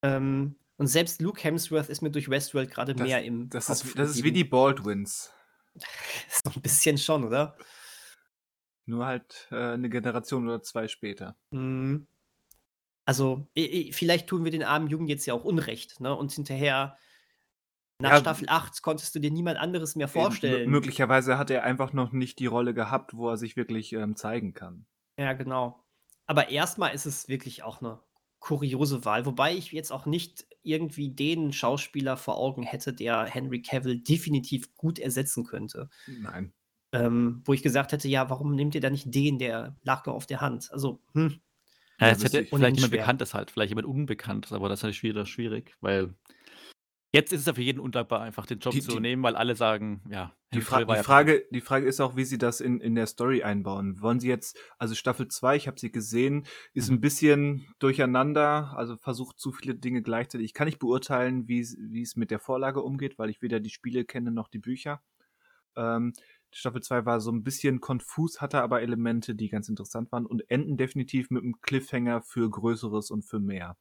Ähm, 0.03 0.57
und 0.77 0.87
selbst 0.87 1.21
Luke 1.21 1.43
Hemsworth 1.43 1.89
ist 1.89 2.03
mir 2.03 2.11
durch 2.11 2.29
Westworld 2.29 2.71
gerade 2.71 2.95
mehr 2.95 3.23
im. 3.23 3.49
Das, 3.51 3.67
Kopf 3.67 3.85
ist, 3.85 3.99
das 3.99 4.11
ist 4.11 4.25
wie 4.25 4.33
die 4.33 4.45
Baldwins. 4.45 5.33
so 6.29 6.51
ein 6.55 6.63
bisschen 6.63 6.99
schon, 6.99 7.25
oder? 7.25 7.57
Nur 8.87 9.07
halt 9.07 9.49
äh, 9.51 9.73
eine 9.73 9.89
Generation 9.89 10.49
oder 10.49 10.63
zwei 10.63 10.89
später. 10.89 11.37
Mhm. 11.51 12.07
Also, 13.05 13.49
vielleicht 13.55 14.29
tun 14.29 14.45
wir 14.45 14.53
den 14.53 14.63
armen 14.63 14.89
Jungen 14.89 15.09
jetzt 15.09 15.27
ja 15.27 15.35
auch 15.35 15.45
Unrecht, 15.45 16.01
ne? 16.01 16.15
Und 16.15 16.33
hinterher 16.33 16.97
nach 17.99 18.11
ja, 18.11 18.19
Staffel 18.19 18.49
8 18.49 18.83
konntest 18.83 19.15
du 19.15 19.21
dir 19.21 19.31
niemand 19.31 19.59
anderes 19.59 19.95
mehr 19.95 20.09
vorstellen. 20.09 20.69
Möglicherweise 20.69 21.39
hat 21.39 21.51
er 21.51 21.63
einfach 21.63 21.93
noch 21.93 22.13
nicht 22.13 22.39
die 22.41 22.47
Rolle 22.47 22.75
gehabt, 22.75 23.15
wo 23.15 23.29
er 23.29 23.37
sich 23.37 23.57
wirklich 23.57 23.93
ähm, 23.93 24.17
zeigen 24.17 24.55
kann. 24.55 24.87
Ja, 25.17 25.33
genau. 25.35 25.85
Aber 26.27 26.49
erstmal 26.49 26.95
ist 26.95 27.07
es 27.07 27.29
wirklich 27.29 27.63
auch 27.63 27.81
eine 27.81 28.01
kuriose 28.41 29.05
Wahl, 29.05 29.25
wobei 29.25 29.55
ich 29.55 29.71
jetzt 29.71 29.93
auch 29.93 30.07
nicht 30.07 30.47
irgendwie 30.63 31.11
den 31.11 31.53
Schauspieler 31.53 32.17
vor 32.17 32.39
Augen 32.39 32.63
hätte, 32.63 32.93
der 32.93 33.25
Henry 33.25 33.63
Cavill 33.63 34.01
definitiv 34.01 34.75
gut 34.77 34.99
ersetzen 34.99 35.45
könnte. 35.45 35.89
Nein. 36.07 36.53
Ähm, 36.93 37.43
wo 37.45 37.53
ich 37.53 37.63
gesagt 37.63 37.93
hätte, 37.93 38.09
ja, 38.09 38.29
warum 38.29 38.55
nehmt 38.55 38.75
ihr 38.75 38.81
da 38.81 38.91
nicht 38.91 39.15
den, 39.15 39.39
der 39.39 39.77
lag 39.83 40.03
doch 40.03 40.15
auf 40.15 40.27
der 40.27 40.41
Hand? 40.41 40.71
Also, 40.73 41.01
hm. 41.15 41.41
Ja, 42.01 42.09
jetzt 42.09 42.25
hätte 42.25 42.45
vielleicht 42.45 42.77
jemand 42.77 42.93
Bekanntes 42.93 43.33
halt, 43.33 43.51
vielleicht 43.51 43.71
jemand 43.71 43.87
Unbekanntes, 43.87 44.53
aber 44.53 44.69
das 44.69 44.81
ist 44.81 44.83
natürlich 44.83 45.03
wieder 45.05 45.25
schwierig, 45.25 45.77
weil 45.81 46.15
Jetzt 47.15 47.33
ist 47.33 47.41
es 47.41 47.47
ja 47.47 47.53
für 47.53 47.61
jeden 47.63 47.79
undankbar, 47.79 48.23
einfach 48.23 48.47
den 48.47 48.59
Job 48.59 48.73
Die- 48.73 48.81
zu 48.81 48.93
die- 48.93 49.01
nehmen, 49.01 49.23
weil 49.23 49.37
alle 49.37 49.55
sagen, 49.55 50.03
ja, 50.09 50.35
Die, 50.55 50.61
Fra 50.63 50.83
die, 50.85 50.91
ja 50.91 51.03
Frage, 51.03 51.47
die 51.51 51.61
Frage 51.61 51.87
ist 51.87 52.01
auch, 52.01 52.17
wie 52.17 52.25
sie 52.25 52.39
das 52.39 52.61
in, 52.61 52.81
in 52.81 52.95
der 52.95 53.07
Story 53.07 53.43
einbauen. 53.43 54.01
Wollen 54.01 54.19
sie 54.19 54.29
jetzt, 54.29 54.59
also 54.79 54.95
Staffel 54.95 55.29
2, 55.29 55.57
ich 55.57 55.67
habe 55.67 55.79
sie 55.79 55.93
gesehen, 55.93 56.47
ist 56.73 56.89
Mhm. 56.89 56.97
ein 56.97 57.01
bisschen 57.01 57.67
durcheinander, 57.79 58.73
also 58.77 58.97
versucht 58.97 59.39
zu 59.39 59.53
viele 59.53 59.75
Dinge 59.75 60.01
gleichzeitig. 60.03 60.47
Ich 60.47 60.55
kann 60.55 60.67
nicht 60.67 60.79
beurteilen, 60.79 61.49
wie 61.49 61.61
es 61.61 61.77
wie 61.79 62.03
es 62.03 62.17
mit 62.17 62.31
der 62.31 62.39
Vorlage 62.39 62.81
umgeht, 62.83 63.19
weil 63.19 63.29
ich 63.31 63.43
weder 63.43 63.61
die 63.61 63.71
Spiele 63.71 64.05
kenne 64.07 64.31
noch 64.31 64.49
die 64.49 64.59
Bücher. 64.59 65.03
Ähm, 65.77 66.15
Staffel 66.51 66.83
2 66.83 67.05
war 67.07 67.21
so 67.21 67.31
ein 67.31 67.43
bisschen 67.45 67.81
konfus, 67.81 68.41
hatte 68.43 68.61
aber 68.63 68.83
Elemente, 68.83 69.35
die 69.35 69.49
ganz 69.49 69.69
interessant 69.71 70.13
waren 70.13 70.27
und 70.27 70.51
enden 70.51 70.77
definitiv 70.79 71.31
mit 71.31 71.43
einem 71.43 71.61
Cliffhanger 71.63 72.21
für 72.23 72.49
Größeres 72.51 73.11
und 73.11 73.23
für 73.25 73.41
mehr. 73.41 73.77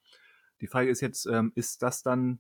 Die 0.62 0.68
Frage 0.68 0.90
ist 0.90 1.02
jetzt, 1.02 1.26
ähm, 1.26 1.52
ist 1.56 1.82
das 1.82 2.02
dann 2.03 2.40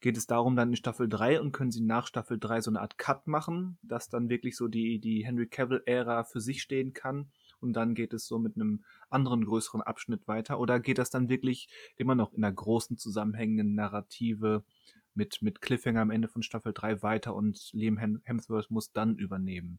geht 0.00 0.16
es 0.16 0.26
darum 0.26 0.56
dann 0.56 0.70
in 0.70 0.76
Staffel 0.76 1.08
3 1.08 1.40
und 1.40 1.52
können 1.52 1.70
sie 1.70 1.80
nach 1.80 2.06
Staffel 2.06 2.38
3 2.38 2.60
so 2.60 2.70
eine 2.70 2.80
Art 2.80 2.98
Cut 2.98 3.26
machen, 3.26 3.78
dass 3.82 4.08
dann 4.08 4.28
wirklich 4.28 4.56
so 4.56 4.68
die, 4.68 4.98
die 4.98 5.24
Henry 5.24 5.46
Cavill-Ära 5.46 6.24
für 6.24 6.40
sich 6.40 6.62
stehen 6.62 6.92
kann 6.92 7.30
und 7.60 7.72
dann 7.72 7.94
geht 7.94 8.12
es 8.12 8.26
so 8.26 8.38
mit 8.38 8.56
einem 8.56 8.84
anderen 9.08 9.44
größeren 9.44 9.82
Abschnitt 9.82 10.28
weiter 10.28 10.60
oder 10.60 10.80
geht 10.80 10.98
das 10.98 11.10
dann 11.10 11.28
wirklich 11.28 11.68
immer 11.96 12.14
noch 12.14 12.32
in 12.32 12.44
einer 12.44 12.54
großen 12.54 12.98
zusammenhängenden 12.98 13.74
Narrative 13.74 14.64
mit, 15.14 15.40
mit 15.40 15.62
Cliffhanger 15.62 16.02
am 16.02 16.10
Ende 16.10 16.28
von 16.28 16.42
Staffel 16.42 16.72
3 16.74 17.02
weiter 17.02 17.34
und 17.34 17.70
Liam 17.72 17.96
Hem- 17.96 18.20
Hemsworth 18.24 18.70
muss 18.70 18.92
dann 18.92 19.16
übernehmen. 19.16 19.78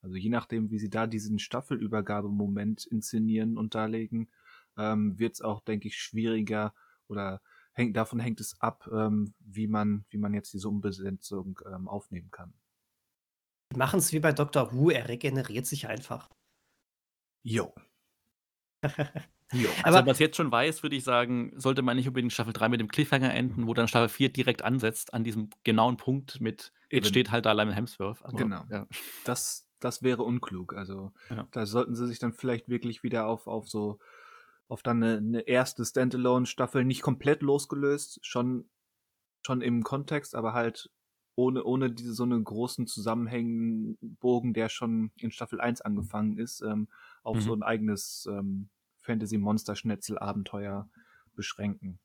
Also 0.00 0.16
je 0.16 0.28
nachdem, 0.28 0.70
wie 0.70 0.78
sie 0.78 0.90
da 0.90 1.08
diesen 1.08 1.40
Staffelübergabemoment 1.40 2.86
inszenieren 2.86 3.58
und 3.58 3.74
darlegen, 3.74 4.28
ähm, 4.78 5.18
wird 5.18 5.34
es 5.34 5.40
auch, 5.40 5.60
denke 5.60 5.88
ich, 5.88 5.96
schwieriger 5.96 6.74
oder 7.08 7.40
hängt, 7.76 7.96
davon 7.96 8.18
hängt 8.18 8.40
es 8.40 8.60
ab, 8.60 8.88
ähm, 8.92 9.34
wie 9.40 9.66
man, 9.68 10.04
wie 10.08 10.16
man 10.18 10.34
jetzt 10.34 10.52
diese 10.52 10.68
Umbesetzung 10.68 11.60
ähm, 11.72 11.88
aufnehmen 11.88 12.30
kann. 12.30 12.52
Die 13.72 13.78
machen 13.78 13.98
es 13.98 14.12
wie 14.12 14.20
bei 14.20 14.32
Dr. 14.32 14.72
Who, 14.72 14.90
er 14.90 15.08
regeneriert 15.08 15.66
sich 15.66 15.86
einfach. 15.86 16.28
Jo. 17.42 17.74
jo. 19.52 19.68
Also, 19.82 19.84
Aber- 19.84 19.98
wenn 19.98 20.04
man 20.06 20.12
es 20.12 20.18
jetzt 20.18 20.36
schon 20.36 20.50
weiß, 20.50 20.82
würde 20.82 20.96
ich 20.96 21.04
sagen, 21.04 21.52
sollte 21.56 21.82
man 21.82 21.96
nicht 21.96 22.08
unbedingt 22.08 22.32
Staffel 22.32 22.52
3 22.52 22.68
mit 22.70 22.80
dem 22.80 22.88
Cliffhanger 22.88 23.32
enden, 23.34 23.66
wo 23.66 23.74
dann 23.74 23.88
Staffel 23.88 24.08
4 24.08 24.32
direkt 24.32 24.62
ansetzt 24.62 25.14
an 25.14 25.24
diesem 25.24 25.50
genauen 25.64 25.96
Punkt 25.96 26.40
mit 26.40 26.72
Eben. 26.88 27.02
jetzt 27.04 27.08
steht 27.08 27.30
halt 27.30 27.46
da 27.46 27.52
Lyman 27.52 27.74
Hemsworth. 27.74 28.24
Aber, 28.24 28.36
Genau. 28.36 28.64
Ja. 28.70 28.86
Das, 29.24 29.68
das 29.80 30.02
wäre 30.02 30.22
unklug. 30.22 30.74
Also 30.74 31.12
Ja. 31.30 31.46
da 31.50 31.66
sollten 31.66 31.94
sie 31.94 32.06
sich 32.06 32.18
dann 32.18 32.32
vielleicht 32.32 32.68
wirklich 32.68 33.02
wieder 33.02 33.26
auf, 33.26 33.46
auf 33.46 33.68
so 33.68 33.98
auf 34.68 34.82
dann 34.82 35.02
eine, 35.02 35.18
eine 35.18 35.40
erste 35.42 35.84
Standalone-Staffel 35.84 36.84
nicht 36.84 37.02
komplett 37.02 37.42
losgelöst, 37.42 38.18
schon, 38.22 38.68
schon 39.42 39.60
im 39.62 39.82
Kontext, 39.82 40.34
aber 40.34 40.52
halt 40.52 40.90
ohne, 41.36 41.62
ohne 41.64 41.90
diese 41.90 42.14
so 42.14 42.24
einen 42.24 42.42
großen 42.42 42.86
zusammenhängenden 42.86 44.16
Bogen, 44.20 44.54
der 44.54 44.68
schon 44.68 45.12
in 45.16 45.30
Staffel 45.30 45.60
1 45.60 45.82
angefangen 45.82 46.38
ist, 46.38 46.62
ähm, 46.62 46.88
auf 47.22 47.36
Mhm. 47.36 47.42
so 47.42 47.52
ein 47.54 47.62
eigenes 47.62 48.26
ähm, 48.30 48.70
Fantasy-Monster-Schnetzel-Abenteuer 49.02 50.88
beschränken. 51.34 52.00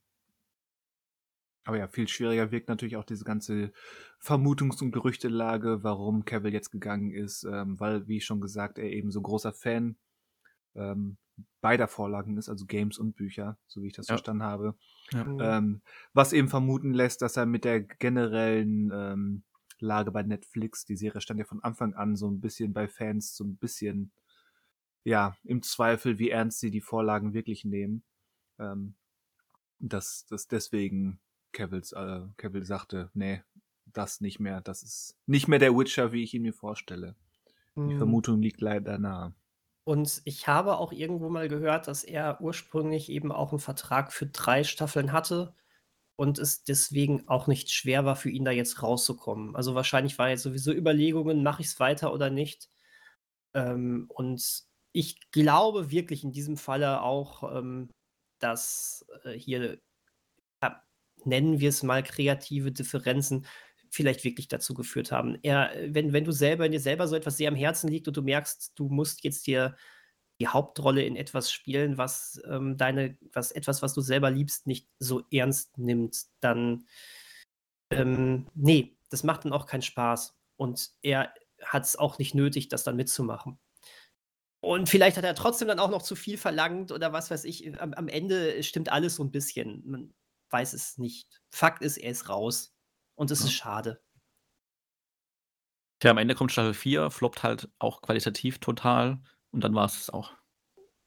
Aber 1.64 1.78
ja, 1.78 1.88
viel 1.88 2.08
schwieriger 2.08 2.52
wirkt 2.52 2.70
natürlich 2.70 2.98
auch 2.98 3.06
diese 3.06 3.24
ganze 3.24 3.72
Vermutungs- 4.20 4.82
und 4.82 4.92
Gerüchtelage, 4.92 5.84
warum 5.84 6.26
Cavill 6.26 6.54
jetzt 6.54 6.72
gegangen 6.72 7.12
ist, 7.12 7.44
ähm, 7.44 7.80
weil, 7.80 8.08
wie 8.08 8.20
schon 8.20 8.42
gesagt, 8.42 8.80
er 8.80 8.92
eben 8.92 9.12
so 9.12 9.22
großer 9.22 9.54
Fan 9.54 9.96
ähm, 10.76 11.18
beider 11.62 11.88
Vorlagen 11.88 12.38
ist, 12.38 12.50
also 12.50 12.66
Games 12.66 12.98
und 12.98 13.16
Bücher, 13.16 13.58
so 13.68 13.82
wie 13.84 13.88
ich 13.88 13.94
das 13.94 14.08
Ja. 14.10 14.22
verstanden 14.22 14.44
habe. 14.44 14.76
Mhm. 15.14 15.38
Ähm, 15.40 15.82
was 16.14 16.34
eben 16.34 16.50
vermuten 16.50 16.94
lässt, 16.94 17.22
dass 17.22 17.38
er 17.38 17.46
mit 17.46 17.66
der 17.66 17.82
generellen 17.82 18.92
ähm, 18.94 19.44
Lage 19.80 20.12
bei 20.12 20.24
Netflix, 20.24 20.86
die 20.86 20.98
Serie 20.98 21.22
stand 21.22 21.40
ja 21.40 21.46
von 21.46 21.64
Anfang 21.64 21.94
an 21.96 22.16
so 22.16 22.30
ein 22.30 22.42
bisschen 22.42 22.74
bei 22.74 22.88
Fans, 22.88 23.36
so 23.36 23.44
ein 23.46 23.58
bisschen, 23.58 24.12
ja, 25.04 25.36
im 25.44 25.62
Zweifel, 25.64 26.20
wie 26.20 26.30
ernst 26.30 26.60
sie 26.60 26.72
die 26.72 26.82
Vorlagen 26.82 27.34
wirklich 27.34 27.66
nehmen. 27.66 28.04
Ähm, 28.60 28.96
dass, 29.80 30.26
dass 30.28 30.48
deswegen 30.48 31.20
Cavills, 31.54 31.92
äh, 31.94 32.22
Cavill 32.38 32.64
sagte, 32.66 33.10
nee, 33.14 33.44
das 33.86 34.22
nicht 34.22 34.40
mehr, 34.40 34.62
das 34.62 34.84
ist 34.84 35.18
nicht 35.28 35.48
mehr 35.48 35.60
der 35.60 35.76
Witcher, 35.78 36.12
wie 36.14 36.24
ich 36.24 36.34
ihn 36.34 36.44
mir 36.44 36.54
vorstelle. 36.54 37.16
Die 37.84 37.94
Mhm. 37.94 37.98
Vermutung 37.98 38.42
liegt 38.42 38.62
leider 38.62 38.98
nahe. 39.00 39.34
Und 39.84 40.22
ich 40.26 40.48
habe 40.48 40.78
auch 40.78 40.92
irgendwo 40.92 41.30
mal 41.30 41.48
gehört, 41.48 41.88
dass 41.88 42.04
er 42.04 42.40
ursprünglich 42.42 43.10
eben 43.10 43.32
auch 43.32 43.52
einen 43.52 43.60
Vertrag 43.60 44.14
für 44.14 44.28
drei 44.28 44.64
Staffeln 44.64 45.12
hatte 45.12 45.56
und 46.16 46.38
es 46.38 46.64
deswegen 46.64 47.28
auch 47.28 47.48
nicht 47.48 47.72
schwer 47.72 48.06
war 48.06 48.16
für 48.16 48.30
ihn, 48.30 48.46
da 48.46 48.52
jetzt 48.52 48.84
rauszukommen. 48.84 49.56
Also 49.56 49.74
wahrscheinlich 49.76 50.20
war 50.20 50.30
jetzt 50.30 50.44
sowieso 50.44 50.72
Überlegungen, 50.72 51.44
mache 51.44 51.62
ich 51.62 51.68
es 51.70 51.80
weiter 51.80 52.14
oder 52.14 52.30
nicht. 52.30 52.70
Ähm, 53.56 54.06
und 54.10 54.64
ich 54.94 55.32
glaube 55.32 55.92
wirklich 55.92 56.24
in 56.24 56.32
diesem 56.32 56.58
Falle 56.58 57.02
auch, 57.02 57.56
ähm, 57.58 57.90
dass 58.40 59.06
äh, 59.24 59.32
hier, 59.34 59.80
ja, 60.64 60.84
nennen 61.26 61.60
wir 61.60 61.70
es 61.70 61.84
mal 61.84 62.04
kreative 62.04 62.72
Differenzen, 62.72 63.48
vielleicht 63.92 64.24
wirklich 64.24 64.48
dazu 64.48 64.74
geführt 64.74 65.12
haben. 65.12 65.38
Er, 65.44 65.76
äh, 65.76 65.94
wenn, 65.94 66.14
wenn 66.14 66.26
du 66.26 66.32
selber 66.32 66.66
in 66.66 66.72
dir 66.72 66.80
selber 66.80 67.08
so 67.08 67.16
etwas 67.16 67.38
sehr 67.38 67.50
am 67.50 67.56
Herzen 67.56 67.90
liegt 67.90 68.08
und 68.08 68.18
du 68.18 68.22
merkst, 68.22 68.72
du 68.76 68.90
musst 68.90 69.24
jetzt 69.24 69.46
hier 69.46 69.76
die 70.40 70.48
Hauptrolle 70.48 71.04
in 71.04 71.16
etwas 71.16 71.52
spielen, 71.52 71.98
was 71.98 72.42
ähm, 72.50 72.78
deine, 72.78 73.18
was 73.34 73.52
etwas, 73.52 73.84
was 73.84 73.94
du 73.94 74.02
selber 74.02 74.32
liebst, 74.32 74.66
nicht 74.66 74.88
so 74.98 75.22
ernst 75.30 75.78
nimmt, 75.78 76.26
dann 76.40 76.86
ähm, 77.92 78.48
nee, 78.56 78.98
das 79.10 79.24
macht 79.24 79.46
dann 79.46 79.54
auch 79.54 79.68
keinen 79.68 79.82
Spaß. 79.82 80.36
Und 80.56 80.92
er 81.02 81.34
hat 81.62 81.84
es 81.84 81.96
auch 81.96 82.18
nicht 82.18 82.34
nötig, 82.34 82.70
das 82.70 82.84
dann 82.84 82.96
mitzumachen. 82.96 83.60
Und 84.62 84.90
vielleicht 84.90 85.18
hat 85.18 85.24
er 85.24 85.36
trotzdem 85.36 85.68
dann 85.68 85.80
auch 85.80 85.90
noch 85.90 86.04
zu 86.04 86.16
viel 86.16 86.38
verlangt 86.38 86.92
oder 86.92 87.14
was 87.14 87.30
weiß 87.30 87.46
ich. 87.46 87.80
Am, 87.82 87.94
am 87.94 88.08
Ende 88.08 88.62
stimmt 88.64 88.92
alles 88.92 89.16
so 89.16 89.24
ein 89.24 89.32
bisschen. 89.32 89.84
Man 89.86 90.14
weiß 90.52 90.74
es 90.74 90.98
nicht. 90.98 91.42
Fakt 91.52 91.82
ist, 91.82 91.98
er 91.98 92.12
ist 92.12 92.30
raus. 92.30 92.74
Und 93.16 93.32
es 93.32 93.40
Ja. 93.40 93.46
ist 93.46 93.54
schade. 93.54 94.02
Tja, 96.00 96.12
am 96.12 96.18
Ende 96.18 96.34
kommt 96.34 96.52
Staffel 96.52 96.74
4, 96.74 97.12
floppt 97.12 97.44
halt 97.44 97.70
auch 97.78 98.02
qualitativ 98.02 98.60
total 98.60 99.22
und 99.52 99.64
dann 99.64 99.76
war 99.76 99.86
es 99.86 100.10
auch. 100.10 100.34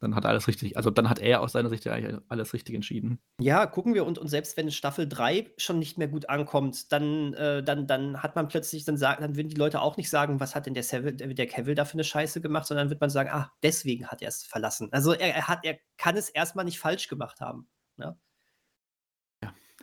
Dann 0.01 0.15
hat 0.15 0.25
er 0.25 0.31
alles 0.31 0.49
richtig, 0.49 0.77
also 0.77 0.91
dann 0.91 1.09
hat 1.09 1.19
er 1.19 1.41
aus 1.41 1.53
seiner 1.53 1.71
Sicht 1.71 1.85
ja 1.87 1.95
eigentlich 1.95 2.21
alles 2.29 2.53
richtig 2.53 2.75
entschieden. 2.75 3.19
Ja, 3.41 3.65
gucken 3.65 3.95
wir 3.95 4.05
und, 4.05 4.19
und 4.19 4.29
selbst 4.29 4.57
wenn 4.57 4.71
Staffel 4.71 5.09
3 5.09 5.51
schon 5.57 5.79
nicht 5.79 5.97
mehr 5.99 6.09
gut 6.09 6.29
ankommt, 6.29 6.93
dann, 6.93 7.33
äh, 7.35 7.63
dann, 7.63 7.87
dann 7.87 8.23
hat 8.23 8.37
man 8.37 8.47
plötzlich, 8.49 8.85
dann 8.85 8.99
sagen, 8.99 9.23
dann 9.23 9.35
würden 9.35 9.49
die 9.49 9.57
Leute 9.57 9.81
auch 9.81 9.97
nicht 9.97 10.11
sagen, 10.11 10.41
was 10.41 10.55
hat 10.55 10.67
denn 10.67 10.75
der, 10.75 10.83
Seville, 10.83 11.15
der 11.35 11.47
Cavill 11.47 11.75
da 11.75 11.87
für 11.87 11.95
eine 11.95 12.05
Scheiße 12.05 12.41
gemacht, 12.41 12.67
sondern 12.67 12.91
wird 12.91 13.01
man 13.01 13.09
sagen, 13.11 13.31
ah, 13.31 13.51
deswegen 13.63 14.09
hat 14.09 14.21
er 14.21 14.29
es 14.29 14.45
verlassen. 14.45 14.93
Also 14.93 15.13
er, 15.13 15.35
er 15.35 15.49
hat, 15.49 15.65
er 15.65 15.79
kann 15.97 16.17
es 16.17 16.29
erstmal 16.29 16.67
nicht 16.67 16.79
falsch 16.79 17.09
gemacht 17.09 17.41
haben. 17.41 17.69
Ne? 17.97 18.17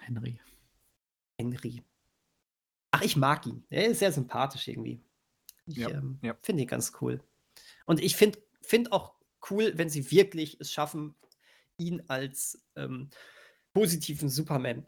Henry. 0.02 0.40
Henry. 1.38 1.84
Ach, 2.92 3.02
ich 3.02 3.16
mag 3.16 3.46
ihn. 3.46 3.66
Er 3.70 3.88
ist 3.88 4.00
sehr 4.00 4.12
sympathisch 4.12 4.68
irgendwie. 4.68 5.02
Ich 5.66 5.78
Ja, 5.78 5.90
ähm, 5.90 6.20
ja. 6.22 6.38
finde 6.42 6.64
ihn 6.64 6.68
ganz 6.68 6.92
cool. 7.02 7.24
Und 7.86 8.02
ich 8.02 8.16
finde 8.16 8.40
find 8.62 8.92
auch 8.92 9.16
cool, 9.50 9.74
wenn 9.76 9.90
sie 9.90 10.12
wirklich 10.12 10.60
es 10.60 10.72
schaffen, 10.72 11.16
ihn 11.78 12.04
als 12.08 12.64
ähm, 12.76 13.10
positiven 13.74 14.30
Superman 14.30 14.86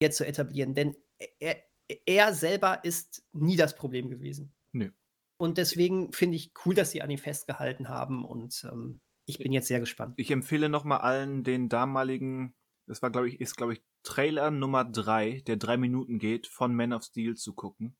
hier 0.00 0.10
zu 0.10 0.26
etablieren. 0.26 0.74
Denn 0.74 0.96
er, 1.38 1.62
er 2.06 2.34
selber 2.34 2.84
ist 2.84 3.22
nie 3.32 3.56
das 3.56 3.74
Problem 3.76 4.08
gewesen. 4.08 4.52
Nö. 4.72 4.90
Und 5.36 5.58
deswegen 5.58 6.12
finde 6.12 6.36
ich 6.36 6.52
cool, 6.64 6.74
dass 6.74 6.90
sie 6.90 7.02
an 7.02 7.10
ihm 7.10 7.18
festgehalten 7.18 7.88
haben. 7.88 8.24
Und 8.24 8.66
ähm, 8.70 9.00
ich 9.26 9.38
bin 9.38 9.52
jetzt 9.52 9.68
sehr 9.68 9.80
gespannt. 9.80 10.14
Ich 10.16 10.30
empfehle 10.30 10.68
nochmal 10.68 11.00
allen 11.00 11.44
den 11.44 11.68
damaligen, 11.68 12.54
das 12.90 13.02
war 13.02 13.10
glaube 13.10 13.28
ich, 13.28 13.40
ist 13.40 13.56
glaube 13.56 13.74
ich 13.74 13.82
Trailer 14.02 14.50
Nummer 14.50 14.84
drei, 14.84 15.42
der 15.46 15.56
drei 15.56 15.76
Minuten 15.76 16.18
geht, 16.18 16.48
von 16.48 16.74
Man 16.74 16.92
of 16.92 17.04
Steel 17.04 17.36
zu 17.36 17.54
gucken. 17.54 17.96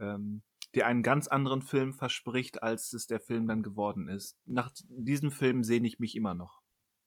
Ähm, 0.00 0.42
der 0.74 0.86
einen 0.86 1.02
ganz 1.02 1.28
anderen 1.28 1.60
Film 1.60 1.92
verspricht, 1.92 2.62
als 2.62 2.94
es 2.94 3.06
der 3.06 3.20
Film 3.20 3.46
dann 3.46 3.62
geworden 3.62 4.08
ist. 4.08 4.38
Nach 4.46 4.72
diesem 4.88 5.30
Film 5.30 5.64
sehne 5.64 5.86
ich 5.86 5.98
mich 5.98 6.16
immer 6.16 6.32
noch. 6.32 6.62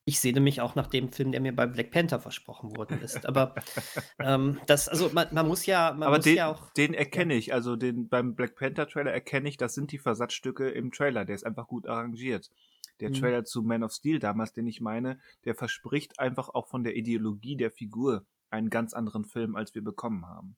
Ich 0.05 0.19
sehne 0.19 0.39
mich 0.39 0.61
auch 0.61 0.75
nach 0.75 0.85
dem 0.85 1.11
Film, 1.11 1.31
der 1.31 1.41
mir 1.41 1.55
bei 1.55 1.65
Black 1.65 1.89
Panther 1.89 2.19
versprochen 2.19 2.77
worden 2.77 3.01
ist. 3.01 3.25
Aber 3.25 3.55
ähm, 4.19 4.59
das, 4.67 4.87
also 4.87 5.09
man, 5.11 5.29
man 5.31 5.47
muss 5.47 5.65
ja, 5.65 5.93
man 5.93 6.03
Aber 6.03 6.17
muss 6.17 6.25
den, 6.25 6.37
ja 6.37 6.51
auch. 6.51 6.71
den 6.73 6.93
erkenne 6.93 7.33
ich, 7.33 7.55
also 7.55 7.75
den 7.75 8.07
beim 8.07 8.35
Black 8.35 8.55
Panther 8.55 8.87
Trailer 8.87 9.11
erkenne 9.11 9.49
ich, 9.49 9.57
das 9.57 9.73
sind 9.73 9.91
die 9.91 9.99
Versatzstücke 9.99 10.69
im 10.69 10.91
Trailer, 10.91 11.25
der 11.25 11.33
ist 11.33 11.45
einfach 11.45 11.67
gut 11.67 11.87
arrangiert. 11.87 12.51
Der 12.99 13.09
Mhm. 13.09 13.15
Trailer 13.15 13.43
zu 13.45 13.61
Man 13.61 13.83
of 13.83 13.91
Steel 13.91 14.19
damals, 14.19 14.53
den 14.53 14.67
ich 14.67 14.81
meine, 14.81 15.19
der 15.45 15.55
verspricht 15.55 16.19
einfach 16.19 16.49
auch 16.49 16.67
von 16.67 16.83
der 16.83 16.95
Ideologie 16.95 17.55
der 17.55 17.71
Figur 17.71 18.25
einen 18.49 18.69
ganz 18.69 18.93
anderen 18.93 19.25
Film, 19.25 19.55
als 19.55 19.75
wir 19.75 19.83
bekommen 19.83 20.25
haben. 20.25 20.57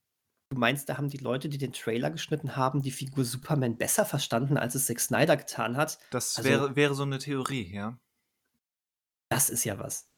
Du 0.49 0.57
meinst, 0.57 0.89
da 0.89 0.97
haben 0.97 1.09
die 1.09 1.18
Leute, 1.18 1.47
die 1.47 1.57
den 1.57 1.72
Trailer 1.72 2.11
geschnitten 2.11 2.57
haben, 2.57 2.81
die 2.81 2.91
Figur 2.91 3.23
Superman 3.23 3.77
besser 3.77 4.05
verstanden, 4.05 4.57
als 4.57 4.76
es 4.76 4.85
Zack 4.85 4.99
Snyder 4.99 5.38
getan 5.38 5.77
hat? 5.77 5.97
Das 6.09 6.35
also, 6.38 6.49
wäre, 6.49 6.76
wäre 6.76 6.93
so 6.93 7.03
eine 7.03 7.19
Theorie, 7.19 7.73
ja. 7.73 7.97
Das 9.30 9.49
ist 9.49 9.63
ja 9.63 9.80
was. 9.80 10.10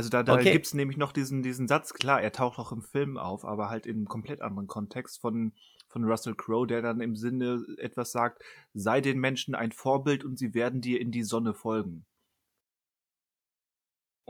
Also 0.00 0.08
da, 0.08 0.22
da 0.22 0.36
okay. 0.36 0.52
gibt 0.52 0.64
es 0.64 0.72
nämlich 0.72 0.96
noch 0.96 1.12
diesen, 1.12 1.42
diesen 1.42 1.68
Satz, 1.68 1.92
klar, 1.92 2.22
er 2.22 2.32
taucht 2.32 2.58
auch 2.58 2.72
im 2.72 2.80
Film 2.80 3.18
auf, 3.18 3.44
aber 3.44 3.68
halt 3.68 3.84
in 3.84 3.96
einem 3.96 4.08
komplett 4.08 4.40
anderen 4.40 4.66
Kontext 4.66 5.20
von, 5.20 5.52
von 5.88 6.04
Russell 6.04 6.34
Crowe, 6.34 6.66
der 6.66 6.80
dann 6.80 7.02
im 7.02 7.16
Sinne 7.16 7.62
etwas 7.76 8.10
sagt, 8.10 8.42
sei 8.72 9.02
den 9.02 9.20
Menschen 9.20 9.54
ein 9.54 9.72
Vorbild 9.72 10.24
und 10.24 10.38
sie 10.38 10.54
werden 10.54 10.80
dir 10.80 11.02
in 11.02 11.10
die 11.10 11.22
Sonne 11.22 11.52
folgen. 11.52 12.06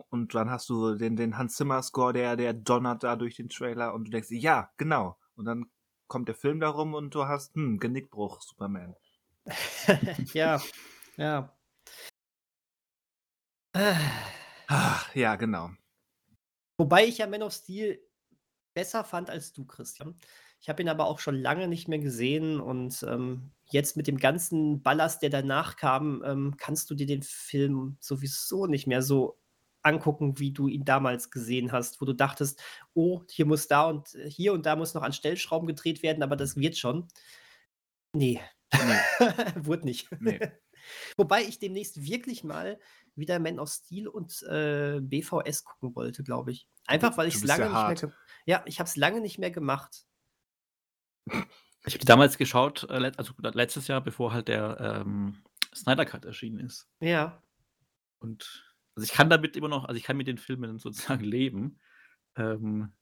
Und 0.08 0.34
dann 0.34 0.50
hast 0.50 0.68
du 0.68 0.96
den, 0.96 1.14
den 1.14 1.38
Hans 1.38 1.54
Zimmer 1.54 1.84
Score, 1.84 2.12
der, 2.12 2.34
der 2.34 2.52
donnert 2.52 3.04
da 3.04 3.14
durch 3.14 3.36
den 3.36 3.48
Trailer 3.48 3.94
und 3.94 4.08
du 4.08 4.10
denkst, 4.10 4.32
ja, 4.32 4.72
genau. 4.76 5.18
Und 5.36 5.44
dann 5.44 5.70
kommt 6.08 6.26
der 6.26 6.34
Film 6.34 6.58
darum 6.58 6.94
und 6.94 7.14
du 7.14 7.28
hast, 7.28 7.54
hm, 7.54 7.78
Genickbruch, 7.78 8.40
Superman. 8.40 8.96
ja, 10.34 10.60
ja. 11.16 11.56
Ach, 14.72 15.12
ja, 15.16 15.34
genau. 15.34 15.70
Wobei 16.78 17.04
ich 17.04 17.18
ja 17.18 17.26
Man 17.26 17.42
of 17.42 17.52
Steel 17.52 18.00
besser 18.72 19.02
fand 19.02 19.28
als 19.28 19.52
du, 19.52 19.64
Christian. 19.64 20.14
Ich 20.60 20.68
habe 20.68 20.80
ihn 20.80 20.88
aber 20.88 21.06
auch 21.06 21.18
schon 21.18 21.34
lange 21.34 21.66
nicht 21.66 21.88
mehr 21.88 21.98
gesehen 21.98 22.60
und 22.60 23.02
ähm, 23.02 23.50
jetzt 23.64 23.96
mit 23.96 24.06
dem 24.06 24.18
ganzen 24.18 24.80
Ballast, 24.80 25.22
der 25.22 25.30
danach 25.30 25.74
kam, 25.74 26.22
ähm, 26.24 26.54
kannst 26.56 26.88
du 26.88 26.94
dir 26.94 27.06
den 27.06 27.24
Film 27.24 27.96
sowieso 27.98 28.66
nicht 28.66 28.86
mehr 28.86 29.02
so 29.02 29.40
angucken, 29.82 30.38
wie 30.38 30.52
du 30.52 30.68
ihn 30.68 30.84
damals 30.84 31.32
gesehen 31.32 31.72
hast, 31.72 32.00
wo 32.00 32.04
du 32.04 32.12
dachtest, 32.12 32.62
oh, 32.94 33.22
hier 33.28 33.46
muss 33.46 33.66
da 33.66 33.88
und 33.88 34.16
hier 34.28 34.52
und 34.52 34.66
da 34.66 34.76
muss 34.76 34.94
noch 34.94 35.02
an 35.02 35.12
Stellschrauben 35.12 35.66
gedreht 35.66 36.04
werden, 36.04 36.22
aber 36.22 36.36
das 36.36 36.56
wird 36.56 36.78
schon. 36.78 37.08
Nee, 38.12 38.40
nee. 38.72 39.26
wurde 39.56 39.84
nicht. 39.84 40.08
Nee. 40.20 40.38
Wobei 41.16 41.42
ich 41.42 41.58
demnächst 41.58 42.02
wirklich 42.04 42.44
mal 42.44 42.78
wieder 43.20 43.38
Man 43.38 43.60
of 43.60 43.70
Steel 43.70 44.08
und 44.08 44.42
äh, 44.42 45.00
BVS 45.00 45.64
gucken 45.64 45.94
wollte, 45.94 46.24
glaube 46.24 46.50
ich. 46.52 46.66
Einfach 46.86 47.16
weil 47.16 47.28
ich 47.28 47.36
es 47.36 47.44
lange 47.44 47.66
ja 47.66 47.90
nicht 47.90 48.02
mehr. 48.02 48.12
Ja, 48.46 48.62
ich 48.66 48.80
habe 48.80 48.88
es 48.88 48.96
lange 48.96 49.20
nicht 49.20 49.38
mehr 49.38 49.50
gemacht. 49.50 50.04
Ich 51.26 51.94
habe 51.94 51.98
die 51.98 52.06
damals 52.06 52.36
geschaut, 52.36 52.86
äh, 52.90 53.12
also 53.16 53.32
letztes 53.38 53.86
Jahr, 53.86 54.00
bevor 54.00 54.32
halt 54.32 54.48
der 54.48 54.78
ähm, 54.80 55.42
Snyder 55.74 56.04
Cut 56.04 56.24
erschienen 56.24 56.58
ist. 56.58 56.88
Ja. 57.00 57.42
Und 58.18 58.66
also 58.94 59.04
ich 59.04 59.12
kann 59.12 59.30
damit 59.30 59.56
immer 59.56 59.68
noch, 59.68 59.84
also 59.84 59.96
ich 59.96 60.04
kann 60.04 60.16
mit 60.16 60.26
den 60.26 60.38
Filmen 60.38 60.78
sozusagen 60.78 61.24
leben. 61.24 61.78
Ähm, 62.36 62.92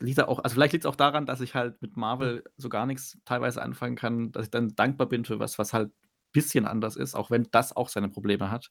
liegt 0.00 0.20
auch, 0.20 0.40
also 0.40 0.54
vielleicht 0.54 0.72
liegt 0.72 0.84
es 0.84 0.90
auch 0.90 0.96
daran, 0.96 1.26
dass 1.26 1.40
ich 1.40 1.54
halt 1.54 1.80
mit 1.80 1.96
Marvel 1.96 2.44
so 2.56 2.68
gar 2.68 2.86
nichts 2.86 3.18
teilweise 3.24 3.62
anfangen 3.62 3.96
kann, 3.96 4.32
dass 4.32 4.46
ich 4.46 4.50
dann 4.50 4.74
dankbar 4.74 5.08
bin 5.08 5.24
für 5.24 5.38
was, 5.38 5.58
was 5.58 5.72
halt 5.72 5.90
bisschen 6.32 6.66
anders 6.66 6.96
ist, 6.96 7.14
auch 7.14 7.30
wenn 7.30 7.48
das 7.50 7.74
auch 7.74 7.88
seine 7.88 8.08
Probleme 8.08 8.50
hat. 8.50 8.70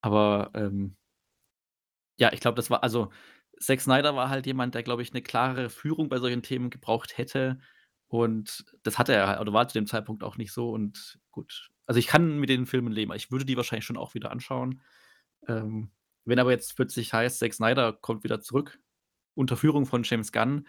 Aber 0.00 0.50
ähm, 0.54 0.96
ja, 2.18 2.32
ich 2.32 2.40
glaube, 2.40 2.56
das 2.56 2.70
war, 2.70 2.82
also 2.82 3.10
Zack 3.60 3.80
Snyder 3.80 4.14
war 4.16 4.28
halt 4.28 4.46
jemand, 4.46 4.74
der, 4.74 4.82
glaube 4.82 5.02
ich, 5.02 5.12
eine 5.12 5.22
klarere 5.22 5.70
Führung 5.70 6.08
bei 6.08 6.18
solchen 6.18 6.42
Themen 6.42 6.70
gebraucht 6.70 7.16
hätte. 7.18 7.58
Und 8.08 8.64
das 8.82 8.98
hatte 8.98 9.12
er, 9.12 9.40
oder 9.40 9.52
war 9.52 9.68
zu 9.68 9.74
dem 9.74 9.86
Zeitpunkt 9.86 10.22
auch 10.22 10.36
nicht 10.36 10.52
so. 10.52 10.70
Und 10.70 11.18
gut, 11.30 11.70
also 11.86 11.98
ich 11.98 12.06
kann 12.06 12.38
mit 12.38 12.48
den 12.48 12.66
Filmen 12.66 12.92
leben. 12.92 13.12
Ich 13.14 13.30
würde 13.30 13.44
die 13.44 13.56
wahrscheinlich 13.56 13.84
schon 13.84 13.96
auch 13.96 14.14
wieder 14.14 14.30
anschauen. 14.30 14.82
Ähm, 15.48 15.90
wenn 16.24 16.38
aber 16.38 16.52
jetzt 16.52 16.76
plötzlich 16.76 17.12
heißt, 17.12 17.38
Zack 17.38 17.54
Snyder 17.54 17.92
kommt 17.92 18.24
wieder 18.24 18.40
zurück, 18.40 18.78
unter 19.34 19.56
Führung 19.56 19.84
von 19.84 20.04
James 20.04 20.32
Gunn, 20.32 20.66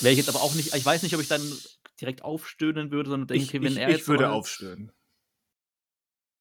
wäre 0.00 0.12
ich 0.12 0.18
jetzt 0.18 0.28
aber 0.28 0.42
auch 0.42 0.54
nicht, 0.54 0.74
ich 0.74 0.84
weiß 0.84 1.02
nicht, 1.02 1.14
ob 1.14 1.20
ich 1.20 1.28
dann 1.28 1.42
direkt 2.00 2.22
aufstöhnen 2.22 2.90
würde, 2.90 3.10
sondern 3.10 3.28
denke, 3.28 3.44
ich, 3.44 3.52
wenn 3.62 3.72
ich, 3.72 3.78
er 3.78 3.90
jetzt. 3.90 4.02
Ich 4.02 4.08
würde 4.08 4.30
aufstöhnen. 4.30 4.92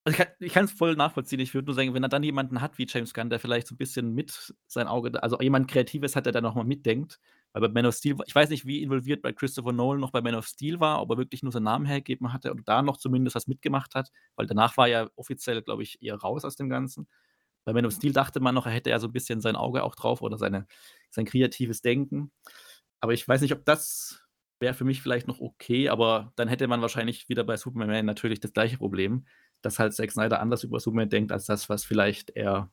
Also 0.08 0.24
ich 0.40 0.54
kann 0.54 0.64
es 0.64 0.72
voll 0.72 0.96
nachvollziehen. 0.96 1.42
Ich 1.42 1.54
würde 1.54 1.66
nur 1.66 1.76
sagen, 1.76 1.94
wenn 1.94 2.02
er 2.04 2.08
dann 2.08 2.24
jemanden 2.24 2.62
hat 2.62 2.78
wie 2.78 2.86
James 2.88 3.14
Gunn, 3.14 3.30
der 3.30 3.40
vielleicht 3.40 3.68
so 3.68 3.76
ein 3.76 3.78
bisschen 3.78 4.14
mit 4.14 4.54
sein 4.66 4.88
Auge, 4.88 5.22
also 5.22 5.38
jemand 5.42 5.70
Kreatives 5.70 6.16
hat, 6.16 6.26
der 6.26 6.32
da 6.32 6.40
nochmal 6.40 6.64
mitdenkt. 6.64 7.20
Weil 7.52 7.64
bei 7.64 7.68
Man 7.68 7.86
of 7.86 7.94
Steel, 7.94 8.16
ich 8.26 8.34
weiß 8.34 8.50
nicht, 8.50 8.66
wie 8.66 8.82
involviert 8.84 9.22
bei 9.22 9.34
Christopher 9.34 9.74
Nolan 9.74 10.00
noch 10.00 10.12
bei 10.12 10.22
Man 10.22 10.36
of 10.36 10.48
Steel 10.48 10.80
war, 10.80 11.02
ob 11.02 11.12
er 11.12 11.18
wirklich 11.18 11.44
nur 11.44 11.52
seinen 11.52 11.64
Namen 11.64 11.86
hergegeben 11.86 12.32
hatte 12.32 12.52
oder 12.52 12.64
da 12.64 12.82
noch 12.82 12.96
zumindest 12.96 13.36
was 13.36 13.48
mitgemacht 13.48 13.96
hat, 13.96 14.10
weil 14.38 14.48
danach 14.48 14.78
war 14.78 14.88
er 14.88 15.12
offiziell, 15.18 15.62
glaube 15.62 15.84
ich, 15.84 16.02
eher 16.02 16.16
raus 16.16 16.46
aus 16.46 16.56
dem 16.56 16.70
Ganzen. 16.70 17.10
Bei 17.66 17.74
Man 17.74 17.86
of 17.86 17.92
Steel 17.92 18.14
dachte 18.14 18.40
man 18.40 18.56
noch, 18.56 18.66
er 18.66 18.72
hätte 18.72 18.92
ja 18.92 19.00
so 19.00 19.08
ein 19.08 19.14
bisschen 19.14 19.42
sein 19.42 19.58
Auge 19.58 19.84
auch 19.84 19.96
drauf 19.96 20.22
oder 20.22 20.38
seine, 20.38 20.68
sein 21.10 21.26
kreatives 21.26 21.82
Denken. 21.82 22.32
Aber 23.02 23.12
ich 23.12 23.28
weiß 23.28 23.42
nicht, 23.42 23.52
ob 23.52 23.66
das 23.66 24.24
wäre 24.60 24.74
für 24.74 24.86
mich 24.86 25.02
vielleicht 25.02 25.28
noch 25.28 25.40
okay, 25.40 25.90
aber 25.90 26.32
dann 26.36 26.48
hätte 26.48 26.68
man 26.68 26.82
wahrscheinlich 26.82 27.30
wieder 27.30 27.44
bei 27.44 27.58
Superman 27.58 28.06
natürlich 28.06 28.40
das 28.40 28.54
gleiche 28.54 28.78
Problem 28.78 29.26
dass 29.68 29.80
halt 29.80 29.94
Zack 29.94 30.12
Snyder 30.12 30.40
anders 30.40 30.64
über 30.64 30.80
Superman 30.80 31.10
denkt, 31.10 31.32
als 31.32 31.46
das, 31.46 31.68
was 31.68 31.84
vielleicht 31.84 32.30
er 32.32 32.72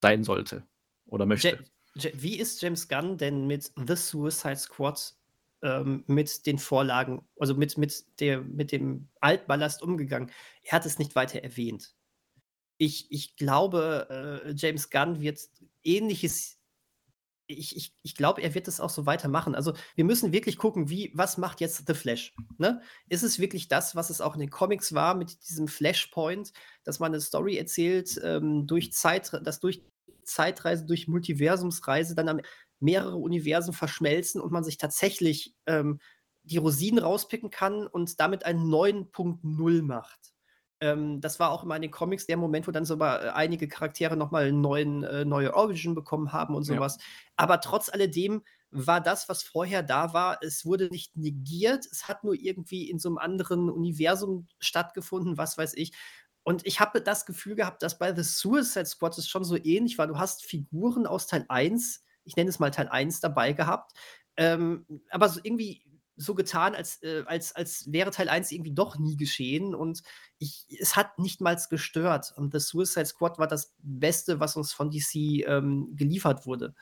sein 0.00 0.22
sollte 0.22 0.64
oder 1.06 1.26
möchte. 1.26 1.58
Ja, 1.96 2.10
wie 2.14 2.38
ist 2.38 2.62
James 2.62 2.86
Gunn 2.88 3.18
denn 3.18 3.48
mit 3.48 3.72
The 3.76 3.96
Suicide 3.96 4.56
Squad 4.56 5.14
ähm, 5.62 6.04
mit 6.06 6.46
den 6.46 6.58
Vorlagen, 6.58 7.28
also 7.38 7.54
mit, 7.54 7.76
mit, 7.76 8.20
der, 8.20 8.42
mit 8.42 8.70
dem 8.70 9.08
Altballast 9.20 9.82
umgegangen? 9.82 10.30
Er 10.62 10.72
hat 10.72 10.86
es 10.86 11.00
nicht 11.00 11.16
weiter 11.16 11.42
erwähnt. 11.42 11.96
Ich, 12.78 13.10
ich 13.10 13.34
glaube, 13.34 14.42
äh, 14.46 14.54
James 14.56 14.88
Gunn 14.88 15.20
wird 15.20 15.40
ähnliches 15.82 16.59
ich, 17.50 17.76
ich, 17.76 17.92
ich 18.02 18.14
glaube, 18.14 18.42
er 18.42 18.54
wird 18.54 18.66
das 18.66 18.80
auch 18.80 18.90
so 18.90 19.06
weitermachen. 19.06 19.54
Also 19.54 19.74
wir 19.94 20.04
müssen 20.04 20.32
wirklich 20.32 20.56
gucken, 20.56 20.88
wie, 20.88 21.10
was 21.14 21.38
macht 21.38 21.60
jetzt 21.60 21.84
The 21.86 21.94
Flash? 21.94 22.34
Ne? 22.58 22.80
Ist 23.08 23.22
es 23.22 23.38
wirklich 23.38 23.68
das, 23.68 23.94
was 23.94 24.10
es 24.10 24.20
auch 24.20 24.34
in 24.34 24.40
den 24.40 24.50
Comics 24.50 24.94
war, 24.94 25.14
mit 25.14 25.48
diesem 25.48 25.68
Flashpoint, 25.68 26.52
dass 26.84 27.00
man 27.00 27.12
eine 27.12 27.20
Story 27.20 27.56
erzählt, 27.56 28.20
ähm, 28.22 28.66
durch 28.66 28.92
Zeit, 28.92 29.30
dass 29.44 29.60
durch 29.60 29.82
Zeitreise, 30.24 30.86
durch 30.86 31.08
Multiversumsreise 31.08 32.14
dann 32.14 32.28
am 32.28 32.40
mehrere 32.78 33.16
Universen 33.16 33.72
verschmelzen 33.72 34.40
und 34.40 34.52
man 34.52 34.64
sich 34.64 34.78
tatsächlich 34.78 35.54
ähm, 35.66 36.00
die 36.42 36.56
Rosinen 36.56 36.98
rauspicken 36.98 37.50
kann 37.50 37.86
und 37.86 38.18
damit 38.20 38.44
einen 38.44 38.68
neuen 38.68 39.10
Punkt 39.10 39.44
Null 39.44 39.82
macht. 39.82 40.32
Ähm, 40.80 41.20
das 41.20 41.38
war 41.38 41.50
auch 41.50 41.62
immer 41.62 41.76
in 41.76 41.82
den 41.82 41.90
Comics 41.90 42.26
der 42.26 42.36
Moment, 42.36 42.66
wo 42.66 42.70
dann 42.72 42.84
sogar 42.84 43.22
äh, 43.24 43.28
einige 43.30 43.68
Charaktere 43.68 44.16
nochmal 44.16 44.46
einen 44.46 44.60
neuen, 44.60 45.04
äh, 45.04 45.24
neue 45.24 45.54
Origin 45.54 45.94
bekommen 45.94 46.32
haben 46.32 46.54
und 46.54 46.64
sowas. 46.64 46.96
Ja. 46.98 47.04
Aber 47.36 47.60
trotz 47.60 47.90
alledem 47.90 48.42
war 48.70 49.00
das, 49.00 49.28
was 49.28 49.42
vorher 49.42 49.82
da 49.82 50.12
war, 50.14 50.38
es 50.42 50.64
wurde 50.64 50.88
nicht 50.90 51.16
negiert, 51.16 51.86
es 51.90 52.08
hat 52.08 52.24
nur 52.24 52.34
irgendwie 52.34 52.88
in 52.88 52.98
so 52.98 53.08
einem 53.08 53.18
anderen 53.18 53.68
Universum 53.68 54.46
stattgefunden, 54.58 55.36
was 55.38 55.58
weiß 55.58 55.74
ich. 55.74 55.92
Und 56.44 56.66
ich 56.66 56.80
habe 56.80 57.02
das 57.02 57.26
Gefühl 57.26 57.56
gehabt, 57.56 57.82
dass 57.82 57.98
bei 57.98 58.14
The 58.14 58.22
Suicide 58.22 58.86
Squad 58.86 59.18
es 59.18 59.28
schon 59.28 59.44
so 59.44 59.56
ähnlich 59.56 59.98
war. 59.98 60.06
Du 60.06 60.18
hast 60.18 60.44
Figuren 60.44 61.06
aus 61.06 61.26
Teil 61.26 61.44
1, 61.48 62.02
ich 62.24 62.36
nenne 62.36 62.48
es 62.48 62.58
mal 62.58 62.70
Teil 62.70 62.88
1 62.88 63.20
dabei 63.20 63.52
gehabt, 63.52 63.92
ähm, 64.36 64.86
aber 65.10 65.28
so 65.28 65.40
irgendwie 65.42 65.84
so 66.20 66.34
getan, 66.34 66.74
als, 66.74 67.02
äh, 67.02 67.24
als, 67.26 67.56
als 67.56 67.90
wäre 67.90 68.10
Teil 68.10 68.28
1 68.28 68.52
irgendwie 68.52 68.74
doch 68.74 68.98
nie 68.98 69.16
geschehen. 69.16 69.74
Und 69.74 70.02
ich, 70.38 70.66
es 70.78 70.94
hat 70.94 71.18
nicht 71.18 71.40
mal 71.40 71.58
gestört. 71.70 72.32
Und 72.36 72.52
The 72.52 72.60
Suicide 72.60 73.06
Squad 73.06 73.38
war 73.38 73.46
das 73.46 73.74
Beste, 73.78 74.38
was 74.38 74.56
uns 74.56 74.72
von 74.72 74.90
DC 74.90 75.46
ähm, 75.46 75.96
geliefert 75.96 76.46
wurde. 76.46 76.74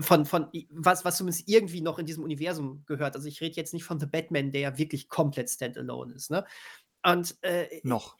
Von, 0.00 0.24
von 0.24 0.48
was, 0.70 1.04
was 1.04 1.16
zumindest 1.16 1.48
irgendwie 1.48 1.80
noch 1.80 1.98
in 1.98 2.06
diesem 2.06 2.24
Universum 2.24 2.84
gehört. 2.86 3.16
Also 3.16 3.28
ich 3.28 3.40
rede 3.40 3.56
jetzt 3.56 3.74
nicht 3.74 3.84
von 3.84 4.00
The 4.00 4.06
Batman, 4.06 4.52
der 4.52 4.60
ja 4.60 4.78
wirklich 4.78 5.08
komplett 5.08 5.50
standalone 5.50 6.14
ist. 6.14 6.30
Ne? 6.30 6.46
Und 7.04 7.36
äh, 7.42 7.80
noch. 7.82 8.16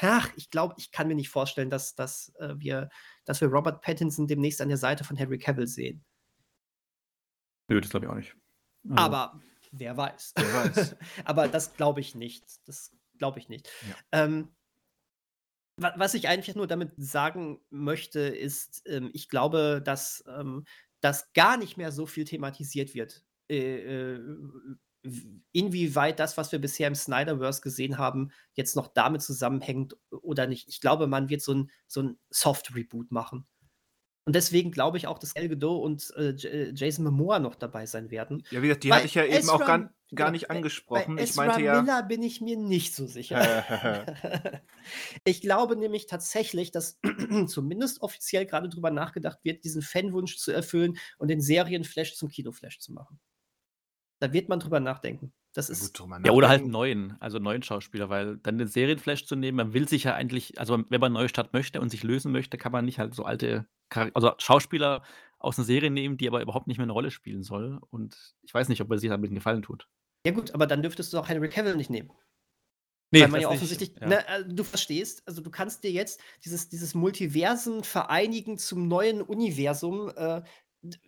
Ach, 0.00 0.30
ich 0.36 0.50
glaube, 0.50 0.74
ich 0.78 0.90
kann 0.90 1.08
mir 1.08 1.14
nicht 1.14 1.28
vorstellen, 1.28 1.68
dass, 1.68 1.94
dass, 1.94 2.34
äh, 2.38 2.54
wir, 2.56 2.88
dass 3.26 3.40
wir 3.42 3.48
Robert 3.48 3.82
Pattinson 3.82 4.26
demnächst 4.26 4.62
an 4.62 4.68
der 4.68 4.78
Seite 4.78 5.04
von 5.04 5.16
Henry 5.16 5.38
Cavill 5.38 5.66
sehen. 5.66 6.04
Nö, 7.68 7.80
das 7.80 7.90
glaube 7.90 8.06
ich 8.06 8.10
auch 8.10 8.16
nicht. 8.16 8.34
Also. 8.88 9.02
Aber 9.02 9.40
Wer 9.72 9.96
weiß. 9.96 10.34
Wer 10.36 10.54
weiß. 10.54 10.96
Aber 11.24 11.48
das 11.48 11.74
glaube 11.74 12.00
ich 12.00 12.14
nicht. 12.14 12.44
Das 12.66 12.92
glaube 13.18 13.38
ich 13.38 13.48
nicht. 13.48 13.68
Ja. 13.88 14.24
Ähm, 14.24 14.48
was 15.80 16.14
ich 16.14 16.28
eigentlich 16.28 16.56
nur 16.56 16.66
damit 16.66 16.92
sagen 16.96 17.60
möchte, 17.70 18.20
ist, 18.20 18.82
ähm, 18.86 19.10
ich 19.12 19.28
glaube, 19.28 19.80
dass 19.84 20.24
ähm, 20.26 20.64
das 21.00 21.32
gar 21.32 21.56
nicht 21.56 21.76
mehr 21.76 21.92
so 21.92 22.06
viel 22.06 22.24
thematisiert 22.24 22.94
wird. 22.94 23.24
Äh, 23.48 24.14
äh, 24.14 24.20
inwieweit 25.52 26.18
das, 26.18 26.36
was 26.36 26.50
wir 26.50 26.58
bisher 26.58 26.88
im 26.88 26.96
Snyderverse 26.96 27.60
gesehen 27.60 27.98
haben, 27.98 28.32
jetzt 28.54 28.74
noch 28.74 28.88
damit 28.88 29.22
zusammenhängt 29.22 29.96
oder 30.10 30.46
nicht. 30.46 30.68
Ich 30.68 30.80
glaube, 30.80 31.06
man 31.06 31.28
wird 31.28 31.42
so 31.42 31.54
ein, 31.54 31.70
so 31.86 32.02
ein 32.02 32.18
Soft-Reboot 32.30 33.12
machen. 33.12 33.46
Und 34.28 34.34
deswegen 34.34 34.72
glaube 34.72 34.98
ich 34.98 35.06
auch, 35.06 35.18
dass 35.18 35.32
El 35.32 35.48
Godot 35.48 35.82
und 35.82 36.12
äh, 36.18 36.32
äh, 36.32 36.72
Jason 36.74 37.02
Momoa 37.02 37.38
noch 37.38 37.54
dabei 37.54 37.86
sein 37.86 38.10
werden. 38.10 38.42
Ja, 38.50 38.60
wie 38.60 38.66
gesagt, 38.66 38.84
die 38.84 38.92
hatte 38.92 39.06
ich 39.06 39.14
ja 39.14 39.24
Ezra, 39.24 39.38
eben 39.38 39.48
auch 39.48 39.58
gar, 39.60 39.78
gar 39.78 39.90
genau, 40.10 40.30
nicht 40.32 40.50
angesprochen. 40.50 41.16
Bei 41.16 41.22
Ezra 41.22 41.44
ich 41.44 41.48
meinte 41.48 41.62
ja. 41.64 41.80
Miller 41.80 42.02
bin 42.02 42.22
ich 42.22 42.42
mir 42.42 42.58
nicht 42.58 42.94
so 42.94 43.06
sicher. 43.06 44.60
ich 45.24 45.40
glaube 45.40 45.76
nämlich 45.76 46.08
tatsächlich, 46.08 46.70
dass 46.70 47.00
zumindest 47.46 48.02
offiziell 48.02 48.44
gerade 48.44 48.68
drüber 48.68 48.90
nachgedacht 48.90 49.38
wird, 49.44 49.64
diesen 49.64 49.80
Fanwunsch 49.80 50.36
zu 50.36 50.52
erfüllen 50.52 50.98
und 51.16 51.28
den 51.28 51.40
Serienflash 51.40 52.14
zum 52.14 52.28
Kinoflash 52.28 52.80
zu 52.80 52.92
machen. 52.92 53.18
Da 54.18 54.34
wird 54.34 54.50
man 54.50 54.60
drüber 54.60 54.80
nachdenken. 54.80 55.32
Das 55.58 55.68
ist 55.68 55.98
Gut, 55.98 56.08
ja, 56.24 56.30
oder 56.30 56.48
halt 56.48 56.60
einen 56.60 56.70
neuen, 56.70 57.16
also 57.18 57.38
einen 57.38 57.44
neuen 57.46 57.64
Schauspieler, 57.64 58.08
weil 58.08 58.36
dann 58.36 58.58
den 58.58 58.68
Serienflash 58.68 59.26
zu 59.26 59.34
nehmen, 59.34 59.56
man 59.56 59.72
will 59.72 59.88
sich 59.88 60.04
ja 60.04 60.14
eigentlich, 60.14 60.56
also 60.60 60.84
wenn 60.88 61.00
man 61.00 61.12
neue 61.12 61.28
Stadt 61.28 61.52
möchte 61.52 61.80
und 61.80 61.88
sich 61.88 62.04
lösen 62.04 62.30
möchte, 62.30 62.58
kann 62.58 62.70
man 62.70 62.84
nicht 62.84 63.00
halt 63.00 63.12
so 63.12 63.24
alte, 63.24 63.66
also 64.14 64.30
Schauspieler 64.38 65.02
aus 65.40 65.58
einer 65.58 65.64
Serie 65.64 65.90
nehmen, 65.90 66.16
die 66.16 66.28
aber 66.28 66.42
überhaupt 66.42 66.68
nicht 66.68 66.78
mehr 66.78 66.84
eine 66.84 66.92
Rolle 66.92 67.10
spielen 67.10 67.42
soll. 67.42 67.80
Und 67.90 68.36
ich 68.42 68.54
weiß 68.54 68.68
nicht, 68.68 68.80
ob 68.82 68.90
er 68.92 68.98
sich 68.98 69.10
damit 69.10 69.30
einen 69.30 69.34
Gefallen 69.34 69.62
tut. 69.62 69.88
Ja 70.24 70.30
gut, 70.30 70.52
aber 70.52 70.68
dann 70.68 70.80
dürftest 70.80 71.12
du 71.12 71.18
auch 71.18 71.28
Henry 71.28 71.48
Cavill 71.48 71.74
nicht 71.74 71.90
nehmen. 71.90 72.12
Nee, 73.10 73.22
Weil 73.22 73.28
man 73.28 73.40
ja 73.40 73.48
offensichtlich, 73.48 73.90
nicht, 73.90 74.00
ja. 74.00 74.06
Ne, 74.06 74.28
also 74.28 74.52
du 74.52 74.62
verstehst, 74.62 75.24
also 75.26 75.42
du 75.42 75.50
kannst 75.50 75.82
dir 75.82 75.90
jetzt 75.90 76.20
dieses, 76.44 76.68
dieses 76.68 76.94
Multiversen 76.94 77.82
vereinigen 77.82 78.58
zum 78.58 78.86
neuen 78.86 79.22
Universum, 79.22 80.08
äh, 80.14 80.40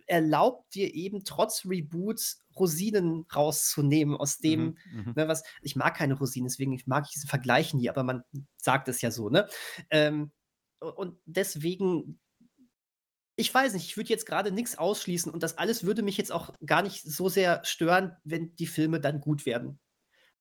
erlaubt 0.07 0.75
dir 0.75 0.93
eben 0.93 1.23
trotz 1.23 1.65
Reboots 1.65 2.40
Rosinen 2.55 3.25
rauszunehmen 3.33 4.15
aus 4.15 4.37
dem, 4.37 4.77
mhm, 4.91 5.03
mhm, 5.05 5.13
ne, 5.15 5.27
was 5.27 5.43
ich 5.61 5.75
mag 5.75 5.95
keine 5.95 6.15
Rosinen, 6.15 6.47
deswegen 6.47 6.79
mag 6.85 7.05
ich 7.05 7.13
diesen 7.13 7.29
Vergleich 7.29 7.73
nie, 7.73 7.89
aber 7.89 8.03
man 8.03 8.23
sagt 8.57 8.87
es 8.87 9.01
ja 9.01 9.11
so, 9.11 9.29
ne? 9.29 9.47
Ähm, 9.89 10.31
und 10.79 11.19
deswegen, 11.25 12.19
ich 13.35 13.53
weiß 13.53 13.73
nicht, 13.73 13.85
ich 13.85 13.97
würde 13.97 14.09
jetzt 14.09 14.25
gerade 14.25 14.51
nichts 14.51 14.77
ausschließen 14.77 15.31
und 15.31 15.43
das 15.43 15.57
alles 15.57 15.83
würde 15.83 16.01
mich 16.01 16.17
jetzt 16.17 16.31
auch 16.31 16.53
gar 16.65 16.81
nicht 16.81 17.03
so 17.03 17.29
sehr 17.29 17.63
stören, 17.63 18.15
wenn 18.23 18.55
die 18.55 18.67
Filme 18.67 18.99
dann 18.99 19.21
gut 19.21 19.45
werden. 19.45 19.79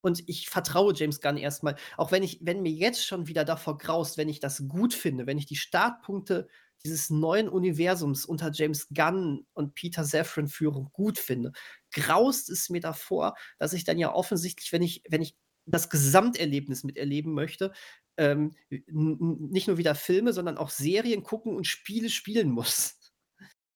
Und 0.02 0.26
ich 0.28 0.48
vertraue 0.48 0.94
James 0.94 1.20
Gunn 1.20 1.36
erstmal, 1.36 1.76
auch 1.96 2.10
wenn 2.10 2.22
ich, 2.22 2.40
wenn 2.42 2.62
mir 2.62 2.72
jetzt 2.72 3.04
schon 3.04 3.26
wieder 3.26 3.44
davor 3.44 3.76
graust, 3.76 4.16
wenn 4.16 4.30
ich 4.30 4.40
das 4.40 4.66
gut 4.66 4.94
finde, 4.94 5.26
wenn 5.26 5.38
ich 5.38 5.46
die 5.46 5.56
Startpunkte 5.56 6.48
dieses 6.84 7.10
neuen 7.10 7.48
Universums 7.48 8.24
unter 8.24 8.50
James 8.52 8.88
Gunn 8.88 9.46
und 9.52 9.74
Peter 9.74 10.04
Safran 10.04 10.48
Führung 10.48 10.90
gut 10.92 11.18
finde, 11.18 11.52
graust 11.92 12.50
es 12.50 12.70
mir 12.70 12.80
davor, 12.80 13.34
dass 13.58 13.72
ich 13.72 13.84
dann 13.84 13.98
ja 13.98 14.12
offensichtlich, 14.12 14.72
wenn 14.72 14.82
ich, 14.82 15.02
wenn 15.08 15.22
ich 15.22 15.36
das 15.66 15.90
Gesamterlebnis 15.90 16.84
miterleben 16.84 17.32
möchte, 17.32 17.72
ähm, 18.16 18.54
nicht 18.68 19.68
nur 19.68 19.78
wieder 19.78 19.94
Filme, 19.94 20.32
sondern 20.32 20.58
auch 20.58 20.70
Serien 20.70 21.22
gucken 21.22 21.54
und 21.56 21.66
Spiele 21.66 22.10
spielen 22.10 22.50
muss. 22.50 22.96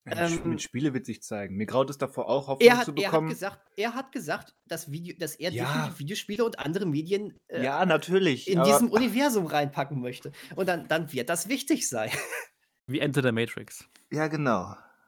Ähm, 0.07 0.41
mit 0.45 0.61
Spiele 0.61 0.93
wird 0.93 1.07
sich 1.07 1.23
zeigen. 1.23 1.55
Mir 1.55 1.65
graut 1.65 1.89
es 1.89 1.97
davor 1.97 2.29
auch, 2.29 2.47
Hoffnung 2.47 2.69
er 2.69 2.77
hat, 2.77 2.85
zu 2.85 2.93
bekommen. 2.93 3.27
Er 3.27 3.29
hat 3.29 3.29
gesagt, 3.29 3.71
er 3.75 3.93
hat 3.95 4.11
gesagt 4.11 4.55
dass, 4.67 4.91
Video, 4.91 5.15
dass 5.17 5.35
er 5.35 5.51
ja. 5.51 5.93
Videospiele 5.97 6.45
und 6.45 6.59
andere 6.59 6.85
Medien 6.85 7.39
äh, 7.47 7.63
ja, 7.63 7.85
natürlich, 7.85 8.47
in 8.47 8.63
diesem 8.63 8.89
Universum 8.89 9.47
reinpacken 9.47 9.99
möchte. 9.99 10.31
Und 10.55 10.67
dann, 10.69 10.87
dann 10.87 11.11
wird 11.11 11.29
das 11.29 11.49
wichtig 11.49 11.89
sein. 11.89 12.11
Wie 12.87 12.99
Enter 12.99 13.23
the 13.23 13.31
Matrix. 13.31 13.87
Ja, 14.11 14.27
genau. 14.27 14.75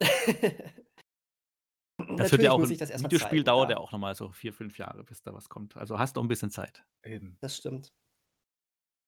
das 2.16 2.32
wird 2.32 2.42
ja 2.42 2.52
auch 2.52 2.62
ein 2.62 2.68
Videospiel 2.68 3.18
zeigen, 3.20 3.44
dauert 3.44 3.70
ja 3.70 3.76
auch 3.78 3.92
nochmal 3.92 4.14
so 4.14 4.30
vier, 4.30 4.52
fünf 4.52 4.78
Jahre, 4.78 5.04
bis 5.04 5.22
da 5.22 5.32
was 5.32 5.48
kommt. 5.48 5.76
Also 5.76 5.98
hast 5.98 6.16
du 6.16 6.20
ein 6.20 6.28
bisschen 6.28 6.50
Zeit. 6.50 6.84
Eben. 7.04 7.36
Das 7.40 7.56
stimmt. 7.56 7.92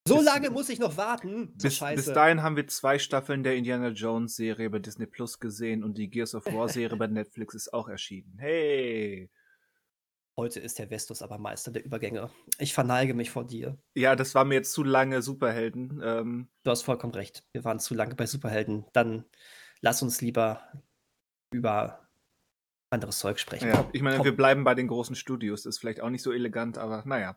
So 0.06 0.16
bis, 0.16 0.24
lange 0.24 0.50
muss 0.50 0.68
ich 0.68 0.78
noch 0.78 0.96
warten. 0.96 1.52
Bis, 1.56 1.78
bis, 1.80 2.06
dahin 2.06 2.42
haben 2.42 2.56
wir 2.56 2.66
zwei 2.68 2.98
Staffeln 2.98 3.42
der 3.42 3.56
Indiana 3.56 3.88
Jones 3.88 4.34
Serie 4.34 4.70
bei 4.70 4.78
Disney 4.78 5.06
Plus 5.06 5.38
gesehen 5.38 5.84
und 5.84 5.98
die 5.98 6.08
Gears 6.08 6.34
of 6.34 6.46
War 6.46 6.68
Serie 6.68 6.96
bei 6.98 7.06
Netflix 7.06 7.54
ist 7.54 7.72
auch 7.74 7.88
erschienen. 7.88 8.38
Hey! 8.38 9.30
Heute 10.40 10.58
ist 10.58 10.78
der 10.78 10.88
Vestus 10.88 11.20
aber 11.20 11.36
Meister 11.36 11.70
der 11.70 11.84
Übergänge. 11.84 12.30
Ich 12.58 12.72
verneige 12.72 13.12
mich 13.12 13.30
vor 13.30 13.46
dir. 13.46 13.76
Ja, 13.94 14.16
das 14.16 14.34
war 14.34 14.46
mir 14.46 14.54
jetzt 14.54 14.72
zu 14.72 14.82
lange 14.82 15.20
Superhelden. 15.20 16.00
Ähm, 16.02 16.48
du 16.62 16.70
hast 16.70 16.80
vollkommen 16.80 17.12
recht. 17.12 17.44
Wir 17.52 17.62
waren 17.64 17.78
zu 17.78 17.92
lange 17.92 18.14
bei 18.14 18.24
Superhelden. 18.24 18.86
Dann 18.94 19.26
lass 19.82 20.00
uns 20.00 20.22
lieber 20.22 20.62
über 21.52 22.08
anderes 22.88 23.18
Zeug 23.18 23.38
sprechen. 23.38 23.68
Ja, 23.68 23.86
ich 23.92 24.00
meine, 24.00 24.16
Komm. 24.16 24.24
wir 24.24 24.34
bleiben 24.34 24.64
bei 24.64 24.74
den 24.74 24.88
großen 24.88 25.14
Studios. 25.14 25.66
Ist 25.66 25.78
vielleicht 25.78 26.00
auch 26.00 26.08
nicht 26.08 26.22
so 26.22 26.32
elegant, 26.32 26.78
aber 26.78 27.02
naja. 27.04 27.36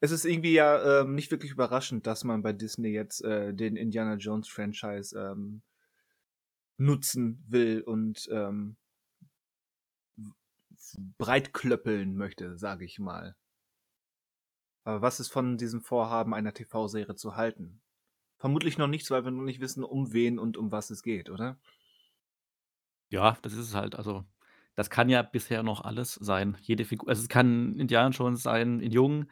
Es 0.00 0.10
ist 0.10 0.24
irgendwie 0.24 0.54
ja 0.54 1.02
ähm, 1.02 1.14
nicht 1.14 1.30
wirklich 1.30 1.52
überraschend, 1.52 2.06
dass 2.06 2.24
man 2.24 2.40
bei 2.40 2.54
Disney 2.54 2.92
jetzt 2.94 3.22
äh, 3.24 3.52
den 3.52 3.76
Indiana 3.76 4.14
Jones 4.14 4.48
Franchise 4.48 5.14
ähm, 5.18 5.60
nutzen 6.78 7.44
will 7.46 7.82
und 7.82 8.26
ähm, 8.32 8.78
breitklöppeln 11.18 12.16
möchte, 12.16 12.58
sage 12.58 12.84
ich 12.84 12.98
mal. 12.98 13.36
Aber 14.84 15.02
was 15.02 15.20
ist 15.20 15.28
von 15.28 15.56
diesem 15.58 15.80
Vorhaben 15.80 16.34
einer 16.34 16.52
TV-Serie 16.52 17.14
zu 17.14 17.36
halten? 17.36 17.80
Vermutlich 18.38 18.78
noch 18.78 18.88
nichts, 18.88 19.10
weil 19.10 19.24
wir 19.24 19.30
noch 19.30 19.44
nicht 19.44 19.60
wissen, 19.60 19.84
um 19.84 20.12
wen 20.12 20.38
und 20.38 20.56
um 20.56 20.72
was 20.72 20.90
es 20.90 21.02
geht, 21.02 21.30
oder? 21.30 21.60
Ja, 23.10 23.36
das 23.42 23.52
ist 23.52 23.68
es 23.68 23.74
halt. 23.74 23.94
Also, 23.94 24.24
das 24.74 24.90
kann 24.90 25.08
ja 25.08 25.22
bisher 25.22 25.62
noch 25.62 25.82
alles 25.82 26.14
sein. 26.14 26.56
Jede 26.62 26.84
Figur, 26.84 27.08
also 27.08 27.22
es 27.22 27.28
kann 27.28 27.78
Indiana 27.78 28.12
schon 28.12 28.36
sein, 28.36 28.80
in 28.80 28.90
jung 28.90 29.26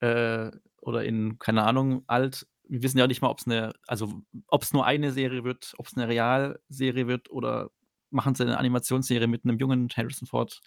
äh, 0.00 0.50
oder 0.80 1.04
in, 1.04 1.38
keine 1.38 1.64
Ahnung, 1.64 2.04
alt. 2.06 2.46
Wir 2.68 2.82
wissen 2.82 2.98
ja 2.98 3.06
nicht 3.06 3.20
mal, 3.20 3.28
ob 3.28 3.40
es 3.40 3.46
eine, 3.46 3.74
also 3.86 4.22
ob 4.48 4.62
es 4.62 4.72
nur 4.72 4.86
eine 4.86 5.12
Serie 5.12 5.44
wird, 5.44 5.74
ob 5.76 5.86
es 5.86 5.96
eine 5.96 6.08
Realserie 6.08 7.06
wird 7.06 7.30
oder 7.30 7.70
machen 8.16 8.34
sie 8.34 8.42
eine 8.42 8.58
Animationsserie 8.58 9.28
mit 9.28 9.44
einem 9.44 9.58
jungen 9.58 9.88
Harrison 9.96 10.26
Ford. 10.26 10.60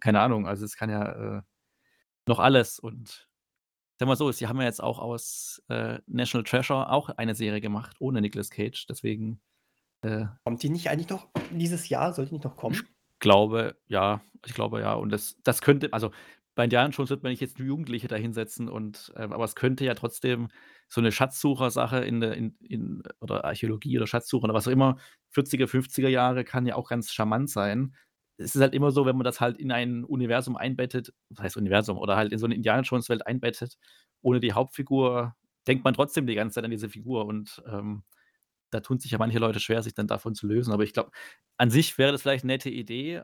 Keine 0.00 0.20
Ahnung, 0.20 0.46
also 0.46 0.64
es 0.64 0.76
kann 0.76 0.88
ja 0.88 1.38
äh, 1.38 1.42
noch 2.26 2.38
alles. 2.38 2.78
Und 2.78 3.28
sagen 3.98 4.10
wir 4.10 4.16
so, 4.16 4.32
sie 4.32 4.46
haben 4.46 4.58
ja 4.60 4.66
jetzt 4.66 4.82
auch 4.82 4.98
aus 4.98 5.62
äh, 5.68 5.98
National 6.06 6.44
Treasure 6.44 6.90
auch 6.90 7.10
eine 7.10 7.34
Serie 7.34 7.60
gemacht, 7.60 7.96
ohne 7.98 8.22
Nicolas 8.22 8.50
Cage. 8.50 8.86
Deswegen. 8.86 9.40
Äh, 10.02 10.26
Kommt 10.44 10.62
die 10.62 10.70
nicht 10.70 10.88
eigentlich 10.88 11.10
noch 11.10 11.28
dieses 11.50 11.88
Jahr? 11.88 12.14
Soll 12.14 12.26
die 12.26 12.34
nicht 12.34 12.44
noch 12.44 12.56
kommen? 12.56 12.74
Ich 12.74 12.84
glaube, 13.18 13.76
ja. 13.86 14.22
Ich 14.46 14.54
glaube, 14.54 14.80
ja. 14.80 14.94
Und 14.94 15.10
das, 15.10 15.36
das 15.42 15.60
könnte, 15.60 15.92
also 15.92 16.12
bei 16.56 16.64
Indiana 16.64 16.88
Jones 16.88 17.10
wird 17.10 17.22
man 17.22 17.30
nicht 17.30 17.40
jetzt 17.42 17.58
Jugendliche 17.58 18.08
da 18.08 18.16
hinsetzen 18.16 18.68
und, 18.68 19.12
äh, 19.14 19.22
aber 19.22 19.44
es 19.44 19.54
könnte 19.54 19.84
ja 19.84 19.94
trotzdem 19.94 20.48
so 20.88 21.00
eine 21.00 21.12
Schatzsucher-Sache 21.12 21.98
in 21.98 22.22
in, 22.22 22.56
in, 22.60 23.02
oder 23.20 23.44
Archäologie 23.44 23.98
oder 23.98 24.06
Schatzsucher 24.06 24.44
oder 24.44 24.54
was 24.54 24.66
auch 24.66 24.72
immer, 24.72 24.96
40er, 25.32 25.66
50er 25.66 26.08
Jahre 26.08 26.44
kann 26.44 26.66
ja 26.66 26.74
auch 26.74 26.88
ganz 26.88 27.12
charmant 27.12 27.50
sein. 27.50 27.94
Es 28.38 28.54
ist 28.54 28.62
halt 28.62 28.74
immer 28.74 28.90
so, 28.90 29.06
wenn 29.06 29.16
man 29.16 29.24
das 29.24 29.40
halt 29.40 29.58
in 29.58 29.70
ein 29.70 30.04
Universum 30.04 30.56
einbettet, 30.56 31.12
was 31.30 31.44
heißt 31.44 31.56
Universum, 31.58 31.98
oder 31.98 32.16
halt 32.16 32.32
in 32.32 32.38
so 32.38 32.46
eine 32.46 32.54
Indiana 32.54 32.82
Jones-Welt 32.82 33.26
einbettet, 33.26 33.76
ohne 34.22 34.40
die 34.40 34.52
Hauptfigur, 34.54 35.34
denkt 35.66 35.84
man 35.84 35.94
trotzdem 35.94 36.26
die 36.26 36.34
ganze 36.34 36.54
Zeit 36.54 36.64
an 36.64 36.70
diese 36.70 36.88
Figur 36.88 37.26
und 37.26 37.62
ähm, 37.70 38.02
da 38.70 38.80
tun 38.80 38.98
sich 38.98 39.10
ja 39.10 39.18
manche 39.18 39.38
Leute 39.38 39.60
schwer, 39.60 39.82
sich 39.82 39.94
dann 39.94 40.06
davon 40.06 40.34
zu 40.34 40.46
lösen. 40.46 40.72
Aber 40.72 40.84
ich 40.84 40.92
glaube, 40.92 41.10
an 41.58 41.70
sich 41.70 41.98
wäre 41.98 42.12
das 42.12 42.22
vielleicht 42.22 42.44
eine 42.44 42.54
nette 42.54 42.70
Idee. 42.70 43.22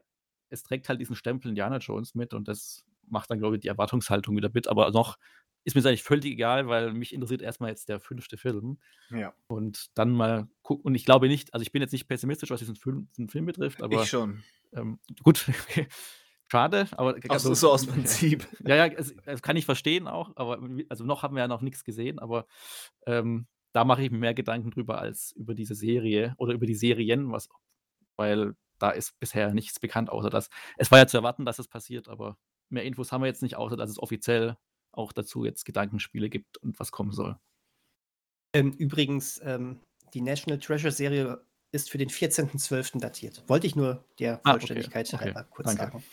Es 0.51 0.63
trägt 0.63 0.89
halt 0.89 1.01
diesen 1.01 1.17
Stempel 1.17 1.49
Indiana 1.49 1.79
Jones 1.79 2.15
mit 2.15 2.35
und 2.35 2.49
das 2.49 2.85
macht 3.13 3.31
dann, 3.31 3.39
glaube 3.39 3.57
ich, 3.57 3.61
die 3.61 3.69
Erwartungshaltung 3.69 4.37
wieder 4.37 4.51
mit. 4.53 4.67
Aber 4.67 4.91
noch 4.91 5.19
ist 5.65 5.77
mir 5.77 5.87
eigentlich 5.87 6.03
völlig 6.03 6.33
egal, 6.33 6.67
weil 6.67 6.93
mich 6.93 7.15
interessiert 7.15 7.43
erstmal 7.43 7.71
jetzt 7.71 7.89
der 7.89 8.01
fünfte 8.01 8.37
Film. 8.37 8.79
Ja. 9.11 9.33
Und 9.47 9.97
dann 9.97 10.11
mal 10.11 10.49
gucken. 10.63 10.85
Und 10.87 10.95
ich 10.95 11.05
glaube 11.05 11.29
nicht, 11.29 11.55
also 11.55 11.63
ich 11.63 11.71
bin 11.71 11.83
jetzt 11.83 11.93
nicht 11.93 12.09
pessimistisch, 12.09 12.51
was 12.51 12.61
diesen 12.61 12.77
Film, 12.77 13.09
diesen 13.13 13.29
Film 13.29 13.47
betrifft, 13.47 13.83
aber. 13.83 14.03
Ich 14.03 14.09
schon. 14.09 14.43
Ähm, 14.73 14.99
gut, 15.23 15.47
schade, 16.51 16.89
aber. 16.93 17.17
Also, 17.29 17.55
so 17.55 17.71
aus 17.71 17.87
Prinzip. 17.87 18.49
Ja, 18.67 18.77
ja, 18.77 18.89
das, 18.89 19.15
das, 19.25 19.43
kann 19.43 19.57
ich 19.57 19.67
verstehen 19.67 20.09
auch, 20.09 20.33
aber 20.37 20.59
also 20.89 21.05
noch 21.05 21.23
haben 21.23 21.37
wir 21.37 21.43
ja 21.43 21.49
noch 21.49 21.63
nichts 21.63 21.85
gesehen, 21.85 22.19
aber 22.19 22.47
ähm, 23.07 23.47
da 23.73 23.85
mache 23.85 24.03
ich 24.03 24.11
mir 24.11 24.19
mehr 24.19 24.35
Gedanken 24.35 24.71
drüber 24.71 24.99
als 24.99 25.33
über 25.33 25.55
diese 25.55 25.75
Serie 25.75 26.35
oder 26.39 26.55
über 26.55 26.67
die 26.67 26.75
Serien, 26.75 27.31
was, 27.33 27.49
weil 28.17 28.55
da 28.79 28.91
ist 28.91 29.19
bisher 29.21 29.55
nichts 29.55 29.79
bekannt, 29.79 30.11
außer 30.11 30.29
dass 30.29 30.51
es 30.77 30.91
war 30.91 30.99
ja 30.99 31.07
zu 31.07 31.17
erwarten, 31.17 31.45
dass 31.45 31.59
es 31.59 31.69
passiert, 31.69 32.09
aber 32.09 32.37
mehr 32.73 32.85
Infos 32.85 33.13
haben 33.13 33.23
wir 33.23 33.29
jetzt 33.29 33.43
nicht, 33.43 33.57
außer 33.57 33.77
dass 33.77 33.91
es 33.91 33.99
offiziell 33.99 34.57
auch 34.93 35.13
dazu 35.13 35.45
jetzt 35.45 35.65
Gedankenspiele 35.65 36.29
gibt 36.29 36.59
und 36.59 36.79
was 36.79 36.93
kommen 36.93 37.13
soll. 37.13 37.39
Ähm, 38.55 38.73
übrigens, 38.73 39.41
ähm, 39.45 39.81
die 40.15 40.21
National 40.21 40.59
Treasure 40.59 40.93
Serie 40.93 41.45
ist 41.73 41.91
für 41.91 41.99
den 41.99 42.11
14.12. 42.11 43.01
datiert. 43.01 43.43
Wollte 43.49 43.67
ich 43.67 43.77
nur 43.77 44.05
der 44.19 44.41
ah, 44.45 44.53
Vollständigkeit 44.53 45.13
okay. 45.13 45.31
Okay. 45.31 45.45
kurz 45.51 45.75
Danke. 45.75 45.83
sagen. 45.83 46.05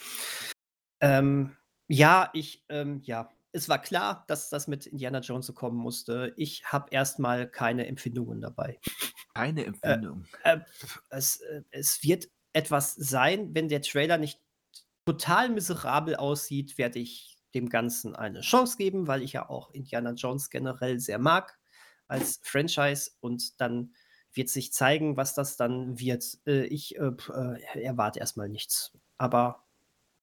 Ähm, 1.02 1.56
ja, 1.88 2.30
ich, 2.34 2.64
ähm, 2.70 3.02
ja, 3.04 3.30
es 3.52 3.68
war 3.68 3.82
klar, 3.82 4.24
dass 4.28 4.50
das 4.50 4.68
mit 4.68 4.86
Indiana 4.86 5.20
Jones 5.20 5.48
so 5.48 5.54
kommen 5.54 5.78
musste. 5.78 6.34
Ich 6.38 6.64
habe 6.66 6.88
erstmal 6.92 7.50
keine 7.50 7.88
Empfindungen 7.88 8.42
dabei. 8.42 8.80
Keine 9.34 9.66
Empfindung. 9.66 10.26
Äh, 10.44 10.58
äh, 10.58 10.60
es, 11.10 11.42
äh, 11.42 11.64
es 11.72 12.04
wird 12.04 12.30
etwas 12.54 12.94
sein, 12.96 13.54
wenn 13.54 13.70
der 13.70 13.82
Trailer 13.82 14.18
nicht 14.18 14.40
total 15.10 15.50
miserabel 15.50 16.16
aussieht, 16.16 16.78
werde 16.78 17.00
ich 17.00 17.40
dem 17.56 17.70
Ganzen 17.70 18.16
eine 18.16 18.42
Chance 18.42 18.78
geben, 18.78 19.08
weil 19.08 19.24
ich 19.24 19.34
ja 19.34 19.50
auch 19.50 19.72
Indiana 19.72 20.12
Jones 20.12 20.52
generell 20.52 21.00
sehr 21.00 21.18
mag 21.18 21.58
als 22.08 22.40
Franchise 22.44 23.12
und 23.20 23.60
dann 23.60 23.96
wird 24.34 24.50
sich 24.50 24.72
zeigen, 24.72 25.18
was 25.18 25.34
das 25.34 25.58
dann 25.58 26.00
wird. 26.00 26.38
Äh, 26.46 26.66
ich 26.66 26.96
äh, 27.00 27.12
äh, 27.34 27.82
erwarte 27.82 28.20
erstmal 28.20 28.50
nichts. 28.50 28.96
Aber 29.18 29.66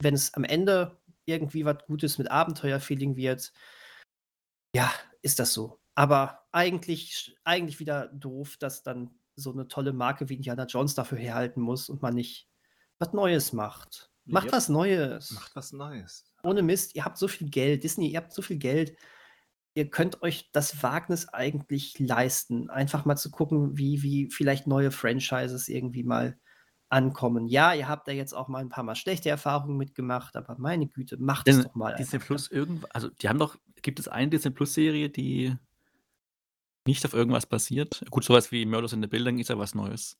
wenn 0.01 0.15
es 0.15 0.35
am 0.35 0.45
Ende 0.45 0.97
irgendwie 1.25 1.65
was 1.65 1.79
Gutes 1.87 2.19
mit 2.19 2.31
Abenteuerfeeling 2.31 3.17
wird, 3.17 3.53
ja, 4.73 4.93
ist 5.23 5.41
das 5.41 5.53
so. 5.53 5.81
Aber 5.97 6.47
eigentlich, 6.53 7.37
eigentlich 7.43 7.81
wieder 7.81 8.07
doof, 8.09 8.57
dass 8.57 8.85
dann 8.85 9.11
so 9.35 9.53
eine 9.53 9.67
tolle 9.67 9.93
Marke 9.93 10.29
wie 10.29 10.35
Indiana 10.35 10.67
Jones 10.67 10.95
dafür 10.95 11.19
herhalten 11.19 11.61
muss 11.61 11.89
und 11.89 12.03
man 12.03 12.15
nicht 12.15 12.49
was 13.01 13.13
Neues 13.13 13.53
macht. 13.53 14.13
Macht 14.27 14.47
yep. 14.47 14.53
was 14.53 14.69
Neues. 14.69 15.31
Macht 15.31 15.57
was 15.57 15.73
Neues. 15.73 16.25
Ohne 16.43 16.63
Mist, 16.63 16.95
ihr 16.95 17.05
habt 17.05 17.17
so 17.17 17.29
viel 17.29 17.49
Geld. 17.49 17.85
Disney, 17.85 18.11
ihr 18.11 18.19
habt 18.19 18.33
so 18.33 18.43
viel 18.43 18.59
Geld. 18.59 18.97
Ihr 19.75 19.91
könnt 19.91 20.23
euch 20.23 20.51
das 20.53 20.83
Wagnis 20.83 21.29
eigentlich 21.29 21.99
leisten, 21.99 22.71
einfach 22.71 23.05
mal 23.05 23.17
zu 23.17 23.31
gucken, 23.31 23.77
wie, 23.77 24.03
wie 24.03 24.31
vielleicht 24.31 24.67
neue 24.67 24.91
Franchises 24.91 25.69
irgendwie 25.69 26.03
mal 26.03 26.39
ankommen. 26.89 27.47
Ja, 27.47 27.75
ihr 27.75 27.89
habt 27.89 28.09
da 28.09 28.13
jetzt 28.13 28.33
auch 28.33 28.49
mal 28.49 28.61
ein 28.61 28.69
paar 28.69 28.85
Mal 28.85 28.95
schlechte 28.95 29.29
Erfahrungen 29.29 29.77
mitgemacht, 29.77 30.37
aber 30.37 30.57
meine 30.59 30.87
Güte, 30.89 31.17
macht 31.19 31.49
es 31.49 31.63
doch 31.63 31.75
mal. 31.75 31.95
Disney 31.95 32.19
Plus 32.19 32.51
irgendwas, 32.51 32.91
also 32.93 33.09
die 33.11 33.29
haben 33.29 33.39
doch, 33.39 33.57
gibt 33.83 33.99
es 33.99 34.09
eine 34.09 34.31
Disney 34.31 34.51
Plus 34.51 34.75
Serie, 34.75 35.11
die 35.11 35.55
nicht 36.87 37.05
auf 37.05 37.15
irgendwas 37.15 37.47
basiert? 37.47 38.05
Gut, 38.11 38.25
sowas 38.25 38.53
wie 38.53 38.65
Murders 38.65 38.93
in 38.93 39.03
the 39.03 39.09
Building 39.09 39.39
ist 39.39 39.51
ja 39.51 39.59
was 39.59 39.75
Neues. 39.75 40.17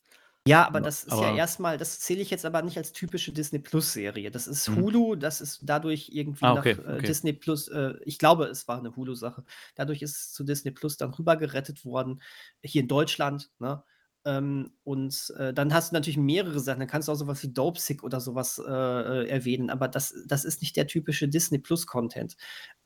Ja, 0.47 0.67
aber 0.67 0.81
das 0.81 1.05
ist 1.05 1.13
ja 1.13 1.35
erstmal, 1.37 1.79
das 1.79 2.01
zähle 2.01 2.23
ich 2.23 2.31
jetzt 2.31 2.45
aber 2.45 2.63
nicht 2.63 2.77
als 2.77 2.93
typische 2.93 3.33
Disney 3.33 3.59
Plus 3.59 3.93
Serie. 3.93 4.31
Das 4.31 4.47
ist 4.47 4.69
mhm. 4.69 4.77
Hulu, 4.77 5.17
das 5.17 5.41
ist 5.41 5.61
dadurch 5.63 6.11
irgendwie 6.13 6.45
Ah, 6.45 6.55
okay, 6.55 6.75
nach 6.75 6.85
äh, 6.85 6.97
okay. 6.97 7.07
Disney 7.07 7.33
Plus, 7.33 7.69
äh, 7.69 7.95
ich 8.05 8.19
glaube, 8.19 8.47
es 8.47 8.69
war 8.69 8.79
eine 8.79 8.95
Hulu-Sache. 8.95 9.45
Dadurch 9.75 10.03
ist 10.03 10.17
es 10.17 10.33
zu 10.33 10.45
Disney 10.45 10.71
Plus 10.71 10.97
dann 10.97 11.13
rübergerettet 11.13 11.85
worden, 11.85 12.23
hier 12.63 12.83
in 12.83 12.89
Deutschland, 12.89 13.51
ne? 13.59 13.83
Ähm, 14.27 14.73
und 14.83 15.33
äh, 15.39 15.55
dann 15.55 15.73
hast 15.73 15.93
du 15.93 15.95
natürlich 15.95 16.17
mehrere 16.17 16.59
Sachen. 16.59 16.81
Dann 16.81 16.89
kannst 16.89 17.07
du 17.07 17.13
auch 17.13 17.17
sowas 17.17 17.41
wie 17.45 17.53
Dope 17.53 17.79
Sick 17.79 18.03
oder 18.03 18.21
sowas 18.21 18.59
äh, 18.59 18.73
äh, 18.73 19.29
erwähnen, 19.29 19.71
aber 19.71 19.87
das, 19.87 20.15
das 20.27 20.45
ist 20.45 20.63
nicht 20.63 20.77
der 20.77 20.89
typische 20.89 21.29
Disney 21.29 21.59
Plus 21.59 21.87
Content. 21.87 22.37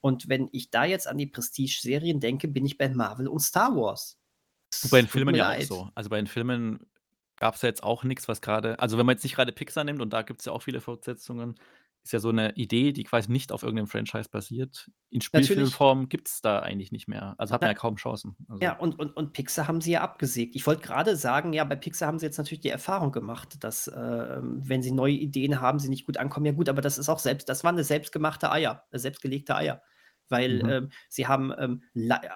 Und 0.03 0.29
wenn 0.29 0.51
ich 0.53 0.71
da 0.71 0.85
jetzt 0.85 1.09
an 1.09 1.17
die 1.17 1.27
Prestige-Serien 1.27 2.21
denke, 2.21 2.47
bin 2.47 2.67
ich 2.67 2.77
bei 2.77 2.91
Marvel 2.91 3.27
und 3.27 3.41
Star 3.41 3.75
Wars. 3.75 4.19
bei 4.91 5.01
den 5.01 5.09
Filmen 5.09 5.35
ja 5.35 5.57
auch 5.57 5.63
so. 5.63 5.89
Also 5.95 6.11
bei 6.11 6.17
den 6.17 6.27
Filmen 6.27 6.87
gab 7.41 7.57
es 7.57 7.63
ja 7.63 7.69
jetzt 7.69 7.83
auch 7.83 8.05
nichts, 8.05 8.29
was 8.29 8.41
gerade, 8.41 8.79
also 8.79 8.99
wenn 8.99 9.07
man 9.07 9.15
jetzt 9.17 9.25
nicht 9.25 9.35
gerade 9.35 9.51
Pixar 9.51 9.83
nimmt, 9.83 10.01
und 10.01 10.13
da 10.13 10.23
gibt 10.23 10.41
es 10.41 10.47
ja 10.47 10.53
auch 10.53 10.63
viele 10.63 10.81
Fortsetzungen, 10.81 11.57
ist 12.03 12.13
ja 12.13 12.19
so 12.19 12.31
eine 12.31 12.55
Idee, 12.55 12.93
die 12.93 13.05
quasi 13.05 13.31
nicht 13.31 13.53
auf 13.53 13.63
irgendeinem 13.63 13.87
Franchise 13.87 14.29
basiert. 14.31 14.91
In 15.11 15.21
Spielfilmform 15.21 16.09
gibt 16.09 16.29
es 16.29 16.41
da 16.41 16.61
eigentlich 16.61 16.93
nicht 16.93 17.09
mehr. 17.09 17.35
Also 17.37 17.53
hat 17.53 17.61
man 17.61 17.71
ja 17.71 17.75
kaum 17.75 17.97
Chancen. 17.97 18.37
Also. 18.49 18.63
Ja, 18.63 18.79
und, 18.79 18.99
und, 18.99 19.15
und 19.15 19.35
Pixar 19.35 19.69
haben 19.69 19.83
sie 19.83 19.93
ja 19.93 20.01
abgesägt. 20.01 20.57
Ich 20.57 20.67
wollte 20.67 20.81
gerade 20.81 21.15
sagen, 21.17 21.53
ja, 21.53 21.63
bei 21.65 21.77
Pixar 21.77 22.09
haben 22.09 22.19
sie 22.19 22.25
jetzt 22.25 22.39
natürlich 22.39 22.61
die 22.63 22.71
Erfahrung 22.71 23.13
gemacht, 23.13 23.63
dass, 23.63 23.87
äh, 23.87 24.39
wenn 24.41 24.83
sie 24.83 24.93
neue 24.93 25.13
Ideen 25.13 25.61
haben, 25.61 25.79
sie 25.79 25.91
nicht 25.91 26.07
gut 26.07 26.17
ankommen. 26.17 26.47
Ja, 26.47 26.53
gut, 26.53 26.71
aber 26.71 26.81
das 26.81 26.97
ist 26.97 27.11
auch 27.11 27.19
selbst, 27.19 27.51
das 27.51 27.65
waren 27.65 27.75
eine 27.75 27.85
selbstgemachte 27.85 28.51
Eier, 28.51 28.85
selbstgelegte 28.93 29.55
Eier 29.55 29.83
weil 30.31 30.63
mhm. 30.63 30.69
ähm, 30.71 30.91
sie 31.09 31.27
haben 31.27 31.53
ähm, 31.59 31.83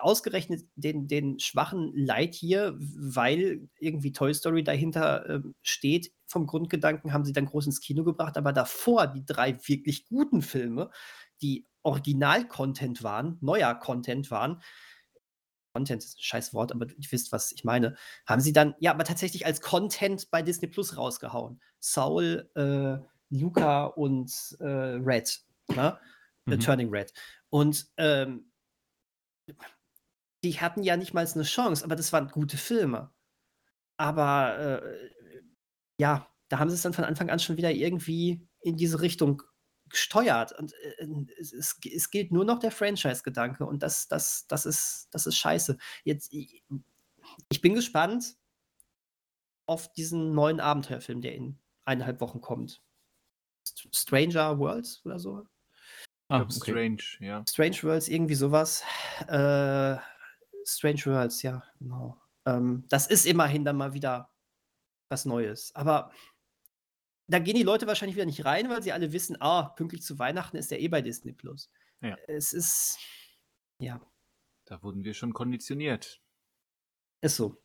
ausgerechnet 0.00 0.64
den, 0.74 1.08
den 1.08 1.38
schwachen 1.38 1.92
Lightyear, 1.94 2.74
weil 2.78 3.68
irgendwie 3.78 4.12
Toy 4.12 4.34
Story 4.34 4.64
dahinter 4.64 5.28
ähm, 5.28 5.54
steht. 5.62 6.12
Vom 6.26 6.46
Grundgedanken 6.46 7.12
haben 7.12 7.24
sie 7.24 7.32
dann 7.32 7.46
groß 7.46 7.66
ins 7.66 7.80
Kino 7.80 8.04
gebracht, 8.04 8.36
aber 8.36 8.52
davor 8.52 9.06
die 9.06 9.24
drei 9.24 9.56
wirklich 9.66 10.06
guten 10.06 10.42
Filme, 10.42 10.90
die 11.40 11.66
Original-Content 11.82 13.02
waren, 13.02 13.38
neuer 13.40 13.74
Content 13.74 14.30
waren, 14.30 14.60
Content 15.74 16.04
ist 16.04 16.18
ein 16.18 16.22
scheiß 16.22 16.54
Wort, 16.54 16.72
aber 16.72 16.86
ihr 16.86 17.10
wisst, 17.10 17.32
was 17.32 17.52
ich 17.52 17.64
meine, 17.64 17.96
haben 18.26 18.40
sie 18.40 18.52
dann, 18.52 18.74
ja, 18.78 18.92
aber 18.92 19.04
tatsächlich 19.04 19.44
als 19.44 19.60
Content 19.60 20.30
bei 20.30 20.40
Disney 20.40 20.68
Plus 20.68 20.96
rausgehauen. 20.96 21.60
Saul, 21.80 22.48
äh, 22.54 23.04
Luca 23.30 23.86
und 23.86 24.30
äh, 24.60 24.64
Red, 24.66 25.40
ne? 25.74 25.98
Mhm. 26.46 26.60
Turning 26.60 26.90
Red. 26.90 27.12
Und 27.50 27.86
ähm, 27.96 28.50
die 30.42 30.60
hatten 30.60 30.82
ja 30.82 30.96
nicht 30.96 31.14
mal 31.14 31.26
eine 31.26 31.42
Chance, 31.42 31.84
aber 31.84 31.96
das 31.96 32.12
waren 32.12 32.28
gute 32.28 32.56
Filme. 32.56 33.12
Aber 33.96 34.82
äh, 34.82 35.10
ja, 35.98 36.30
da 36.48 36.58
haben 36.58 36.68
sie 36.68 36.76
es 36.76 36.82
dann 36.82 36.92
von 36.92 37.04
Anfang 37.04 37.30
an 37.30 37.38
schon 37.38 37.56
wieder 37.56 37.70
irgendwie 37.70 38.46
in 38.60 38.76
diese 38.76 39.00
Richtung 39.00 39.42
gesteuert. 39.88 40.52
Und 40.52 40.72
äh, 40.72 41.06
es, 41.38 41.52
es, 41.52 41.78
es, 41.84 42.10
gilt 42.10 42.32
nur 42.32 42.44
noch 42.44 42.58
der 42.58 42.70
Franchise-Gedanke 42.70 43.64
und 43.64 43.82
das, 43.82 44.08
das, 44.08 44.46
das, 44.48 44.66
ist, 44.66 45.08
das 45.12 45.26
ist 45.26 45.36
scheiße. 45.36 45.78
Jetzt, 46.04 46.32
ich, 46.32 46.64
ich 47.48 47.60
bin 47.60 47.74
gespannt 47.74 48.36
auf 49.66 49.92
diesen 49.92 50.34
neuen 50.34 50.60
Abenteuerfilm, 50.60 51.22
der 51.22 51.34
in 51.34 51.58
eineinhalb 51.84 52.20
Wochen 52.20 52.40
kommt. 52.40 52.82
Stranger 53.92 54.58
Worlds 54.58 55.04
oder 55.04 55.18
so. 55.18 55.46
Ah, 56.28 56.42
okay. 56.42 56.52
Strange, 56.52 57.02
ja. 57.20 57.44
Strange 57.48 57.82
Worlds, 57.82 58.09
irgendwie 58.09 58.34
sowas. 58.34 58.82
Äh, 59.28 59.96
Strange 60.64 61.05
Worlds, 61.06 61.42
ja, 61.42 61.62
genau. 61.78 62.20
Ähm, 62.46 62.84
das 62.88 63.06
ist 63.06 63.26
immerhin 63.26 63.64
dann 63.64 63.76
mal 63.76 63.94
wieder 63.94 64.30
was 65.09 65.24
Neues. 65.24 65.74
Aber 65.74 66.10
da 67.26 67.38
gehen 67.38 67.56
die 67.56 67.62
Leute 67.62 67.86
wahrscheinlich 67.86 68.16
wieder 68.16 68.26
nicht 68.26 68.44
rein, 68.44 68.68
weil 68.68 68.82
sie 68.82 68.92
alle 68.92 69.12
wissen, 69.12 69.36
ah, 69.40 69.70
pünktlich 69.70 70.02
zu 70.02 70.18
Weihnachten 70.18 70.56
ist 70.56 70.70
der 70.70 70.80
eh 70.80 70.88
bei 70.88 71.02
Disney 71.02 71.32
Plus. 71.32 71.70
Ja. 72.01 72.16
Es 72.26 72.52
ist, 72.52 72.98
ja. 73.78 74.01
Da 74.66 74.82
wurden 74.82 75.05
wir 75.05 75.14
schon 75.14 75.32
konditioniert. 75.32 76.22
Ist 77.20 77.36
so. 77.36 77.62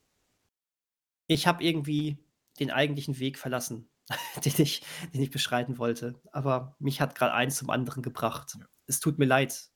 Ich 1.27 1.47
habe 1.47 1.63
irgendwie 1.63 2.17
den 2.59 2.71
eigentlichen 2.71 3.19
Weg 3.19 3.37
verlassen. 3.37 3.89
den 4.45 4.53
ich, 4.57 4.83
den 5.13 5.21
ich 5.21 5.31
beschreiten 5.31 5.77
wollte. 5.77 6.21
Aber 6.31 6.75
mich 6.79 7.01
hat 7.01 7.15
gerade 7.15 7.33
eins 7.33 7.57
zum 7.57 7.69
anderen 7.69 8.01
gebracht. 8.01 8.57
Ja. 8.59 8.65
Es 8.87 8.99
tut 8.99 9.19
mir 9.19 9.25
leid. 9.25 9.69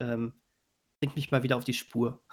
Ähm, 0.00 0.34
bringt 1.00 1.16
mich 1.16 1.30
mal 1.30 1.42
wieder 1.42 1.56
auf 1.56 1.64
die 1.64 1.74
Spur. 1.74 2.24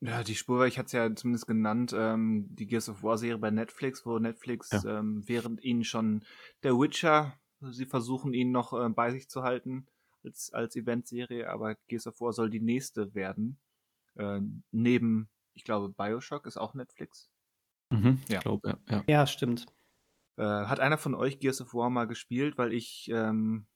Ja, 0.00 0.22
die 0.22 0.34
Spur, 0.34 0.66
ich 0.66 0.78
hatte 0.78 0.86
es 0.86 0.92
ja 0.92 1.14
zumindest 1.14 1.46
genannt, 1.46 1.94
ähm, 1.96 2.46
die 2.50 2.66
Gears 2.66 2.88
of 2.90 3.02
War 3.02 3.16
Serie 3.16 3.38
bei 3.38 3.50
Netflix, 3.50 4.04
wo 4.04 4.18
Netflix, 4.18 4.70
ja. 4.70 4.98
ähm, 4.98 5.22
während 5.26 5.62
ihnen 5.64 5.84
schon 5.84 6.22
der 6.62 6.78
Witcher, 6.78 7.38
sie 7.60 7.86
versuchen 7.86 8.34
ihn 8.34 8.52
noch 8.52 8.74
äh, 8.74 8.88
bei 8.90 9.10
sich 9.10 9.30
zu 9.30 9.42
halten 9.42 9.86
als, 10.22 10.52
als 10.52 10.76
Eventserie, 10.76 11.48
aber 11.48 11.76
Gears 11.88 12.06
of 12.06 12.20
War 12.20 12.32
soll 12.34 12.50
die 12.50 12.60
nächste 12.60 13.14
werden. 13.14 13.58
Äh, 14.16 14.40
neben, 14.70 15.30
ich 15.54 15.64
glaube, 15.64 15.88
Bioshock 15.88 16.46
ist 16.46 16.58
auch 16.58 16.74
Netflix. 16.74 17.30
Mhm, 17.90 18.20
ja. 18.28 18.40
Glaub, 18.40 18.64
ja, 18.66 18.78
ja. 18.88 19.04
ja, 19.06 19.26
stimmt. 19.26 19.66
Äh, 20.36 20.42
hat 20.42 20.80
einer 20.80 20.98
von 20.98 21.14
euch 21.14 21.38
Gears 21.38 21.60
of 21.60 21.74
War 21.74 21.90
mal 21.90 22.06
gespielt? 22.06 22.58
Weil 22.58 22.72
ich 22.72 23.10
ähm, 23.12 23.66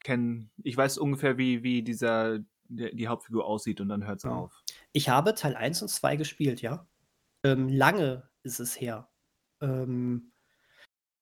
kenne, 0.00 0.50
ich 0.62 0.76
weiß 0.76 0.98
ungefähr, 0.98 1.38
wie, 1.38 1.62
wie 1.62 1.82
dieser, 1.82 2.40
die, 2.68 2.94
die 2.94 3.08
Hauptfigur 3.08 3.46
aussieht 3.46 3.80
und 3.80 3.88
dann 3.88 4.06
hört 4.06 4.18
es 4.18 4.24
ja. 4.24 4.30
auf. 4.30 4.62
Ich 4.92 5.08
habe 5.08 5.34
Teil 5.34 5.56
1 5.56 5.82
und 5.82 5.88
2 5.88 6.16
gespielt, 6.16 6.62
ja. 6.62 6.86
Ähm, 7.44 7.68
lange 7.68 8.28
ist 8.42 8.60
es 8.60 8.80
her. 8.80 9.08
Ähm, 9.60 10.32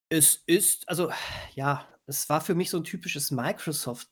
es 0.09 0.35
ist, 0.45 0.89
also, 0.89 1.11
ja, 1.53 1.87
es 2.05 2.27
war 2.29 2.41
für 2.41 2.55
mich 2.55 2.69
so 2.69 2.77
ein 2.77 2.83
typisches 2.83 3.31
Microsoft 3.31 4.09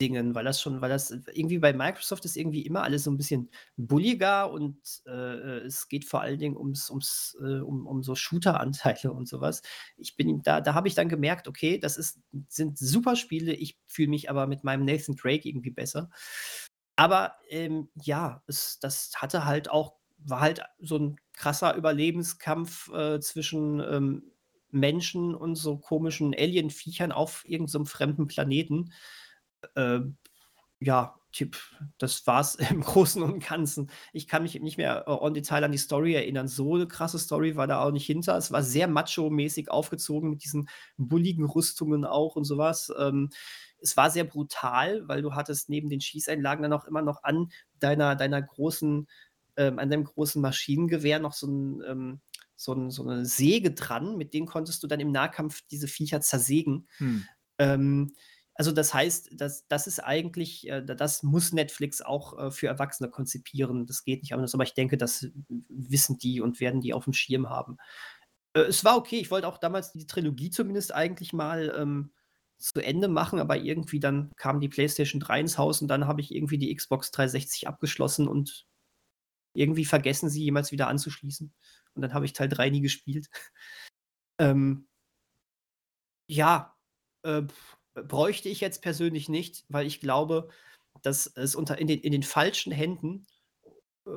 Dingen, 0.00 0.34
weil 0.34 0.44
das 0.44 0.60
schon 0.60 0.80
weil 0.82 0.90
das 0.90 1.10
irgendwie 1.10 1.58
bei 1.58 1.72
Microsoft 1.72 2.24
ist 2.26 2.36
irgendwie 2.36 2.62
immer 2.66 2.82
alles 2.82 3.04
so 3.04 3.10
ein 3.10 3.16
bisschen 3.16 3.50
bulliger 3.76 4.50
und, 4.50 4.76
äh, 5.06 5.10
äh, 5.10 5.64
es 5.66 5.88
geht 5.88 6.04
vor 6.04 6.20
allen 6.20 6.38
Dingen 6.38 6.56
ums 6.56 6.90
ums, 6.90 7.36
äh, 7.40 7.60
um 7.60 7.86
um 7.86 8.02
so 8.02 8.14
Shooter-Anteile 8.14 9.12
und 9.12 9.28
sowas. 9.28 9.62
Ich 9.96 10.16
bin 10.16 10.42
da 10.42 10.60
da 10.60 10.74
habe 10.74 10.88
ich 10.88 10.94
dann 10.94 11.08
gemerkt, 11.08 11.48
okay, 11.48 11.78
das 11.78 11.96
ist 11.96 12.20
sind 12.48 12.78
super 12.78 13.16
Spiele, 13.16 13.54
ich 13.54 13.78
fühle 13.86 14.08
mich 14.08 14.28
aber 14.30 14.46
mit 14.46 14.64
meinem 14.64 14.84
Nathan 14.84 15.16
Drake 15.16 15.48
irgendwie 15.48 15.70
besser. 15.70 16.10
Aber, 16.96 17.36
ähm, 17.50 17.88
ja, 18.02 18.42
es 18.46 18.78
das 18.80 19.12
hatte 19.16 19.44
halt 19.44 19.70
auch 19.70 19.94
war 20.18 20.40
halt 20.40 20.62
so 20.80 20.96
ein 20.98 21.16
krasser 21.34 21.74
Überlebenskampf, 21.76 22.88
äh, 22.92 23.20
zwischen, 23.20 23.80
ähm, 23.80 24.22
Menschen 24.70 25.34
und 25.34 25.54
so 25.56 25.78
komischen 25.78 26.34
Alien-Viechern 26.34 27.12
auf 27.12 27.44
irgendeinem 27.46 27.84
so 27.84 27.90
fremden 27.90 28.26
Planeten 28.26 28.92
äh, 29.74 30.00
ja, 30.80 31.14
Tipp, 31.36 31.58
das 31.98 32.26
war's 32.26 32.54
im 32.70 32.80
Großen 32.80 33.22
und 33.22 33.44
Ganzen. 33.44 33.90
Ich 34.12 34.26
kann 34.26 34.42
mich 34.42 34.58
nicht 34.60 34.78
mehr 34.78 35.04
äh, 35.06 35.10
on 35.10 35.34
Detail 35.34 35.64
an 35.64 35.72
die 35.72 35.78
Story 35.78 36.14
erinnern. 36.14 36.48
So 36.48 36.76
eine 36.76 36.88
krasse 36.88 37.18
Story 37.18 37.56
war 37.56 37.66
da 37.66 37.82
auch 37.82 37.90
nicht 37.90 38.06
hinter. 38.06 38.36
Es 38.36 38.52
war 38.52 38.62
sehr 38.62 38.88
macho-mäßig 38.88 39.70
aufgezogen 39.70 40.30
mit 40.30 40.44
diesen 40.44 40.68
bulligen 40.96 41.44
Rüstungen 41.44 42.06
auch 42.06 42.36
und 42.36 42.44
sowas. 42.44 42.90
Ähm, 42.98 43.28
es 43.78 43.96
war 43.98 44.10
sehr 44.10 44.24
brutal, 44.24 45.06
weil 45.08 45.20
du 45.20 45.34
hattest 45.34 45.68
neben 45.68 45.90
den 45.90 46.00
Schießeinlagen 46.00 46.62
dann 46.62 46.72
auch 46.72 46.86
immer 46.86 47.02
noch 47.02 47.22
an 47.22 47.50
deiner, 47.80 48.16
deiner 48.16 48.40
großen, 48.40 49.06
ähm, 49.58 49.78
an 49.78 49.90
deinem 49.90 50.04
großen 50.04 50.40
Maschinengewehr 50.40 51.18
noch 51.18 51.34
so 51.34 51.46
ein, 51.48 51.82
ähm, 51.86 52.20
so, 52.56 52.72
ein, 52.72 52.90
so, 52.90 53.06
eine 53.06 53.26
Säge 53.26 53.72
dran, 53.72 54.16
mit 54.16 54.32
denen 54.32 54.46
konntest 54.46 54.82
du 54.82 54.86
dann 54.86 55.00
im 55.00 55.12
Nahkampf 55.12 55.60
diese 55.70 55.88
Viecher 55.88 56.22
zersägen. 56.22 56.88
Hm. 56.96 57.24
Ähm, 57.58 58.14
Also 58.58 58.72
das 58.72 58.94
heißt, 58.94 59.30
das, 59.32 59.66
das 59.68 59.86
ist 59.86 60.00
eigentlich, 60.00 60.68
äh, 60.68 60.82
das 60.82 61.22
muss 61.22 61.52
Netflix 61.52 62.00
auch 62.00 62.38
äh, 62.38 62.50
für 62.50 62.68
Erwachsene 62.68 63.10
konzipieren. 63.10 63.86
Das 63.86 64.04
geht 64.04 64.22
nicht 64.22 64.32
anders, 64.32 64.54
aber 64.54 64.64
ich 64.64 64.74
denke, 64.74 64.96
das 64.96 65.28
wissen 65.68 66.18
die 66.18 66.40
und 66.40 66.58
werden 66.60 66.80
die 66.80 66.94
auf 66.94 67.04
dem 67.04 67.12
Schirm 67.12 67.50
haben. 67.50 67.76
Äh, 68.54 68.60
es 68.62 68.84
war 68.84 68.96
okay, 68.96 69.18
ich 69.18 69.30
wollte 69.30 69.48
auch 69.48 69.58
damals 69.58 69.92
die 69.92 70.06
Trilogie 70.06 70.50
zumindest 70.50 70.94
eigentlich 70.94 71.32
mal 71.32 71.74
ähm, 71.76 72.12
zu 72.58 72.80
Ende 72.80 73.08
machen, 73.08 73.38
aber 73.38 73.58
irgendwie 73.58 74.00
dann 74.00 74.32
kam 74.36 74.60
die 74.60 74.68
PlayStation 74.68 75.20
3 75.20 75.40
ins 75.40 75.58
Haus 75.58 75.82
und 75.82 75.88
dann 75.88 76.06
habe 76.06 76.22
ich 76.22 76.34
irgendwie 76.34 76.58
die 76.58 76.74
Xbox 76.74 77.10
360 77.10 77.68
abgeschlossen 77.68 78.28
und 78.28 78.66
irgendwie 79.54 79.84
vergessen, 79.84 80.30
sie 80.30 80.44
jemals 80.44 80.72
wieder 80.72 80.88
anzuschließen. 80.88 81.52
Und 81.94 82.02
dann 82.02 82.14
habe 82.14 82.24
ich 82.26 82.32
Teil 82.32 82.48
3 82.48 82.70
nie 82.70 82.80
gespielt. 82.80 83.28
ähm, 84.38 84.88
ja, 86.28 86.74
äh, 87.22 87.42
bräuchte 88.02 88.48
ich 88.48 88.60
jetzt 88.60 88.82
persönlich 88.82 89.28
nicht, 89.28 89.64
weil 89.68 89.86
ich 89.86 90.00
glaube, 90.00 90.48
dass 91.02 91.26
es 91.26 91.54
unter 91.54 91.78
in 91.78 91.86
den, 91.86 92.00
in 92.00 92.12
den 92.12 92.22
falschen 92.22 92.72
Händen 92.72 93.26
äh, 94.06 94.10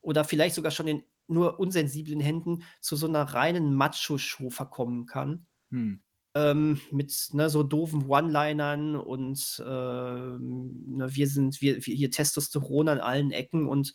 oder 0.00 0.24
vielleicht 0.24 0.54
sogar 0.54 0.70
schon 0.70 0.88
in 0.88 1.04
nur 1.28 1.58
unsensiblen 1.60 2.20
Händen 2.20 2.64
zu 2.80 2.96
so 2.96 3.06
einer 3.06 3.22
reinen 3.22 3.74
Macho-Show 3.74 4.50
verkommen 4.50 5.06
kann. 5.06 5.46
Hm. 5.70 6.02
Ähm, 6.34 6.80
mit 6.90 7.28
ne, 7.32 7.50
so 7.50 7.62
doofen 7.62 8.06
One-Linern 8.06 8.96
und 8.96 9.62
ähm, 9.66 10.84
ne, 10.86 11.14
wir 11.14 11.28
sind 11.28 11.60
wir, 11.60 11.76
wir, 11.86 11.94
hier 11.94 12.10
Testosteron 12.10 12.88
an 12.88 13.00
allen 13.00 13.32
Ecken 13.32 13.68
und 13.68 13.92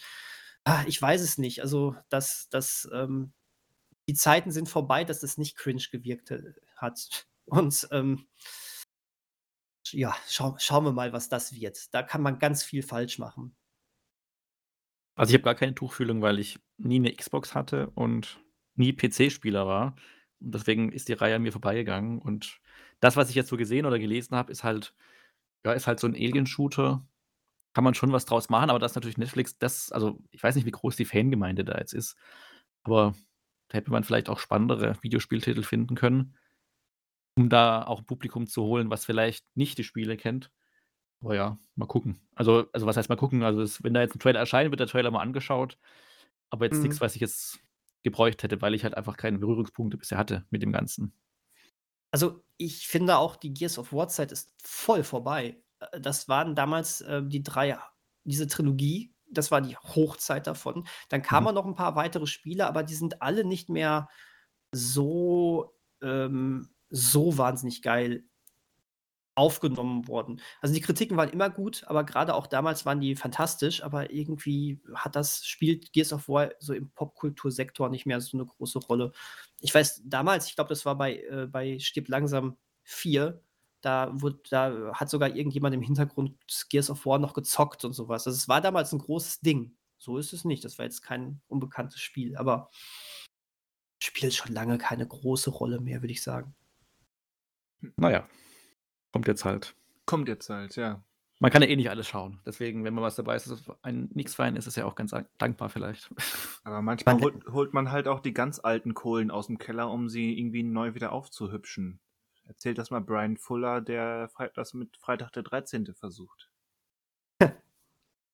ah, 0.63 0.83
ich 0.87 1.01
weiß 1.01 1.21
es 1.21 1.37
nicht. 1.37 1.61
Also, 1.61 1.95
dass, 2.09 2.47
dass 2.49 2.87
ähm, 2.93 3.33
die 4.07 4.13
Zeiten 4.13 4.51
sind 4.51 4.69
vorbei, 4.69 5.03
dass 5.03 5.23
es 5.23 5.37
nicht 5.37 5.57
cringe 5.57 5.83
gewirkt 5.91 6.31
äh, 6.31 6.53
hat. 6.75 7.27
Und 7.45 7.87
ähm, 7.91 8.27
ja, 9.93 10.15
schau, 10.27 10.55
schauen 10.59 10.85
wir 10.85 10.91
mal, 10.91 11.13
was 11.13 11.29
das 11.29 11.53
wird. 11.53 11.93
Da 11.93 12.03
kann 12.03 12.21
man 12.21 12.39
ganz 12.39 12.63
viel 12.63 12.83
falsch 12.83 13.19
machen. 13.19 13.55
Also 15.15 15.31
ich 15.31 15.35
habe 15.35 15.43
gar 15.43 15.55
keine 15.55 15.75
Tuchfühlung, 15.75 16.21
weil 16.21 16.39
ich 16.39 16.59
nie 16.77 16.97
eine 16.97 17.13
Xbox 17.13 17.55
hatte 17.55 17.89
und 17.95 18.39
nie 18.75 18.93
PC-Spieler 18.93 19.65
war. 19.65 19.95
Und 20.39 20.53
deswegen 20.53 20.91
ist 20.91 21.09
die 21.09 21.13
Reihe 21.13 21.35
an 21.35 21.41
mir 21.41 21.51
vorbeigegangen. 21.51 22.19
Und 22.19 22.61
das, 22.99 23.15
was 23.15 23.29
ich 23.29 23.35
jetzt 23.35 23.49
so 23.49 23.57
gesehen 23.57 23.85
oder 23.85 23.99
gelesen 23.99 24.35
habe, 24.35 24.51
ist 24.51 24.63
halt, 24.63 24.93
ja, 25.65 25.73
ist 25.73 25.87
halt 25.87 25.99
so 25.99 26.07
ein 26.07 26.13
Alien-Shooter. 26.13 27.05
Kann 27.73 27.83
man 27.83 27.93
schon 27.93 28.11
was 28.11 28.25
draus 28.25 28.49
machen, 28.49 28.69
aber 28.69 28.79
das 28.79 28.91
ist 28.91 28.95
natürlich 28.95 29.17
Netflix, 29.17 29.57
das, 29.57 29.91
also 29.91 30.19
ich 30.31 30.41
weiß 30.41 30.55
nicht, 30.55 30.65
wie 30.65 30.71
groß 30.71 30.95
die 30.95 31.05
Fangemeinde 31.05 31.63
da 31.63 31.77
jetzt 31.77 31.93
ist, 31.93 32.15
aber 32.83 33.13
da 33.67 33.77
hätte 33.77 33.91
man 33.91 34.03
vielleicht 34.03 34.29
auch 34.29 34.39
spannendere 34.39 34.95
Videospieltitel 35.03 35.61
finden 35.61 35.93
können 35.93 36.35
um 37.37 37.49
da 37.49 37.83
auch 37.85 37.99
'n 38.01 38.05
Publikum 38.07 38.47
zu 38.47 38.63
holen, 38.63 38.89
was 38.89 39.05
vielleicht 39.05 39.45
nicht 39.55 39.77
die 39.77 39.83
Spiele 39.85 40.17
kennt. 40.17 40.51
Aber 41.21 41.35
ja, 41.35 41.59
mal 41.75 41.87
gucken. 41.87 42.21
Also 42.35 42.67
also, 42.73 42.85
was 42.87 42.97
heißt 42.97 43.09
mal 43.09 43.15
gucken? 43.17 43.43
Also, 43.43 43.61
es 43.61 43.83
wenn 43.83 43.93
da 43.95 44.01
jetzt 44.01 44.15
ein 44.15 44.19
Trailer 44.19 44.39
erscheint, 44.41 44.71
wird 44.71 44.79
der 44.81 44.87
Trailer 44.87 45.11
mal 45.11 45.21
angeschaut, 45.21 45.77
aber 46.51 46.65
jetzt 46.65 46.83
nichts, 46.83 46.99
Mhm. 46.99 47.01
was 47.01 47.15
ich 47.15 47.21
jetzt 47.21 47.59
gebräucht 48.03 48.43
hätte, 48.43 48.61
weil 48.61 48.73
ich 48.75 48.83
halt 48.85 48.95
einfach 48.97 49.17
keine 49.17 49.39
Berührungspunkte 49.39 49.97
bisher 49.97 50.17
hatte 50.19 50.45
mit 50.51 50.61
dem 50.63 50.71
Ganzen. 50.73 51.13
Also, 52.11 52.43
ich 52.57 52.87
finde 52.87 53.17
auch, 53.17 53.35
die 53.35 53.53
Gears 53.53 53.77
of 53.77 53.93
War 53.93 54.07
Zeit 54.07 54.31
ist 54.31 54.53
voll 54.63 55.03
vorbei. 55.03 55.63
Äh, 55.79 55.99
das 56.01 56.27
waren 56.27 56.55
damals, 56.55 57.01
äh, 57.01 57.21
die 57.25 57.43
3 57.43 57.77
diese 58.23 58.47
Trilogie, 58.47 59.13
das 59.29 59.51
war 59.51 59.61
die 59.61 59.77
Hochzeit 59.77 60.47
davon. 60.47 60.85
Dann 61.09 61.21
Mhm. 61.31 61.47
kamen 61.47 61.53
noch 61.55 61.65
ein 61.65 61.75
paar 61.75 61.95
weitere 61.95 62.27
Spiele, 62.27 62.67
aber 62.67 62.83
die 62.83 62.95
sind 62.95 63.21
alle 63.21 63.45
nicht 63.45 63.69
mehr 63.69 64.09
so, 64.73 65.73
ähm 66.01 66.69
so 66.89 67.37
wahnsinnig 67.37 67.81
geil 67.81 68.23
aufgenommen 69.37 70.07
worden. 70.07 70.41
Also, 70.61 70.73
die 70.73 70.81
Kritiken 70.81 71.15
waren 71.15 71.29
immer 71.29 71.49
gut, 71.49 71.83
aber 71.85 72.03
gerade 72.03 72.33
auch 72.33 72.47
damals 72.47 72.85
waren 72.85 72.99
die 72.99 73.15
fantastisch, 73.15 73.83
aber 73.83 74.11
irgendwie 74.11 74.81
hat 74.95 75.15
das 75.15 75.45
spielt 75.45 75.93
Gears 75.93 76.11
of 76.11 76.27
War 76.27 76.51
so 76.59 76.73
im 76.73 76.89
Popkultursektor 76.89 77.89
nicht 77.89 78.07
mehr 78.07 78.19
so 78.19 78.35
eine 78.37 78.47
große 78.47 78.79
Rolle. 78.79 79.11
Ich 79.61 79.73
weiß, 79.73 80.01
damals, 80.05 80.47
ich 80.47 80.55
glaube, 80.55 80.69
das 80.69 80.85
war 80.85 80.97
bei 80.97 81.17
äh, 81.17 81.47
bei 81.47 81.77
Stirb 81.79 82.07
langsam 82.09 82.57
4, 82.83 83.39
da 83.81 84.09
wurde 84.13 84.39
da 84.49 84.91
hat 84.93 85.09
sogar 85.09 85.35
irgendjemand 85.35 85.75
im 85.75 85.83
Hintergrund 85.83 86.35
Gears 86.69 86.89
of 86.89 87.05
War 87.05 87.19
noch 87.19 87.33
gezockt 87.35 87.85
und 87.85 87.93
sowas. 87.93 88.25
Also, 88.25 88.37
es 88.37 88.49
war 88.49 88.61
damals 88.61 88.91
ein 88.91 88.99
großes 88.99 89.41
Ding. 89.41 89.75
So 89.99 90.17
ist 90.17 90.33
es 90.33 90.45
nicht. 90.45 90.63
Das 90.65 90.79
war 90.79 90.85
jetzt 90.85 91.01
kein 91.03 91.41
unbekanntes 91.47 91.99
Spiel, 91.99 92.35
aber 92.37 92.69
spielt 93.99 94.33
schon 94.33 94.53
lange 94.53 94.77
keine 94.79 95.07
große 95.07 95.51
Rolle 95.51 95.79
mehr, 95.79 96.01
würde 96.01 96.13
ich 96.13 96.23
sagen. 96.23 96.55
Naja, 97.95 98.27
kommt 99.11 99.27
jetzt 99.27 99.45
halt. 99.45 99.75
Kommt 100.05 100.27
jetzt 100.27 100.49
halt, 100.49 100.75
ja. 100.75 101.03
Man 101.39 101.51
kann 101.51 101.61
ja 101.61 101.67
eh 101.67 101.75
nicht 101.75 101.89
alles 101.89 102.07
schauen. 102.07 102.39
Deswegen, 102.45 102.83
wenn 102.83 102.95
man 102.95 103.03
was 103.03 103.15
dabei 103.15 103.35
ist, 103.35 103.69
ein 103.83 104.09
Nix-Fan 104.13 104.55
ist, 104.55 104.65
ist 104.65 104.75
ja 104.75 104.85
auch 104.85 104.95
ganz 104.95 105.13
dankbar 105.37 105.69
vielleicht. 105.69 106.09
Aber 106.63 106.81
manchmal 106.81 107.19
holt, 107.21 107.45
holt 107.47 107.73
man 107.73 107.91
halt 107.91 108.07
auch 108.07 108.21
die 108.21 108.33
ganz 108.33 108.59
alten 108.59 108.95
Kohlen 108.95 109.29
aus 109.29 109.47
dem 109.47 109.59
Keller, 109.59 109.91
um 109.91 110.09
sie 110.09 110.37
irgendwie 110.37 110.63
neu 110.63 110.95
wieder 110.95 111.11
aufzuhübschen. 111.11 111.99
Erzählt 112.45 112.77
das 112.79 112.89
mal 112.89 113.01
Brian 113.01 113.37
Fuller, 113.37 113.81
der 113.81 114.31
das 114.55 114.73
mit 114.73 114.97
Freitag 114.97 115.31
der 115.33 115.43
13. 115.43 115.93
versucht. 115.93 116.49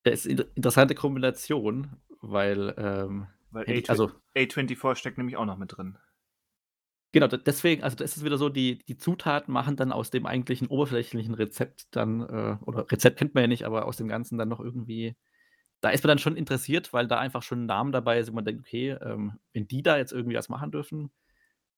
Das 0.04 0.26
ist 0.26 0.32
eine 0.32 0.48
interessante 0.56 0.96
Kombination, 0.96 1.98
weil, 2.22 2.74
ähm, 2.78 3.28
weil 3.52 3.66
A, 3.70 3.90
also, 3.90 4.12
A24 4.36 4.96
steckt 4.96 5.18
nämlich 5.18 5.38
auch 5.38 5.46
noch 5.46 5.58
mit 5.58 5.78
drin. 5.78 5.98
Genau, 7.14 7.28
deswegen, 7.28 7.84
also 7.84 7.96
das 7.96 8.18
ist 8.18 8.26
wieder 8.26 8.38
so, 8.40 8.50
die, 8.50 8.80
die 8.88 8.98
Zutaten 8.98 9.54
machen 9.54 9.76
dann 9.76 9.92
aus 9.92 10.10
dem 10.10 10.26
eigentlichen 10.26 10.68
oberflächlichen 10.68 11.36
Rezept 11.36 11.86
dann, 11.96 12.22
äh, 12.22 12.58
oder 12.66 12.92
Rezept 12.92 13.18
kennt 13.20 13.36
man 13.36 13.44
ja 13.44 13.48
nicht, 13.48 13.66
aber 13.66 13.86
aus 13.86 13.98
dem 13.98 14.08
Ganzen 14.08 14.40
dann 14.40 14.50
noch 14.50 14.60
irgendwie, 14.60 15.16
da 15.82 15.90
ist 15.92 16.04
man 16.04 16.10
dann 16.10 16.20
schon 16.20 16.38
interessiert, 16.38 16.94
weil 16.94 17.08
da 17.08 17.20
einfach 17.20 17.44
schon 17.44 17.64
ein 17.64 17.68
Name 17.68 17.92
dabei 17.92 18.20
ist 18.20 18.30
und 18.30 18.36
man 18.36 18.46
denkt, 18.46 18.62
okay, 18.62 18.92
ähm, 19.02 19.34
wenn 19.54 19.68
die 19.68 19.84
da 19.84 19.98
jetzt 19.98 20.14
irgendwie 20.14 20.38
was 20.38 20.50
machen 20.50 20.72
dürfen, 20.72 21.12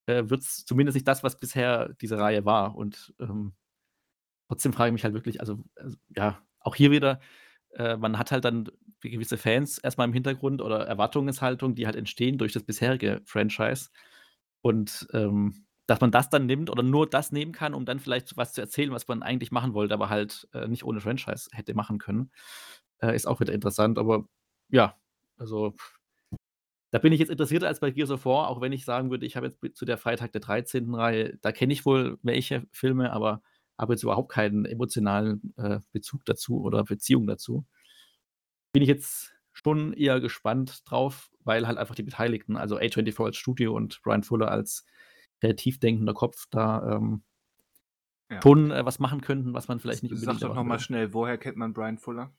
äh, 0.07 0.23
wird 0.29 0.41
es 0.41 0.65
zumindest 0.65 0.95
nicht 0.95 1.07
das, 1.07 1.23
was 1.23 1.39
bisher 1.39 1.93
diese 2.01 2.17
Reihe 2.19 2.45
war. 2.45 2.75
Und 2.75 3.13
ähm, 3.19 3.53
trotzdem 4.47 4.73
frage 4.73 4.89
ich 4.89 4.93
mich 4.93 5.03
halt 5.03 5.13
wirklich, 5.13 5.39
also, 5.41 5.63
also 5.75 5.97
ja, 6.15 6.41
auch 6.59 6.75
hier 6.75 6.91
wieder, 6.91 7.19
äh, 7.75 7.97
man 7.97 8.19
hat 8.19 8.31
halt 8.31 8.45
dann 8.45 8.69
gewisse 9.01 9.37
Fans 9.37 9.77
erstmal 9.79 10.07
im 10.07 10.13
Hintergrund 10.13 10.61
oder 10.61 10.87
Erwartungshaltung, 10.87 11.75
die 11.75 11.85
halt 11.87 11.95
entstehen 11.95 12.37
durch 12.37 12.53
das 12.53 12.63
bisherige 12.63 13.21
Franchise. 13.25 13.89
Und 14.65 15.07
ähm, 15.13 15.67
dass 15.85 16.01
man 16.01 16.09
das 16.09 16.31
dann 16.31 16.47
nimmt 16.47 16.71
oder 16.71 16.81
nur 16.81 17.07
das 17.07 17.31
nehmen 17.31 17.51
kann, 17.51 17.75
um 17.75 17.85
dann 17.85 17.99
vielleicht 17.99 18.35
was 18.35 18.53
zu 18.53 18.61
erzählen, 18.61 18.89
was 18.89 19.07
man 19.07 19.21
eigentlich 19.21 19.51
machen 19.51 19.75
wollte, 19.75 19.93
aber 19.93 20.09
halt 20.09 20.47
äh, 20.53 20.67
nicht 20.67 20.83
ohne 20.83 21.01
Franchise 21.01 21.49
hätte 21.51 21.75
machen 21.75 21.99
können, 21.99 22.31
äh, 22.97 23.15
ist 23.15 23.27
auch 23.27 23.39
wieder 23.39 23.53
interessant. 23.53 23.99
Aber 23.99 24.27
ja, 24.69 24.97
also 25.37 25.75
da 26.89 26.97
bin 26.97 27.13
ich 27.13 27.19
jetzt 27.19 27.29
interessierter 27.29 27.67
als 27.67 27.79
bei 27.79 27.91
Gears 27.91 28.09
of 28.09 28.25
War, 28.25 28.47
auch 28.47 28.59
wenn 28.59 28.71
ich 28.71 28.85
sagen 28.85 29.11
würde, 29.11 29.27
ich 29.27 29.35
habe 29.35 29.45
jetzt 29.45 29.77
zu 29.77 29.85
der 29.85 29.99
Freitag 29.99 30.31
der 30.31 30.41
13. 30.41 30.95
Reihe, 30.95 31.37
da 31.43 31.51
kenne 31.51 31.71
ich 31.71 31.85
wohl 31.85 32.17
welche 32.23 32.65
Filme, 32.71 33.13
aber 33.13 33.43
habe 33.77 33.93
jetzt 33.93 34.01
überhaupt 34.01 34.31
keinen 34.31 34.65
emotionalen 34.65 35.53
äh, 35.57 35.79
Bezug 35.91 36.25
dazu 36.25 36.59
oder 36.63 36.83
Beziehung 36.85 37.27
dazu. 37.27 37.67
Bin 38.73 38.81
ich 38.81 38.89
jetzt 38.89 39.34
schon 39.55 39.93
eher 39.93 40.19
gespannt 40.19 40.83
drauf, 40.85 41.31
weil 41.43 41.65
halt 41.65 41.77
einfach 41.77 41.95
die 41.95 42.03
Beteiligten, 42.03 42.57
also 42.57 42.77
A24 42.77 43.25
als 43.25 43.37
Studio 43.37 43.75
und 43.75 44.01
Brian 44.03 44.23
Fuller 44.23 44.51
als 44.51 44.85
kreativ 45.41 45.79
denkender 45.79 46.13
Kopf 46.13 46.45
da 46.51 46.95
ähm, 46.95 47.23
ja. 48.29 48.41
schon 48.41 48.71
äh, 48.71 48.85
was 48.85 48.99
machen 48.99 49.21
könnten, 49.21 49.53
was 49.53 49.67
man 49.67 49.79
vielleicht 49.79 50.03
nicht 50.03 50.11
unbedingt. 50.11 50.39
Sag 50.39 50.47
doch 50.47 50.55
nochmal 50.55 50.79
schnell, 50.79 51.13
woher 51.13 51.37
kennt 51.37 51.57
man 51.57 51.73
Brian 51.73 51.97
Fuller? 51.97 52.33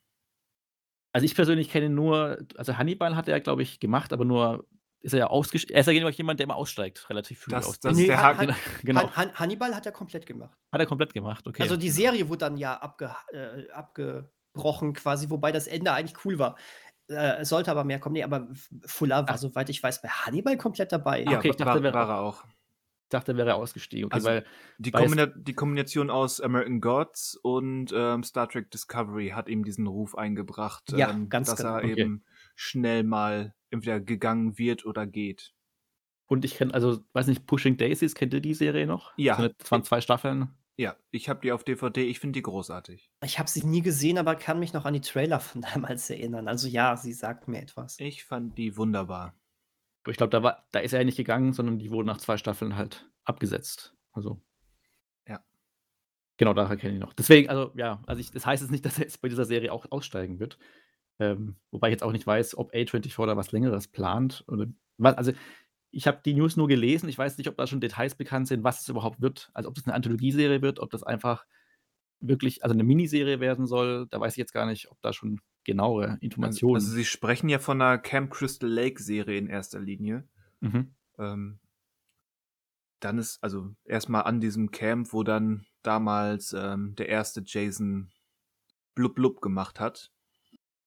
Also 1.12 1.24
ich 1.24 1.34
persönlich 1.34 1.70
kenne 1.70 1.88
nur, 1.88 2.38
also 2.56 2.76
Hannibal 2.76 3.16
hat 3.16 3.28
er, 3.28 3.40
glaube 3.40 3.62
ich, 3.62 3.80
gemacht, 3.80 4.12
aber 4.12 4.24
nur 4.24 4.66
ist 5.00 5.12
er 5.12 5.20
ja 5.20 5.26
ausgestiegen. 5.28 5.74
Er 5.74 5.80
ist 5.80 5.86
ja 5.86 5.92
jemand, 5.92 6.40
der 6.40 6.44
immer 6.44 6.56
aussteigt, 6.56 7.08
relativ 7.08 7.40
früh. 7.40 7.52
Das, 7.52 7.80
das 7.80 7.96
ist 7.96 8.08
der 8.08 8.22
Haken. 8.22 8.54
Genau. 8.82 9.10
Han 9.12 9.32
Hannibal 9.34 9.74
hat 9.74 9.86
er 9.86 9.92
komplett 9.92 10.26
gemacht. 10.26 10.58
Hat 10.72 10.80
er 10.80 10.86
komplett 10.86 11.14
gemacht, 11.14 11.46
okay. 11.46 11.62
Also 11.62 11.76
die 11.76 11.90
Serie 11.90 12.28
wurde 12.28 12.38
dann 12.38 12.56
ja 12.56 12.76
abge, 12.76 13.14
äh, 13.32 13.70
abgebrochen 13.70 14.92
quasi, 14.92 15.30
wobei 15.30 15.52
das 15.52 15.66
Ende 15.68 15.92
eigentlich 15.92 16.24
cool 16.24 16.38
war. 16.38 16.56
Äh, 17.08 17.44
sollte 17.44 17.70
aber 17.70 17.84
mehr 17.84 18.00
kommen. 18.00 18.14
Nee, 18.14 18.24
aber 18.24 18.48
Fuller 18.84 19.26
war, 19.28 19.34
Ach. 19.34 19.38
soweit 19.38 19.68
ich 19.70 19.82
weiß, 19.82 20.02
bei 20.02 20.08
Hannibal 20.08 20.56
komplett 20.56 20.90
dabei. 20.90 21.22
Ja, 21.22 21.38
okay, 21.38 21.50
ich 21.50 21.56
dachte, 21.56 21.74
war, 21.74 21.82
wäre, 21.82 21.94
war 21.94 22.08
er 22.08 22.20
auch. 22.20 22.44
Ich 22.44 23.10
dachte, 23.10 23.32
er 23.32 23.38
wäre 23.38 23.54
ausgestiegen. 23.54 24.06
Okay, 24.06 24.14
also 24.14 24.28
weil, 24.28 24.44
die, 24.78 24.90
Kombina 24.90 25.26
die, 25.26 25.54
Kombination 25.54 26.10
aus 26.10 26.40
American 26.40 26.80
Gods 26.80 27.38
und 27.40 27.92
ähm, 27.94 28.24
Star 28.24 28.48
Trek 28.48 28.70
Discovery 28.72 29.28
hat 29.28 29.48
ihm 29.48 29.64
diesen 29.64 29.86
Ruf 29.86 30.16
eingebracht, 30.16 30.92
ja, 30.92 31.10
ähm, 31.10 31.28
ganz 31.28 31.48
dass 31.48 31.58
genau. 31.58 31.76
er 31.76 31.84
okay. 31.84 31.92
eben 31.92 32.24
schnell 32.56 33.04
mal 33.04 33.54
entweder 33.70 34.00
gegangen 34.00 34.58
wird 34.58 34.84
oder 34.84 35.06
geht. 35.06 35.52
Und 36.26 36.44
ich 36.44 36.56
kenne, 36.56 36.74
also, 36.74 36.98
weiß 37.12 37.28
nicht, 37.28 37.46
Pushing 37.46 37.76
Daisies, 37.76 38.16
kennt 38.16 38.34
ihr 38.34 38.40
die 38.40 38.54
Serie 38.54 38.88
noch? 38.88 39.12
Ja. 39.16 39.36
Das 39.36 39.70
waren 39.70 39.84
zwei 39.84 40.00
Staffeln. 40.00 40.48
Ja, 40.78 40.94
ich 41.10 41.30
habe 41.30 41.40
die 41.40 41.52
auf 41.52 41.64
DVD, 41.64 42.04
ich 42.04 42.20
finde 42.20 42.34
die 42.34 42.42
großartig. 42.42 43.10
Ich 43.24 43.38
habe 43.38 43.48
sie 43.48 43.64
nie 43.66 43.80
gesehen, 43.80 44.18
aber 44.18 44.34
kann 44.34 44.58
mich 44.58 44.74
noch 44.74 44.84
an 44.84 44.92
die 44.92 45.00
Trailer 45.00 45.40
von 45.40 45.62
damals 45.74 46.10
erinnern. 46.10 46.48
Also 46.48 46.68
ja, 46.68 46.96
sie 46.96 47.12
sagt 47.12 47.48
mir 47.48 47.62
etwas. 47.62 47.98
Ich 47.98 48.24
fand 48.24 48.58
die 48.58 48.76
wunderbar. 48.76 49.34
Ich 50.06 50.16
glaube, 50.16 50.30
da, 50.30 50.42
war, 50.42 50.68
da 50.72 50.80
ist 50.80 50.92
er 50.92 51.00
ja 51.00 51.04
nicht 51.04 51.16
gegangen, 51.16 51.52
sondern 51.52 51.78
die 51.78 51.90
wurden 51.90 52.06
nach 52.06 52.18
zwei 52.18 52.36
Staffeln 52.36 52.76
halt 52.76 53.10
abgesetzt. 53.24 53.96
Also. 54.12 54.40
Ja. 55.26 55.42
Genau, 56.36 56.52
daher 56.52 56.76
kenne 56.76 56.94
ich 56.94 57.00
noch. 57.00 57.14
Deswegen, 57.14 57.48
also 57.48 57.72
ja, 57.74 58.02
also 58.06 58.20
ich, 58.20 58.30
das 58.30 58.44
heißt 58.44 58.62
jetzt 58.62 58.70
nicht, 58.70 58.84
dass 58.84 58.98
er 58.98 59.04
jetzt 59.04 59.22
bei 59.22 59.28
dieser 59.28 59.46
Serie 59.46 59.72
auch 59.72 59.86
aussteigen 59.90 60.38
wird. 60.38 60.58
Ähm, 61.18 61.56
wobei 61.70 61.88
ich 61.88 61.92
jetzt 61.92 62.02
auch 62.02 62.12
nicht 62.12 62.26
weiß, 62.26 62.58
ob 62.58 62.74
A24 62.74 63.26
da 63.26 63.36
was 63.36 63.50
Längeres 63.50 63.88
plant. 63.88 64.44
Oder, 64.46 64.66
also 64.98 65.32
ich 65.90 66.06
habe 66.06 66.20
die 66.24 66.34
News 66.34 66.56
nur 66.56 66.68
gelesen. 66.68 67.08
Ich 67.08 67.18
weiß 67.18 67.38
nicht, 67.38 67.48
ob 67.48 67.56
da 67.56 67.66
schon 67.66 67.80
Details 67.80 68.14
bekannt 68.14 68.48
sind, 68.48 68.64
was 68.64 68.80
es 68.82 68.88
überhaupt 68.88 69.20
wird. 69.20 69.50
Also 69.54 69.68
ob 69.68 69.74
das 69.74 69.86
eine 69.86 69.94
Anthologieserie 69.94 70.62
wird, 70.62 70.80
ob 70.80 70.90
das 70.90 71.02
einfach 71.02 71.46
wirklich, 72.20 72.62
also 72.62 72.74
eine 72.74 72.84
Miniserie 72.84 73.40
werden 73.40 73.66
soll. 73.66 74.06
Da 74.10 74.20
weiß 74.20 74.34
ich 74.34 74.38
jetzt 74.38 74.52
gar 74.52 74.66
nicht, 74.66 74.90
ob 74.90 75.00
da 75.02 75.12
schon 75.12 75.40
genauere 75.64 76.04
Also, 76.10 76.18
Informationen. 76.20 76.74
also 76.76 76.90
Sie 76.90 77.04
sprechen 77.04 77.48
ja 77.48 77.58
von 77.58 77.80
einer 77.80 77.98
Camp 77.98 78.30
Crystal 78.30 78.70
Lake 78.70 79.02
Serie 79.02 79.38
in 79.38 79.48
erster 79.48 79.80
Linie. 79.80 80.28
Mhm. 80.60 80.94
Ähm, 81.18 81.60
dann 83.00 83.18
ist 83.18 83.42
also 83.42 83.74
erstmal 83.84 84.22
an 84.22 84.40
diesem 84.40 84.70
Camp, 84.70 85.12
wo 85.12 85.22
dann 85.22 85.66
damals 85.82 86.52
ähm, 86.52 86.94
der 86.96 87.08
erste 87.08 87.42
Jason 87.44 88.10
blub 88.94 89.14
blub 89.14 89.40
gemacht 89.40 89.78
hat, 89.78 90.10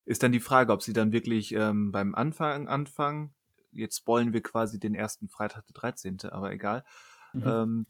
ist 0.06 0.24
dann 0.24 0.32
die 0.32 0.40
Frage, 0.40 0.74
ob 0.74 0.82
sie 0.82 0.94
dann 0.94 1.12
wirklich 1.12 1.54
ähm, 1.54 1.92
beim 1.92 2.16
Anfang 2.16 2.68
anfangen. 2.68 3.36
Jetzt 3.72 3.98
spoilen 3.98 4.34
wir 4.34 4.42
quasi 4.42 4.80
den 4.80 4.96
ersten 4.96 5.30
Freitag, 5.30 5.66
der 5.68 5.74
13., 5.74 6.20
aber 6.30 6.52
egal. 6.52 6.84
Mhm. 7.34 7.44
Ähm, 7.46 7.86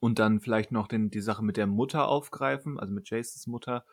und 0.00 0.18
dann 0.18 0.40
vielleicht 0.40 0.70
noch 0.70 0.86
den, 0.86 1.10
die 1.10 1.20
Sache 1.20 1.44
mit 1.44 1.56
der 1.56 1.66
Mutter 1.66 2.08
aufgreifen, 2.08 2.78
also 2.78 2.92
mit 2.92 3.10
Jasons 3.10 3.46
Mutter, 3.46 3.84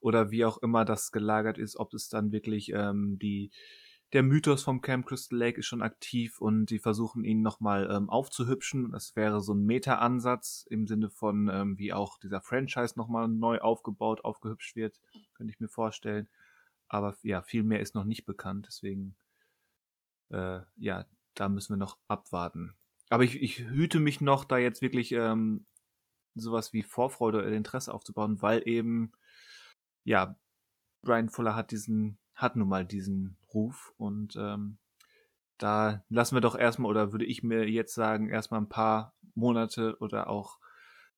oder 0.00 0.30
wie 0.30 0.44
auch 0.44 0.58
immer 0.58 0.84
das 0.84 1.12
gelagert 1.12 1.58
ist, 1.58 1.76
ob 1.76 1.94
es 1.94 2.08
dann 2.08 2.30
wirklich 2.30 2.70
ähm, 2.72 3.18
die 3.18 3.50
der 4.12 4.22
Mythos 4.22 4.62
vom 4.62 4.80
Camp 4.82 5.06
Crystal 5.06 5.38
Lake 5.38 5.58
ist 5.58 5.66
schon 5.66 5.82
aktiv 5.82 6.40
und 6.40 6.66
die 6.66 6.78
versuchen 6.78 7.24
ihn 7.24 7.42
nochmal 7.42 7.90
ähm, 7.90 8.08
aufzuhübschen. 8.08 8.92
Das 8.92 9.16
wäre 9.16 9.40
so 9.40 9.52
ein 9.52 9.64
Meta-Ansatz 9.64 10.64
im 10.70 10.86
Sinne 10.86 11.10
von, 11.10 11.50
ähm, 11.52 11.78
wie 11.78 11.92
auch 11.92 12.18
dieser 12.18 12.40
Franchise 12.40 12.94
nochmal 12.96 13.26
neu 13.28 13.58
aufgebaut, 13.58 14.24
aufgehübscht 14.24 14.76
wird, 14.76 15.00
könnte 15.34 15.52
ich 15.52 15.60
mir 15.60 15.68
vorstellen. 15.68 16.28
Aber 16.88 17.16
ja, 17.22 17.42
viel 17.42 17.64
mehr 17.64 17.80
ist 17.80 17.96
noch 17.96 18.04
nicht 18.04 18.26
bekannt, 18.26 18.66
deswegen 18.68 19.16
äh, 20.30 20.60
ja, 20.76 21.06
da 21.34 21.48
müssen 21.48 21.74
wir 21.74 21.78
noch 21.78 21.98
abwarten. 22.08 22.74
Aber 23.08 23.24
ich, 23.24 23.40
ich 23.40 23.58
hüte 23.58 24.00
mich 24.00 24.20
noch, 24.20 24.44
da 24.44 24.58
jetzt 24.58 24.82
wirklich 24.82 25.12
ähm, 25.12 25.66
sowas 26.34 26.72
wie 26.72 26.82
Vorfreude 26.82 27.38
oder 27.38 27.48
Interesse 27.52 27.94
aufzubauen, 27.94 28.42
weil 28.42 28.66
eben, 28.66 29.12
ja, 30.04 30.36
Brian 31.02 31.28
Fuller 31.28 31.54
hat 31.54 31.70
diesen, 31.70 32.18
hat 32.34 32.56
nun 32.56 32.68
mal 32.68 32.84
diesen 32.84 33.36
Ruf 33.54 33.94
und 33.96 34.36
ähm, 34.36 34.78
da 35.58 36.04
lassen 36.08 36.36
wir 36.36 36.40
doch 36.40 36.56
erstmal, 36.56 36.90
oder 36.90 37.12
würde 37.12 37.24
ich 37.24 37.42
mir 37.42 37.68
jetzt 37.68 37.94
sagen, 37.94 38.28
erstmal 38.28 38.60
ein 38.60 38.68
paar 38.68 39.14
Monate 39.34 39.96
oder 40.00 40.28
auch 40.28 40.58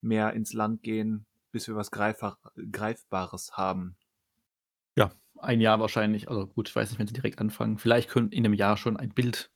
mehr 0.00 0.32
ins 0.34 0.52
Land 0.52 0.82
gehen, 0.82 1.26
bis 1.50 1.66
wir 1.66 1.74
was 1.74 1.90
Greifbar 1.90 2.38
Greifbares 2.70 3.56
haben. 3.56 3.96
Ja, 4.96 5.10
ein 5.40 5.60
Jahr 5.60 5.80
wahrscheinlich. 5.80 6.28
Also 6.28 6.46
gut, 6.46 6.68
ich 6.68 6.76
weiß 6.76 6.90
nicht, 6.90 6.98
wenn 6.98 7.06
sie 7.06 7.14
direkt 7.14 7.40
anfangen. 7.40 7.78
Vielleicht 7.78 8.10
können 8.10 8.30
in 8.30 8.44
einem 8.44 8.54
Jahr 8.54 8.76
schon 8.76 8.96
ein 8.96 9.14
Bild 9.14 9.50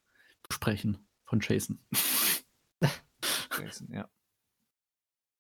besprechen 0.49 1.07
von 1.25 1.41
Jason. 1.41 1.79
Jason 3.59 3.93
ja. 3.93 4.09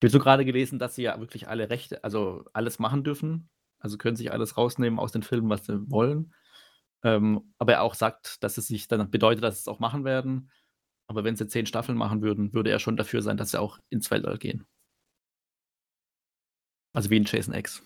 Ich 0.01 0.05
habe 0.05 0.11
so 0.11 0.19
gerade 0.19 0.45
gelesen, 0.45 0.79
dass 0.79 0.97
sie 0.97 1.03
ja 1.03 1.19
wirklich 1.21 1.49
alle 1.49 1.71
Rechte, 1.71 2.03
also 2.03 2.45
alles 2.53 2.79
machen 2.79 3.05
dürfen. 3.05 3.49
Also 3.79 3.99
können 3.99 4.17
sich 4.17 4.33
alles 4.33 4.57
rausnehmen 4.57 4.99
aus 4.99 5.13
den 5.13 5.23
Filmen, 5.23 5.49
was 5.49 5.67
sie 5.67 5.91
wollen. 5.91 6.35
Ähm, 7.05 7.53
aber 7.59 7.75
er 7.75 7.83
auch 7.83 7.95
sagt, 7.95 8.43
dass 8.43 8.59
es 8.59 8.67
sich 8.67 8.89
dann 8.89 9.11
bedeutet, 9.11 9.43
dass 9.43 9.57
sie 9.57 9.61
es 9.61 9.69
auch 9.69 9.81
machen 9.81 10.05
werden. 10.05 10.51
Aber 11.07 11.25
wenn 11.25 11.37
sie 11.37 11.47
zehn 11.47 11.67
Staffeln 11.67 11.99
machen 11.99 12.23
würden, 12.23 12.53
würde 12.53 12.71
er 12.71 12.79
schon 12.79 12.97
dafür 12.97 13.23
sein, 13.23 13.37
dass 13.37 13.51
sie 13.51 13.61
auch 13.61 13.79
ins 13.91 14.11
Weltall 14.11 14.39
gehen. 14.39 14.67
Also 16.93 17.11
wie 17.11 17.17
in 17.17 17.25
Jason 17.25 17.55
X. 17.55 17.83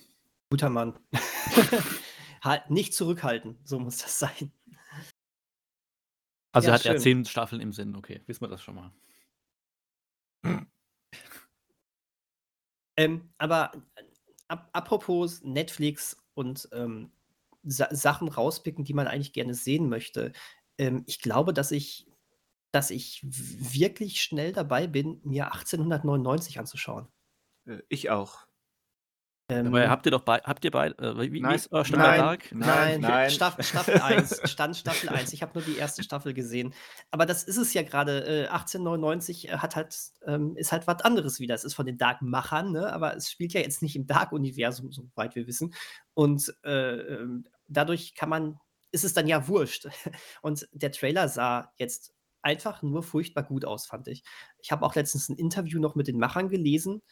Guter 0.51 0.71
Mann. 0.71 0.99
halt, 2.43 2.71
nicht 2.71 2.95
zurückhalten, 2.95 3.59
so 3.65 3.79
muss 3.79 3.99
das 3.99 4.19
sein. 4.19 4.53
Also 6.53 6.69
Ja, 6.69 6.75
hat 6.75 6.87
er 6.87 6.93
schön. 6.95 7.03
zehn 7.03 7.25
Staffeln 7.25 7.61
im 7.61 7.73
Sinn, 7.73 7.95
okay, 7.95 8.23
wissen 8.27 8.41
wir 8.43 8.49
das 8.49 8.61
schon 8.63 8.75
mal. 8.75 8.93
Ähm, 12.97 13.31
aber 13.39 13.73
äh, 13.97 14.03
ap 14.49 14.71
apropos 14.73 15.43
Netflix 15.43 16.17
und 16.35 16.69
ähm, 16.73 17.13
Sa 17.65 17.89
Sachen 17.95 18.29
rauspicken, 18.29 18.85
die 18.85 18.95
man 18.95 19.09
eigentlich 19.09 19.33
gerne 19.33 19.55
sehen 19.55 19.89
möchte. 19.89 20.33
Ähm, 20.79 21.03
ich 21.07 21.21
glaube, 21.21 21.53
dass 21.53 21.73
ich, 21.73 22.07
dass 22.73 22.91
ich 22.91 23.23
wirklich 23.25 24.23
schnell 24.23 24.53
dabei 24.53 24.87
bin, 24.87 25.21
mir 25.25 25.53
1899 25.53 26.59
anzuschauen. 26.59 27.09
Äh, 27.67 27.83
Ich 27.89 28.11
auch. 28.11 28.46
Ähm, 29.49 29.69
Aber 29.69 29.89
habt 29.89 30.05
ihr 30.07 30.11
doch 30.11 30.23
bei, 30.23 30.39
habt 30.39 30.65
ihr 30.65 30.73
bei, 30.73 30.89
äh, 30.89 31.21
wie, 31.21 31.33
wie 31.33 31.41
Nein, 31.41 31.55
ist 31.55 31.71
euer 31.71 31.85
Stand 31.85 32.03
nein, 32.03 32.19
Dark? 32.19 32.53
Nein, 32.53 32.67
Nein, 32.67 33.01
nein. 33.01 33.31
Staff, 33.31 33.57
Staffel 33.65 34.01
1, 34.01 34.41
Stand 34.51 34.77
Staffel 34.77 35.09
1. 35.09 35.33
Ich 35.33 35.43
habe 35.43 35.53
nur 35.55 35.63
die 35.63 35.77
erste 35.77 36.03
Staffel 36.03 36.35
gesehen. 36.35 36.75
Aber 37.13 37.27
das 37.27 37.45
ist 37.45 37.57
es 37.57 37.73
ja 37.73 37.83
gerade. 37.83 38.27
Äh, 38.27 38.49
1899 38.49 39.49
äh, 39.49 39.59
hat 39.59 39.77
halt, 39.77 39.97
ähm, 40.27 40.57
ist 40.57 40.73
halt 40.73 40.89
was 40.89 41.01
anderes 41.03 41.39
wieder. 41.39 41.55
Es 41.55 41.63
ist 41.63 41.75
von 41.75 41.87
den 41.87 41.97
Dark-Machern, 41.97 42.73
ne? 42.73 42.93
aber 42.93 43.17
es 43.17 43.31
spielt 43.31 43.53
ja 43.53 43.61
jetzt 43.61 43.83
nicht 43.83 43.95
im 43.95 44.09
Dark-Universum, 44.09 44.91
soweit 44.91 45.37
wir 45.37 45.47
wissen. 45.47 45.73
Und 46.15 46.53
äh, 46.65 46.97
ähm, 46.97 47.45
dadurch 47.69 48.17
kann 48.17 48.29
man, 48.29 48.59
ist 48.91 49.05
es 49.05 49.15
dann 49.15 49.29
ja 49.29 49.47
wurscht. 49.47 49.87
Und 50.43 50.69
der 50.73 50.91
Trailer 50.91 51.29
sah 51.29 51.73
jetzt 51.77 52.13
einfach 52.43 52.83
nur 52.83 53.05
furchtbar 53.05 53.45
gut 53.45 53.65
aus, 53.65 53.87
fand 53.87 54.09
ich. 54.09 54.25
Ich 54.59 54.73
habe 54.73 54.85
auch 54.85 54.97
letztens 54.97 55.29
ein 55.29 55.37
Interview 55.37 55.81
noch 55.81 55.95
mit 55.95 56.09
den 56.09 56.19
Machern 56.19 56.49
gelesen. 56.49 57.03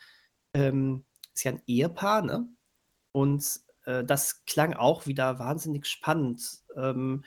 Ähm, 0.53 1.05
ist 1.35 1.45
ja 1.45 1.53
ein 1.53 1.63
Ehepaar, 1.67 2.23
ne? 2.23 2.49
Und 3.13 3.61
äh, 3.85 4.05
das 4.05 4.45
klang 4.47 4.75
auch 4.75 5.07
wieder 5.07 5.39
wahnsinnig 5.39 5.87
spannend. 5.87 6.63
Ähm, 6.77 7.25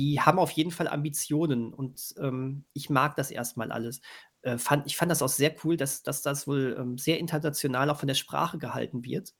die 0.00 0.20
haben 0.20 0.38
auf 0.38 0.50
jeden 0.52 0.70
Fall 0.70 0.88
Ambitionen 0.88 1.72
und 1.74 2.14
ähm, 2.18 2.64
ich 2.72 2.90
mag 2.90 3.16
das 3.16 3.30
erstmal 3.30 3.72
alles. 3.72 4.00
Äh, 4.42 4.58
fand, 4.58 4.86
ich 4.86 4.96
fand 4.96 5.10
das 5.10 5.22
auch 5.22 5.28
sehr 5.28 5.54
cool, 5.64 5.76
dass, 5.76 6.02
dass 6.02 6.22
das 6.22 6.46
wohl 6.48 6.76
ähm, 6.78 6.98
sehr 6.98 7.18
international 7.20 7.90
auch 7.90 7.98
von 7.98 8.08
der 8.08 8.14
Sprache 8.14 8.58
gehalten 8.58 9.04
wird. 9.04 9.34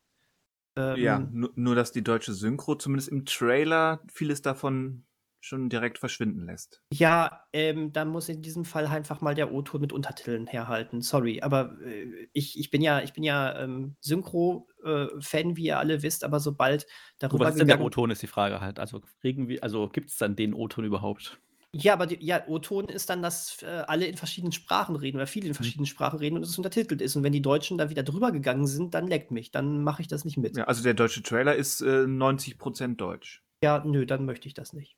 Ja, 0.94 1.18
Ähm, 1.18 1.32
nur, 1.32 1.52
nur 1.54 1.74
dass 1.74 1.92
die 1.92 2.02
deutsche 2.04 2.34
Synchro 2.34 2.74
zumindest 2.74 3.08
im 3.08 3.24
Trailer 3.24 4.02
vieles 4.12 4.42
davon 4.42 5.04
schon 5.44 5.68
direkt 5.68 5.98
verschwinden 5.98 6.46
lässt. 6.46 6.82
Ja, 6.92 7.42
ähm, 7.52 7.92
da 7.92 8.04
muss 8.04 8.28
in 8.28 8.42
diesem 8.42 8.64
Fall 8.64 8.86
einfach 8.86 9.20
mal 9.20 9.34
der 9.34 9.52
O-Ton 9.52 9.80
mit 9.80 9.92
Untertiteln 9.92 10.46
herhalten. 10.46 11.02
Sorry, 11.02 11.42
aber 11.42 11.76
äh, 11.84 12.28
ich, 12.32 12.58
ich 12.58 12.70
bin 12.70 12.80
ja, 12.80 13.00
ich 13.02 13.12
bin 13.12 13.24
ja 13.24 13.58
ähm, 13.60 13.96
Synchro-Fan, 14.00 15.56
wie 15.56 15.64
ihr 15.64 15.78
alle 15.78 16.02
wisst, 16.02 16.24
aber 16.24 16.40
sobald 16.40 16.86
darüber 17.18 17.46
was 17.46 17.54
ist 17.54 17.60
denn 17.60 17.68
der 17.68 17.80
O-Ton, 17.80 18.10
ist 18.10 18.22
die 18.22 18.26
Frage 18.26 18.60
halt. 18.60 18.78
Also 18.78 19.00
kriegen 19.20 19.48
wir, 19.48 19.62
also 19.62 19.88
gibt 19.88 20.10
es 20.10 20.16
dann 20.16 20.36
den 20.36 20.54
O-Ton 20.54 20.84
überhaupt? 20.84 21.38
Ja, 21.74 21.94
aber 21.94 22.06
die, 22.06 22.22
ja, 22.24 22.46
O-Ton 22.48 22.84
ist 22.90 23.08
dann, 23.08 23.22
dass 23.22 23.62
äh, 23.62 23.66
alle 23.86 24.04
in 24.06 24.16
verschiedenen 24.18 24.52
Sprachen 24.52 24.94
reden 24.94 25.16
oder 25.16 25.24
Mhm. 25.24 25.28
viele 25.28 25.48
in 25.48 25.54
verschiedenen 25.54 25.86
Sprachen 25.86 26.18
reden 26.18 26.36
und 26.36 26.42
es 26.42 26.56
untertitelt 26.58 27.00
ist. 27.00 27.16
Und 27.16 27.22
wenn 27.22 27.32
die 27.32 27.40
Deutschen 27.40 27.78
da 27.78 27.88
wieder 27.88 28.02
drüber 28.02 28.30
gegangen 28.30 28.66
sind, 28.66 28.92
dann 28.92 29.06
leckt 29.06 29.30
mich. 29.30 29.50
Dann 29.52 29.82
mache 29.82 30.02
ich 30.02 30.08
das 30.08 30.26
nicht 30.26 30.36
mit. 30.36 30.54
Ja, 30.56 30.64
also 30.64 30.82
der 30.82 30.92
deutsche 30.92 31.22
Trailer 31.22 31.54
ist 31.56 31.80
äh, 31.80 32.04
90% 32.06 32.96
deutsch. 32.96 33.42
Ja, 33.64 33.82
nö, 33.86 34.04
dann 34.04 34.26
möchte 34.26 34.48
ich 34.48 34.54
das 34.54 34.74
nicht. 34.74 34.96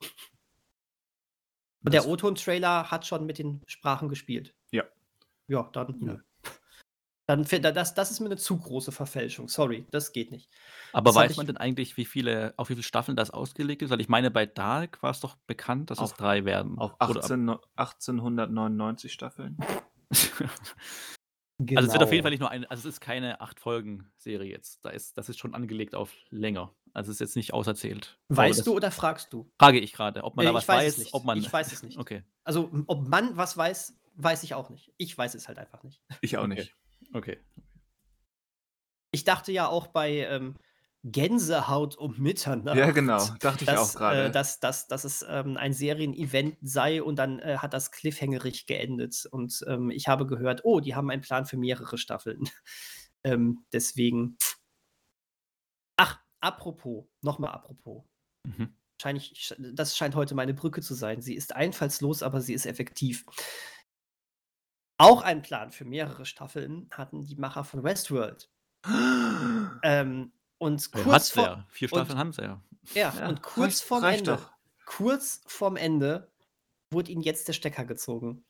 Und 1.85 1.93
der 1.95 2.07
O-Ton-Trailer 2.07 2.91
hat 2.91 3.07
schon 3.07 3.27
mit 3.27 3.39
den 3.39 3.61
Sprachen 3.67 4.09
gespielt. 4.09 4.55
Ja. 4.71 4.85
Ja, 5.49 5.69
dann 5.73 5.95
nö. 6.01 6.19
Dann 7.27 7.45
fi- 7.47 7.61
da- 7.61 7.73
das, 7.73 7.95
das 7.95 8.11
ist 8.11 8.21
mir 8.21 8.27
eine 8.27 8.37
zu 8.37 8.59
große 8.59 8.93
Verfälschung. 8.93 9.49
Sorry, 9.49 9.87
das 9.91 10.13
geht 10.13 10.31
nicht. 10.31 10.51
Aber 10.93 11.09
Das 11.11 11.15
weiß 11.17 11.37
man 11.39 11.47
denn 11.47 11.57
eigentlich, 11.57 11.97
wie 11.97 12.05
viele, 12.05 12.53
auf 12.59 12.69
wie 12.69 12.75
viele 12.75 12.83
Staffeln 12.83 13.17
das 13.17 13.31
ausgelegt 13.31 13.81
ist? 13.83 13.89
Weil 13.91 14.01
ich 14.03 14.09
meine, 14.11 14.31
bei 14.31 14.45
Dark 14.45 15.03
war 15.03 15.11
es 15.11 15.21
doch 15.21 15.37
bekannt, 15.47 15.91
dass 15.91 15.99
es 15.99 16.05
Auf- 16.05 16.13
drei 16.15 16.45
werden. 16.45 16.79
Auf 16.79 16.93
Oder 16.95 17.03
ab- 17.03 17.17
18, 17.25 17.49
1899 17.77 19.13
Staffeln. 19.13 19.57
Genau. 21.59 21.79
Also 21.79 21.87
es 21.89 21.93
wird 21.95 22.03
auf 22.03 22.13
jeden 22.13 22.23
Fall 22.25 22.31
nicht 22.33 22.41
nur 22.41 22.51
eine, 22.51 22.69
also 22.71 22.89
es 22.89 22.97
ist 22.97 23.01
keine 23.01 23.41
acht 23.41 23.61
Folgen 23.61 24.11
Serie 24.17 24.51
jetzt. 24.51 24.85
Da 24.85 24.91
ist, 24.91 25.17
das 25.17 25.29
ist 25.29 25.39
schon 25.39 25.55
angelegt 25.55 25.95
auf 25.95 26.13
länger. 26.31 26.75
Also 26.95 27.11
es 27.11 27.17
ist 27.17 27.21
jetzt 27.21 27.37
nicht 27.37 27.53
auserzählt. 27.53 28.19
Weißt 28.29 28.67
du 28.67 28.75
oder 28.75 28.91
fragst 28.93 29.33
du? 29.33 29.51
Frage 29.59 29.81
ich 29.81 29.93
gerade, 29.93 30.23
ob 30.23 30.37
man 30.37 30.47
Äh, 30.47 30.49
da 30.51 30.55
was 30.55 30.69
weiß 30.69 30.85
weiß, 30.87 30.99
nicht. 30.99 31.15
ob 31.15 31.25
man. 31.25 31.39
Ich 31.39 31.53
weiß 31.53 31.73
es 31.73 31.83
nicht. 31.83 31.99
Okay, 31.99 32.23
Also, 32.45 32.71
ob 32.87 33.09
man 33.09 33.37
was 33.37 33.57
weiß, 33.57 33.99
weiß 34.15 34.45
ich 34.45 34.55
auch 34.55 34.71
nicht. 34.71 34.93
Ich 34.97 35.19
weiß 35.19 35.35
es 35.35 35.49
halt 35.49 35.59
einfach 35.59 35.83
nicht. 35.83 36.01
Ich 36.23 36.39
auch 36.39 36.47
nicht. 36.47 36.75
okay. 37.13 37.39
Ich 39.11 39.25
dachte 39.25 39.53
ja 39.53 39.69
auch 39.69 39.89
bei 39.89 40.27
ähm, 40.29 40.55
Gänsehaut 41.03 41.97
um 41.99 42.17
Mitternacht. 42.19 42.77
Ja, 42.77 42.91
genau. 42.93 43.19
Dachte 43.41 43.65
ich 43.65 43.71
dass, 43.71 43.95
auch 43.95 43.99
gerade. 43.99 44.25
Äh, 44.27 44.31
dass, 44.31 44.61
dass, 44.61 44.87
dass 44.87 45.05
es 45.05 45.25
ähm, 45.29 45.57
ein 45.57 45.73
Serienevent 45.73 46.57
sei 46.63 47.03
und 47.03 47.17
dann 47.17 47.41
äh, 47.41 47.59
hat 47.59 47.75
das 47.75 47.91
cliffhangerig 47.91 48.67
geendet. 48.67 49.27
Und 49.31 49.65
ähm, 49.67 49.91
ich 49.91 50.09
habe 50.09 50.27
gehört, 50.27 50.61
oh, 50.65 50.81
die 50.81 50.95
haben 50.95 51.11
einen 51.11 51.23
Plan 51.23 51.45
für 51.45 51.57
mehrere 51.57 51.99
Staffeln. 51.99 52.49
ähm, 53.25 53.65
deswegen. 53.73 54.39
Apropos, 56.45 57.07
nochmal 57.23 57.53
apropos. 57.53 58.05
Mhm. 58.47 58.77
Wahrscheinlich, 58.99 59.55
das 59.59 59.97
scheint 59.97 60.15
heute 60.15 60.35
meine 60.35 60.53
Brücke 60.53 60.83
zu 60.83 60.93
sein. 60.93 61.23
Sie 61.23 61.35
ist 61.35 61.57
einfallslos, 61.57 62.23
aber 62.23 62.43
sie 62.43 62.53
ist 62.53 62.67
effektiv. 62.67 63.25
Auch 64.99 65.23
einen 65.23 65.41
Plan 65.41 65.73
für 65.73 65.87
mehrere 65.87 66.27
Staffeln 66.27 66.91
hatten 66.91 67.23
die 67.25 67.37
Macher 67.37 67.65
von 67.65 67.83
Westworld. 67.83 68.51
ähm, 69.83 70.33
und 70.59 70.93
kurz 70.93 71.07
hat's 71.07 71.31
vor, 71.31 71.45
ja. 71.45 71.67
Vier 71.71 71.91
und, 71.91 71.99
Staffeln 71.99 72.19
haben 72.19 72.33
sie 72.35 72.43
ja. 72.43 72.63
ja, 72.93 73.15
Ja, 73.19 73.29
und 73.31 73.41
kurz 73.41 73.79
reicht, 73.79 73.85
vorm 73.85 74.03
reicht 74.03 74.29
Ende, 74.29 74.37
doch. 74.37 74.53
kurz 74.85 75.41
vorm 75.47 75.77
Ende 75.77 76.31
wurde 76.91 77.11
ihnen 77.11 77.23
jetzt 77.23 77.49
der 77.49 77.55
Stecker 77.55 77.87
gezogen. 77.87 78.45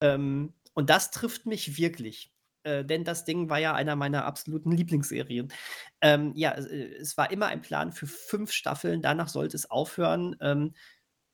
Ähm, 0.00 0.54
und 0.74 0.90
das 0.90 1.12
trifft 1.12 1.46
mich 1.46 1.78
wirklich. 1.78 2.34
Äh, 2.62 2.84
denn 2.84 3.04
das 3.04 3.24
Ding 3.24 3.48
war 3.50 3.58
ja 3.58 3.74
einer 3.74 3.96
meiner 3.96 4.24
absoluten 4.24 4.72
Lieblingsserien. 4.72 5.52
Ähm, 6.00 6.32
ja, 6.34 6.52
es, 6.52 6.66
äh, 6.66 6.94
es 6.96 7.16
war 7.16 7.30
immer 7.30 7.46
ein 7.46 7.62
Plan 7.62 7.92
für 7.92 8.06
fünf 8.06 8.52
Staffeln, 8.52 9.02
danach 9.02 9.28
sollte 9.28 9.56
es 9.56 9.70
aufhören. 9.70 10.36
Ähm, 10.40 10.74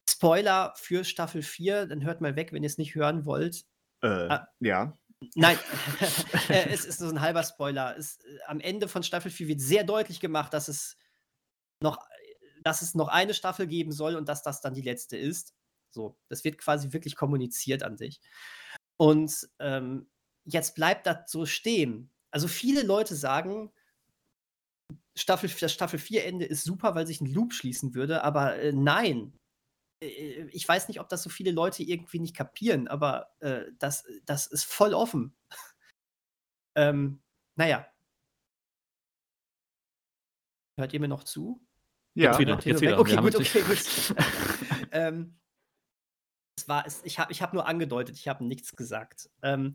Spoiler 0.08 0.74
für 0.76 1.04
Staffel 1.04 1.42
4, 1.42 1.86
dann 1.86 2.04
hört 2.04 2.20
mal 2.20 2.36
weg, 2.36 2.52
wenn 2.52 2.62
ihr 2.62 2.68
es 2.68 2.78
nicht 2.78 2.94
hören 2.94 3.24
wollt. 3.24 3.64
Äh, 4.02 4.28
Ah, 4.28 4.48
ja. 4.60 4.98
Nein, 5.34 5.58
äh, 6.50 6.68
es 6.68 6.84
ist 6.84 6.98
so 6.98 7.08
ein 7.08 7.20
halber 7.20 7.42
Spoiler. 7.42 7.96
Es, 7.96 8.18
äh, 8.18 8.38
am 8.46 8.60
Ende 8.60 8.88
von 8.88 9.02
Staffel 9.02 9.30
4 9.30 9.48
wird 9.48 9.60
sehr 9.60 9.84
deutlich 9.84 10.20
gemacht, 10.20 10.52
dass 10.52 10.68
es 10.68 10.96
noch, 11.80 11.98
dass 12.62 12.82
es 12.82 12.94
noch 12.94 13.08
eine 13.08 13.34
Staffel 13.34 13.66
geben 13.66 13.92
soll 13.92 14.16
und 14.16 14.28
dass 14.28 14.42
das 14.42 14.60
dann 14.60 14.74
die 14.74 14.82
letzte 14.82 15.16
ist. 15.16 15.54
So, 15.90 16.18
das 16.28 16.44
wird 16.44 16.58
quasi 16.58 16.92
wirklich 16.92 17.16
kommuniziert 17.16 17.82
an 17.82 17.96
dich. 17.96 18.20
Und 18.96 19.48
ähm, 19.58 20.08
jetzt 20.44 20.74
bleibt 20.74 21.06
das 21.06 21.30
so 21.30 21.46
stehen. 21.46 22.10
Also 22.30 22.48
viele 22.48 22.82
Leute 22.82 23.14
sagen, 23.14 23.72
Staffel, 25.16 25.50
das 25.60 25.72
Staffel 25.72 25.98
4 25.98 26.24
Ende 26.24 26.44
ist 26.44 26.64
super, 26.64 26.94
weil 26.94 27.06
sich 27.06 27.20
ein 27.20 27.32
Loop 27.32 27.52
schließen 27.52 27.94
würde, 27.94 28.24
aber 28.24 28.56
äh, 28.56 28.72
nein. 28.72 29.38
Äh, 30.02 30.48
Ich 30.50 30.66
weiß 30.66 30.88
nicht, 30.88 31.00
ob 31.00 31.08
das 31.08 31.22
so 31.22 31.30
viele 31.30 31.52
Leute 31.52 31.82
irgendwie 31.82 32.18
nicht 32.18 32.36
kapieren, 32.36 32.88
aber 32.88 33.30
äh, 33.40 33.66
das, 33.78 34.04
das 34.24 34.46
ist 34.46 34.64
voll 34.64 34.94
offen. 34.94 35.36
ähm, 36.76 37.22
naja. 37.56 37.86
Hört 40.76 40.92
ihr 40.92 41.00
mir 41.00 41.08
noch 41.08 41.22
zu? 41.22 41.64
Ja. 42.14 42.30
Jetzt 42.30 42.40
wieder, 42.40 42.60
jetzt 42.64 42.80
wieder. 42.80 42.98
Okay, 42.98 43.16
gut, 43.16 43.36
okay, 43.36 43.62
gut. 43.62 44.14
ähm, 44.90 45.38
es 46.56 46.68
war, 46.68 46.86
es, 46.86 47.02
ich 47.04 47.18
habe 47.18 47.32
ich 47.32 47.42
hab 47.42 47.52
nur 47.52 47.66
angedeutet, 47.66 48.16
ich 48.16 48.28
habe 48.28 48.44
nichts 48.44 48.74
gesagt. 48.74 49.30
Ähm, 49.42 49.74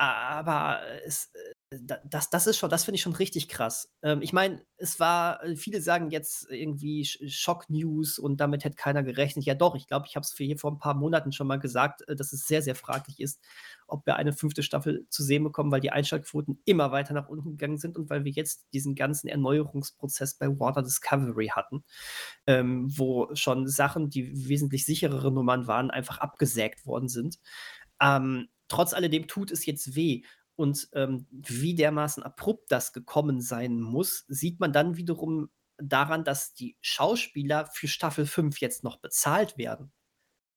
aber 0.00 0.80
es, 1.04 1.30
äh, 1.34 1.78
da- 1.82 2.00
das, 2.04 2.30
das 2.30 2.46
ist 2.46 2.56
schon, 2.58 2.70
das 2.70 2.84
finde 2.84 2.96
ich 2.96 3.02
schon 3.02 3.12
richtig 3.14 3.48
krass. 3.48 3.92
Ähm, 4.02 4.22
ich 4.22 4.32
meine, 4.32 4.62
es 4.76 4.98
war, 4.98 5.44
äh, 5.44 5.56
viele 5.56 5.80
sagen 5.82 6.10
jetzt 6.10 6.50
irgendwie 6.50 7.02
Sch- 7.04 7.28
Schock-News 7.28 8.18
und 8.18 8.38
damit 8.40 8.64
hätte 8.64 8.76
keiner 8.76 9.02
gerechnet. 9.02 9.44
Ja, 9.44 9.54
doch, 9.54 9.76
ich 9.76 9.86
glaube, 9.86 10.06
ich 10.08 10.16
habe 10.16 10.24
es 10.24 10.34
hier 10.36 10.58
vor 10.58 10.72
ein 10.72 10.78
paar 10.78 10.94
Monaten 10.94 11.32
schon 11.32 11.46
mal 11.46 11.58
gesagt, 11.58 12.08
äh, 12.08 12.16
dass 12.16 12.32
es 12.32 12.46
sehr, 12.46 12.62
sehr 12.62 12.74
fraglich 12.74 13.20
ist, 13.20 13.40
ob 13.86 14.06
wir 14.06 14.16
eine 14.16 14.32
fünfte 14.32 14.62
Staffel 14.62 15.06
zu 15.10 15.22
sehen 15.22 15.44
bekommen, 15.44 15.70
weil 15.70 15.80
die 15.80 15.90
Einschaltquoten 15.92 16.60
immer 16.64 16.92
weiter 16.92 17.14
nach 17.14 17.28
unten 17.28 17.50
gegangen 17.50 17.78
sind 17.78 17.96
und 17.96 18.10
weil 18.10 18.24
wir 18.24 18.32
jetzt 18.32 18.66
diesen 18.72 18.94
ganzen 18.94 19.28
Erneuerungsprozess 19.28 20.34
bei 20.34 20.48
Warner 20.58 20.82
Discovery 20.82 21.48
hatten, 21.48 21.84
ähm, 22.46 22.86
wo 22.96 23.34
schon 23.34 23.68
Sachen, 23.68 24.10
die 24.10 24.48
wesentlich 24.48 24.84
sicherere 24.84 25.30
Nummern 25.32 25.66
waren, 25.66 25.90
einfach 25.90 26.18
abgesägt 26.18 26.86
worden 26.86 27.08
sind. 27.08 27.38
Ähm, 28.00 28.48
trotz 28.70 28.94
alledem 28.94 29.26
tut 29.28 29.50
es 29.50 29.66
jetzt 29.66 29.94
weh. 29.94 30.22
Und 30.56 30.88
ähm, 30.92 31.26
wie 31.30 31.74
dermaßen 31.74 32.22
abrupt 32.22 32.70
das 32.72 32.92
gekommen 32.92 33.40
sein 33.40 33.80
muss, 33.80 34.24
sieht 34.28 34.60
man 34.60 34.72
dann 34.72 34.96
wiederum 34.96 35.50
daran, 35.78 36.24
dass 36.24 36.52
die 36.54 36.76
Schauspieler 36.82 37.66
für 37.72 37.88
Staffel 37.88 38.26
5 38.26 38.60
jetzt 38.60 38.84
noch 38.84 38.98
bezahlt 38.98 39.56
werden. 39.56 39.92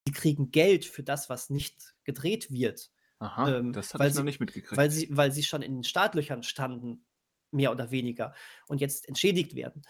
Sie 0.06 0.14
kriegen 0.14 0.52
Geld 0.52 0.84
für 0.86 1.04
das, 1.04 1.30
was 1.30 1.50
nicht 1.50 1.96
gedreht 2.04 2.52
wird. 2.52 2.92
Aha, 3.20 3.50
Ähm, 3.60 3.72
das 3.72 3.94
weil 3.98 4.10
ich 4.10 4.16
noch 4.16 4.22
sie- 4.22 4.26
nicht 4.26 4.42
mitgekriegt. 4.42 4.76
weil 4.76 4.92
sie, 4.92 5.08
weil 5.12 5.32
sie 5.32 5.44
schon 5.44 5.62
in 5.62 5.76
den 5.76 5.84
Startlöchern 5.86 6.44
standen, 6.44 7.06
mehr 7.52 7.72
oder 7.72 7.90
weniger, 7.92 8.34
und 8.68 8.82
jetzt 8.82 9.08
entschädigt 9.08 9.56
werden. 9.56 9.84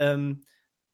Ähm, 0.00 0.44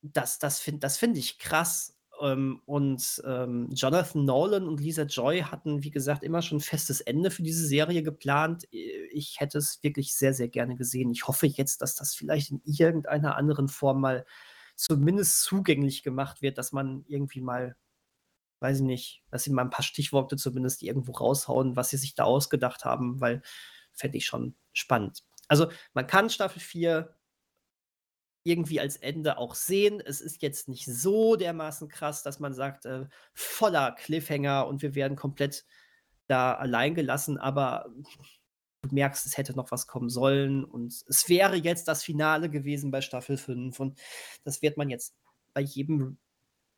das 0.03 0.39
das 0.39 0.61
finde 0.61 0.81
das 0.81 0.99
find 0.99 1.17
ich 1.17 1.39
krass. 1.39 1.96
Ähm, 2.21 2.61
und 2.67 3.23
ähm, 3.27 3.69
Jonathan 3.73 4.25
Nolan 4.25 4.67
und 4.67 4.81
Lisa 4.81 5.03
Joy 5.03 5.41
hatten, 5.41 5.83
wie 5.83 5.91
gesagt, 5.91 6.23
immer 6.23 6.43
schon 6.43 6.59
ein 6.59 6.63
festes 6.63 7.01
Ende 7.01 7.31
für 7.31 7.43
diese 7.43 7.67
Serie 7.67 8.03
geplant. 8.03 8.67
Ich 8.71 9.41
hätte 9.41 9.59
es 9.59 9.83
wirklich 9.83 10.15
sehr, 10.15 10.35
sehr 10.35 10.49
gerne 10.49 10.77
gesehen. 10.77 11.11
Ich 11.11 11.29
hoffe 11.29 11.47
jetzt, 11.47 11.83
dass 11.83 11.95
das 11.95 12.15
vielleicht 12.15 12.51
in 12.51 12.61
irgendeiner 12.65 13.37
anderen 13.37 13.69
Form 13.69 14.01
mal 14.01 14.25
zumindest 14.77 15.43
zugänglich 15.43 16.03
gemacht 16.03 16.43
wird, 16.43 16.59
dass 16.59 16.73
man 16.73 17.05
irgendwie 17.07 17.41
mal 17.41 17.77
weiß 18.61 18.79
ich 18.79 18.85
nicht, 18.85 19.23
dass 19.31 19.45
sie 19.45 19.53
mal 19.53 19.63
ein 19.63 19.71
paar 19.71 19.85
Stichworte 19.85 20.37
zumindest 20.37 20.83
irgendwo 20.83 21.13
raushauen, 21.13 21.77
was 21.77 21.91
sie 21.91 21.99
sich 21.99 22.15
da 22.15 22.25
ausgedacht 22.25 22.85
haben, 22.85 23.21
weil 23.21 23.43
fände 23.93 24.19
ich 24.19 24.27
schon 24.27 24.55
spannend. 24.73 25.25
Also 25.49 25.71
man 25.95 26.07
kann 26.07 26.31
Staffel 26.31 26.61
4 26.61 27.16
irgendwie 28.47 28.81
als 28.81 28.97
Ende 28.97 29.39
auch 29.39 29.55
sehen. 29.55 30.01
Es 30.05 30.21
ist 30.21 30.41
jetzt 30.41 30.69
nicht 30.69 30.87
so 30.87 31.37
dermaßen 31.37 31.89
krass, 31.89 32.23
dass 32.23 32.39
man 32.39 32.55
sagt, 32.55 32.87
äh, 32.87 33.07
voller 33.35 33.93
Cliffhanger 33.93 34.67
und 34.69 34.83
wir 34.83 34.95
werden 34.95 35.17
komplett 35.17 35.65
da 36.29 36.55
allein 36.55 36.95
gelassen, 36.95 37.39
aber 37.39 37.87
du 38.83 38.95
merkst, 38.95 39.27
es 39.27 39.37
hätte 39.37 39.55
noch 39.55 39.73
was 39.73 39.87
kommen 39.89 40.09
sollen. 40.09 40.65
Und 40.65 41.05
es 41.09 41.29
wäre 41.29 41.57
jetzt 41.57 41.89
das 41.89 42.05
Finale 42.05 42.49
gewesen 42.49 42.91
bei 42.93 43.01
Staffel 43.01 43.37
5 43.37 43.79
und 43.81 43.99
das 44.45 44.63
wird 44.63 44.77
man 44.77 44.91
jetzt 44.91 45.17
bei 45.53 45.61
jedem 45.61 46.19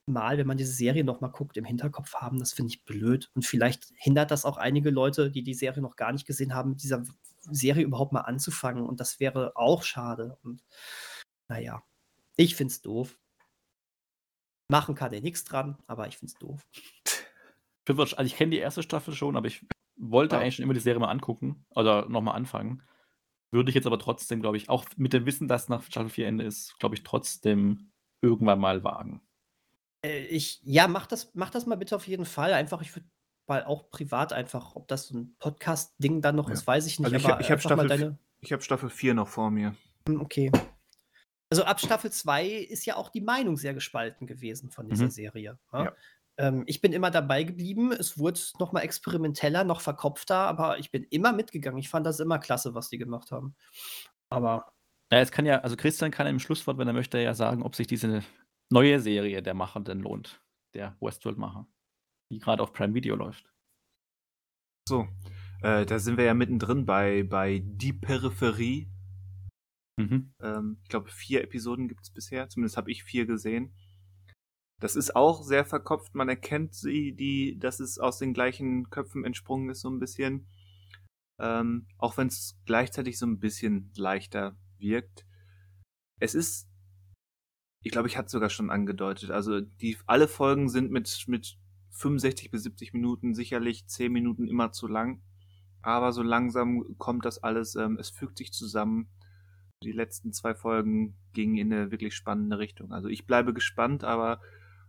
Mal, 0.07 0.39
wenn 0.39 0.47
man 0.47 0.57
diese 0.57 0.73
Serie 0.73 1.05
noch 1.05 1.21
mal 1.21 1.29
guckt, 1.29 1.59
im 1.59 1.67
Hinterkopf 1.67 2.15
haben. 2.15 2.39
Das 2.39 2.55
finde 2.55 2.71
ich 2.71 2.85
blöd. 2.87 3.31
Und 3.35 3.45
vielleicht 3.45 3.93
hindert 3.95 4.31
das 4.31 4.47
auch 4.47 4.57
einige 4.57 4.89
Leute, 4.89 5.31
die 5.31 5.43
die 5.43 5.53
Serie 5.53 5.83
noch 5.83 5.97
gar 5.97 6.13
nicht 6.13 6.27
gesehen 6.27 6.55
haben, 6.55 6.71
mit 6.71 6.83
dieser 6.83 7.05
Serie 7.43 7.85
überhaupt 7.85 8.15
mal 8.15 8.23
anzufangen. 8.23 8.87
Und 8.87 9.01
das 9.01 9.21
wäre 9.21 9.53
auch 9.55 9.83
schade. 9.83 10.39
Und 10.43 10.63
naja, 11.49 11.83
ich 12.37 12.55
finde 12.57 12.73
es 12.73 12.83
doof. 12.83 13.19
Machen 14.71 14.95
kann 14.95 15.11
der 15.11 15.23
nichts 15.23 15.45
dran, 15.45 15.79
aber 15.87 16.09
ich 16.09 16.19
finde 16.19 16.33
es 16.33 16.39
doof. 16.39 16.67
Also 17.91 18.21
ich 18.25 18.37
kenne 18.37 18.51
die 18.51 18.59
erste 18.59 18.83
Staffel 18.83 19.15
schon, 19.15 19.35
aber 19.35 19.47
ich 19.47 19.65
wollte 19.97 20.37
Ja. 20.37 20.43
eigentlich 20.43 20.57
schon 20.57 20.63
immer 20.65 20.75
die 20.75 20.81
Serie 20.81 21.01
mal 21.01 21.09
angucken 21.09 21.65
oder 21.71 22.07
nochmal 22.07 22.37
anfangen. 22.37 22.83
Würde 23.51 23.71
ich 23.71 23.75
jetzt 23.75 23.87
aber 23.87 23.99
trotzdem, 23.99 24.43
glaube 24.43 24.59
ich, 24.59 24.69
auch 24.69 24.85
mit 24.99 25.15
dem 25.15 25.25
Wissen, 25.25 25.49
dass 25.49 25.71
nach 25.71 25.83
Staffel 25.85 26.11
4 26.11 26.29
Ende 26.29 26.45
ist, 26.45 26.79
glaube 26.79 26.97
ich, 26.97 27.03
trotzdem 27.03 27.91
irgendwann 28.21 28.61
mal 28.61 28.85
wagen. 28.85 29.23
Äh, 30.05 30.27
ich, 30.27 30.61
ja, 30.65 30.87
mach 30.87 31.07
das, 31.07 31.33
mach 31.35 31.49
das 31.49 31.65
mal 31.65 31.77
bitte 31.77 31.97
auf 31.97 32.07
jeden 32.07 32.27
Fall. 32.27 32.53
Einfach, 32.53 32.83
ich 32.83 32.95
würde 32.95 33.09
mal 33.49 33.65
auch 33.65 33.89
privat 33.89 34.35
einfach, 34.35 34.77
ob 34.77 34.87
das 34.89 35.07
so 35.09 35.17
ein 35.17 35.35
Podcast-Ding 35.39 36.21
dann 36.21 36.37
noch 36.37 36.49
Ja. 36.49 36.53
ist, 36.53 36.67
weiß 36.67 36.85
ich 36.87 36.99
nicht. 37.01 37.07
Also 37.07 37.17
ich, 37.17 37.25
aber 37.25 37.41
ich 37.41 37.51
habe 37.51 37.63
Staffel, 37.63 37.89
deine. 37.89 38.19
ich 38.41 38.53
hab 38.53 38.63
Staffel 38.63 38.91
4 38.91 39.15
noch 39.15 39.29
vor 39.29 39.51
mir. 39.51 39.75
Hm, 40.07 40.21
Okay. 40.21 40.53
Also 41.51 41.65
ab 41.65 41.81
Staffel 41.81 42.11
2 42.13 42.47
ist 42.47 42.85
ja 42.85 42.97
auch 42.97 43.09
die 43.09 43.21
Meinung 43.23 43.57
sehr 43.57 43.75
gespalten 43.75 44.27
gewesen 44.27 44.71
von 44.71 44.89
dieser 44.89 45.07
Mhm. 45.07 45.11
Serie. 45.11 45.59
Ja? 45.73 45.85
Ja. 45.85 45.93
Ähm, 46.39 46.65
ich 46.67 46.81
bin 46.81 46.93
immer 46.93 47.11
dabei 47.11 47.43
geblieben. 47.43 47.91
Es 47.93 48.19
wurde 48.19 48.39
noch 48.59 48.73
mal 48.73 48.81
experimenteller, 48.81 49.65
noch 49.65 49.81
verkopfter, 49.81 50.37
aber 50.37 50.79
ich 50.79 50.91
bin 50.91 51.05
immer 51.05 51.33
mitgegangen. 51.33 51.79
Ich 51.79 51.89
fand 51.89 52.07
das 52.07 52.21
immer 52.21 52.39
klasse, 52.39 52.75
was 52.75 52.91
die 52.91 52.99
gemacht 52.99 53.31
haben. 53.33 53.57
Aber 54.31 54.73
Ja, 55.11 55.21
es 55.21 55.33
kann 55.33 55.47
ja, 55.47 55.61
also 55.61 55.75
Christian 55.77 56.11
kann 56.11 56.27
im 56.27 56.39
Schlusswort, 56.39 56.77
wenn 56.77 56.87
er 56.87 56.93
möchte, 56.93 57.19
ja 57.19 57.33
sagen, 57.35 57.63
ob 57.63 57.75
sich 57.75 57.87
diese 57.87 58.23
neue 58.71 59.01
Serie 59.01 59.43
der 59.43 59.55
Macher 59.55 59.81
denn 59.81 60.01
lohnt. 60.01 60.43
Der 60.75 60.97
Westworld-Macher. 61.01 61.67
Die 62.31 62.39
gerade 62.41 62.63
auf 62.63 62.75
Prime 62.75 62.93
Video 62.93 63.17
läuft. 63.17 63.51
So, 64.87 65.09
äh, 65.63 65.87
da 65.87 65.99
sind 65.99 66.19
wir 66.19 66.25
ja 66.27 66.35
mittendrin 66.35 66.85
bei, 66.85 67.23
bei 67.23 67.63
Die 67.65 67.95
Peripherie. 67.95 68.89
Mhm. 69.99 70.33
Ähm, 70.41 70.79
ich 70.83 70.89
glaube, 70.89 71.11
vier 71.11 71.43
Episoden 71.43 71.89
gibt 71.89 72.03
es 72.05 72.11
bisher. 72.11 72.49
Zumindest 72.49 72.77
habe 72.77 72.91
ich 72.91 73.05
vier 73.05 73.27
gesehen. 73.27 73.75
Das 74.81 74.95
ist 74.95 75.17
auch 75.17 75.43
sehr 75.43 75.65
verkopft. 75.65 76.15
Man 76.15 76.29
erkennt 76.29 76.75
sie, 76.75 77.13
die, 77.13 77.59
dass 77.59 77.81
es 77.81 77.99
aus 77.99 78.19
den 78.19 78.33
gleichen 78.33 78.91
Köpfen 78.91 79.25
entsprungen 79.25 79.71
ist, 79.71 79.81
so 79.81 79.91
ein 79.91 79.99
bisschen. 79.99 80.47
Ähm, 81.41 81.87
auch 81.99 82.17
wenn 82.17 82.29
es 82.29 82.57
gleichzeitig 82.65 83.19
so 83.19 83.27
ein 83.27 83.41
bisschen 83.41 83.93
leichter 83.97 84.57
wirkt. 84.79 85.27
Es 86.21 86.35
ist, 86.35 86.69
ich 87.83 87.91
glaube, 87.91 88.09
ich 88.09 88.17
hatte 88.17 88.27
es 88.27 88.33
sogar 88.33 88.51
schon 88.51 88.71
angedeutet. 88.71 89.31
Also 89.31 89.61
die 89.61 89.97
alle 90.07 90.29
Folgen 90.29 90.69
sind 90.69 90.91
mit 90.93 91.25
mit 91.27 91.59
65 91.91 92.51
bis 92.53 92.63
70 92.63 92.93
Minuten 92.93 93.35
sicherlich 93.35 93.87
10 93.87 94.13
Minuten 94.13 94.47
immer 94.47 94.71
zu 94.71 94.87
lang. 94.87 95.23
Aber 95.83 96.13
so 96.13 96.23
langsam 96.23 96.97
kommt 96.99 97.25
das 97.25 97.43
alles, 97.43 97.75
ähm, 97.75 97.97
es 97.99 98.11
fügt 98.11 98.39
sich 98.39 98.53
zusammen. 98.53 99.09
Die 99.85 99.93
letzten 99.93 100.33
zwei 100.33 100.55
Folgen 100.55 101.17
gingen 101.33 101.57
in 101.57 101.73
eine 101.73 101.91
wirklich 101.91 102.15
spannende 102.15 102.59
Richtung. 102.59 102.93
Also 102.93 103.09
ich 103.09 103.27
bleibe 103.27 103.55
gespannt, 103.55 104.03
aber 104.03 104.41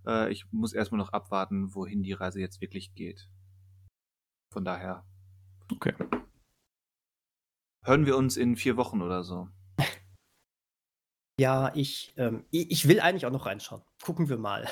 äh, 0.06 0.32
ich 0.32 0.52
muss 0.52 0.74
erstmal 0.74 0.98
noch 0.98 1.14
abwarten, 1.14 1.76
wohin 1.76 2.02
die 2.02 2.14
Reise 2.14 2.40
jetzt 2.40 2.60
wirklich 2.60 2.96
geht. 2.96 3.30
Von 4.52 4.66
daher 4.66 5.06
Okay. 5.72 5.94
hören 7.86 8.08
wir 8.08 8.18
uns 8.18 8.36
in 8.36 8.56
vier 8.56 8.78
Wochen 8.78 9.04
oder 9.04 9.24
so. 9.24 9.48
ja, 11.40 11.72
ich, 11.76 12.12
ähm, 12.18 12.46
ich, 12.50 12.72
ich 12.72 12.88
will 12.88 13.00
eigentlich 13.00 13.28
auch 13.28 13.32
noch 13.32 13.46
reinschauen. 13.46 13.84
Gucken 14.02 14.28
wir 14.28 14.40
mal. 14.40 14.68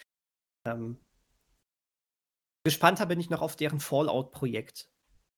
ähm, 0.66 0.98
gespannter 2.64 3.06
bin 3.06 3.20
ich 3.20 3.30
noch 3.30 3.40
auf 3.40 3.56
deren 3.56 3.80
Fallout-Projekt. 3.80 4.90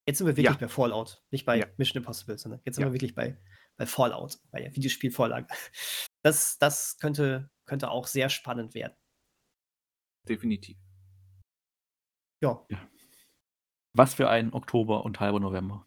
Jetzt 0.09 0.19
sind 0.19 0.27
wir 0.27 0.37
wirklich 0.37 0.57
Ja. 0.57 0.67
bei 0.67 0.69
Fallout, 0.69 1.23
nicht 1.31 1.47
bei 1.47 1.59
Ja. 1.59 1.67
Mission 1.77 2.03
Impossible, 2.03 2.37
sondern 2.37 2.61
jetzt 2.65 2.75
sind 2.75 2.83
Ja. 2.83 2.89
wir 2.89 2.95
wirklich 2.95 3.15
bei, 3.15 3.39
bei 3.79 3.87
Fallout, 3.87 4.39
bei 4.51 4.61
der 4.61 4.77
Videospielvorlage. 4.77 5.47
Das, 6.23 6.59
das 6.59 6.99
könnte, 6.99 7.49
könnte 7.65 7.91
auch 7.91 8.09
sehr 8.09 8.29
spannend 8.29 8.75
werden. 8.75 8.93
Definitiv. 10.29 10.77
Ja. 12.43 12.67
ja. 12.69 12.89
Was 13.95 14.15
für 14.15 14.29
ein 14.29 14.53
Oktober 14.53 15.05
und 15.05 15.21
halber 15.21 15.39
November. 15.39 15.87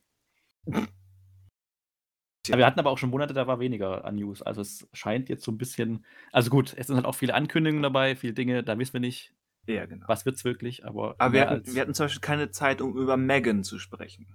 Ja, 2.48 2.58
wir 2.58 2.66
hatten 2.66 2.80
aber 2.80 2.90
auch 2.90 2.98
schon 2.98 3.10
Monate, 3.10 3.34
da 3.34 3.46
war 3.46 3.60
weniger 3.60 4.06
an 4.06 4.16
News. 4.16 4.42
Also 4.42 4.62
es 4.62 4.88
scheint 4.94 5.28
jetzt 5.28 5.44
so 5.44 5.52
ein 5.52 5.58
bisschen. 5.58 6.06
Also 6.32 6.50
gut, 6.50 6.74
es 6.78 6.88
sind 6.88 6.96
halt 6.96 7.06
auch 7.06 7.16
viele 7.16 7.36
Ankündigungen 7.36 7.84
dabei, 7.84 8.16
viele 8.16 8.34
Dinge, 8.34 8.64
da 8.64 8.80
wissen 8.80 8.94
wir 8.94 9.02
nicht, 9.02 9.36
ja, 9.68 9.86
genau. 9.86 10.08
was 10.08 10.26
wird 10.26 10.38
es 10.38 10.46
wirklich. 10.46 10.86
Aber, 10.86 11.16
aber 11.20 11.34
wir, 11.34 11.50
hatten, 11.50 11.76
wir 11.76 11.82
hatten 11.82 11.94
zum 11.94 12.06
Beispiel 12.06 12.22
keine 12.22 12.52
Zeit, 12.52 12.82
um 12.82 12.98
über 12.98 13.18
Megan 13.18 13.64
zu 13.64 13.78
sprechen. 13.78 14.34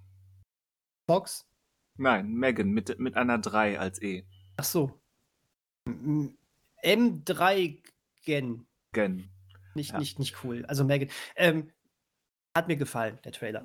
Fox? 1.09 1.49
Nein, 1.97 2.35
Megan 2.35 2.71
mit, 2.71 2.99
mit 2.99 3.17
einer 3.17 3.39
3 3.39 3.79
als 3.79 4.03
E. 4.03 4.27
Ach 4.57 4.65
so. 4.65 5.01
M3 5.87 7.83
Gen. 8.25 8.67
Gen. 8.93 9.31
Nicht, 9.75 9.93
ja. 9.93 9.99
nicht, 9.99 10.19
nicht 10.19 10.45
cool. 10.45 10.65
Also 10.67 10.85
Megan. 10.85 11.09
Ähm, 11.37 11.71
hat 12.55 12.69
mir 12.69 12.77
gefallen, 12.77 13.19
der 13.25 13.33
Trailer. 13.33 13.65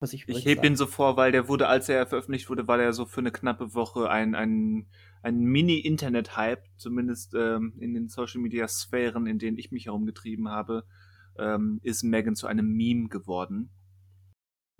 Muss 0.00 0.12
ich 0.12 0.28
ich 0.28 0.44
hebe 0.44 0.66
ihn 0.66 0.76
so 0.76 0.86
vor, 0.86 1.16
weil 1.16 1.32
der 1.32 1.48
wurde, 1.48 1.66
als 1.66 1.88
er 1.88 2.06
veröffentlicht 2.06 2.48
wurde, 2.50 2.68
war 2.68 2.76
der 2.78 2.92
so 2.92 3.06
für 3.06 3.20
eine 3.20 3.32
knappe 3.32 3.74
Woche 3.74 4.10
ein, 4.10 4.34
ein, 4.34 4.86
ein 5.22 5.40
Mini-Internet-Hype, 5.40 6.62
zumindest 6.76 7.34
ähm, 7.34 7.74
in 7.80 7.94
den 7.94 8.08
Social-Media-Sphären, 8.08 9.26
in 9.26 9.38
denen 9.38 9.56
ich 9.56 9.72
mich 9.72 9.86
herumgetrieben 9.86 10.48
habe, 10.48 10.84
ähm, 11.38 11.80
ist 11.82 12.02
Megan 12.02 12.36
zu 12.36 12.46
einem 12.46 12.68
Meme 12.68 13.08
geworden. 13.08 13.70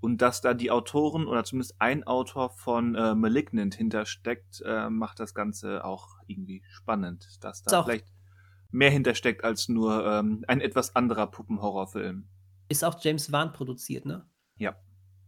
Und 0.05 0.21
dass 0.21 0.39
da 0.39 0.53
die 0.53 0.69
Autoren 0.69 1.25
oder 1.25 1.43
zumindest 1.43 1.81
ein 1.81 2.03
Autor 2.03 2.51
von 2.51 2.93
äh, 2.93 3.15
Malignant 3.15 3.73
hintersteckt, 3.73 4.61
äh, 4.63 4.87
macht 4.87 5.19
das 5.19 5.33
Ganze 5.33 5.83
auch 5.83 6.19
irgendwie 6.27 6.63
spannend, 6.69 7.27
dass 7.41 7.63
da 7.63 7.79
ist 7.79 7.85
vielleicht 7.85 8.13
mehr 8.69 8.91
hintersteckt 8.91 9.43
als 9.43 9.67
nur 9.67 10.05
ähm, 10.05 10.45
ein 10.47 10.61
etwas 10.61 10.95
anderer 10.95 11.25
Puppenhorrorfilm. 11.25 12.29
Ist 12.69 12.85
auch 12.85 13.03
James 13.03 13.31
Wan 13.31 13.51
produziert, 13.51 14.05
ne? 14.05 14.29
Ja. 14.57 14.75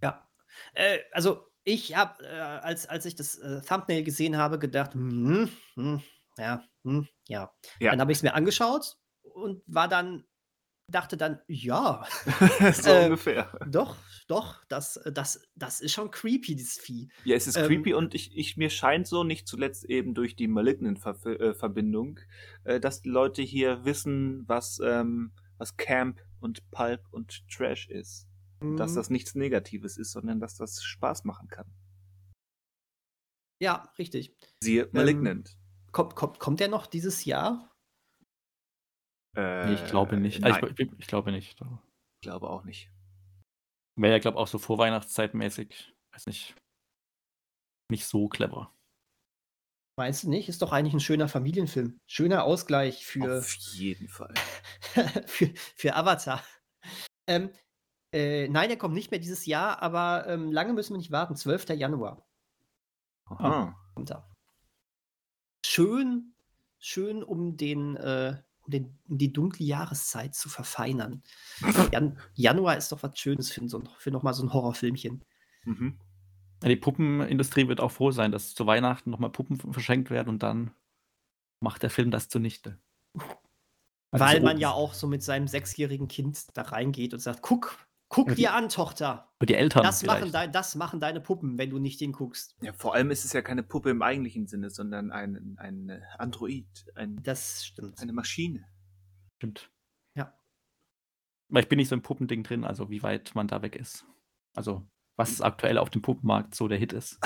Ja. 0.04 0.30
Äh, 0.76 1.00
also 1.12 1.48
ich 1.64 1.96
habe, 1.96 2.24
äh, 2.24 2.38
als, 2.40 2.86
als 2.86 3.06
ich 3.06 3.16
das 3.16 3.40
äh, 3.40 3.62
Thumbnail 3.62 4.04
gesehen 4.04 4.38
habe, 4.38 4.60
gedacht, 4.60 4.94
hm, 4.94 5.50
hm, 5.74 6.04
ja, 6.38 6.64
hm, 6.84 7.08
ja. 7.28 7.52
ja. 7.80 7.90
Dann 7.90 8.00
habe 8.00 8.12
ich 8.12 8.20
es 8.20 8.24
mir 8.24 8.36
angeschaut 8.36 8.96
und 9.24 9.64
war 9.66 9.88
dann 9.88 10.24
dachte 10.92 11.18
dann, 11.18 11.40
ja. 11.48 12.06
so 12.74 12.90
äh, 12.90 13.06
ungefähr. 13.06 13.52
Doch, 13.68 13.96
doch, 14.28 14.64
das, 14.66 15.00
das, 15.06 15.42
das 15.56 15.80
ist 15.80 15.94
schon 15.94 16.12
creepy, 16.12 16.56
dieses 16.56 16.78
Vieh. 16.78 17.10
Ja, 17.24 17.36
es 17.36 17.48
ist 17.48 17.56
ähm, 17.56 17.66
creepy 17.66 17.94
und 17.94 18.14
ich, 18.14 18.36
ich, 18.38 18.58
mir 18.58 18.70
scheint 18.70 19.08
so, 19.08 19.24
nicht 19.24 19.48
zuletzt 19.48 19.86
eben 19.86 20.14
durch 20.14 20.36
die 20.36 20.48
Malignant-Verbindung, 20.48 22.20
äh, 22.66 22.76
äh, 22.76 22.80
dass 22.80 23.02
die 23.02 23.10
Leute 23.10 23.42
hier 23.42 23.86
wissen, 23.86 24.44
was, 24.48 24.80
ähm, 24.84 25.32
was 25.58 25.78
Camp 25.78 26.22
und 26.42 26.70
Pulp 26.72 27.02
und 27.12 27.48
Trash 27.50 27.88
ist. 27.88 28.28
Mhm. 28.60 28.76
Dass 28.76 28.96
das 28.96 29.10
nichts 29.10 29.34
Negatives 29.36 29.98
ist, 29.98 30.12
sondern 30.12 30.40
dass 30.40 30.56
das 30.56 30.84
Spaß 30.84 31.24
machen 31.24 31.48
kann. 31.48 31.72
Ja, 33.60 33.92
richtig. 33.98 34.36
Siehe 34.62 34.90
Malignant. 34.92 35.50
Ähm, 35.50 35.92
kommt, 35.92 36.16
kommt, 36.16 36.40
kommt 36.40 36.60
der 36.60 36.68
noch 36.68 36.86
dieses 36.86 37.26
Jahr? 37.26 37.74
Äh, 39.36 39.74
ich 39.74 39.86
glaube 39.86 40.18
nicht. 40.18 40.44
Also 40.44 40.68
ich, 40.68 40.92
ich, 40.98 41.08
glaube 41.08 41.32
nicht. 41.32 41.56
Ich 41.60 42.22
glaube 42.22 42.50
auch 42.50 42.64
nicht. 42.64 42.92
Wäre 43.98 44.14
ja, 44.14 44.20
glaube 44.20 44.38
ich, 44.38 44.42
auch 44.42 44.48
so 44.48 44.60
vorweihnachtszeitmäßig, 44.60 45.94
weiß 46.14 46.28
nicht, 46.28 46.56
nicht 47.90 48.06
so 48.06 48.28
clever. 48.28 48.72
Meinst 49.98 50.24
du 50.24 50.30
nicht? 50.30 50.48
Ist 50.48 50.62
doch 50.62 50.72
eigentlich 50.72 50.94
ein 50.94 51.00
schöner 51.00 51.28
Familienfilm. 51.28 52.00
Schöner 52.06 52.44
Ausgleich 52.44 53.04
für. 53.04 53.40
Auf 53.40 53.52
jeden 53.52 54.08
Fall. 54.08 54.34
für, 55.26 55.52
für 55.76 55.96
Avatar. 55.96 56.44
Ähm, 57.26 57.50
äh, 58.14 58.48
nein, 58.48 58.70
der 58.70 58.78
kommt 58.78 58.94
nicht 58.94 59.10
mehr 59.10 59.20
dieses 59.20 59.48
Jahr, 59.48 59.82
aber 59.82 60.28
ähm, 60.28 60.52
lange 60.52 60.74
müssen 60.74 60.94
wir 60.94 61.00
nicht 61.00 61.12
warten. 61.12 61.36
12. 61.36 61.70
Januar. 61.70 62.24
Aha. 63.26 63.76
Kommt 63.96 64.12
da. 64.12 64.30
Schön, 65.66 66.36
schön 66.78 67.24
um 67.24 67.58
den 67.58 67.96
äh, 67.98 68.42
um, 68.68 68.72
den, 68.72 68.98
um 69.08 69.18
die 69.18 69.34
dunkle 69.34 69.66
Jahreszeit 69.66 70.36
zu 70.36 70.50
verfeinern. 70.50 71.24
Jan 71.92 72.18
Januar 72.36 72.78
ist 72.78 72.92
doch 72.92 73.02
was 73.04 73.18
Schönes 73.18 73.52
für, 73.52 73.68
so, 73.68 73.82
für 73.98 74.12
nochmal 74.12 74.34
so 74.34 74.44
ein 74.44 74.54
Horrorfilmchen. 74.54 75.24
Mhm. 75.64 75.98
Ja, 76.64 76.70
die 76.70 76.76
Puppenindustrie 76.76 77.68
wird 77.68 77.80
auch 77.82 77.92
froh 77.92 78.12
sein, 78.12 78.32
dass 78.32 78.56
zu 78.56 78.66
Weihnachten 78.66 79.10
nochmal 79.10 79.32
Puppen 79.32 79.58
verschenkt 79.74 80.10
werden 80.10 80.30
und 80.30 80.44
dann 80.44 80.72
macht 81.60 81.84
der 81.84 81.90
Film 81.90 82.12
das 82.12 82.30
zunichte. 82.30 82.80
Also 84.12 84.26
Weil 84.26 84.38
so 84.38 84.44
man 84.44 84.58
ja 84.58 84.72
auch 84.72 84.94
so 84.94 85.08
mit 85.08 85.22
seinem 85.22 85.48
sechsjährigen 85.48 86.08
Kind 86.08 86.46
da 86.54 86.64
reingeht 86.64 87.14
und 87.14 87.20
sagt, 87.20 87.42
guck, 87.42 87.87
Guck 88.10 88.36
dir 88.36 88.54
an, 88.54 88.70
Tochter. 88.70 89.34
Für 89.40 89.46
die 89.46 89.56
Eltern. 89.56 89.84
Das 89.84 90.04
machen, 90.04 90.32
dein, 90.32 90.52
das 90.52 90.76
machen, 90.76 91.00
deine 91.00 91.20
Puppen, 91.20 91.58
wenn 91.58 91.70
du 91.70 91.78
nicht 91.78 92.00
hinguckst. 92.00 92.56
Ja, 92.62 92.72
vor 92.74 92.94
allem 92.94 93.12
ist 93.12 93.26
es 93.26 93.34
ja 93.34 93.42
keine 93.42 93.64
Puppe 93.64 93.90
im 93.90 94.02
eigentlichen 94.02 94.48
Sinne, 94.48 94.70
sondern 94.70 95.12
ein, 95.12 95.58
ein 95.58 96.04
Android. 96.18 96.68
Ein, 96.96 97.22
das 97.24 97.66
stimmt. 97.66 98.00
Eine 98.00 98.14
Maschine. 98.14 98.66
Stimmt. 99.38 99.70
Ja. 100.16 100.34
Weil 101.50 101.64
ich 101.64 101.70
bin 101.70 101.78
nicht 101.78 101.90
so 101.90 101.96
im 101.96 102.02
Puppending 102.02 102.44
drin, 102.44 102.64
also 102.64 102.90
wie 102.90 103.04
weit 103.04 103.36
man 103.36 103.48
da 103.48 103.62
weg 103.62 103.76
ist. 103.76 104.06
Also, 104.56 104.88
was 105.18 105.42
aktuell 105.42 105.78
auf 105.78 105.90
dem 105.90 106.02
Puppenmarkt 106.02 106.56
so 106.56 106.68
der 106.68 106.78
Hit 106.78 106.94
ist. 106.94 107.20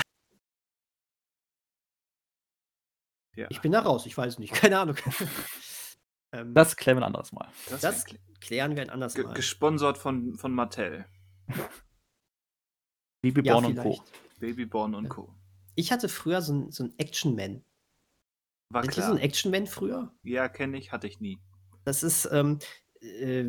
Ja. 3.34 3.46
Ich 3.50 3.60
bin 3.60 3.72
da 3.72 3.80
raus, 3.80 4.04
ich 4.06 4.16
weiß 4.16 4.38
nicht, 4.38 4.52
keine 4.54 4.78
Ahnung. 4.78 4.96
Ähm, 6.32 6.54
das 6.54 6.76
klären 6.76 6.98
wir 6.98 7.02
ein 7.02 7.06
anderes 7.06 7.32
Mal. 7.32 7.48
Das, 7.68 7.80
das 7.80 8.04
klären 8.40 8.74
wir 8.74 8.82
ein 8.82 8.90
anderes 8.90 9.16
Mal. 9.16 9.34
Gesponsert 9.34 9.98
von, 9.98 10.34
von 10.34 10.52
Mattel. 10.52 11.04
Babyborn 13.22 13.64
ja, 13.64 13.70
und 13.70 13.76
Co. 13.76 14.02
Babyborn 14.40 14.94
und 14.94 15.08
Co. 15.08 15.34
Ich 15.74 15.92
hatte 15.92 16.08
früher 16.08 16.42
so 16.42 16.54
ein, 16.54 16.72
so 16.72 16.84
ein 16.84 16.94
Action-Man. 16.98 17.64
War 18.70 18.82
klar. 18.82 19.08
so 19.08 19.12
ein 19.12 19.18
Action-Man 19.18 19.66
früher? 19.66 20.12
Ja, 20.22 20.48
kenne 20.48 20.78
ich, 20.78 20.92
hatte 20.92 21.06
ich 21.06 21.20
nie. 21.20 21.38
Das 21.84 22.02
ist, 22.02 22.28
ähm, 22.32 22.58
äh, 23.00 23.44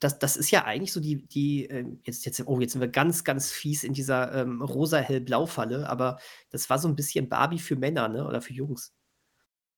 das, 0.00 0.18
das 0.18 0.36
ist 0.36 0.50
ja 0.50 0.64
eigentlich 0.64 0.92
so 0.92 1.00
die, 1.00 1.26
die 1.26 1.68
äh, 1.68 1.84
jetzt, 2.04 2.24
jetzt, 2.24 2.42
oh, 2.46 2.60
jetzt 2.60 2.72
sind 2.72 2.80
wir 2.80 2.88
ganz, 2.88 3.24
ganz 3.24 3.52
fies 3.52 3.84
in 3.84 3.92
dieser 3.92 4.32
ähm, 4.34 4.62
rosa-hell-blau-Falle, 4.62 5.88
aber 5.88 6.18
das 6.50 6.68
war 6.70 6.78
so 6.78 6.88
ein 6.88 6.96
bisschen 6.96 7.28
Barbie 7.28 7.58
für 7.58 7.76
Männer, 7.76 8.08
ne? 8.08 8.26
Oder 8.26 8.40
für 8.40 8.52
Jungs. 8.54 8.95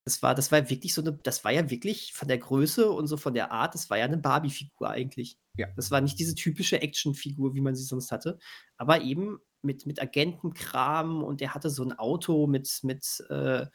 Das 0.09 0.23
war, 0.23 0.35
das 0.35 0.51
war 0.51 0.71
wirklich 0.71 0.95
so 0.95 1.03
eine, 1.03 1.13
das 1.13 1.45
war 1.45 1.53
ja 1.53 1.69
wirklich 1.69 2.15
von 2.15 2.29
der 2.29 2.39
Größe 2.39 2.91
und 2.91 3.09
so 3.09 3.19
von 3.19 3.35
der 3.35 3.53
Art, 3.53 3.75
das 3.75 3.91
war 3.91 3.99
ja 3.99 4.07
eine 4.07 4.17
Barbie-Figur 4.17 4.89
eigentlich. 4.89 5.39
Ja. 5.55 5.67
Das 5.77 5.91
war 5.91 6.01
nicht 6.01 6.19
diese 6.19 6.35
typische 6.35 6.81
Action-Figur, 6.81 7.53
wie 7.53 7.61
man 7.61 7.75
sie 7.75 7.85
sonst 7.85 8.11
hatte, 8.11 8.39
aber 8.79 9.03
eben 9.03 9.39
mit, 9.61 9.85
mit 9.85 10.01
Agentenkram 10.01 11.23
und 11.23 11.43
der 11.43 11.53
hatte 11.53 11.69
so 11.69 11.85
ein 11.85 11.93
Auto 11.93 12.47
mit, 12.47 12.81
mit, 12.85 13.23
äh, 13.29 13.67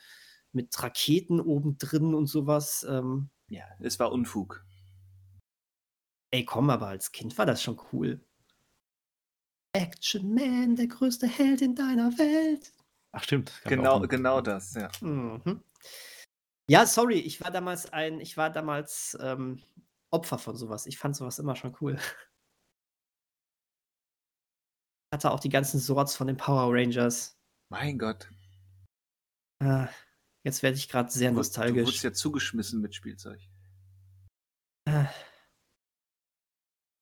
mit 0.53 0.81
Raketen 0.81 1.39
oben 1.39 1.77
drin 1.77 2.15
und 2.15 2.25
sowas. 2.25 2.83
Ähm. 2.89 3.29
Ja, 3.49 3.65
es 3.79 3.99
war 3.99 4.11
Unfug. 4.11 4.65
Ey, 6.31 6.45
komm, 6.45 6.71
aber 6.71 6.87
als 6.87 7.11
Kind 7.11 7.37
war 7.37 7.45
das 7.45 7.61
schon 7.61 7.79
cool. 7.91 8.25
Action 9.73 10.33
Man, 10.33 10.77
der 10.77 10.87
größte 10.87 11.27
Held 11.27 11.61
in 11.61 11.75
deiner 11.75 12.17
Welt. 12.17 12.71
Ach, 13.11 13.23
stimmt. 13.23 13.51
Genau, 13.65 13.99
genau 13.99 14.41
das, 14.41 14.73
ja. 14.73 14.89
Mhm. 14.99 15.61
Ja, 16.69 16.85
sorry, 16.85 17.19
ich 17.19 17.41
war 17.41 17.51
damals 17.51 17.91
ein 17.91 18.19
ich 18.19 18.37
war 18.37 18.49
damals, 18.49 19.17
ähm, 19.21 19.61
Opfer 20.13 20.37
von 20.37 20.55
sowas. 20.55 20.85
Ich 20.85 20.99
fand 20.99 21.15
sowas 21.15 21.39
immer 21.39 21.55
schon 21.55 21.75
cool. 21.81 21.97
Hatte 25.11 25.31
auch 25.31 25.39
die 25.39 25.49
ganzen 25.49 25.79
Swords 25.79 26.15
von 26.15 26.27
den 26.27 26.37
Power 26.37 26.71
Rangers. 26.71 27.35
Mein 27.69 27.97
Gott. 27.97 28.29
Ah, 29.59 29.89
jetzt 30.43 30.61
werde 30.61 30.77
ich 30.77 30.87
gerade 30.87 31.09
sehr 31.11 31.31
Du 31.31 31.37
wurdest 31.37 31.57
du 31.57 31.75
wurdest 31.75 32.03
ja 32.03 32.13
zugeschmissen 32.13 32.79
mit 32.79 32.93
Spielzeug. 32.93 33.39
Ah. 34.87 35.07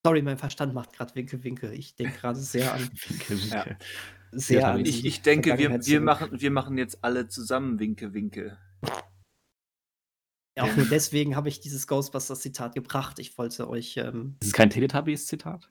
Sorry, 0.06 0.22
mein 0.22 0.38
Verstand 0.38 0.74
macht 0.74 0.94
gerade 0.94 1.14
Winke, 1.16 1.44
Winke. 1.44 1.74
Ich 1.74 1.96
denke 1.96 2.18
gerade 2.18 2.40
sehr 2.40 2.74
an 2.74 2.80
Winke, 3.08 3.42
Winke. 3.42 3.78
sehr 4.32 4.68
an 4.70 4.86
Ich 4.86 5.04
ich 5.04 5.22
denke, 5.22 5.58
wir 5.58 5.86
wir 5.86 6.02
machen 6.02 6.40
wir 6.40 6.52
machen 6.52 6.78
jetzt 6.78 7.04
alle 7.04 7.28
zusammen 7.28 7.78
Winke, 7.80 8.14
Winke. 8.14 8.58
Auch 10.62 10.76
nur 10.76 10.86
deswegen 10.86 11.36
habe 11.36 11.50
ich 11.50 11.60
dieses 11.60 11.88
Ghostbusters-Zitat 11.88 12.76
gebracht. 12.76 13.20
Ich 13.20 13.38
wollte 13.38 13.70
euch. 13.70 13.98
Ähm 13.98 14.36
das 14.40 14.48
ist 14.50 14.54
kein 14.54 14.70
Teletubbies-Zitat? 14.70 15.70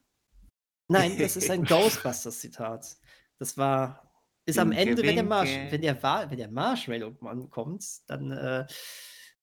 Nein, 0.88 1.16
das 1.18 1.36
ist 1.36 1.50
ein 1.50 1.64
Ghostbusters-Zitat. 1.66 2.96
Das 3.38 3.56
war. 3.56 4.10
Ist 4.46 4.56
winke, 4.56 4.62
am 4.62 4.72
Ende, 4.72 5.02
wenn 5.02 5.14
der, 5.14 5.24
Marsh, 5.24 5.50
wenn, 5.70 5.82
der 5.82 6.02
wenn 6.02 6.38
der 6.38 6.50
Marshmallow-Mann 6.50 7.50
kommt, 7.50 7.84
dann 8.08 8.32
äh, 8.32 8.66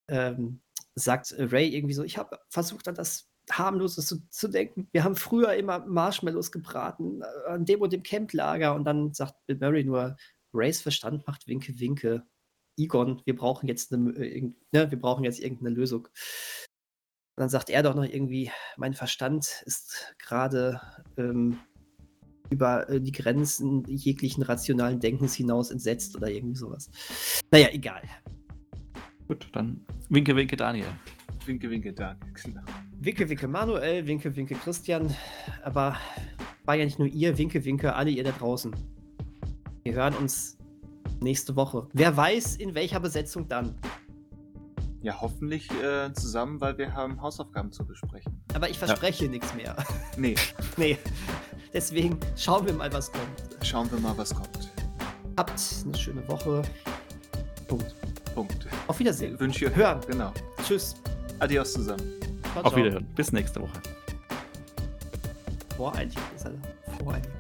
ähm, 0.08 0.62
sagt 0.96 1.34
Ray 1.38 1.74
irgendwie 1.74 1.94
so: 1.94 2.04
Ich 2.04 2.18
habe 2.18 2.40
versucht, 2.50 2.88
an 2.88 2.96
das 2.96 3.30
harmlose 3.50 4.04
zu, 4.04 4.28
zu, 4.30 4.50
denken. 4.50 4.90
Wir 4.92 5.04
haben 5.04 5.16
früher 5.16 5.54
immer 5.54 5.86
Marshmallows 5.86 6.52
gebraten, 6.52 7.22
äh, 7.22 7.50
an 7.52 7.66
dem 7.66 7.82
und 7.82 7.94
dem 7.94 8.04
Camplager. 8.04 8.76
Und 8.76 8.84
dann 8.84 9.14
sagt 9.14 9.36
Bill 9.46 9.58
Murray 9.58 9.84
nur: 9.84 10.18
Rays 10.54 10.82
Verstand 10.82 11.26
macht 11.28 11.48
Winke, 11.48 11.80
Winke. 11.80 12.26
Egon, 12.78 13.22
wir 13.26 13.36
brauchen 13.36 13.68
jetzt 13.68 13.94
eine, 13.94 14.12
äh, 14.12 14.52
ne, 14.72 14.92
wir 14.92 15.00
brauchen 15.00 15.24
jetzt 15.24 15.40
irgendeine 15.40 15.72
Lösung. 15.72 16.06
Und 16.06 17.42
dann 17.42 17.50
sagt 17.50 17.70
er 17.70 17.84
doch 17.84 17.96
noch 17.96 18.04
irgendwie, 18.04 18.52
mein 18.78 18.94
Verstand 18.94 19.64
ist 19.66 20.16
gerade 20.18 20.82
ähm, 21.18 21.60
über 22.50 22.90
äh, 22.90 23.02
die 23.02 23.12
Grenzen 23.12 23.84
jeglichen 23.88 24.44
rationalen 24.44 25.00
Denkens 25.00 25.36
hinaus 25.36 25.72
entsetzt 25.72 26.16
oder 26.16 26.30
irgendwie 26.30 26.56
sowas. 26.56 26.90
Naja, 27.52 27.70
egal. 27.72 28.02
Gut, 29.28 29.48
dann 29.54 29.86
winke, 30.10 30.36
winke 30.36 30.56
Daniel. 30.56 30.88
Winke, 31.46 31.70
winke 31.70 31.94
Daniel, 31.94 32.34
genau. 32.44 32.62
Winke, 33.00 33.30
winke 33.30 33.48
Manuel, 33.48 34.08
winke, 34.08 34.36
winke 34.36 34.56
Christian. 34.56 35.14
Aber 35.64 35.98
war 36.66 36.76
ja 36.76 36.86
nicht 36.86 37.00
nur 37.00 37.08
ihr, 37.08 37.38
winke, 37.38 37.64
winke 37.66 37.94
alle 37.94 38.10
ihr 38.10 38.24
da 38.24 38.32
draußen. 38.32 38.76
Wir 39.84 39.94
hören 39.94 40.14
uns 40.16 40.57
nächste 41.22 41.56
Woche. 41.56 41.88
Wer 41.94 42.16
weiß, 42.16 42.58
in 42.58 42.76
welcher 42.76 43.00
Besetzung 43.00 43.48
dann. 43.48 43.76
Ja, 45.02 45.22
hoffentlich 45.22 45.70
äh, 45.72 46.12
zusammen, 46.14 46.60
weil 46.60 46.78
wir 46.78 46.94
haben 46.94 47.22
Hausaufgaben 47.22 47.72
zu 47.72 47.86
besprechen. 47.86 48.42
Aber 48.54 48.70
ich 48.70 48.78
verspreche 48.78 49.26
ja. 49.26 49.32
nichts 49.32 49.54
mehr. 49.54 49.76
Nee. 50.18 50.36
nee. 50.78 50.98
Deswegen 51.74 52.20
schauen 52.36 52.66
wir 52.66 52.74
mal, 52.74 52.92
was 52.92 53.12
kommt. 53.12 53.66
Schauen 53.66 53.92
wir 53.92 54.00
mal, 54.00 54.18
was 54.18 54.34
kommt. 54.34 54.72
Habt 55.38 55.62
eine 55.86 55.96
schöne 55.96 56.28
Woche. 56.28 56.64
Punkt. 57.68 57.94
Punkt. 58.34 58.68
Auf 58.88 58.98
Wiedersehen. 59.00 59.40
Wünsche 59.40 59.74
hören. 59.76 60.02
Genau. 60.08 60.32
Tschüss. 60.64 60.96
Adios 61.40 61.74
zusammen. 61.74 62.02
Ciao, 62.54 62.64
Auf 62.66 62.76
Wiederhören. 62.76 63.06
Bis 63.16 63.32
nächste 63.32 63.62
Woche. 63.62 63.80
Voreilig 65.76 66.16
ist 66.36 66.46
er. 66.46 66.54
Voreilig. 66.98 67.28
Ich, 67.28 67.37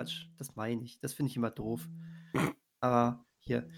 Quatsch, 0.00 0.26
das 0.38 0.56
meine 0.56 0.82
ich. 0.82 0.98
Das 1.00 1.12
finde 1.12 1.30
ich 1.30 1.36
immer 1.36 1.50
doof. 1.50 1.86
Aber 2.80 3.26
hier, 3.38 3.68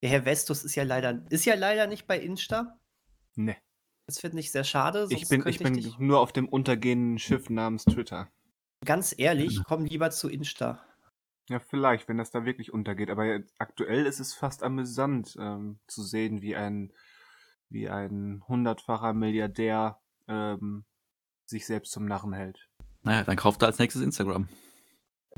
der 0.00 0.10
Herr 0.10 0.22
Vestus 0.24 0.62
ist 0.62 0.76
ja 0.76 0.84
leider, 0.84 1.24
ist 1.30 1.44
ja 1.44 1.54
leider 1.54 1.88
nicht 1.88 2.06
bei 2.06 2.20
Insta. 2.20 2.78
Nee. 3.34 3.56
Das 4.06 4.20
finde 4.20 4.38
ich 4.38 4.52
sehr 4.52 4.64
schade. 4.64 5.06
Ich 5.10 5.28
bin, 5.28 5.44
ich 5.46 5.58
bin 5.58 5.76
ich 5.76 5.98
nur 5.98 6.20
auf 6.20 6.32
dem 6.32 6.48
untergehenden 6.48 7.18
Schiff 7.18 7.50
namens 7.50 7.84
Twitter. 7.84 8.30
Ganz 8.84 9.14
ehrlich, 9.16 9.60
komm 9.64 9.84
lieber 9.84 10.10
zu 10.10 10.28
Insta. 10.28 10.84
Ja, 11.48 11.58
vielleicht, 11.58 12.08
wenn 12.08 12.18
das 12.18 12.30
da 12.30 12.44
wirklich 12.44 12.72
untergeht. 12.72 13.10
Aber 13.10 13.40
aktuell 13.58 14.06
ist 14.06 14.20
es 14.20 14.34
fast 14.34 14.62
amüsant 14.62 15.36
ähm, 15.38 15.80
zu 15.88 16.02
sehen, 16.02 16.42
wie 16.42 16.54
ein, 16.54 16.92
wie 17.68 17.88
ein 17.88 18.42
hundertfacher 18.46 19.12
Milliardär 19.14 20.00
ähm, 20.28 20.84
sich 21.44 21.66
selbst 21.66 21.90
zum 21.90 22.06
Narren 22.06 22.32
hält. 22.32 22.68
Naja, 23.02 23.24
dann 23.24 23.36
kauft 23.36 23.62
er 23.62 23.66
als 23.66 23.78
nächstes 23.78 24.02
Instagram. 24.02 24.48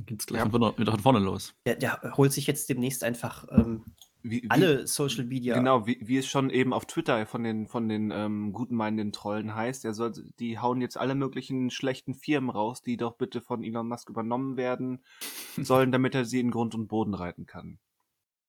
Dann 0.03 0.07
geht 0.07 0.21
es 0.21 0.27
gleich 0.27 0.43
ja. 0.43 0.51
von, 0.51 0.79
wieder 0.79 0.93
von 0.93 1.01
vorne 1.01 1.21
los. 1.21 1.55
Der, 1.65 1.77
der, 1.77 2.17
holt 2.17 2.33
sich 2.33 2.47
jetzt 2.47 2.69
demnächst 2.69 3.05
einfach 3.05 3.47
ähm, 3.51 3.85
wie, 4.23 4.45
alle 4.49 4.87
Social 4.87 5.25
Media. 5.25 5.55
Genau, 5.55 5.87
wie, 5.87 5.99
wie 6.01 6.19
es 6.19 6.27
schon 6.27 6.51
eben 6.51 6.73
auf 6.73 6.87
Twitter 6.87 7.25
von 7.27 7.45
den, 7.45 7.69
von 7.69 7.89
den 7.89 8.11
ähm, 8.11 8.53
guten 8.53 8.75
meinenden 8.75 9.13
Trollen 9.13 9.55
heißt. 9.55 9.85
Er 9.85 9.95
soll, 9.95 10.13
die 10.41 10.59
hauen 10.59 10.81
jetzt 10.81 10.97
alle 10.97 11.15
möglichen 11.15 11.71
schlechten 11.71 12.15
Firmen 12.15 12.51
raus, 12.51 12.83
die 12.83 12.97
doch 12.97 13.17
bitte 13.17 13.41
von 13.41 13.63
Elon 13.63 13.89
Musk 13.89 14.11
übernommen 14.11 14.57
werden 14.57 15.05
sollen, 15.57 15.93
damit 15.93 16.15
er 16.15 16.25
sie 16.25 16.41
in 16.41 16.51
Grund 16.51 16.75
und 16.75 16.89
Boden 16.89 17.15
reiten 17.15 17.47
kann. 17.47 17.79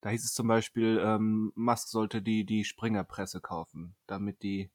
Da 0.01 0.09
hieß 0.09 0.23
es 0.23 0.33
zum 0.33 0.47
Beispiel, 0.47 0.99
ähm, 1.03 1.51
Musk 1.55 1.87
sollte 1.87 2.21
die, 2.21 2.45
die 2.45 2.63
Springerpresse 2.63 3.41
kaufen, 3.41 3.95
damit 4.07 4.41
die, 4.41 4.71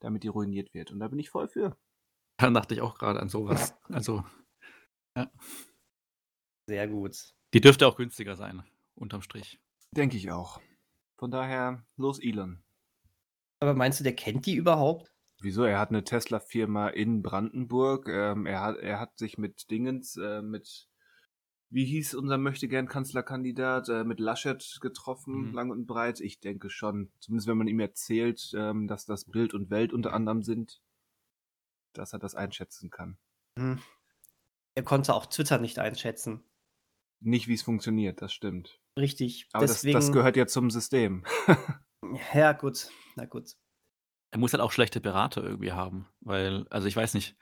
damit 0.00 0.22
die 0.22 0.28
ruiniert 0.28 0.72
wird. 0.72 0.90
Und 0.90 1.00
da 1.00 1.08
bin 1.08 1.18
ich 1.18 1.30
voll 1.30 1.48
für. 1.48 1.76
Dann 2.38 2.54
dachte 2.54 2.74
ich 2.74 2.80
auch 2.80 2.98
gerade 2.98 3.20
an 3.20 3.28
sowas. 3.28 3.74
Also, 3.88 4.24
ja. 5.16 5.30
Sehr 6.68 6.86
gut. 6.86 7.32
Die 7.54 7.62
dürfte 7.62 7.86
auch 7.86 7.96
günstiger 7.96 8.36
sein, 8.36 8.62
unterm 8.94 9.22
Strich. 9.22 9.58
Denke 9.96 10.18
ich 10.18 10.30
auch. 10.30 10.60
Von 11.16 11.30
daher, 11.30 11.82
los 11.96 12.22
Elon. 12.22 12.62
Aber 13.58 13.72
meinst 13.72 14.00
du, 14.00 14.04
der 14.04 14.14
kennt 14.14 14.44
die 14.44 14.54
überhaupt? 14.54 15.10
Wieso? 15.40 15.64
Er 15.64 15.78
hat 15.78 15.88
eine 15.88 16.04
Tesla-Firma 16.04 16.88
in 16.88 17.22
Brandenburg. 17.22 18.08
Ähm, 18.08 18.44
er, 18.44 18.60
hat, 18.60 18.76
er 18.76 19.00
hat 19.00 19.16
sich 19.16 19.38
mit 19.38 19.70
Dingens, 19.70 20.18
äh, 20.18 20.42
mit, 20.42 20.90
wie 21.70 21.86
hieß 21.86 22.14
unser 22.16 22.36
Möchtegern-Kanzlerkandidat, 22.36 23.88
äh, 23.88 24.04
mit 24.04 24.20
Laschet 24.20 24.76
getroffen, 24.82 25.48
mhm. 25.48 25.54
lang 25.54 25.70
und 25.70 25.86
breit. 25.86 26.20
Ich 26.20 26.38
denke 26.38 26.68
schon, 26.68 27.10
zumindest 27.18 27.48
wenn 27.48 27.56
man 27.56 27.68
ihm 27.68 27.80
erzählt, 27.80 28.52
ähm, 28.54 28.88
dass 28.88 29.06
das 29.06 29.24
Bild 29.24 29.54
und 29.54 29.70
Welt 29.70 29.94
unter 29.94 30.12
anderem 30.12 30.42
sind, 30.42 30.82
dass 31.94 32.12
er 32.12 32.18
das 32.18 32.34
einschätzen 32.34 32.90
kann. 32.90 33.16
Hm. 33.58 33.78
Er 34.74 34.82
konnte 34.82 35.14
auch 35.14 35.24
Twitter 35.24 35.56
nicht 35.56 35.78
einschätzen. 35.78 36.44
Nicht, 37.20 37.48
wie 37.48 37.54
es 37.54 37.62
funktioniert, 37.62 38.22
das 38.22 38.32
stimmt. 38.32 38.80
Richtig. 38.96 39.48
Aber 39.52 39.66
Deswegen... 39.66 39.94
das, 39.94 40.06
das 40.06 40.12
gehört 40.12 40.36
ja 40.36 40.46
zum 40.46 40.70
System. 40.70 41.24
ja, 42.34 42.52
gut. 42.52 42.88
Na 43.16 43.24
gut. 43.24 43.54
Er 44.30 44.38
muss 44.38 44.52
halt 44.52 44.60
auch 44.60 44.72
schlechte 44.72 45.00
Berater 45.00 45.42
irgendwie 45.42 45.72
haben, 45.72 46.06
weil, 46.20 46.66
also 46.68 46.86
ich 46.86 46.94
weiß 46.94 47.14
nicht, 47.14 47.36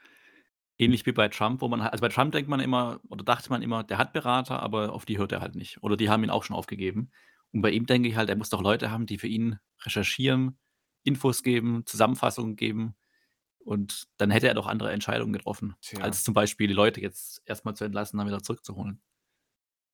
ähnlich 0.77 1.05
wie 1.05 1.11
bei 1.11 1.27
Trump, 1.27 1.61
wo 1.61 1.67
man, 1.67 1.81
also 1.81 2.01
bei 2.01 2.09
Trump 2.09 2.31
denkt 2.31 2.49
man 2.49 2.59
immer, 2.59 3.01
oder 3.09 3.23
dachte 3.23 3.49
man 3.49 3.61
immer, 3.61 3.83
der 3.83 3.97
hat 3.97 4.13
Berater, 4.13 4.61
aber 4.61 4.93
auf 4.93 5.05
die 5.05 5.17
hört 5.17 5.31
er 5.31 5.41
halt 5.41 5.55
nicht. 5.55 5.83
Oder 5.83 5.97
die 5.97 6.09
haben 6.09 6.23
ihn 6.23 6.29
auch 6.29 6.43
schon 6.43 6.55
aufgegeben. 6.55 7.11
Und 7.51 7.61
bei 7.61 7.71
ihm 7.71 7.85
denke 7.85 8.07
ich 8.07 8.15
halt, 8.15 8.29
er 8.29 8.35
muss 8.35 8.49
doch 8.49 8.61
Leute 8.61 8.91
haben, 8.91 9.05
die 9.05 9.17
für 9.17 9.27
ihn 9.27 9.59
recherchieren, 9.83 10.57
Infos 11.03 11.43
geben, 11.43 11.85
Zusammenfassungen 11.85 12.55
geben. 12.55 12.95
Und 13.59 14.07
dann 14.17 14.31
hätte 14.31 14.47
er 14.47 14.53
doch 14.53 14.67
andere 14.67 14.91
Entscheidungen 14.91 15.33
getroffen, 15.33 15.75
Tja. 15.81 16.01
als 16.01 16.23
zum 16.23 16.33
Beispiel 16.33 16.67
die 16.67 16.73
Leute 16.73 17.01
jetzt 17.01 17.41
erstmal 17.45 17.75
zu 17.75 17.83
entlassen, 17.83 18.17
dann 18.17 18.27
wieder 18.27 18.41
zurückzuholen. 18.41 19.01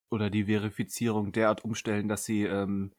Oder 0.10 0.30
die 0.30 0.46
Verifizierung 0.46 1.32
derart 1.32 1.64
umstellen, 1.66 2.08
dass 2.08 2.26
sie 2.26 2.44
ähm, 2.44 2.94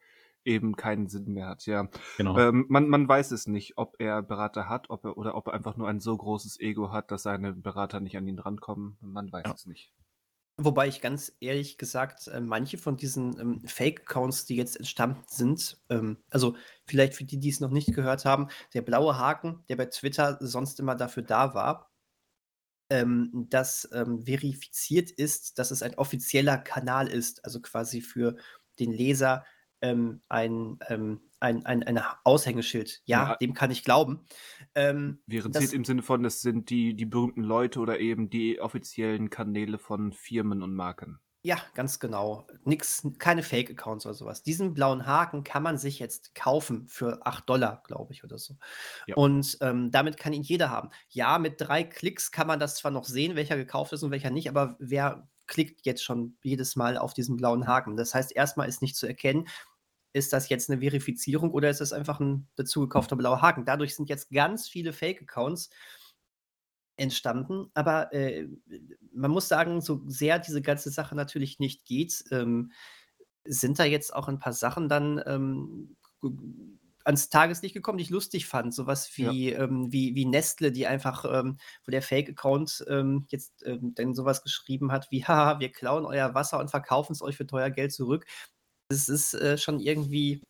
eben 0.45 0.77
keinen 0.77 1.09
Sinn 1.09 1.33
mehr 1.33 1.49
hat. 1.49 1.67
Ja, 1.67 1.89
genau. 2.17 2.39
Ähm, 2.39 2.67
man, 2.69 2.89
man 2.89 3.09
weiß 3.09 3.31
es 3.31 3.47
nicht, 3.47 3.79
ob 3.79 3.97
er 3.99 4.23
Berater 4.23 4.69
hat, 4.69 4.91
ob 4.91 5.05
er 5.05 5.17
oder 5.17 5.35
ob 5.37 5.49
er 5.49 5.55
einfach 5.55 5.77
nur 5.77 5.89
ein 5.89 6.01
so 6.01 6.17
großes 6.17 6.61
Ego 6.61 6.93
hat, 6.93 7.11
dass 7.11 7.23
seine 7.23 7.53
Berater 7.53 8.01
nicht 8.01 8.17
an 8.17 8.29
ihn 8.29 8.39
rankommen. 8.39 8.97
Man 9.01 9.33
weiß 9.33 9.45
ja. 9.47 9.53
es 9.55 9.67
nicht. 9.67 9.93
Wobei 10.57 10.87
ich 10.87 11.01
ganz 11.01 11.33
ehrlich 11.41 11.79
gesagt, 11.79 12.29
äh, 12.29 12.41
manche 12.41 12.79
von 12.79 12.97
diesen 12.97 13.41
ähm, 13.41 13.61
Fake-Accounts, 13.67 14.45
die 14.45 14.55
jetzt 14.55 14.77
entstanden 14.77 15.25
sind, 15.27 15.81
ähm, 15.91 16.19
also 16.31 16.55
vielleicht 16.87 17.15
für 17.15 17.25
die, 17.25 17.41
die 17.41 17.49
es 17.49 17.59
noch 17.59 17.73
nicht 17.73 17.93
gehört 17.93 18.25
haben, 18.25 18.47
der 18.73 18.83
blaue 18.83 19.19
Haken, 19.19 19.65
der 19.69 19.75
bei 19.75 19.87
Twitter 19.87 20.39
sonst 20.41 20.79
immer 20.79 20.95
dafür 20.95 21.25
da 21.25 21.55
war, 21.55 21.91
ähm, 22.91 23.47
dass 23.51 23.89
ähm, 23.93 24.25
verifiziert 24.25 25.11
ist, 25.11 25.59
dass 25.59 25.71
es 25.71 25.83
ein 25.83 25.95
offizieller 25.95 26.59
Kanal 26.59 27.09
ist, 27.09 27.45
also 27.45 27.61
quasi 27.61 28.01
für 28.01 28.37
den 28.79 28.93
Leser 28.93 29.45
ähm, 29.81 30.23
ein, 30.29 30.79
ähm, 30.89 31.21
ein, 31.41 31.67
ein, 31.67 31.83
ein 31.83 32.01
Aushängeschild. 32.25 33.03
Ja, 33.05 33.31
ja, 33.31 33.37
dem 33.37 33.55
kann 33.55 33.71
ich 33.71 33.85
glauben. 33.85 34.27
Ähm, 34.75 35.21
verifiziert 35.29 35.73
im 35.73 35.85
Sinne 35.85 36.03
von, 36.03 36.25
es 36.25 36.41
sind 36.41 36.71
die, 36.71 36.95
die 36.95 37.07
berühmten 37.07 37.43
Leute 37.43 37.81
oder 37.81 38.01
eben 38.01 38.31
die 38.31 38.61
offiziellen 38.61 39.31
Kanäle 39.31 39.79
von 39.79 40.13
Firmen 40.13 40.63
und 40.63 40.75
Marken. 40.75 41.21
Ja, 41.47 41.59
ganz 41.75 42.01
genau. 42.01 42.47
Nix, 42.65 43.07
keine 43.19 43.43
Fake-Accounts 43.43 44.07
oder 44.07 44.15
sowas. 44.15 44.43
Diesen 44.43 44.73
blauen 44.73 45.05
Haken 45.07 45.45
kann 45.45 45.63
man 45.63 45.77
sich 45.77 45.99
jetzt 45.99 46.35
kaufen 46.35 46.89
für 46.89 47.27
8 47.27 47.47
Dollar, 47.47 47.83
glaube 47.87 48.15
ich, 48.15 48.25
oder 48.25 48.39
so. 48.39 48.57
Ja. 49.07 49.15
Und 49.17 49.59
ähm, 49.61 49.91
damit 49.91 50.17
kann 50.17 50.33
ihn 50.33 50.43
jeder 50.43 50.71
haben. 50.71 50.89
Ja, 51.11 51.39
mit 51.39 51.61
drei 51.61 51.85
Klicks 51.85 52.33
kann 52.33 52.47
man 52.47 52.61
das 52.61 52.77
zwar 52.77 52.91
noch 52.91 53.05
sehen, 53.05 53.37
welcher 53.37 53.57
gekauft 53.59 53.93
ist 53.93 54.03
und 54.03 54.11
welcher 54.11 54.31
nicht, 54.31 54.49
aber 54.49 54.77
wer 54.79 55.29
klickt 55.47 55.85
jetzt 55.85 56.03
schon 56.03 56.39
jedes 56.43 56.77
Mal 56.77 56.97
auf 56.97 57.13
diesen 57.13 57.37
blauen 57.37 57.67
Haken? 57.67 57.99
Das 57.99 58.15
heißt, 58.15 58.35
erstmal 58.35 58.67
ist 58.67 58.81
nicht 58.81 58.97
zu 58.97 59.07
erkennen, 59.07 59.47
ist 60.15 60.33
das 60.33 60.49
jetzt 60.49 60.71
eine 60.71 60.81
Verifizierung 60.81 61.51
oder 61.51 61.69
ist 61.69 61.83
das 61.83 61.93
einfach 61.93 62.21
ein 62.21 62.49
dazugekaufter 62.57 63.17
blauer 63.17 63.43
Haken? 63.43 63.67
Dadurch 63.67 63.95
sind 63.95 64.09
jetzt 64.09 64.31
ganz 64.31 64.67
viele 64.67 64.95
Fake-Accounts 64.95 65.69
entstanden. 66.97 67.71
Aber 67.75 68.13
äh, 68.13 68.49
man 69.13 69.31
muss 69.31 69.49
sagen, 69.49 69.81
so 69.81 70.03
sehr 70.07 70.39
diese 70.39 70.63
ganze 70.63 70.91
Sache 70.91 71.15
natürlich 71.15 71.59
nicht 71.59 71.85
geht, 71.85 72.25
ähm, 72.31 72.73
sind 73.45 73.79
da 73.79 73.85
jetzt 73.85 74.15
auch 74.15 74.29
ein 74.29 74.39
paar 74.39 74.53
Sachen 74.53 74.89
dann 74.89 75.23
ähm, 75.27 75.97
ans 77.05 77.29
Tageslicht 77.29 77.75
gekommen, 77.75 77.99
die 77.99 78.05
ich 78.05 78.11
lustig 78.11 78.47
fand. 78.47 78.75
Sowas 78.75 79.11
wie, 79.17 79.51
ja. 79.51 79.65
ähm, 79.65 79.93
wie, 79.93 80.15
wie 80.15 80.25
Nestle, 80.25 80.73
die 80.73 80.87
einfach, 80.87 81.25
ähm, 81.31 81.59
wo 81.85 81.91
der 81.91 82.03
Fake-Account 82.03 82.85
ähm, 82.89 83.27
jetzt 83.29 83.63
ähm, 83.67 83.95
dann 83.95 84.15
sowas 84.15 84.43
geschrieben 84.43 84.91
hat 84.91 85.11
wie, 85.11 85.25
haha, 85.25 85.61
wir 85.61 85.71
klauen 85.71 86.07
euer 86.07 86.35
Wasser 86.35 86.59
und 86.59 86.71
verkaufen 86.71 87.13
es 87.13 87.23
euch 87.23 87.37
für 87.37 87.47
teuer 87.47 87.71
Geld 87.71 87.93
zurück. 87.93 88.25
Das 88.89 89.09
ist 89.09 89.35
äh, 89.35 89.59
schon 89.59 89.81
irgendwie 89.81 90.43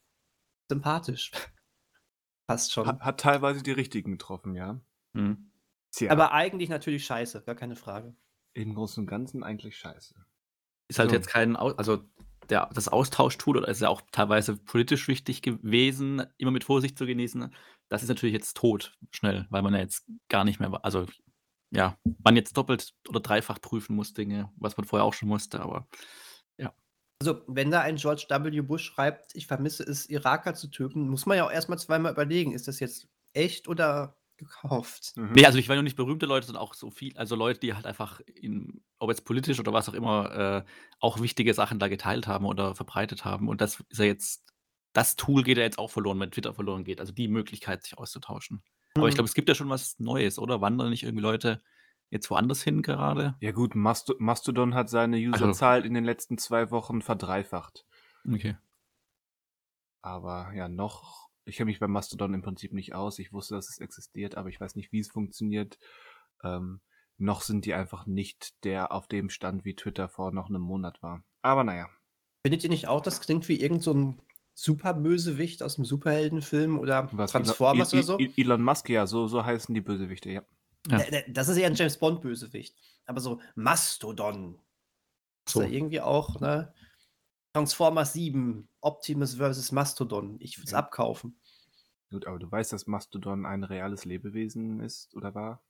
sympathisch. 0.70 1.32
Passt 2.46 2.72
schon. 2.72 2.86
Hat, 2.86 3.00
hat, 3.00 3.20
teilweise 3.20 3.62
die 3.62 3.72
richtigen 3.72 4.12
getroffen, 4.12 4.54
ja. 4.54 4.80
Mhm. 5.14 5.50
Tja. 5.94 6.10
Aber 6.10 6.32
eigentlich 6.32 6.68
natürlich 6.68 7.06
scheiße, 7.06 7.42
gar 7.42 7.54
keine 7.54 7.76
Frage. 7.76 8.16
Im 8.54 8.74
Großen 8.74 9.02
und 9.02 9.06
Ganzen 9.06 9.44
eigentlich 9.44 9.76
scheiße. 9.76 10.14
Ist 10.88 10.98
halt 10.98 11.10
so. 11.10 11.16
jetzt 11.16 11.28
kein, 11.28 11.56
also 11.56 12.04
der, 12.50 12.68
das 12.74 12.88
Austauschtool 12.88 13.58
oder 13.58 13.68
ist 13.68 13.80
ja 13.80 13.88
auch 13.88 14.02
teilweise 14.12 14.56
politisch 14.56 15.08
wichtig 15.08 15.40
gewesen, 15.40 16.26
immer 16.36 16.50
mit 16.50 16.64
Vorsicht 16.64 16.98
zu 16.98 17.06
genießen. 17.06 17.54
Das 17.88 18.02
ist 18.02 18.08
natürlich 18.08 18.34
jetzt 18.34 18.56
tot, 18.56 18.96
schnell, 19.12 19.46
weil 19.50 19.62
man 19.62 19.72
ja 19.74 19.80
jetzt 19.80 20.04
gar 20.28 20.44
nicht 20.44 20.60
mehr, 20.60 20.84
also 20.84 21.06
ja, 21.70 21.96
man 22.22 22.36
jetzt 22.36 22.56
doppelt 22.56 22.94
oder 23.08 23.20
dreifach 23.20 23.60
prüfen 23.60 23.96
muss, 23.96 24.14
Dinge, 24.14 24.52
was 24.56 24.76
man 24.76 24.86
vorher 24.86 25.04
auch 25.04 25.14
schon 25.14 25.28
musste, 25.28 25.60
aber 25.60 25.88
ja. 26.58 26.74
Also, 27.20 27.42
wenn 27.46 27.70
da 27.70 27.80
ein 27.80 27.96
George 27.96 28.26
W. 28.28 28.60
Bush 28.60 28.84
schreibt, 28.84 29.34
ich 29.34 29.46
vermisse 29.46 29.84
es, 29.84 30.08
Iraker 30.08 30.54
zu 30.54 30.68
töten, 30.68 31.08
muss 31.08 31.26
man 31.26 31.36
ja 31.36 31.46
auch 31.46 31.50
erstmal 31.50 31.78
zweimal 31.78 32.12
überlegen, 32.12 32.52
ist 32.52 32.68
das 32.68 32.80
jetzt 32.80 33.08
echt 33.32 33.68
oder 33.68 34.16
gekauft? 34.44 35.12
Mhm. 35.16 35.32
Nee, 35.32 35.46
also 35.46 35.58
ich 35.58 35.68
war 35.68 35.76
nur 35.76 35.82
nicht 35.82 35.96
berühmte 35.96 36.26
Leute, 36.26 36.46
sondern 36.46 36.62
auch 36.62 36.74
so 36.74 36.90
viel, 36.90 37.16
also 37.16 37.36
Leute, 37.36 37.60
die 37.60 37.74
halt 37.74 37.86
einfach 37.86 38.20
in, 38.34 38.82
ob 38.98 39.10
jetzt 39.10 39.24
politisch 39.24 39.58
oder 39.60 39.72
was 39.72 39.88
auch 39.88 39.94
immer, 39.94 40.64
äh, 40.64 40.70
auch 41.00 41.20
wichtige 41.20 41.54
Sachen 41.54 41.78
da 41.78 41.88
geteilt 41.88 42.26
haben 42.26 42.46
oder 42.46 42.74
verbreitet 42.74 43.24
haben. 43.24 43.48
Und 43.48 43.60
das 43.60 43.80
ist 43.88 43.98
ja 43.98 44.04
jetzt, 44.04 44.44
das 44.92 45.16
Tool 45.16 45.42
geht 45.42 45.58
ja 45.58 45.64
jetzt 45.64 45.78
auch 45.78 45.90
verloren, 45.90 46.20
wenn 46.20 46.30
Twitter 46.30 46.54
verloren 46.54 46.84
geht. 46.84 47.00
Also 47.00 47.12
die 47.12 47.28
Möglichkeit, 47.28 47.82
sich 47.82 47.98
auszutauschen. 47.98 48.62
Aber 48.94 49.08
ich 49.08 49.14
mhm. 49.14 49.16
glaube, 49.16 49.28
es 49.28 49.34
gibt 49.34 49.48
ja 49.48 49.54
schon 49.54 49.68
was 49.68 49.98
Neues, 49.98 50.38
oder? 50.38 50.60
Wandern 50.60 50.90
nicht 50.90 51.02
irgendwie 51.02 51.22
Leute 51.22 51.62
jetzt 52.10 52.30
woanders 52.30 52.62
hin 52.62 52.82
gerade? 52.82 53.34
Ja 53.40 53.52
gut, 53.52 53.74
Masto 53.74 54.14
Mastodon 54.18 54.74
hat 54.74 54.88
seine 54.88 55.16
also 55.16 55.46
Userzahl 55.46 55.76
also, 55.76 55.86
in 55.86 55.94
den 55.94 56.04
letzten 56.04 56.38
zwei 56.38 56.70
Wochen 56.70 57.02
verdreifacht. 57.02 57.84
Okay. 58.26 58.56
Aber 60.00 60.52
ja, 60.54 60.68
noch, 60.68 61.30
ich 61.44 61.56
kenne 61.56 61.66
mich 61.66 61.80
bei 61.80 61.88
Mastodon 61.88 62.34
im 62.34 62.42
Prinzip 62.42 62.72
nicht 62.72 62.94
aus. 62.94 63.18
Ich 63.18 63.32
wusste, 63.32 63.54
dass 63.54 63.68
es 63.68 63.78
existiert, 63.78 64.36
aber 64.36 64.48
ich 64.48 64.60
weiß 64.60 64.76
nicht, 64.76 64.92
wie 64.92 65.00
es 65.00 65.10
funktioniert. 65.10 65.78
Ähm, 66.42 66.80
noch 67.16 67.42
sind 67.42 67.64
die 67.64 67.74
einfach 67.74 68.06
nicht 68.06 68.64
der 68.64 68.92
auf 68.92 69.06
dem 69.06 69.30
Stand, 69.30 69.64
wie 69.64 69.76
Twitter 69.76 70.08
vor 70.08 70.32
noch 70.32 70.48
einem 70.48 70.62
Monat 70.62 71.02
war. 71.02 71.22
Aber 71.42 71.64
naja. 71.64 71.88
Findet 72.42 72.64
ihr 72.64 72.70
nicht 72.70 72.88
auch, 72.88 73.00
das 73.00 73.20
klingt 73.20 73.48
wie 73.48 73.60
irgend 73.60 73.82
so 73.82 73.92
ein 73.92 74.22
Superbösewicht 74.54 75.62
aus 75.62 75.76
dem 75.76 75.84
Superheldenfilm 75.84 76.78
oder 76.78 77.08
Was, 77.12 77.32
Transformers 77.32 77.92
I, 77.92 77.96
oder 77.96 78.04
so? 78.04 78.18
Elon 78.18 78.62
Musk, 78.62 78.88
ja, 78.88 79.06
so, 79.06 79.26
so 79.26 79.44
heißen 79.44 79.74
die 79.74 79.80
Bösewichte, 79.80 80.30
ja. 80.30 80.42
ja. 80.88 81.22
Das 81.28 81.48
ist 81.48 81.56
ja 81.56 81.66
ein 81.66 81.74
James 81.74 81.98
Bond-Bösewicht. 81.98 82.76
Aber 83.06 83.20
so 83.20 83.40
Mastodon. 83.54 84.60
So. 85.48 85.60
Ist 85.60 85.68
ja 85.68 85.74
irgendwie 85.74 86.00
auch, 86.00 86.40
ne? 86.40 86.72
Transformers 87.54 88.12
7, 88.14 88.68
Optimus 88.80 89.36
vs. 89.36 89.70
Mastodon. 89.70 90.36
Ich 90.40 90.58
würde 90.58 90.64
es 90.64 90.72
ja. 90.72 90.78
abkaufen. 90.78 91.38
Gut, 92.10 92.26
aber 92.26 92.40
du 92.40 92.50
weißt, 92.50 92.72
dass 92.72 92.88
Mastodon 92.88 93.46
ein 93.46 93.62
reales 93.62 94.04
Lebewesen 94.04 94.80
ist 94.80 95.14
oder 95.14 95.34
war? 95.36 95.62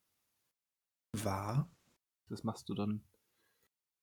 War? 1.12 1.70
Das 2.28 2.42
Mastodon. 2.42 3.04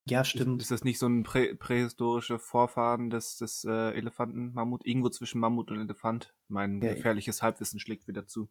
Ja, 0.08 0.24
stimmt. 0.24 0.62
Ist, 0.62 0.66
ist 0.66 0.72
das 0.72 0.84
nicht 0.84 0.99
so 0.99 1.08
ein 1.08 1.24
prä 1.24 1.56
prähistorische 1.56 2.38
Vorfahren 2.38 3.10
des, 3.10 3.38
des 3.38 3.64
äh, 3.64 3.91
Elefanten, 3.91 4.53
Mammut? 4.53 4.86
Irgendwo 4.86 5.10
zwischen 5.10 5.40
Mammut 5.40 5.72
und 5.72 5.80
Elefant? 5.80 6.36
Mein 6.49 6.82
ja, 6.84 6.94
gefährliches 6.94 7.41
Halbwissen 7.41 7.80
schlägt 7.80 8.08
wieder 8.08 8.28
zu. 8.28 8.48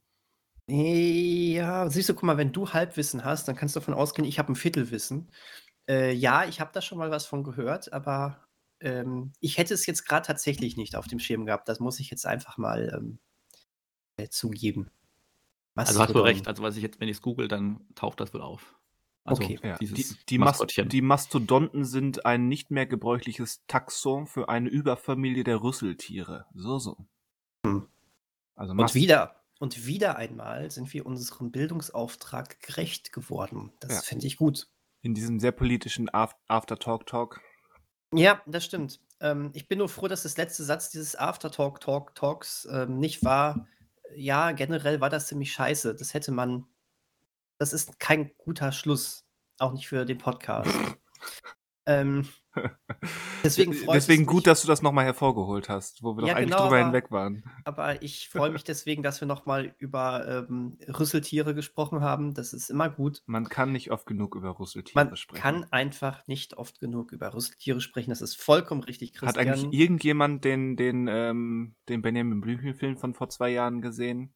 Ja, 0.66 1.88
siehst 1.88 2.08
du, 2.08 2.14
guck 2.14 2.24
mal, 2.24 2.36
wenn 2.36 2.52
du 2.52 2.72
Halbwissen 2.72 3.24
hast, 3.24 3.46
dann 3.46 3.56
kannst 3.56 3.76
du 3.76 3.80
davon 3.80 3.94
ausgehen, 3.94 4.26
ich 4.26 4.40
habe 4.40 4.52
ein 4.52 4.56
Viertelwissen. 4.56 5.30
Äh, 5.88 6.12
ja, 6.12 6.44
ich 6.44 6.60
habe 6.60 6.70
da 6.72 6.82
schon 6.82 6.98
mal 6.98 7.10
was 7.10 7.26
von 7.26 7.42
gehört, 7.44 7.92
aber 7.92 8.44
ähm, 8.80 9.32
ich 9.40 9.58
hätte 9.58 9.74
es 9.74 9.86
jetzt 9.86 10.04
gerade 10.06 10.26
tatsächlich 10.26 10.76
nicht 10.76 10.96
auf 10.96 11.06
dem 11.06 11.18
Schirm 11.18 11.46
gehabt. 11.46 11.68
Das 11.68 11.80
muss 11.80 12.00
ich 12.00 12.10
jetzt 12.10 12.26
einfach 12.26 12.58
mal 12.58 12.92
ähm, 12.94 13.18
äh, 14.16 14.28
zugeben. 14.28 14.90
Was 15.74 15.88
also 15.88 16.00
hast 16.00 16.14
du 16.14 16.20
recht. 16.20 16.48
Also 16.48 16.62
was 16.62 16.76
ich 16.76 16.82
jetzt, 16.82 17.00
wenn 17.00 17.08
ich 17.08 17.16
es 17.16 17.22
google, 17.22 17.48
dann 17.48 17.80
taucht 17.94 18.20
das 18.20 18.34
wohl 18.34 18.42
auf. 18.42 18.76
Also 19.24 19.42
okay. 19.42 19.58
Ja. 19.62 19.76
Die, 19.76 19.86
die, 20.28 20.38
Mast 20.38 20.64
die, 20.76 21.02
Mastodonten 21.02 21.84
sind 21.84 22.24
ein 22.24 22.48
nicht 22.48 22.70
mehr 22.70 22.86
gebräuchliches 22.86 23.64
Taxon 23.66 24.26
für 24.26 24.48
eine 24.48 24.68
Überfamilie 24.68 25.44
der 25.44 25.62
Rüsseltiere. 25.62 26.46
So, 26.54 26.78
so. 26.78 26.96
Hm. 27.64 27.86
Also 28.56 28.72
und 28.72 28.94
wieder, 28.94 29.36
und 29.58 29.86
wieder 29.86 30.16
einmal 30.16 30.70
sind 30.70 30.92
wir 30.92 31.06
unserem 31.06 31.50
Bildungsauftrag 31.50 32.60
gerecht 32.60 33.12
geworden. 33.12 33.72
Das 33.80 33.92
ja. 33.92 34.00
finde 34.00 34.26
ich 34.26 34.36
gut. 34.36 34.68
In 35.02 35.14
diesem 35.14 35.38
sehr 35.38 35.52
politischen 35.52 36.08
After-Talk-Talk. 36.12 37.40
Ja, 38.12 38.42
das 38.46 38.64
stimmt. 38.64 39.00
Ähm, 39.20 39.50
ich 39.54 39.68
bin 39.68 39.78
nur 39.78 39.88
froh, 39.88 40.08
dass 40.08 40.24
das 40.24 40.36
letzte 40.36 40.64
Satz 40.64 40.90
dieses 40.90 41.16
After-Talk-Talk-Talks 41.16 42.68
ähm, 42.70 42.98
nicht 42.98 43.24
war. 43.24 43.66
Ja, 44.16 44.52
generell 44.52 45.00
war 45.00 45.10
das 45.10 45.28
ziemlich 45.28 45.52
scheiße. 45.52 45.94
Das 45.94 46.14
hätte 46.14 46.32
man 46.32 46.66
das 47.60 47.74
ist 47.74 48.00
kein 48.00 48.30
guter 48.38 48.72
Schluss, 48.72 49.26
auch 49.58 49.72
nicht 49.74 49.86
für 49.86 50.06
den 50.06 50.16
Podcast. 50.16 50.70
Ähm, 51.86 52.26
deswegen 53.44 53.72
freut 53.72 53.96
Deswegen 53.96 54.26
gut, 54.26 54.46
dass 54.46 54.62
du 54.62 54.68
das 54.68 54.82
nochmal 54.82 55.04
hervorgeholt 55.04 55.68
hast, 55.68 56.02
wo 56.02 56.16
wir 56.16 56.26
ja, 56.26 56.34
doch 56.34 56.38
eigentlich 56.38 56.50
genau, 56.50 56.64
drüber 56.64 56.76
aber, 56.76 56.84
hinweg 56.84 57.10
waren. 57.10 57.44
Aber 57.64 58.02
ich 58.02 58.28
freue 58.32 58.50
mich 58.50 58.64
deswegen, 58.64 59.02
dass 59.02 59.20
wir 59.20 59.28
nochmal 59.28 59.74
über 59.78 60.46
ähm, 60.48 60.78
Rüsseltiere 60.88 61.54
gesprochen 61.54 62.00
haben. 62.00 62.34
Das 62.34 62.52
ist 62.52 62.70
immer 62.70 62.90
gut. 62.90 63.22
Man 63.26 63.48
kann 63.48 63.72
nicht 63.72 63.90
oft 63.90 64.06
genug 64.06 64.34
über 64.34 64.58
Rüsseltiere 64.58 65.04
Man 65.04 65.16
sprechen. 65.16 65.42
Man 65.42 65.62
kann 65.62 65.72
einfach 65.72 66.26
nicht 66.26 66.58
oft 66.58 66.80
genug 66.80 67.12
über 67.12 67.32
Rüsseltiere 67.32 67.80
sprechen. 67.80 68.10
Das 68.10 68.20
ist 68.20 68.36
vollkommen 68.36 68.82
richtig, 68.82 69.12
Christian. 69.12 69.28
Hat 69.28 69.38
eigentlich 69.38 69.72
irgendjemand 69.72 70.44
den, 70.44 70.76
den, 70.76 71.08
ähm, 71.08 71.76
den 71.88 72.02
Benjamin 72.02 72.40
Blümchen-Film 72.40 72.96
von 72.96 73.14
vor 73.14 73.28
zwei 73.28 73.50
Jahren 73.50 73.80
gesehen? 73.80 74.34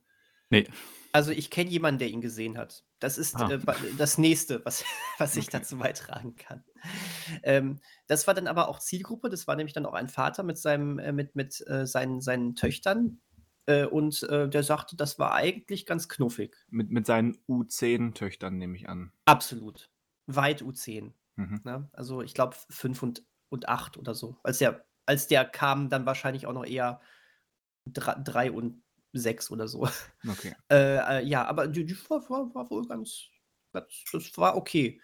Nee. 0.54 0.68
Also 1.12 1.30
ich 1.30 1.48
kenne 1.48 1.70
jemanden, 1.70 2.00
der 2.00 2.08
ihn 2.08 2.20
gesehen 2.20 2.58
hat. 2.58 2.84
Das 2.98 3.18
ist 3.18 3.36
ah. 3.36 3.48
äh, 3.48 3.60
das 3.96 4.18
nächste, 4.18 4.64
was, 4.64 4.84
was 5.18 5.36
ich 5.36 5.46
okay. 5.46 5.58
dazu 5.58 5.78
beitragen 5.78 6.34
kann. 6.34 6.64
Ähm, 7.44 7.78
das 8.08 8.26
war 8.26 8.34
dann 8.34 8.48
aber 8.48 8.68
auch 8.68 8.80
Zielgruppe. 8.80 9.30
Das 9.30 9.46
war 9.46 9.54
nämlich 9.54 9.74
dann 9.74 9.86
auch 9.86 9.92
ein 9.92 10.08
Vater 10.08 10.42
mit, 10.42 10.58
seinem, 10.58 10.98
äh, 10.98 11.12
mit, 11.12 11.36
mit 11.36 11.64
äh, 11.68 11.86
seinen, 11.86 12.20
seinen 12.20 12.56
Töchtern. 12.56 13.20
Äh, 13.66 13.86
und 13.86 14.22
äh, 14.24 14.48
der 14.48 14.62
sagte, 14.62 14.96
das 14.96 15.18
war 15.18 15.34
eigentlich 15.34 15.86
ganz 15.86 16.08
knuffig. 16.08 16.56
Mit, 16.68 16.90
mit 16.90 17.06
seinen 17.06 17.38
U10-Töchtern, 17.48 18.58
nehme 18.58 18.76
ich 18.76 18.88
an. 18.88 19.12
Absolut. 19.24 19.90
Weit 20.26 20.62
U10. 20.62 21.12
Mhm. 21.36 21.60
Ne? 21.64 21.88
Also 21.92 22.22
ich 22.22 22.34
glaube 22.34 22.56
5 22.70 23.02
und, 23.02 23.24
und 23.50 23.68
8 23.68 23.96
oder 23.98 24.14
so. 24.14 24.36
Als 24.42 24.58
der, 24.58 24.84
als 25.06 25.28
der 25.28 25.44
kam, 25.44 25.88
dann 25.88 26.06
wahrscheinlich 26.06 26.46
auch 26.46 26.52
noch 26.52 26.66
eher 26.66 27.00
3 27.86 28.50
und 28.50 28.82
sechs 29.18 29.50
oder 29.50 29.68
so. 29.68 29.88
Okay. 30.28 30.54
Äh, 30.70 31.20
äh, 31.20 31.24
ja, 31.24 31.44
aber 31.44 31.68
die, 31.68 31.84
die 31.84 31.96
war, 32.08 32.28
war, 32.28 32.54
war, 32.54 32.70
wohl 32.70 32.86
ganz, 32.86 33.28
ganz, 33.72 34.04
das 34.12 34.36
war 34.38 34.56
okay. 34.56 35.00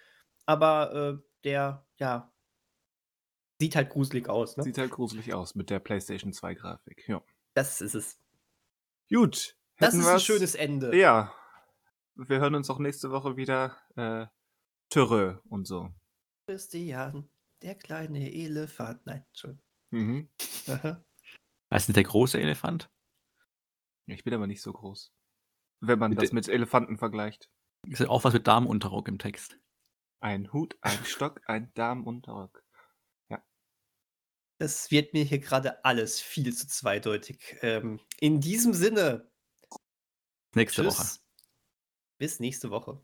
Aber 0.46 0.94
äh, 0.94 1.22
der, 1.44 1.86
ja, 1.96 2.32
sieht 3.60 3.76
halt 3.76 3.90
gruselig 3.90 4.28
aus. 4.28 4.56
Ne? 4.56 4.64
Sieht 4.64 4.78
halt 4.78 4.90
gruselig 4.90 5.34
aus 5.34 5.54
mit 5.54 5.70
der 5.70 5.78
PlayStation 5.80 6.32
2 6.32 6.54
Grafik, 6.54 7.08
ja. 7.08 7.22
Das 7.54 7.80
ist 7.80 7.94
es. 7.94 8.18
Gut. 9.08 9.56
Das 9.78 9.94
ist 9.94 10.06
ein 10.06 10.20
schönes 10.20 10.54
Ende. 10.54 10.96
Ja. 10.96 11.32
Wir 12.14 12.40
hören 12.40 12.54
uns 12.54 12.68
auch 12.70 12.78
nächste 12.78 13.10
Woche 13.10 13.36
wieder. 13.36 13.76
Äh, 13.96 14.26
Törö 14.90 15.36
und 15.48 15.66
so. 15.66 15.90
Christian, 16.46 17.30
der 17.62 17.76
kleine 17.76 18.32
Elefant. 18.32 19.06
Nein, 19.06 19.24
schon. 19.32 19.60
Mhm. 19.90 20.28
Was 21.70 21.88
ist 21.88 21.96
der 21.96 22.04
große 22.04 22.40
Elefant? 22.40 22.90
Ich 24.06 24.24
bin 24.24 24.34
aber 24.34 24.46
nicht 24.46 24.62
so 24.62 24.72
groß. 24.72 25.12
Wenn 25.80 25.98
man 25.98 26.10
mit 26.10 26.22
das 26.22 26.32
mit 26.32 26.48
Elefanten 26.48 26.98
vergleicht. 26.98 27.48
Ist 27.88 28.00
ja 28.00 28.08
auch 28.08 28.24
was 28.24 28.34
mit 28.34 28.46
Damenunterrock 28.46 29.08
im 29.08 29.18
Text. 29.18 29.58
Ein 30.20 30.52
Hut, 30.52 30.76
ein 30.82 31.04
Stock, 31.04 31.40
ein 31.46 31.72
Damenunterrock. 31.74 32.62
Ja. 33.30 33.42
Das 34.58 34.90
wird 34.90 35.14
mir 35.14 35.24
hier 35.24 35.38
gerade 35.38 35.82
alles 35.84 36.20
viel 36.20 36.54
zu 36.54 36.68
zweideutig. 36.68 37.56
Ähm, 37.62 38.00
in 38.18 38.40
diesem 38.40 38.74
Sinne. 38.74 39.30
Nächste 40.54 40.82
Tschüss. 40.82 40.98
Woche. 40.98 41.20
Bis 42.18 42.40
nächste 42.40 42.70
Woche. 42.70 43.02